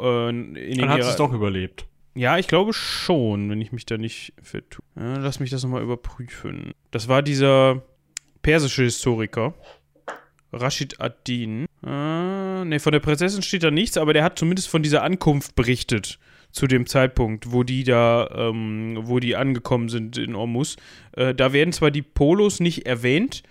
äh, 0.00 0.28
in 0.28 0.78
Dann 0.78 0.90
hat 0.90 1.00
es 1.00 1.16
doch 1.16 1.32
überlebt. 1.32 1.86
Ja, 2.14 2.38
ich 2.38 2.48
glaube 2.48 2.72
schon, 2.72 3.50
wenn 3.50 3.60
ich 3.60 3.72
mich 3.72 3.86
da 3.86 3.96
nicht 3.96 4.32
vertue. 4.42 4.84
Ja, 4.96 5.18
lass 5.18 5.40
mich 5.40 5.50
das 5.50 5.62
nochmal 5.62 5.82
überprüfen. 5.82 6.72
Das 6.90 7.08
war 7.08 7.22
dieser 7.22 7.82
persische 8.48 8.84
Historiker. 8.84 9.52
Rashid 10.54 11.02
ad-Din. 11.02 11.66
Äh, 11.84 12.64
ne, 12.64 12.80
von 12.80 12.92
der 12.92 13.00
Prinzessin 13.00 13.42
steht 13.42 13.62
da 13.62 13.70
nichts, 13.70 13.98
aber 13.98 14.14
der 14.14 14.24
hat 14.24 14.38
zumindest 14.38 14.68
von 14.70 14.82
dieser 14.82 15.02
Ankunft 15.02 15.54
berichtet 15.54 16.18
zu 16.50 16.66
dem 16.66 16.86
Zeitpunkt, 16.86 17.52
wo 17.52 17.62
die 17.62 17.84
da, 17.84 18.26
ähm, 18.34 19.00
wo 19.02 19.18
die 19.18 19.36
angekommen 19.36 19.90
sind 19.90 20.16
in 20.16 20.34
Ormus. 20.34 20.76
Äh, 21.12 21.34
da 21.34 21.52
werden 21.52 21.74
zwar 21.74 21.90
die 21.90 22.00
Polos 22.00 22.58
nicht 22.58 22.86
erwähnt, 22.86 23.42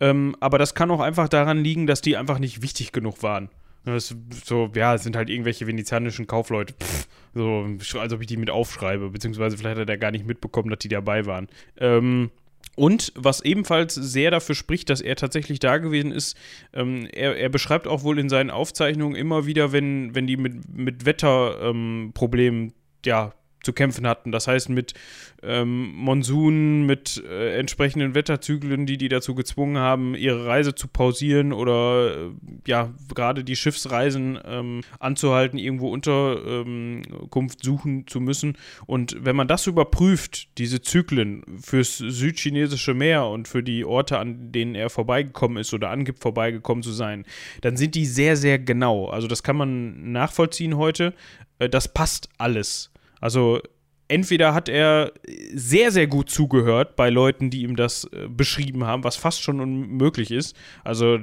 ähm, 0.00 0.34
aber 0.40 0.56
das 0.56 0.74
kann 0.74 0.90
auch 0.90 1.00
einfach 1.00 1.28
daran 1.28 1.62
liegen, 1.62 1.86
dass 1.86 2.00
die 2.00 2.16
einfach 2.16 2.38
nicht 2.38 2.62
wichtig 2.62 2.92
genug 2.92 3.22
waren. 3.22 3.50
Das, 3.84 4.16
so, 4.42 4.70
ja, 4.74 4.94
es 4.94 5.02
sind 5.02 5.16
halt 5.16 5.28
irgendwelche 5.28 5.66
venezianischen 5.66 6.26
Kaufleute. 6.26 6.72
Pff, 6.82 7.06
so, 7.34 8.00
als 8.00 8.14
ob 8.14 8.22
ich 8.22 8.26
die 8.26 8.38
mit 8.38 8.48
aufschreibe, 8.48 9.10
beziehungsweise 9.10 9.58
vielleicht 9.58 9.78
hat 9.78 9.90
er 9.90 9.98
gar 9.98 10.12
nicht 10.12 10.26
mitbekommen, 10.26 10.70
dass 10.70 10.78
die 10.78 10.88
dabei 10.88 11.26
waren. 11.26 11.48
Ähm, 11.76 12.30
und 12.76 13.12
was 13.16 13.40
ebenfalls 13.40 13.94
sehr 13.94 14.30
dafür 14.30 14.54
spricht, 14.54 14.90
dass 14.90 15.00
er 15.00 15.16
tatsächlich 15.16 15.58
da 15.58 15.78
gewesen 15.78 16.12
ist, 16.12 16.36
ähm, 16.72 17.08
er, 17.12 17.36
er, 17.36 17.48
beschreibt 17.48 17.88
auch 17.88 18.04
wohl 18.04 18.18
in 18.18 18.28
seinen 18.28 18.50
Aufzeichnungen 18.50 19.16
immer 19.16 19.46
wieder, 19.46 19.72
wenn, 19.72 20.14
wenn 20.14 20.26
die 20.26 20.36
mit, 20.36 20.68
mit 20.68 21.06
Wetterproblemen 21.06 22.62
ähm, 22.62 22.72
ja, 23.04 23.32
zu 23.66 23.72
kämpfen 23.72 24.06
hatten. 24.06 24.32
Das 24.32 24.46
heißt, 24.46 24.70
mit 24.70 24.94
ähm, 25.42 25.92
Monsunen, 25.94 26.86
mit 26.86 27.22
äh, 27.28 27.58
entsprechenden 27.58 28.14
Wetterzyklen, 28.14 28.86
die 28.86 28.96
die 28.96 29.08
dazu 29.08 29.34
gezwungen 29.34 29.76
haben, 29.76 30.14
ihre 30.14 30.46
Reise 30.46 30.74
zu 30.74 30.88
pausieren 30.88 31.52
oder 31.52 32.16
äh, 32.16 32.30
ja, 32.66 32.94
gerade 33.14 33.44
die 33.44 33.56
Schiffsreisen 33.56 34.38
ähm, 34.44 34.80
anzuhalten, 35.00 35.58
irgendwo 35.58 35.90
Unterkunft 35.90 37.62
suchen 37.64 38.06
zu 38.06 38.20
müssen. 38.20 38.56
Und 38.86 39.16
wenn 39.24 39.36
man 39.36 39.48
das 39.48 39.66
überprüft, 39.66 40.56
diese 40.58 40.80
Zyklen 40.80 41.42
fürs 41.60 41.98
südchinesische 41.98 42.94
Meer 42.94 43.26
und 43.26 43.48
für 43.48 43.62
die 43.62 43.84
Orte, 43.84 44.18
an 44.18 44.52
denen 44.52 44.76
er 44.76 44.90
vorbeigekommen 44.90 45.58
ist 45.58 45.74
oder 45.74 45.90
angibt, 45.90 46.22
vorbeigekommen 46.22 46.84
zu 46.84 46.92
sein, 46.92 47.24
dann 47.62 47.76
sind 47.76 47.96
die 47.96 48.06
sehr, 48.06 48.36
sehr 48.36 48.60
genau. 48.60 49.08
Also 49.08 49.26
das 49.26 49.42
kann 49.42 49.56
man 49.56 50.12
nachvollziehen 50.12 50.76
heute. 50.76 51.12
Äh, 51.58 51.68
das 51.68 51.92
passt 51.92 52.28
alles. 52.38 52.90
Also 53.20 53.60
entweder 54.08 54.54
hat 54.54 54.68
er 54.68 55.12
sehr, 55.54 55.90
sehr 55.90 56.06
gut 56.06 56.30
zugehört 56.30 56.96
bei 56.96 57.10
Leuten, 57.10 57.50
die 57.50 57.62
ihm 57.62 57.76
das 57.76 58.04
äh, 58.04 58.28
beschrieben 58.28 58.84
haben, 58.84 59.04
was 59.04 59.16
fast 59.16 59.42
schon 59.42 59.60
unmöglich 59.60 60.30
ist. 60.30 60.56
Also, 60.84 61.18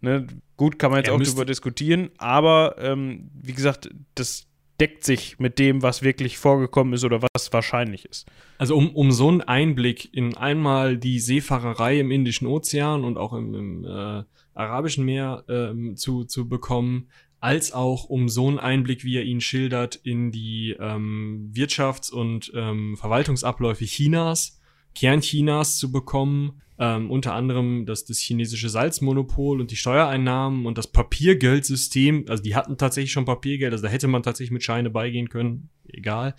ne, 0.00 0.26
gut 0.56 0.78
kann 0.78 0.90
man 0.90 0.98
jetzt 0.98 1.08
er 1.08 1.14
auch 1.14 1.22
darüber 1.22 1.44
diskutieren, 1.44 2.10
aber 2.18 2.76
ähm, 2.78 3.30
wie 3.34 3.52
gesagt, 3.52 3.90
das 4.14 4.46
deckt 4.80 5.04
sich 5.04 5.38
mit 5.38 5.58
dem, 5.58 5.82
was 5.82 6.02
wirklich 6.02 6.36
vorgekommen 6.36 6.92
ist 6.92 7.04
oder 7.04 7.22
was 7.22 7.52
wahrscheinlich 7.52 8.04
ist. 8.04 8.26
Also 8.58 8.76
um, 8.76 8.94
um 8.94 9.10
so 9.10 9.28
einen 9.28 9.40
Einblick 9.40 10.12
in 10.12 10.36
einmal 10.36 10.98
die 10.98 11.18
Seefahrerei 11.18 12.00
im 12.00 12.10
Indischen 12.10 12.46
Ozean 12.46 13.04
und 13.04 13.16
auch 13.16 13.32
im, 13.32 13.54
im 13.54 13.84
äh, 13.84 14.24
Arabischen 14.54 15.04
Meer 15.04 15.44
ähm, 15.48 15.96
zu, 15.96 16.24
zu 16.24 16.48
bekommen, 16.48 17.08
als 17.40 17.72
auch 17.72 18.04
um 18.04 18.28
so 18.28 18.48
einen 18.48 18.58
Einblick, 18.58 19.04
wie 19.04 19.16
er 19.16 19.24
ihn 19.24 19.40
schildert, 19.40 19.96
in 19.96 20.32
die 20.32 20.76
ähm, 20.78 21.52
Wirtschafts- 21.54 22.10
und 22.10 22.50
ähm, 22.54 22.96
Verwaltungsabläufe 22.96 23.84
Chinas 23.84 24.60
Kernchinas 24.96 25.76
zu 25.76 25.92
bekommen. 25.92 26.60
Ähm, 26.78 27.10
unter 27.10 27.32
anderem 27.32 27.86
das, 27.86 28.04
das 28.04 28.18
chinesische 28.18 28.68
Salzmonopol 28.68 29.60
und 29.60 29.70
die 29.70 29.76
Steuereinnahmen 29.76 30.66
und 30.66 30.76
das 30.76 30.88
Papiergeldsystem. 30.88 32.26
Also 32.28 32.42
die 32.42 32.54
hatten 32.54 32.76
tatsächlich 32.76 33.12
schon 33.12 33.24
Papiergeld, 33.24 33.72
also 33.72 33.84
da 33.84 33.90
hätte 33.90 34.08
man 34.08 34.22
tatsächlich 34.22 34.50
mit 34.50 34.62
Scheine 34.62 34.90
beigehen 34.90 35.30
können. 35.30 35.70
Egal. 35.88 36.34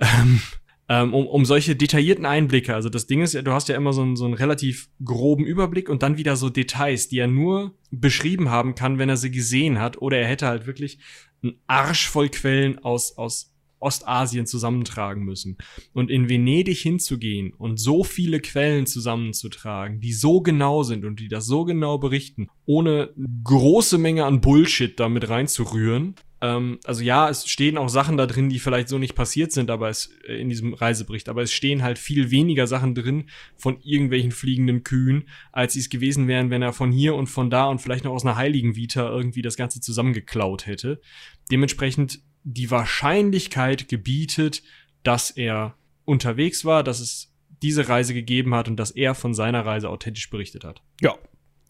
Ähm, 0.00 0.40
ähm, 0.88 1.14
um, 1.14 1.26
um 1.26 1.44
solche 1.44 1.76
detaillierten 1.76 2.26
Einblicke. 2.26 2.74
Also 2.74 2.88
das 2.88 3.06
Ding 3.06 3.22
ist 3.22 3.34
du 3.34 3.52
hast 3.52 3.68
ja 3.68 3.76
immer 3.76 3.92
so 3.92 4.02
einen, 4.02 4.16
so 4.16 4.24
einen 4.24 4.34
relativ 4.34 4.88
groben 5.02 5.44
Überblick 5.44 5.88
und 5.88 6.02
dann 6.02 6.18
wieder 6.18 6.36
so 6.36 6.50
Details, 6.50 7.08
die 7.08 7.18
er 7.18 7.26
nur 7.26 7.74
beschrieben 7.90 8.50
haben 8.50 8.74
kann, 8.74 8.98
wenn 8.98 9.08
er 9.08 9.16
sie 9.16 9.30
gesehen 9.30 9.80
hat. 9.80 10.00
Oder 10.00 10.18
er 10.18 10.28
hätte 10.28 10.46
halt 10.46 10.66
wirklich 10.66 10.98
einen 11.42 11.56
Arsch 11.66 12.08
voll 12.08 12.28
Quellen 12.28 12.78
aus, 12.78 13.16
aus 13.16 13.54
Ostasien 13.84 14.46
zusammentragen 14.46 15.24
müssen. 15.24 15.58
Und 15.92 16.10
in 16.10 16.28
Venedig 16.28 16.78
hinzugehen 16.78 17.52
und 17.52 17.78
so 17.78 18.02
viele 18.02 18.40
Quellen 18.40 18.86
zusammenzutragen, 18.86 20.00
die 20.00 20.12
so 20.12 20.40
genau 20.40 20.82
sind 20.82 21.04
und 21.04 21.20
die 21.20 21.28
das 21.28 21.46
so 21.46 21.64
genau 21.64 21.98
berichten, 21.98 22.48
ohne 22.64 23.10
große 23.44 23.98
Menge 23.98 24.24
an 24.24 24.40
Bullshit 24.40 24.98
damit 24.98 25.28
reinzurühren, 25.28 26.14
ähm, 26.44 26.78
also 26.84 27.02
ja, 27.02 27.30
es 27.30 27.48
stehen 27.48 27.78
auch 27.78 27.88
Sachen 27.88 28.18
da 28.18 28.26
drin, 28.26 28.50
die 28.50 28.58
vielleicht 28.58 28.88
so 28.88 28.98
nicht 28.98 29.14
passiert 29.14 29.50
sind, 29.50 29.70
aber 29.70 29.88
es 29.88 30.10
äh, 30.28 30.34
in 30.34 30.50
diesem 30.50 30.74
Reisebericht, 30.74 31.30
aber 31.30 31.42
es 31.42 31.52
stehen 31.52 31.82
halt 31.82 31.98
viel 31.98 32.30
weniger 32.30 32.66
Sachen 32.66 32.94
drin 32.94 33.30
von 33.56 33.80
irgendwelchen 33.82 34.30
fliegenden 34.30 34.84
Kühen, 34.84 35.26
als 35.52 35.72
sie 35.72 35.80
es 35.80 35.88
gewesen 35.88 36.28
wären, 36.28 36.50
wenn 36.50 36.60
er 36.60 36.74
von 36.74 36.92
hier 36.92 37.14
und 37.14 37.28
von 37.28 37.48
da 37.48 37.64
und 37.64 37.80
vielleicht 37.80 38.04
noch 38.04 38.12
aus 38.12 38.26
einer 38.26 38.36
heiligen 38.36 38.76
Vita 38.76 39.08
irgendwie 39.08 39.40
das 39.40 39.56
Ganze 39.56 39.80
zusammengeklaut 39.80 40.66
hätte. 40.66 41.00
Dementsprechend 41.50 42.20
die 42.42 42.70
Wahrscheinlichkeit 42.70 43.88
gebietet, 43.88 44.62
dass 45.02 45.30
er 45.30 45.76
unterwegs 46.04 46.66
war, 46.66 46.84
dass 46.84 47.00
es 47.00 47.32
diese 47.62 47.88
Reise 47.88 48.12
gegeben 48.12 48.54
hat 48.54 48.68
und 48.68 48.76
dass 48.76 48.90
er 48.90 49.14
von 49.14 49.32
seiner 49.32 49.64
Reise 49.64 49.88
authentisch 49.88 50.28
berichtet 50.28 50.64
hat. 50.64 50.82
Ja. 51.00 51.14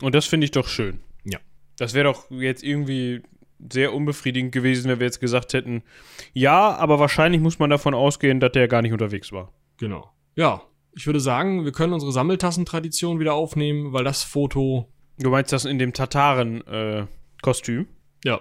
Und 0.03 0.17
das 0.17 0.27
finde 0.27 0.47
ich 0.47 0.51
doch 0.51 0.67
schön. 0.67 0.99
Ja. 1.23 1.39
Das 1.77 1.95
wäre 1.95 2.05
doch 2.05 2.29
jetzt 2.33 2.65
irgendwie 2.65 3.23
sehr 3.71 3.95
unbefriedigend 3.95 4.53
gewesen, 4.53 4.91
wenn 4.91 5.01
wir 5.01 5.07
jetzt 5.07 5.21
gesagt 5.21 5.53
hätten, 5.55 5.83
ja, 6.33 6.75
aber 6.77 6.99
wahrscheinlich 6.99 7.41
muss 7.41 7.59
man 7.59 7.71
davon 7.71 7.95
ausgehen, 7.95 8.41
dass 8.41 8.53
der 8.53 8.69
gar 8.69 8.83
nicht 8.83 8.93
unterwegs 8.93 9.33
war. 9.33 9.53
Genau. 9.79 10.11
Ja, 10.37 10.63
ich 10.93 11.07
würde 11.07 11.21
sagen, 11.21 11.65
wir 11.65 11.73
können 11.73 11.93
unsere 11.93 12.13
Sammeltassentradition 12.13 13.19
wieder 13.21 13.35
aufnehmen, 13.35 13.93
weil 13.93 14.05
das 14.05 14.23
Foto. 14.23 14.89
Du 15.19 15.31
meinst 15.31 15.53
das 15.53 15.65
in 15.65 15.79
dem 15.79 15.93
Tataren-Kostüm? 15.93 17.83
Äh, 17.83 18.29
ja. 18.29 18.41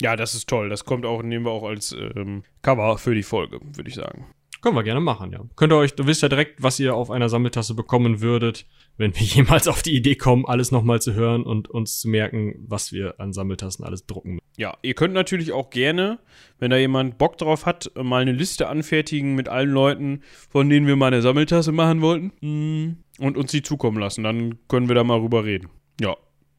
Ja, 0.00 0.14
das 0.14 0.34
ist 0.34 0.48
toll. 0.48 0.68
Das 0.68 0.84
kommt 0.84 1.04
auch, 1.04 1.22
nehmen 1.22 1.44
wir 1.44 1.50
auch 1.50 1.64
als 1.64 1.92
ähm, 1.92 2.44
Cover 2.62 2.98
für 2.98 3.14
die 3.14 3.24
Folge, 3.24 3.60
würde 3.60 3.88
ich 3.88 3.96
sagen. 3.96 4.26
Können 4.60 4.74
wir 4.74 4.82
gerne 4.82 5.00
machen, 5.00 5.32
ja. 5.32 5.40
Könnt 5.56 5.72
ihr 5.72 5.76
euch, 5.76 5.94
du 5.94 6.06
wisst 6.06 6.22
ja 6.22 6.28
direkt, 6.28 6.62
was 6.62 6.80
ihr 6.80 6.94
auf 6.94 7.10
einer 7.10 7.28
Sammeltasse 7.28 7.74
bekommen 7.74 8.20
würdet, 8.20 8.66
wenn 8.96 9.14
wir 9.14 9.22
jemals 9.26 9.68
auf 9.68 9.82
die 9.82 9.94
Idee 9.94 10.16
kommen, 10.16 10.44
alles 10.46 10.72
nochmal 10.72 11.00
zu 11.00 11.14
hören 11.14 11.44
und 11.44 11.68
uns 11.68 12.00
zu 12.00 12.08
merken, 12.08 12.56
was 12.66 12.92
wir 12.92 13.20
an 13.20 13.32
Sammeltassen 13.32 13.84
alles 13.84 14.06
drucken. 14.06 14.38
Ja, 14.56 14.76
ihr 14.82 14.94
könnt 14.94 15.14
natürlich 15.14 15.52
auch 15.52 15.70
gerne, 15.70 16.18
wenn 16.58 16.70
da 16.70 16.76
jemand 16.76 17.18
Bock 17.18 17.38
drauf 17.38 17.66
hat, 17.66 17.92
mal 17.94 18.22
eine 18.22 18.32
Liste 18.32 18.68
anfertigen 18.68 19.36
mit 19.36 19.48
allen 19.48 19.70
Leuten, 19.70 20.22
von 20.50 20.68
denen 20.68 20.86
wir 20.86 20.96
mal 20.96 21.06
eine 21.06 21.22
Sammeltasse 21.22 21.70
machen 21.70 22.00
wollten 22.00 22.32
mm, 22.40 23.22
und 23.22 23.36
uns 23.36 23.52
die 23.52 23.62
zukommen 23.62 23.98
lassen. 23.98 24.24
Dann 24.24 24.58
können 24.66 24.88
wir 24.88 24.96
da 24.96 25.04
mal 25.04 25.20
rüber 25.20 25.44
reden. 25.44 25.68
Ja, 26.00 26.16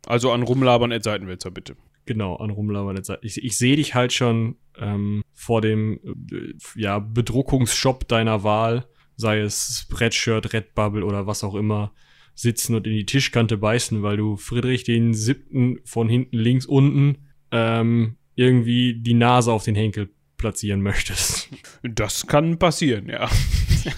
also 0.08 0.32
an 0.32 0.44
rumlabern 0.44 0.94
at 0.94 1.04
Seitenwälzer 1.04 1.52
bitte. 1.52 1.76
Genau, 2.10 2.38
an 2.38 2.50
rumlabern. 2.50 3.00
Ich, 3.22 3.38
ich 3.38 3.56
sehe 3.56 3.76
dich 3.76 3.94
halt 3.94 4.14
schon 4.14 4.56
ähm, 4.80 5.22
vor 5.36 5.62
dem 5.62 6.00
äh, 6.32 6.54
ja, 6.76 6.98
Bedruckungsshop 6.98 8.08
deiner 8.08 8.44
Wahl, 8.44 8.88
sei 9.16 9.42
es 9.42 9.88
Redshirt, 9.94 10.52
Redbubble 10.52 11.06
oder 11.06 11.28
was 11.28 11.44
auch 11.44 11.54
immer, 11.54 11.94
sitzen 12.34 12.74
und 12.74 12.88
in 12.88 12.94
die 12.94 13.06
Tischkante 13.06 13.58
beißen, 13.58 14.02
weil 14.02 14.18
du 14.18 14.38
Friedrich 14.38 14.84
den 14.84 15.14
siebten 15.14 15.82
von 15.86 16.10
hinten 16.10 16.38
links 16.38 16.66
unten 16.66 17.28
ähm, 17.52 18.16
irgendwie 18.34 18.96
die 18.96 19.14
Nase 19.14 19.52
auf 19.52 19.64
den 19.64 19.76
Henkel 19.76 20.10
platzieren 20.36 20.82
möchtest. 20.82 21.48
Das 21.84 22.26
kann 22.26 22.58
passieren, 22.58 23.08
ja. 23.08 23.30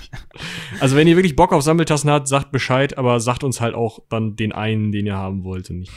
also 0.81 0.97
wenn 0.97 1.07
ihr 1.07 1.15
wirklich 1.15 1.37
Bock 1.37 1.53
auf 1.53 1.63
Sammeltassen 1.63 2.09
habt, 2.09 2.27
sagt 2.27 2.51
Bescheid, 2.51 2.97
aber 2.97 3.21
sagt 3.21 3.45
uns 3.45 3.61
halt 3.61 3.73
auch 3.73 3.99
dann 4.09 4.35
den 4.35 4.51
einen, 4.51 4.91
den 4.91 5.05
ihr 5.05 5.15
haben 5.15 5.45
wollt 5.45 5.69
und 5.69 5.79
nicht 5.79 5.93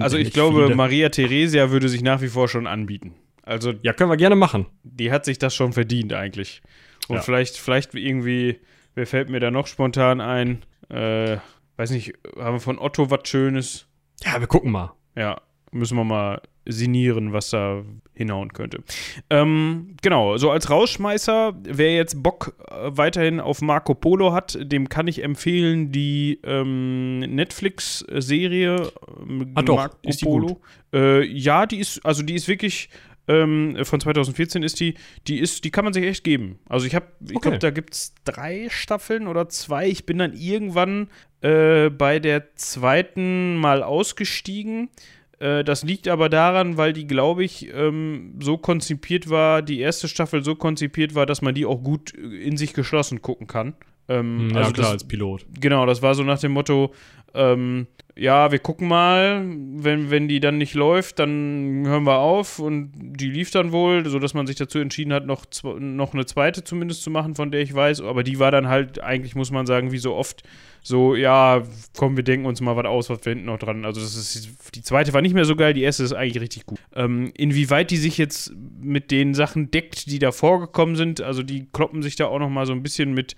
also 0.00 0.16
ich 0.16 0.32
glaube, 0.32 0.64
viele. 0.64 0.76
Maria 0.76 1.08
Theresia 1.08 1.70
würde 1.70 1.88
sich 1.88 2.02
nach 2.02 2.20
wie 2.20 2.28
vor 2.28 2.48
schon 2.48 2.66
anbieten. 2.66 3.14
Also 3.42 3.72
ja, 3.82 3.92
können 3.92 4.10
wir 4.10 4.16
gerne 4.16 4.36
machen. 4.36 4.66
Die 4.82 5.12
hat 5.12 5.24
sich 5.24 5.38
das 5.38 5.54
schon 5.54 5.72
verdient 5.72 6.12
eigentlich. 6.12 6.62
Und 7.08 7.16
ja. 7.16 7.22
vielleicht, 7.22 7.56
vielleicht 7.56 7.94
irgendwie, 7.94 8.60
wer 8.94 9.06
fällt 9.06 9.30
mir 9.30 9.40
da 9.40 9.50
noch 9.50 9.66
spontan 9.68 10.20
ein? 10.20 10.64
Äh, 10.88 11.38
weiß 11.76 11.90
nicht, 11.90 12.14
haben 12.36 12.56
wir 12.56 12.60
von 12.60 12.78
Otto 12.78 13.10
was 13.10 13.28
Schönes? 13.28 13.86
Ja, 14.24 14.40
wir 14.40 14.48
gucken 14.48 14.72
mal. 14.72 14.94
Ja, 15.14 15.40
müssen 15.70 15.96
wir 15.96 16.04
mal 16.04 16.42
sinnieren, 16.66 17.32
was 17.32 17.50
da 17.50 17.82
hinhauen 18.14 18.52
könnte. 18.52 18.82
Ähm, 19.30 19.96
genau, 20.02 20.36
so 20.36 20.50
als 20.50 20.70
Rausschmeißer, 20.70 21.54
wer 21.62 21.94
jetzt 21.94 22.22
Bock 22.22 22.54
äh, 22.68 22.90
weiterhin 22.90 23.40
auf 23.40 23.60
Marco 23.60 23.94
Polo 23.94 24.32
hat, 24.32 24.58
dem 24.60 24.88
kann 24.88 25.06
ich 25.06 25.22
empfehlen 25.22 25.92
die 25.92 26.40
ähm, 26.44 27.20
Netflix-Serie 27.20 28.90
ähm, 29.20 29.52
ah, 29.54 29.62
doch, 29.62 29.76
Marco 29.76 29.96
ist 30.02 30.22
die 30.22 30.24
Polo. 30.24 30.46
Gut? 30.46 30.60
Äh, 30.94 31.24
ja, 31.24 31.66
die 31.66 31.78
ist, 31.78 32.04
also 32.04 32.22
die 32.22 32.34
ist 32.34 32.48
wirklich 32.48 32.88
ähm, 33.28 33.76
von 33.82 34.00
2014 34.00 34.62
ist 34.62 34.80
die, 34.80 34.94
die 35.26 35.38
ist, 35.38 35.64
die 35.64 35.70
kann 35.70 35.84
man 35.84 35.92
sich 35.92 36.04
echt 36.04 36.24
geben. 36.24 36.58
Also 36.68 36.86
ich 36.86 36.94
habe, 36.94 37.06
ich 37.20 37.36
okay. 37.36 37.48
glaube, 37.48 37.58
da 37.58 37.70
gibt 37.70 37.94
es 37.94 38.14
drei 38.24 38.68
Staffeln 38.70 39.26
oder 39.26 39.48
zwei. 39.48 39.88
Ich 39.88 40.06
bin 40.06 40.18
dann 40.18 40.32
irgendwann 40.32 41.08
äh, 41.40 41.90
bei 41.90 42.18
der 42.18 42.54
zweiten 42.54 43.56
mal 43.56 43.82
ausgestiegen 43.82 44.90
das 45.38 45.82
liegt 45.82 46.08
aber 46.08 46.28
daran, 46.28 46.76
weil 46.76 46.92
die, 46.92 47.06
glaube 47.06 47.44
ich, 47.44 47.72
ähm, 47.74 48.38
so 48.40 48.56
konzipiert 48.56 49.28
war, 49.28 49.60
die 49.60 49.80
erste 49.80 50.08
Staffel 50.08 50.42
so 50.42 50.54
konzipiert 50.54 51.14
war, 51.14 51.26
dass 51.26 51.42
man 51.42 51.54
die 51.54 51.66
auch 51.66 51.82
gut 51.82 52.12
in 52.12 52.56
sich 52.56 52.72
geschlossen 52.72 53.20
gucken 53.20 53.46
kann. 53.46 53.74
Ähm, 54.08 54.50
ja, 54.50 54.58
also 54.58 54.72
klar, 54.72 54.84
das, 54.86 54.92
als 54.92 55.04
Pilot. 55.04 55.46
Genau, 55.60 55.86
das 55.86 56.02
war 56.02 56.14
so 56.14 56.22
nach 56.22 56.38
dem 56.38 56.52
Motto, 56.52 56.92
ähm, 57.34 57.86
ja, 58.18 58.50
wir 58.50 58.58
gucken 58.58 58.88
mal, 58.88 59.44
wenn, 59.74 60.10
wenn 60.10 60.26
die 60.26 60.40
dann 60.40 60.56
nicht 60.56 60.72
läuft, 60.72 61.18
dann 61.18 61.84
hören 61.86 62.04
wir 62.04 62.18
auf 62.18 62.58
und 62.58 62.92
die 62.94 63.28
lief 63.28 63.50
dann 63.50 63.72
wohl, 63.72 64.06
sodass 64.06 64.32
man 64.32 64.46
sich 64.46 64.56
dazu 64.56 64.78
entschieden 64.78 65.12
hat, 65.12 65.26
noch, 65.26 65.44
noch 65.78 66.14
eine 66.14 66.24
zweite 66.24 66.64
zumindest 66.64 67.02
zu 67.02 67.10
machen, 67.10 67.34
von 67.34 67.50
der 67.50 67.60
ich 67.60 67.74
weiß, 67.74 68.00
aber 68.00 68.22
die 68.22 68.38
war 68.38 68.50
dann 68.50 68.68
halt 68.68 69.02
eigentlich, 69.02 69.34
muss 69.34 69.50
man 69.50 69.66
sagen, 69.66 69.92
wie 69.92 69.98
so 69.98 70.14
oft 70.14 70.44
so, 70.82 71.16
ja, 71.16 71.64
komm, 71.96 72.16
wir 72.16 72.22
denken 72.22 72.46
uns 72.46 72.60
mal 72.60 72.76
was 72.76 72.86
aus, 72.86 73.10
was 73.10 73.24
wir 73.24 73.30
hinten 73.30 73.46
noch 73.46 73.58
dran. 73.58 73.84
Also 73.84 74.00
das 74.00 74.14
ist, 74.14 74.48
die 74.76 74.82
zweite 74.82 75.12
war 75.12 75.20
nicht 75.20 75.34
mehr 75.34 75.44
so 75.44 75.56
geil, 75.56 75.74
die 75.74 75.82
erste 75.82 76.04
ist 76.04 76.12
eigentlich 76.12 76.40
richtig 76.40 76.64
gut. 76.64 76.78
Ähm, 76.94 77.32
inwieweit 77.36 77.90
die 77.90 77.96
sich 77.96 78.18
jetzt 78.18 78.52
mit 78.80 79.10
den 79.10 79.34
Sachen 79.34 79.72
deckt, 79.72 80.06
die 80.06 80.20
da 80.20 80.30
vorgekommen 80.30 80.94
sind, 80.94 81.20
also 81.20 81.42
die 81.42 81.66
kloppen 81.72 82.02
sich 82.02 82.14
da 82.14 82.26
auch 82.26 82.38
noch 82.38 82.48
mal 82.48 82.66
so 82.66 82.72
ein 82.72 82.84
bisschen 82.84 83.14
mit, 83.14 83.34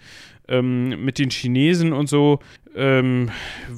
ähm, 0.49 1.05
mit 1.05 1.19
den 1.19 1.31
Chinesen 1.31 1.93
und 1.93 2.09
so, 2.09 2.41
ähm, 2.75 3.31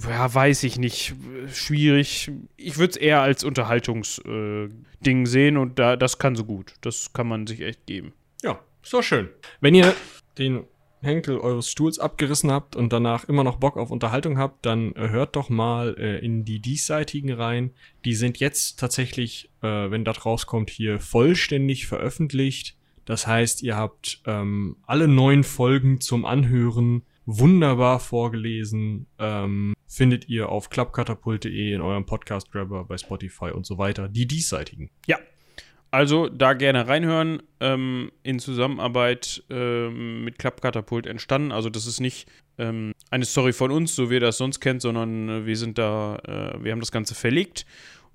ja, 0.09 0.33
weiß 0.33 0.63
ich 0.65 0.79
nicht. 0.79 1.15
Schwierig. 1.53 2.31
Ich 2.57 2.79
würde 2.79 2.91
es 2.91 2.97
eher 2.97 3.23
als 3.23 3.45
Unterhaltungsding 3.45 5.23
äh, 5.23 5.27
sehen 5.27 5.57
und 5.57 5.79
da, 5.79 5.97
das 5.97 6.19
kann 6.19 6.37
so 6.37 6.45
gut. 6.45 6.75
Das 6.81 7.13
kann 7.13 7.29
man 7.29 7.47
sich 7.47 7.61
echt 7.61 7.87
geben. 7.87 8.13
Ja, 8.43 8.61
doch 8.91 9.03
schön. 9.03 9.29
Wenn 9.61 9.75
ihr 9.75 9.95
den 10.39 10.65
Henkel 11.03 11.39
eures 11.39 11.71
Stuhls 11.71 11.99
abgerissen 11.99 12.51
habt 12.51 12.77
und 12.77 12.93
danach 12.93 13.25
immer 13.25 13.45
noch 13.45 13.57
Bock 13.57 13.77
auf 13.77 13.91
Unterhaltung 13.91 14.39
habt, 14.39 14.67
dann 14.67 14.95
äh, 14.95 15.09
hört 15.09 15.37
doch 15.37 15.49
mal 15.49 15.97
äh, 15.99 16.19
in 16.19 16.45
die 16.45 16.61
diesseitigen 16.61 17.33
rein. 17.33 17.71
Die 18.05 18.15
sind 18.15 18.39
jetzt 18.39 18.79
tatsächlich, 18.79 19.51
äh, 19.63 19.91
wenn 19.91 20.05
das 20.05 20.27
rauskommt, 20.27 20.71
hier 20.71 21.01
vollständig 21.01 21.87
veröffentlicht. 21.87 22.77
Das 23.11 23.27
heißt, 23.27 23.65
ihr 23.65 23.77
habt 23.77 24.23
ähm, 24.25 24.77
alle 24.87 25.09
neun 25.09 25.43
Folgen 25.43 26.01
zum 26.01 26.25
Anhören 26.25 27.03
wunderbar 27.27 27.99
vorgelesen. 27.99 29.09
Ähm, 29.19 29.75
findet 29.89 30.29
ihr 30.29 30.49
auf 30.49 30.71
klappkatapult.de 30.71 31.75
in 31.75 31.81
eurem 31.81 32.07
Podcast-Grabber 32.07 32.85
bei 32.85 32.97
Spotify 32.99 33.51
und 33.51 33.67
so 33.67 33.79
weiter. 33.79 34.09
Die 34.09 34.29
diesseitigen. 34.29 34.91
Ja, 35.09 35.19
also 35.91 36.29
da 36.29 36.53
gerne 36.53 36.87
reinhören. 36.87 37.43
Ähm, 37.59 38.13
in 38.23 38.39
Zusammenarbeit 38.39 39.43
ähm, 39.51 40.23
mit 40.23 40.39
Klappkatapult 40.39 41.09
entstanden. 41.09 41.51
Also 41.51 41.69
das 41.69 41.89
ist 41.89 41.99
nicht 41.99 42.29
ähm, 42.59 42.93
eine 43.11 43.25
Story 43.25 43.53
von 43.53 43.73
uns, 43.73 43.97
so 43.97 44.09
wie 44.09 44.15
ihr 44.15 44.21
das 44.21 44.39
sonst 44.39 44.61
kennt, 44.61 44.83
sondern 44.83 45.29
äh, 45.29 45.47
wir 45.47 45.57
sind 45.57 45.79
da, 45.79 46.15
äh, 46.29 46.63
wir 46.63 46.71
haben 46.71 46.79
das 46.79 46.93
Ganze 46.93 47.17
verlegt 47.17 47.67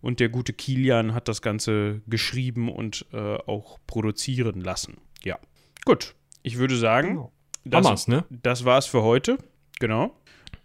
und 0.06 0.20
der 0.20 0.30
gute 0.30 0.54
Kilian 0.54 1.16
hat 1.16 1.28
das 1.28 1.42
Ganze 1.42 2.04
geschrieben 2.06 2.72
und 2.72 3.08
äh, 3.12 3.38
auch 3.48 3.80
produzieren 3.88 4.62
lassen. 4.62 4.98
Ja. 5.24 5.40
Gut. 5.84 6.14
Ich 6.44 6.60
würde 6.60 6.78
sagen, 6.78 7.28
genau. 7.64 7.82
das, 7.90 8.08
ne? 8.08 8.24
das 8.30 8.66
war's 8.66 8.86
für 8.86 9.02
heute. 9.02 9.40
Genau. 9.80 10.16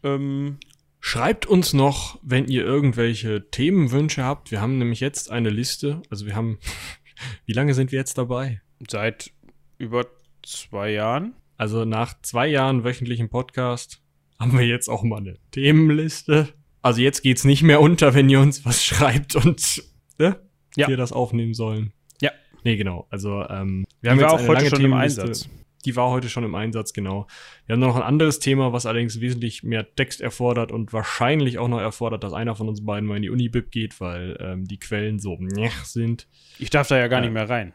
Ähm, 0.03 0.59
Schreibt 1.03 1.47
uns 1.47 1.73
noch, 1.73 2.19
wenn 2.23 2.49
ihr 2.49 2.67
irgendwelche 2.67 3.51
Themenwünsche 3.51 4.23
habt. 4.23 4.51
Wir 4.51 4.61
haben 4.61 4.77
nämlich 4.77 5.01
jetzt 5.01 5.31
eine 5.31 5.49
Liste. 5.49 6.03
Also 6.11 6.27
wir 6.27 6.37
haben 6.37 6.59
wie 7.47 7.55
lange 7.55 7.73
sind 7.73 7.93
wir 7.93 7.99
jetzt 7.99 8.19
dabei? 8.19 8.61
Seit 8.91 9.33
über 9.79 10.05
zwei 10.43 10.91
Jahren. 10.91 11.33
Also 11.57 11.87
nach 11.87 12.21
zwei 12.21 12.47
Jahren 12.47 12.85
wöchentlichem 12.85 13.31
Podcast 13.31 14.03
haben 14.39 14.53
wir 14.53 14.67
jetzt 14.67 14.91
auch 14.91 15.03
mal 15.03 15.17
eine 15.17 15.39
Themenliste. 15.51 16.53
Also 16.83 17.01
jetzt 17.01 17.23
geht's 17.23 17.45
nicht 17.45 17.63
mehr 17.63 17.81
unter, 17.81 18.15
wenn 18.15 18.29
ihr 18.31 18.41
uns 18.41 18.65
was 18.65 18.85
schreibt 18.85 19.37
und 19.37 19.83
ne, 20.19 20.37
Ja. 20.77 20.89
wir 20.89 20.97
das 20.97 21.13
aufnehmen 21.13 21.55
sollen. 21.55 21.93
Ja. 22.23 22.31
Nee, 22.65 22.77
genau. 22.77 23.07
Also 23.11 23.43
ähm, 23.49 23.85
wir 24.01 24.13
Die 24.15 24.21
war 24.21 24.23
jetzt 24.25 24.33
auch 24.33 24.39
eine 24.39 24.49
heute 24.49 24.59
lange 24.65 24.71
schon 24.71 24.85
im. 24.85 24.93
Einsatz. 24.95 25.49
Die 25.87 25.97
war 25.97 26.11
heute 26.11 26.29
schon 26.29 26.45
im 26.45 26.55
Einsatz, 26.55 26.93
genau. 26.93 27.27
Wir 27.65 27.73
haben 27.73 27.81
noch 27.81 27.97
ein 27.97 28.03
anderes 28.03 28.39
Thema, 28.39 28.71
was 28.75 28.85
allerdings 28.85 29.19
wesentlich 29.23 29.63
mehr 29.63 29.95
Text 29.95 30.21
erfordert 30.21 30.73
und 30.73 30.93
wahrscheinlich 30.93 31.59
auch 31.59 31.69
noch 31.69 31.81
erfordert, 31.81 32.23
dass 32.23 32.35
einer 32.35 32.55
von 32.55 32.69
uns 32.69 32.85
beiden 32.85 33.09
mal 33.09 33.17
in 33.17 33.23
die 33.23 33.31
Unibib 33.31 33.71
geht, 33.71 33.99
weil 33.99 34.37
ähm, 34.41 34.67
die 34.67 34.79
Quellen 34.79 35.19
so 35.19 35.39
sind. 35.85 36.29
Ich 36.59 36.69
darf 36.69 36.89
da 36.89 36.99
ja 36.99 37.09
gar 37.09 37.21
Ja. 37.21 37.25
nicht 37.27 37.33
mehr 37.33 37.49
rein. 37.49 37.73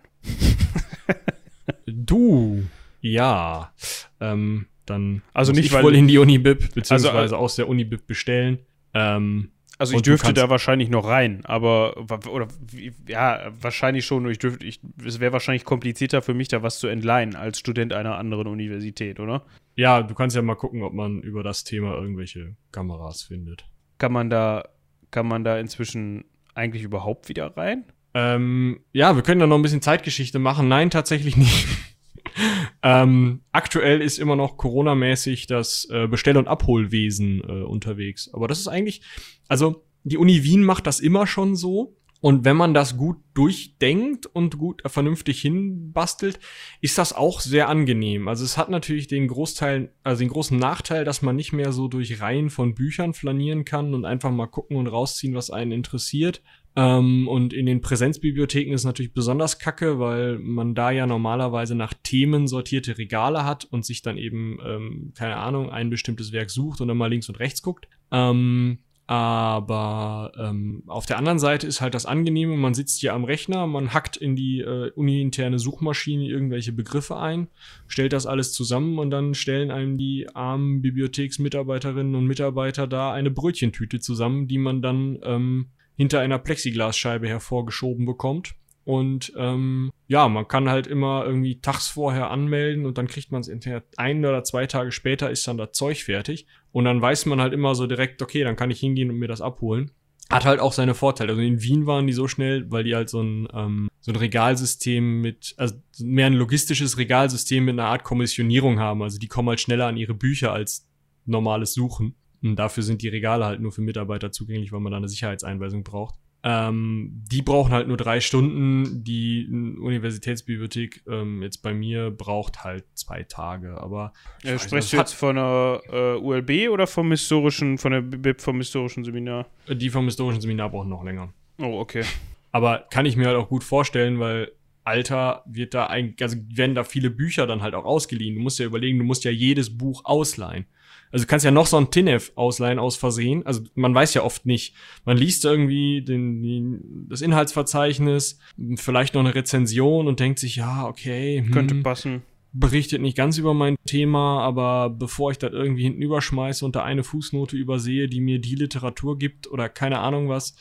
Du, 1.88 2.64
ja. 3.02 3.74
Ähm, 4.20 4.68
dann 4.86 5.22
Also 5.34 5.52
nicht, 5.52 5.66
ich 5.66 5.74
weil- 5.74 5.84
wohl 5.84 5.96
in 5.96 6.08
die 6.08 6.18
Unibib, 6.18 6.74
beziehungsweise 6.76 7.12
Also, 7.14 7.36
aus 7.38 7.56
der 7.56 7.68
Unibib 7.68 8.06
bestellen. 8.08 8.60
Ähm, 8.96 9.52
Also 9.78 9.94
ich 9.96 10.02
dürfte 10.04 10.34
da 10.34 10.50
wahrscheinlich 10.50 10.90
noch 10.90 11.06
rein, 11.06 11.46
aber 11.46 11.98
oder 12.32 12.48
wie- 12.72 12.94
ja, 13.08 13.52
wahrscheinlich 13.62 14.06
schon. 14.06 14.28
Ich 14.30 14.40
dürfte, 14.40 14.66
ich, 14.66 14.80
es 15.06 15.20
wäre 15.20 15.34
wahrscheinlich 15.34 15.66
komplizierter 15.66 16.22
für 16.22 16.34
mich, 16.34 16.48
da 16.48 16.64
was 16.64 16.80
zu 16.80 16.88
entleihen 16.88 17.36
als 17.36 17.60
Student 17.60 17.92
einer 17.94 18.18
anderen 18.18 18.48
Universität, 18.48 19.20
oder? 19.20 19.46
ja, 19.78 20.02
du 20.02 20.16
kannst 20.16 20.36
ja 20.38 20.42
mal 20.42 20.56
gucken, 20.56 20.82
ob 20.84 20.94
man 20.94 21.20
über 21.22 21.44
das 21.44 21.66
Thema 21.66 21.94
irgendwelche 21.96 22.56
Kameras 22.72 23.24
findet. 23.24 23.66
Kann 23.98 24.14
man 24.14 24.30
da, 24.30 24.64
kann 25.12 25.28
man 25.28 25.44
da 25.44 25.60
inzwischen 25.60 26.24
eigentlich 26.54 26.84
überhaupt 26.84 27.28
wieder 27.28 27.58
rein? 27.58 27.84
Ähm, 28.14 28.80
ja, 28.94 29.18
wir 29.18 29.24
können 29.24 29.42
da 29.42 29.48
noch 29.48 29.58
ein 29.58 29.62
bisschen 29.62 29.82
Zeitgeschichte 29.82 30.40
machen. 30.40 30.70
Nein, 30.70 30.90
tatsächlich 30.90 31.36
nicht. 31.36 31.68
ähm, 32.84 33.42
aktuell 33.52 34.02
ist 34.02 34.20
immer 34.20 34.36
noch 34.36 34.58
Corona-mäßig 34.58 35.48
das 35.48 35.88
äh, 35.92 36.08
Bestell- 36.08 36.38
und 36.38 36.48
Abholwesen 36.48 37.42
äh, 37.42 37.64
unterwegs. 37.64 38.30
Aber 38.34 38.48
das 38.48 38.60
ist 38.60 38.68
eigentlich, 38.68 39.02
also 39.48 39.86
die 40.04 40.18
Uni 40.18 40.44
Wien 40.44 40.64
macht 40.64 40.88
das 40.88 41.00
immer 41.00 41.28
schon 41.28 41.56
so. 41.56 41.98
Und 42.22 42.44
wenn 42.44 42.58
man 42.58 42.74
das 42.74 42.98
gut 42.98 43.18
durchdenkt 43.36 44.26
und 44.26 44.58
gut 44.58 44.84
äh, 44.84 44.90
vernünftig 44.90 45.42
hinbastelt, 45.42 46.40
ist 46.82 46.98
das 46.98 47.14
auch 47.14 47.40
sehr 47.40 47.70
angenehm. 47.70 48.28
Also 48.28 48.44
es 48.46 48.58
hat 48.58 48.70
natürlich 48.70 49.08
den 49.08 49.28
Großteil, 49.28 49.94
also 50.02 50.20
den 50.20 50.30
großen 50.30 50.58
Nachteil, 50.58 51.06
dass 51.06 51.22
man 51.22 51.36
nicht 51.36 51.54
mehr 51.54 51.72
so 51.72 51.88
durch 51.88 52.22
Reihen 52.22 52.50
von 52.50 52.74
Büchern 52.74 53.14
flanieren 53.14 53.64
kann 53.64 53.94
und 53.94 54.06
einfach 54.06 54.32
mal 54.32 54.48
gucken 54.48 54.78
und 54.78 54.88
rausziehen, 54.88 55.36
was 55.36 55.52
einen 55.52 55.72
interessiert. 55.72 56.42
Ähm, 56.76 57.28
und 57.28 57.54
in 57.54 57.66
den 57.66 57.82
Präsenzbibliotheken 57.82 58.74
ist 58.74 58.84
natürlich 58.84 59.14
besonders 59.14 59.60
kacke, 59.60 60.00
weil 60.00 60.40
man 60.40 60.76
da 60.76 60.92
ja 60.92 61.08
normalerweise 61.08 61.76
nach 61.76 61.94
Themen 61.94 62.48
sortierte 62.48 62.98
Regale 62.98 63.46
hat 63.46 63.66
und 63.66 63.86
sich 63.86 64.02
dann 64.02 64.18
eben, 64.18 64.60
ähm, 64.66 65.14
keine 65.16 65.38
Ahnung, 65.38 65.70
ein 65.70 65.90
bestimmtes 65.90 66.32
Werk 66.34 66.50
sucht 66.50 66.82
und 66.82 66.90
dann 66.90 66.98
mal 66.98 67.10
links 67.10 67.30
und 67.30 67.40
rechts 67.40 67.62
guckt. 67.62 67.88
Ähm, 68.12 68.80
aber 69.08 70.32
ähm, 70.36 70.82
auf 70.88 71.06
der 71.06 71.20
anderen 71.20 71.38
Seite 71.38 71.68
ist 71.68 71.80
halt 71.80 71.94
das 71.94 72.08
Angenehme, 72.08 72.58
man 72.58 72.74
sitzt 72.74 73.00
hier 73.00 73.14
am 73.14 73.24
Rechner, 73.24 73.68
man 73.68 73.94
hackt 73.94 74.18
in 74.18 74.36
die 74.36 74.62
äh, 74.62 74.92
uni-interne 74.96 75.60
Suchmaschine 75.60 76.28
irgendwelche 76.28 76.72
Begriffe 76.72 77.18
ein, 77.18 77.48
stellt 77.88 78.14
das 78.14 78.26
alles 78.26 78.52
zusammen 78.52 78.98
und 78.98 79.12
dann 79.12 79.36
stellen 79.36 79.70
einem 79.70 80.00
die 80.00 80.28
armen 80.34 80.82
Bibliotheksmitarbeiterinnen 80.82 82.16
und 82.16 82.26
Mitarbeiter 82.26 82.88
da 82.88 83.14
eine 83.14 83.30
Brötchentüte 83.30 84.00
zusammen, 84.00 84.48
die 84.48 84.58
man 84.58 84.82
dann 84.82 85.20
ähm, 85.22 85.68
hinter 85.96 86.20
einer 86.20 86.40
Plexiglasscheibe 86.40 87.28
hervorgeschoben 87.28 88.06
bekommt. 88.06 88.56
Und 88.86 89.34
ähm, 89.36 89.92
ja, 90.08 90.30
man 90.30 90.48
kann 90.48 90.70
halt 90.70 90.86
immer 90.86 91.26
irgendwie 91.26 91.60
tags 91.60 91.88
vorher 91.88 92.30
anmelden 92.30 92.86
und 92.86 93.00
dann 93.00 93.08
kriegt 93.08 93.32
man 93.32 93.42
es 93.42 93.48
hinterher 93.48 93.84
ein 93.98 94.24
oder 94.24 94.44
zwei 94.44 94.68
Tage 94.68 94.92
später 94.92 95.32
ist 95.32 95.48
dann 95.48 95.58
das 95.58 95.72
Zeug 95.72 96.04
fertig. 96.04 96.46
Und 96.72 96.86
dann 96.86 97.02
weiß 97.02 97.26
man 97.26 97.42
halt 97.42 97.54
immer 97.54 97.74
so 97.74 97.88
direkt, 97.88 98.22
okay, 98.22 98.44
dann 98.44 98.56
kann 98.56 98.70
ich 98.70 98.80
hingehen 98.80 99.10
und 99.10 99.18
mir 99.18 99.28
das 99.28 99.42
abholen. 99.42 99.92
Hat 100.30 100.46
halt 100.46 100.60
auch 100.60 100.74
seine 100.74 100.94
Vorteile. 100.94 101.32
Also 101.32 101.42
in 101.42 101.64
Wien 101.64 101.88
waren 101.88 102.06
die 102.06 102.14
so 102.14 102.28
schnell, 102.28 102.70
weil 102.70 102.84
die 102.84 102.96
halt 102.96 103.10
so 103.10 103.22
ein, 103.22 103.48
ähm, 103.54 103.90
so 104.02 104.12
ein 104.12 104.18
Regalsystem 104.18 105.22
mit, 105.22 105.56
also 105.58 105.76
mehr 106.00 106.28
ein 106.28 106.34
logistisches 106.34 106.98
Regalsystem 107.00 107.66
mit 107.66 107.74
einer 107.74 107.90
Art 107.90 108.04
Kommissionierung 108.04 108.80
haben. 108.80 109.02
Also 109.02 109.18
die 109.18 109.28
kommen 109.28 109.50
halt 109.50 109.62
schneller 109.62 109.88
an 109.88 109.98
ihre 109.98 110.14
Bücher 110.14 110.52
als 110.52 110.88
normales 111.26 111.74
Suchen. 111.74 112.16
Und 112.50 112.58
dafür 112.58 112.84
sind 112.84 113.02
die 113.02 113.10
Regale 113.10 113.46
halt 113.46 113.60
nur 113.60 113.72
für 113.72 113.82
Mitarbeiter 113.82 114.32
zugänglich, 114.32 114.72
weil 114.72 114.80
man 114.80 114.92
da 114.92 114.98
eine 114.98 115.10
Sicherheitseinweisung 115.10 115.84
braucht. 115.84 116.16
Ähm, 116.48 117.24
die 117.32 117.42
brauchen 117.42 117.72
halt 117.72 117.88
nur 117.88 117.98
drei 117.98 118.20
Stunden. 118.20 119.04
Die 119.04 119.48
Universitätsbibliothek 119.50 121.02
ähm, 121.10 121.42
jetzt 121.42 121.64
bei 121.64 121.74
mir 121.74 122.12
braucht 122.12 122.64
halt 122.64 122.86
zwei 122.94 123.24
Tage. 123.24 123.82
Aber 123.82 124.14
Äh, 124.44 124.60
sprichst 124.60 124.94
du 124.94 124.98
jetzt 124.98 125.14
von 125.14 125.38
der 125.38 125.82
äh, 125.92 126.18
ULB 126.20 126.70
oder 126.70 126.86
vom 126.86 127.10
historischen, 127.10 127.80
von 127.80 127.92
der 127.94 128.02
BIP 128.02 128.42
vom 128.42 128.58
historischen 128.58 129.04
Seminar? 129.04 129.48
hat, 129.68 129.82
die 129.82 129.90
vom 129.90 130.06
historischen 130.06 130.40
Seminar 130.42 130.70
brauchen 130.70 130.90
noch 130.90 131.04
länger. 131.04 131.34
Oh, 131.58 131.80
okay. 131.80 132.04
Aber 132.52 132.86
kann 132.92 133.08
ich 133.08 133.18
mir 133.18 133.26
halt 133.28 133.38
auch 133.38 133.50
gut 133.50 133.64
vorstellen, 133.64 134.20
weil 134.20 134.52
Alter 134.84 135.42
wird 135.48 135.74
da 135.74 135.88
eigentlich, 135.88 136.22
also 136.22 136.38
werden 136.50 136.76
da 136.76 136.84
viele 136.84 137.10
Bücher 137.10 137.48
dann 137.48 137.64
halt 137.64 137.74
auch 137.74 137.86
ausgeliehen. 137.86 138.36
Du 138.36 138.42
musst 138.42 138.60
ja 138.60 138.68
überlegen, 138.68 139.00
du 139.00 139.04
musst 139.04 139.24
ja 139.24 139.32
jedes 139.32 139.76
Buch 139.76 140.02
ausleihen. 140.06 140.68
Also 141.12 141.24
du 141.24 141.30
kannst 141.30 141.46
ja 141.46 141.52
noch 141.52 141.68
so 141.68 141.78
ein 141.78 141.92
TINEF 141.92 142.34
ausleihen 142.36 142.80
aus 142.80 142.98
Versehen. 142.98 143.46
Also 143.46 143.62
man 143.76 143.96
weiß 143.96 144.14
ja 144.16 144.24
oft 144.24 144.46
nicht. 144.46 144.76
Man 145.06 145.18
liest 145.18 145.46
irgendwie 145.46 146.02
den, 146.02 146.42
den, 146.42 147.08
das 147.10 147.22
Inhaltsverzeichnis, 147.22 148.40
vielleicht 148.76 149.14
noch 149.14 149.22
eine 149.22 149.34
Rezension 149.36 150.08
und 150.08 150.20
denkt 150.20 150.40
sich, 150.40 150.58
ja, 150.58 150.86
okay, 150.88 151.42
hm, 151.42 151.52
Könnte 151.52 151.76
passen. 151.76 152.24
berichtet 152.52 153.02
nicht 153.02 153.16
ganz 153.16 153.38
über 153.38 153.54
mein 153.54 153.78
Thema, 153.86 154.42
aber 154.42 154.90
bevor 154.90 155.32
ich 155.32 155.38
das 155.38 155.54
irgendwie 155.54 155.84
hinten 155.84 156.02
überschmeiße 156.02 156.66
und 156.66 156.76
da 156.76 156.84
eine 156.84 157.04
Fußnote 157.04 157.56
übersehe, 157.56 158.08
die 158.08 158.20
mir 158.20 158.40
die 158.40 158.56
Literatur 158.56 159.18
gibt 159.18 159.48
oder 159.50 159.70
keine 159.70 160.00
Ahnung 160.00 160.28
was, 160.28 160.56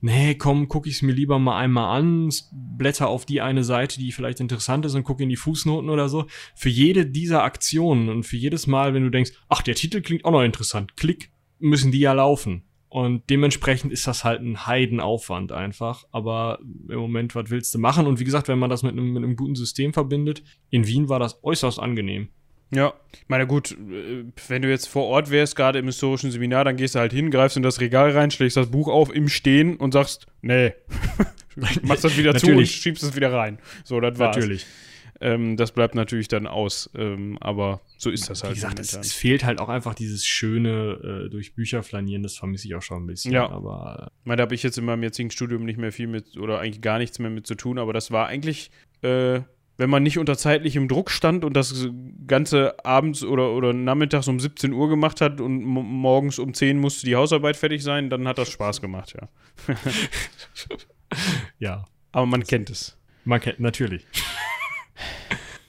nee, 0.00 0.34
komm, 0.34 0.68
guck 0.68 0.86
ich 0.86 0.94
es 0.94 1.02
mir 1.02 1.12
lieber 1.12 1.38
mal 1.38 1.58
einmal 1.58 1.98
an, 1.98 2.30
blätter 2.52 3.08
auf 3.08 3.26
die 3.26 3.40
eine 3.40 3.64
Seite, 3.64 3.98
die 3.98 4.12
vielleicht 4.12 4.40
interessant 4.40 4.84
ist 4.86 4.94
und 4.94 5.04
gucke 5.04 5.22
in 5.22 5.28
die 5.28 5.36
Fußnoten 5.36 5.90
oder 5.90 6.08
so. 6.08 6.26
Für 6.54 6.68
jede 6.68 7.06
dieser 7.06 7.42
Aktionen 7.42 8.08
und 8.08 8.24
für 8.24 8.36
jedes 8.36 8.66
Mal, 8.66 8.94
wenn 8.94 9.02
du 9.02 9.10
denkst, 9.10 9.32
ach, 9.48 9.62
der 9.62 9.74
Titel 9.74 10.00
klingt 10.00 10.24
auch 10.24 10.32
noch 10.32 10.42
interessant, 10.42 10.96
klick, 10.96 11.30
müssen 11.58 11.92
die 11.92 12.00
ja 12.00 12.12
laufen. 12.12 12.64
Und 12.90 13.28
dementsprechend 13.28 13.92
ist 13.92 14.06
das 14.06 14.24
halt 14.24 14.40
ein 14.40 14.66
Heidenaufwand 14.66 15.52
einfach. 15.52 16.04
Aber 16.10 16.58
im 16.88 16.98
Moment, 16.98 17.34
was 17.34 17.50
willst 17.50 17.74
du 17.74 17.78
machen? 17.78 18.06
Und 18.06 18.18
wie 18.18 18.24
gesagt, 18.24 18.48
wenn 18.48 18.58
man 18.58 18.70
das 18.70 18.82
mit 18.82 18.92
einem, 18.92 19.12
mit 19.12 19.22
einem 19.22 19.36
guten 19.36 19.56
System 19.56 19.92
verbindet, 19.92 20.42
in 20.70 20.86
Wien 20.86 21.10
war 21.10 21.18
das 21.18 21.42
äußerst 21.44 21.78
angenehm. 21.78 22.28
Ja, 22.70 22.92
ich 23.12 23.28
meine, 23.28 23.46
gut, 23.46 23.72
äh, 23.72 24.24
wenn 24.48 24.62
du 24.62 24.68
jetzt 24.68 24.88
vor 24.88 25.04
Ort 25.06 25.30
wärst, 25.30 25.56
gerade 25.56 25.78
im 25.78 25.86
historischen 25.86 26.30
Seminar, 26.30 26.64
dann 26.64 26.76
gehst 26.76 26.94
du 26.94 26.98
halt 26.98 27.12
hin, 27.12 27.30
greifst 27.30 27.56
in 27.56 27.62
das 27.62 27.80
Regal 27.80 28.10
rein, 28.10 28.30
schlägst 28.30 28.56
das 28.56 28.70
Buch 28.70 28.88
auf 28.88 29.14
im 29.14 29.28
Stehen 29.28 29.76
und 29.76 29.92
sagst, 29.92 30.26
nee, 30.42 30.74
machst 31.82 32.04
das 32.04 32.16
wieder 32.16 32.34
zu 32.34 32.52
und 32.52 32.66
schiebst 32.66 33.02
es 33.02 33.16
wieder 33.16 33.32
rein. 33.32 33.58
So, 33.84 34.00
das 34.00 34.18
war's. 34.18 34.36
Natürlich. 34.36 34.66
Ähm, 35.20 35.56
das 35.56 35.72
bleibt 35.72 35.96
natürlich 35.96 36.28
dann 36.28 36.46
aus, 36.46 36.90
ähm, 36.94 37.38
aber 37.40 37.80
so 37.96 38.10
ist 38.10 38.30
das 38.30 38.44
halt. 38.44 38.52
Wie 38.52 38.54
gesagt, 38.54 38.78
es, 38.78 38.94
es 38.94 39.12
fehlt 39.12 39.44
halt 39.44 39.58
auch 39.58 39.68
einfach 39.68 39.94
dieses 39.94 40.24
schöne 40.24 41.24
äh, 41.26 41.28
durch 41.28 41.54
Bücher 41.54 41.82
flanieren, 41.82 42.22
das 42.22 42.36
vermisse 42.36 42.68
ich 42.68 42.74
auch 42.76 42.82
schon 42.82 43.02
ein 43.02 43.06
bisschen. 43.06 43.32
Ja. 43.32 43.48
Aber 43.50 44.12
Ich 44.20 44.26
meine, 44.26 44.36
da 44.36 44.42
habe 44.42 44.54
ich 44.54 44.62
jetzt 44.62 44.78
in 44.78 44.84
meinem 44.84 45.02
jetzigen 45.02 45.32
Studium 45.32 45.64
nicht 45.64 45.78
mehr 45.78 45.90
viel 45.90 46.06
mit 46.06 46.36
oder 46.36 46.60
eigentlich 46.60 46.82
gar 46.82 46.98
nichts 46.98 47.18
mehr 47.18 47.30
mit 47.30 47.48
zu 47.48 47.56
tun, 47.56 47.78
aber 47.78 47.92
das 47.92 48.12
war 48.12 48.28
eigentlich, 48.28 48.70
äh, 49.02 49.40
wenn 49.78 49.88
man 49.88 50.02
nicht 50.02 50.18
unter 50.18 50.36
zeitlichem 50.36 50.88
Druck 50.88 51.10
stand 51.10 51.44
und 51.44 51.54
das 51.54 51.88
Ganze 52.26 52.84
abends 52.84 53.22
oder, 53.24 53.52
oder 53.52 53.72
nachmittags 53.72 54.28
um 54.28 54.38
17 54.40 54.72
Uhr 54.72 54.88
gemacht 54.90 55.20
hat 55.22 55.40
und 55.40 55.62
mo- 55.64 55.82
morgens 55.82 56.38
um 56.38 56.52
10 56.52 56.78
musste 56.78 57.06
die 57.06 57.16
Hausarbeit 57.16 57.56
fertig 57.56 57.82
sein, 57.82 58.10
dann 58.10 58.28
hat 58.28 58.36
das 58.38 58.50
Spaß 58.50 58.80
gemacht, 58.82 59.14
ja. 59.18 59.28
ja, 61.58 61.84
Aber 62.12 62.26
man 62.26 62.42
kennt 62.44 62.70
es. 62.70 62.98
man 63.24 63.40
kennt 63.40 63.60
natürlich. 63.60 64.04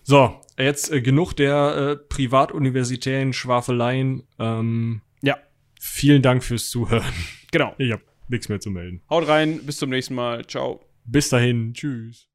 so, 0.03 0.39
jetzt 0.57 0.91
äh, 0.91 1.01
genug 1.01 1.33
der 1.33 1.75
äh, 1.77 1.95
privatuniversitären 1.95 3.33
Schwafeleien. 3.33 4.23
Ähm, 4.39 5.01
Ja, 5.21 5.37
vielen 5.79 6.21
Dank 6.21 6.43
fürs 6.43 6.69
Zuhören. 6.69 7.13
genau. 7.51 7.73
Ich 7.77 7.91
habe 7.91 8.01
nichts 8.27 8.49
mehr 8.49 8.59
zu 8.59 8.69
melden. 8.71 9.01
Haut 9.09 9.27
rein, 9.27 9.59
bis 9.65 9.77
zum 9.77 9.89
nächsten 9.91 10.15
Mal. 10.15 10.45
Ciao. 10.47 10.81
Bis 11.05 11.29
dahin, 11.29 11.73
tschüss. 11.73 12.28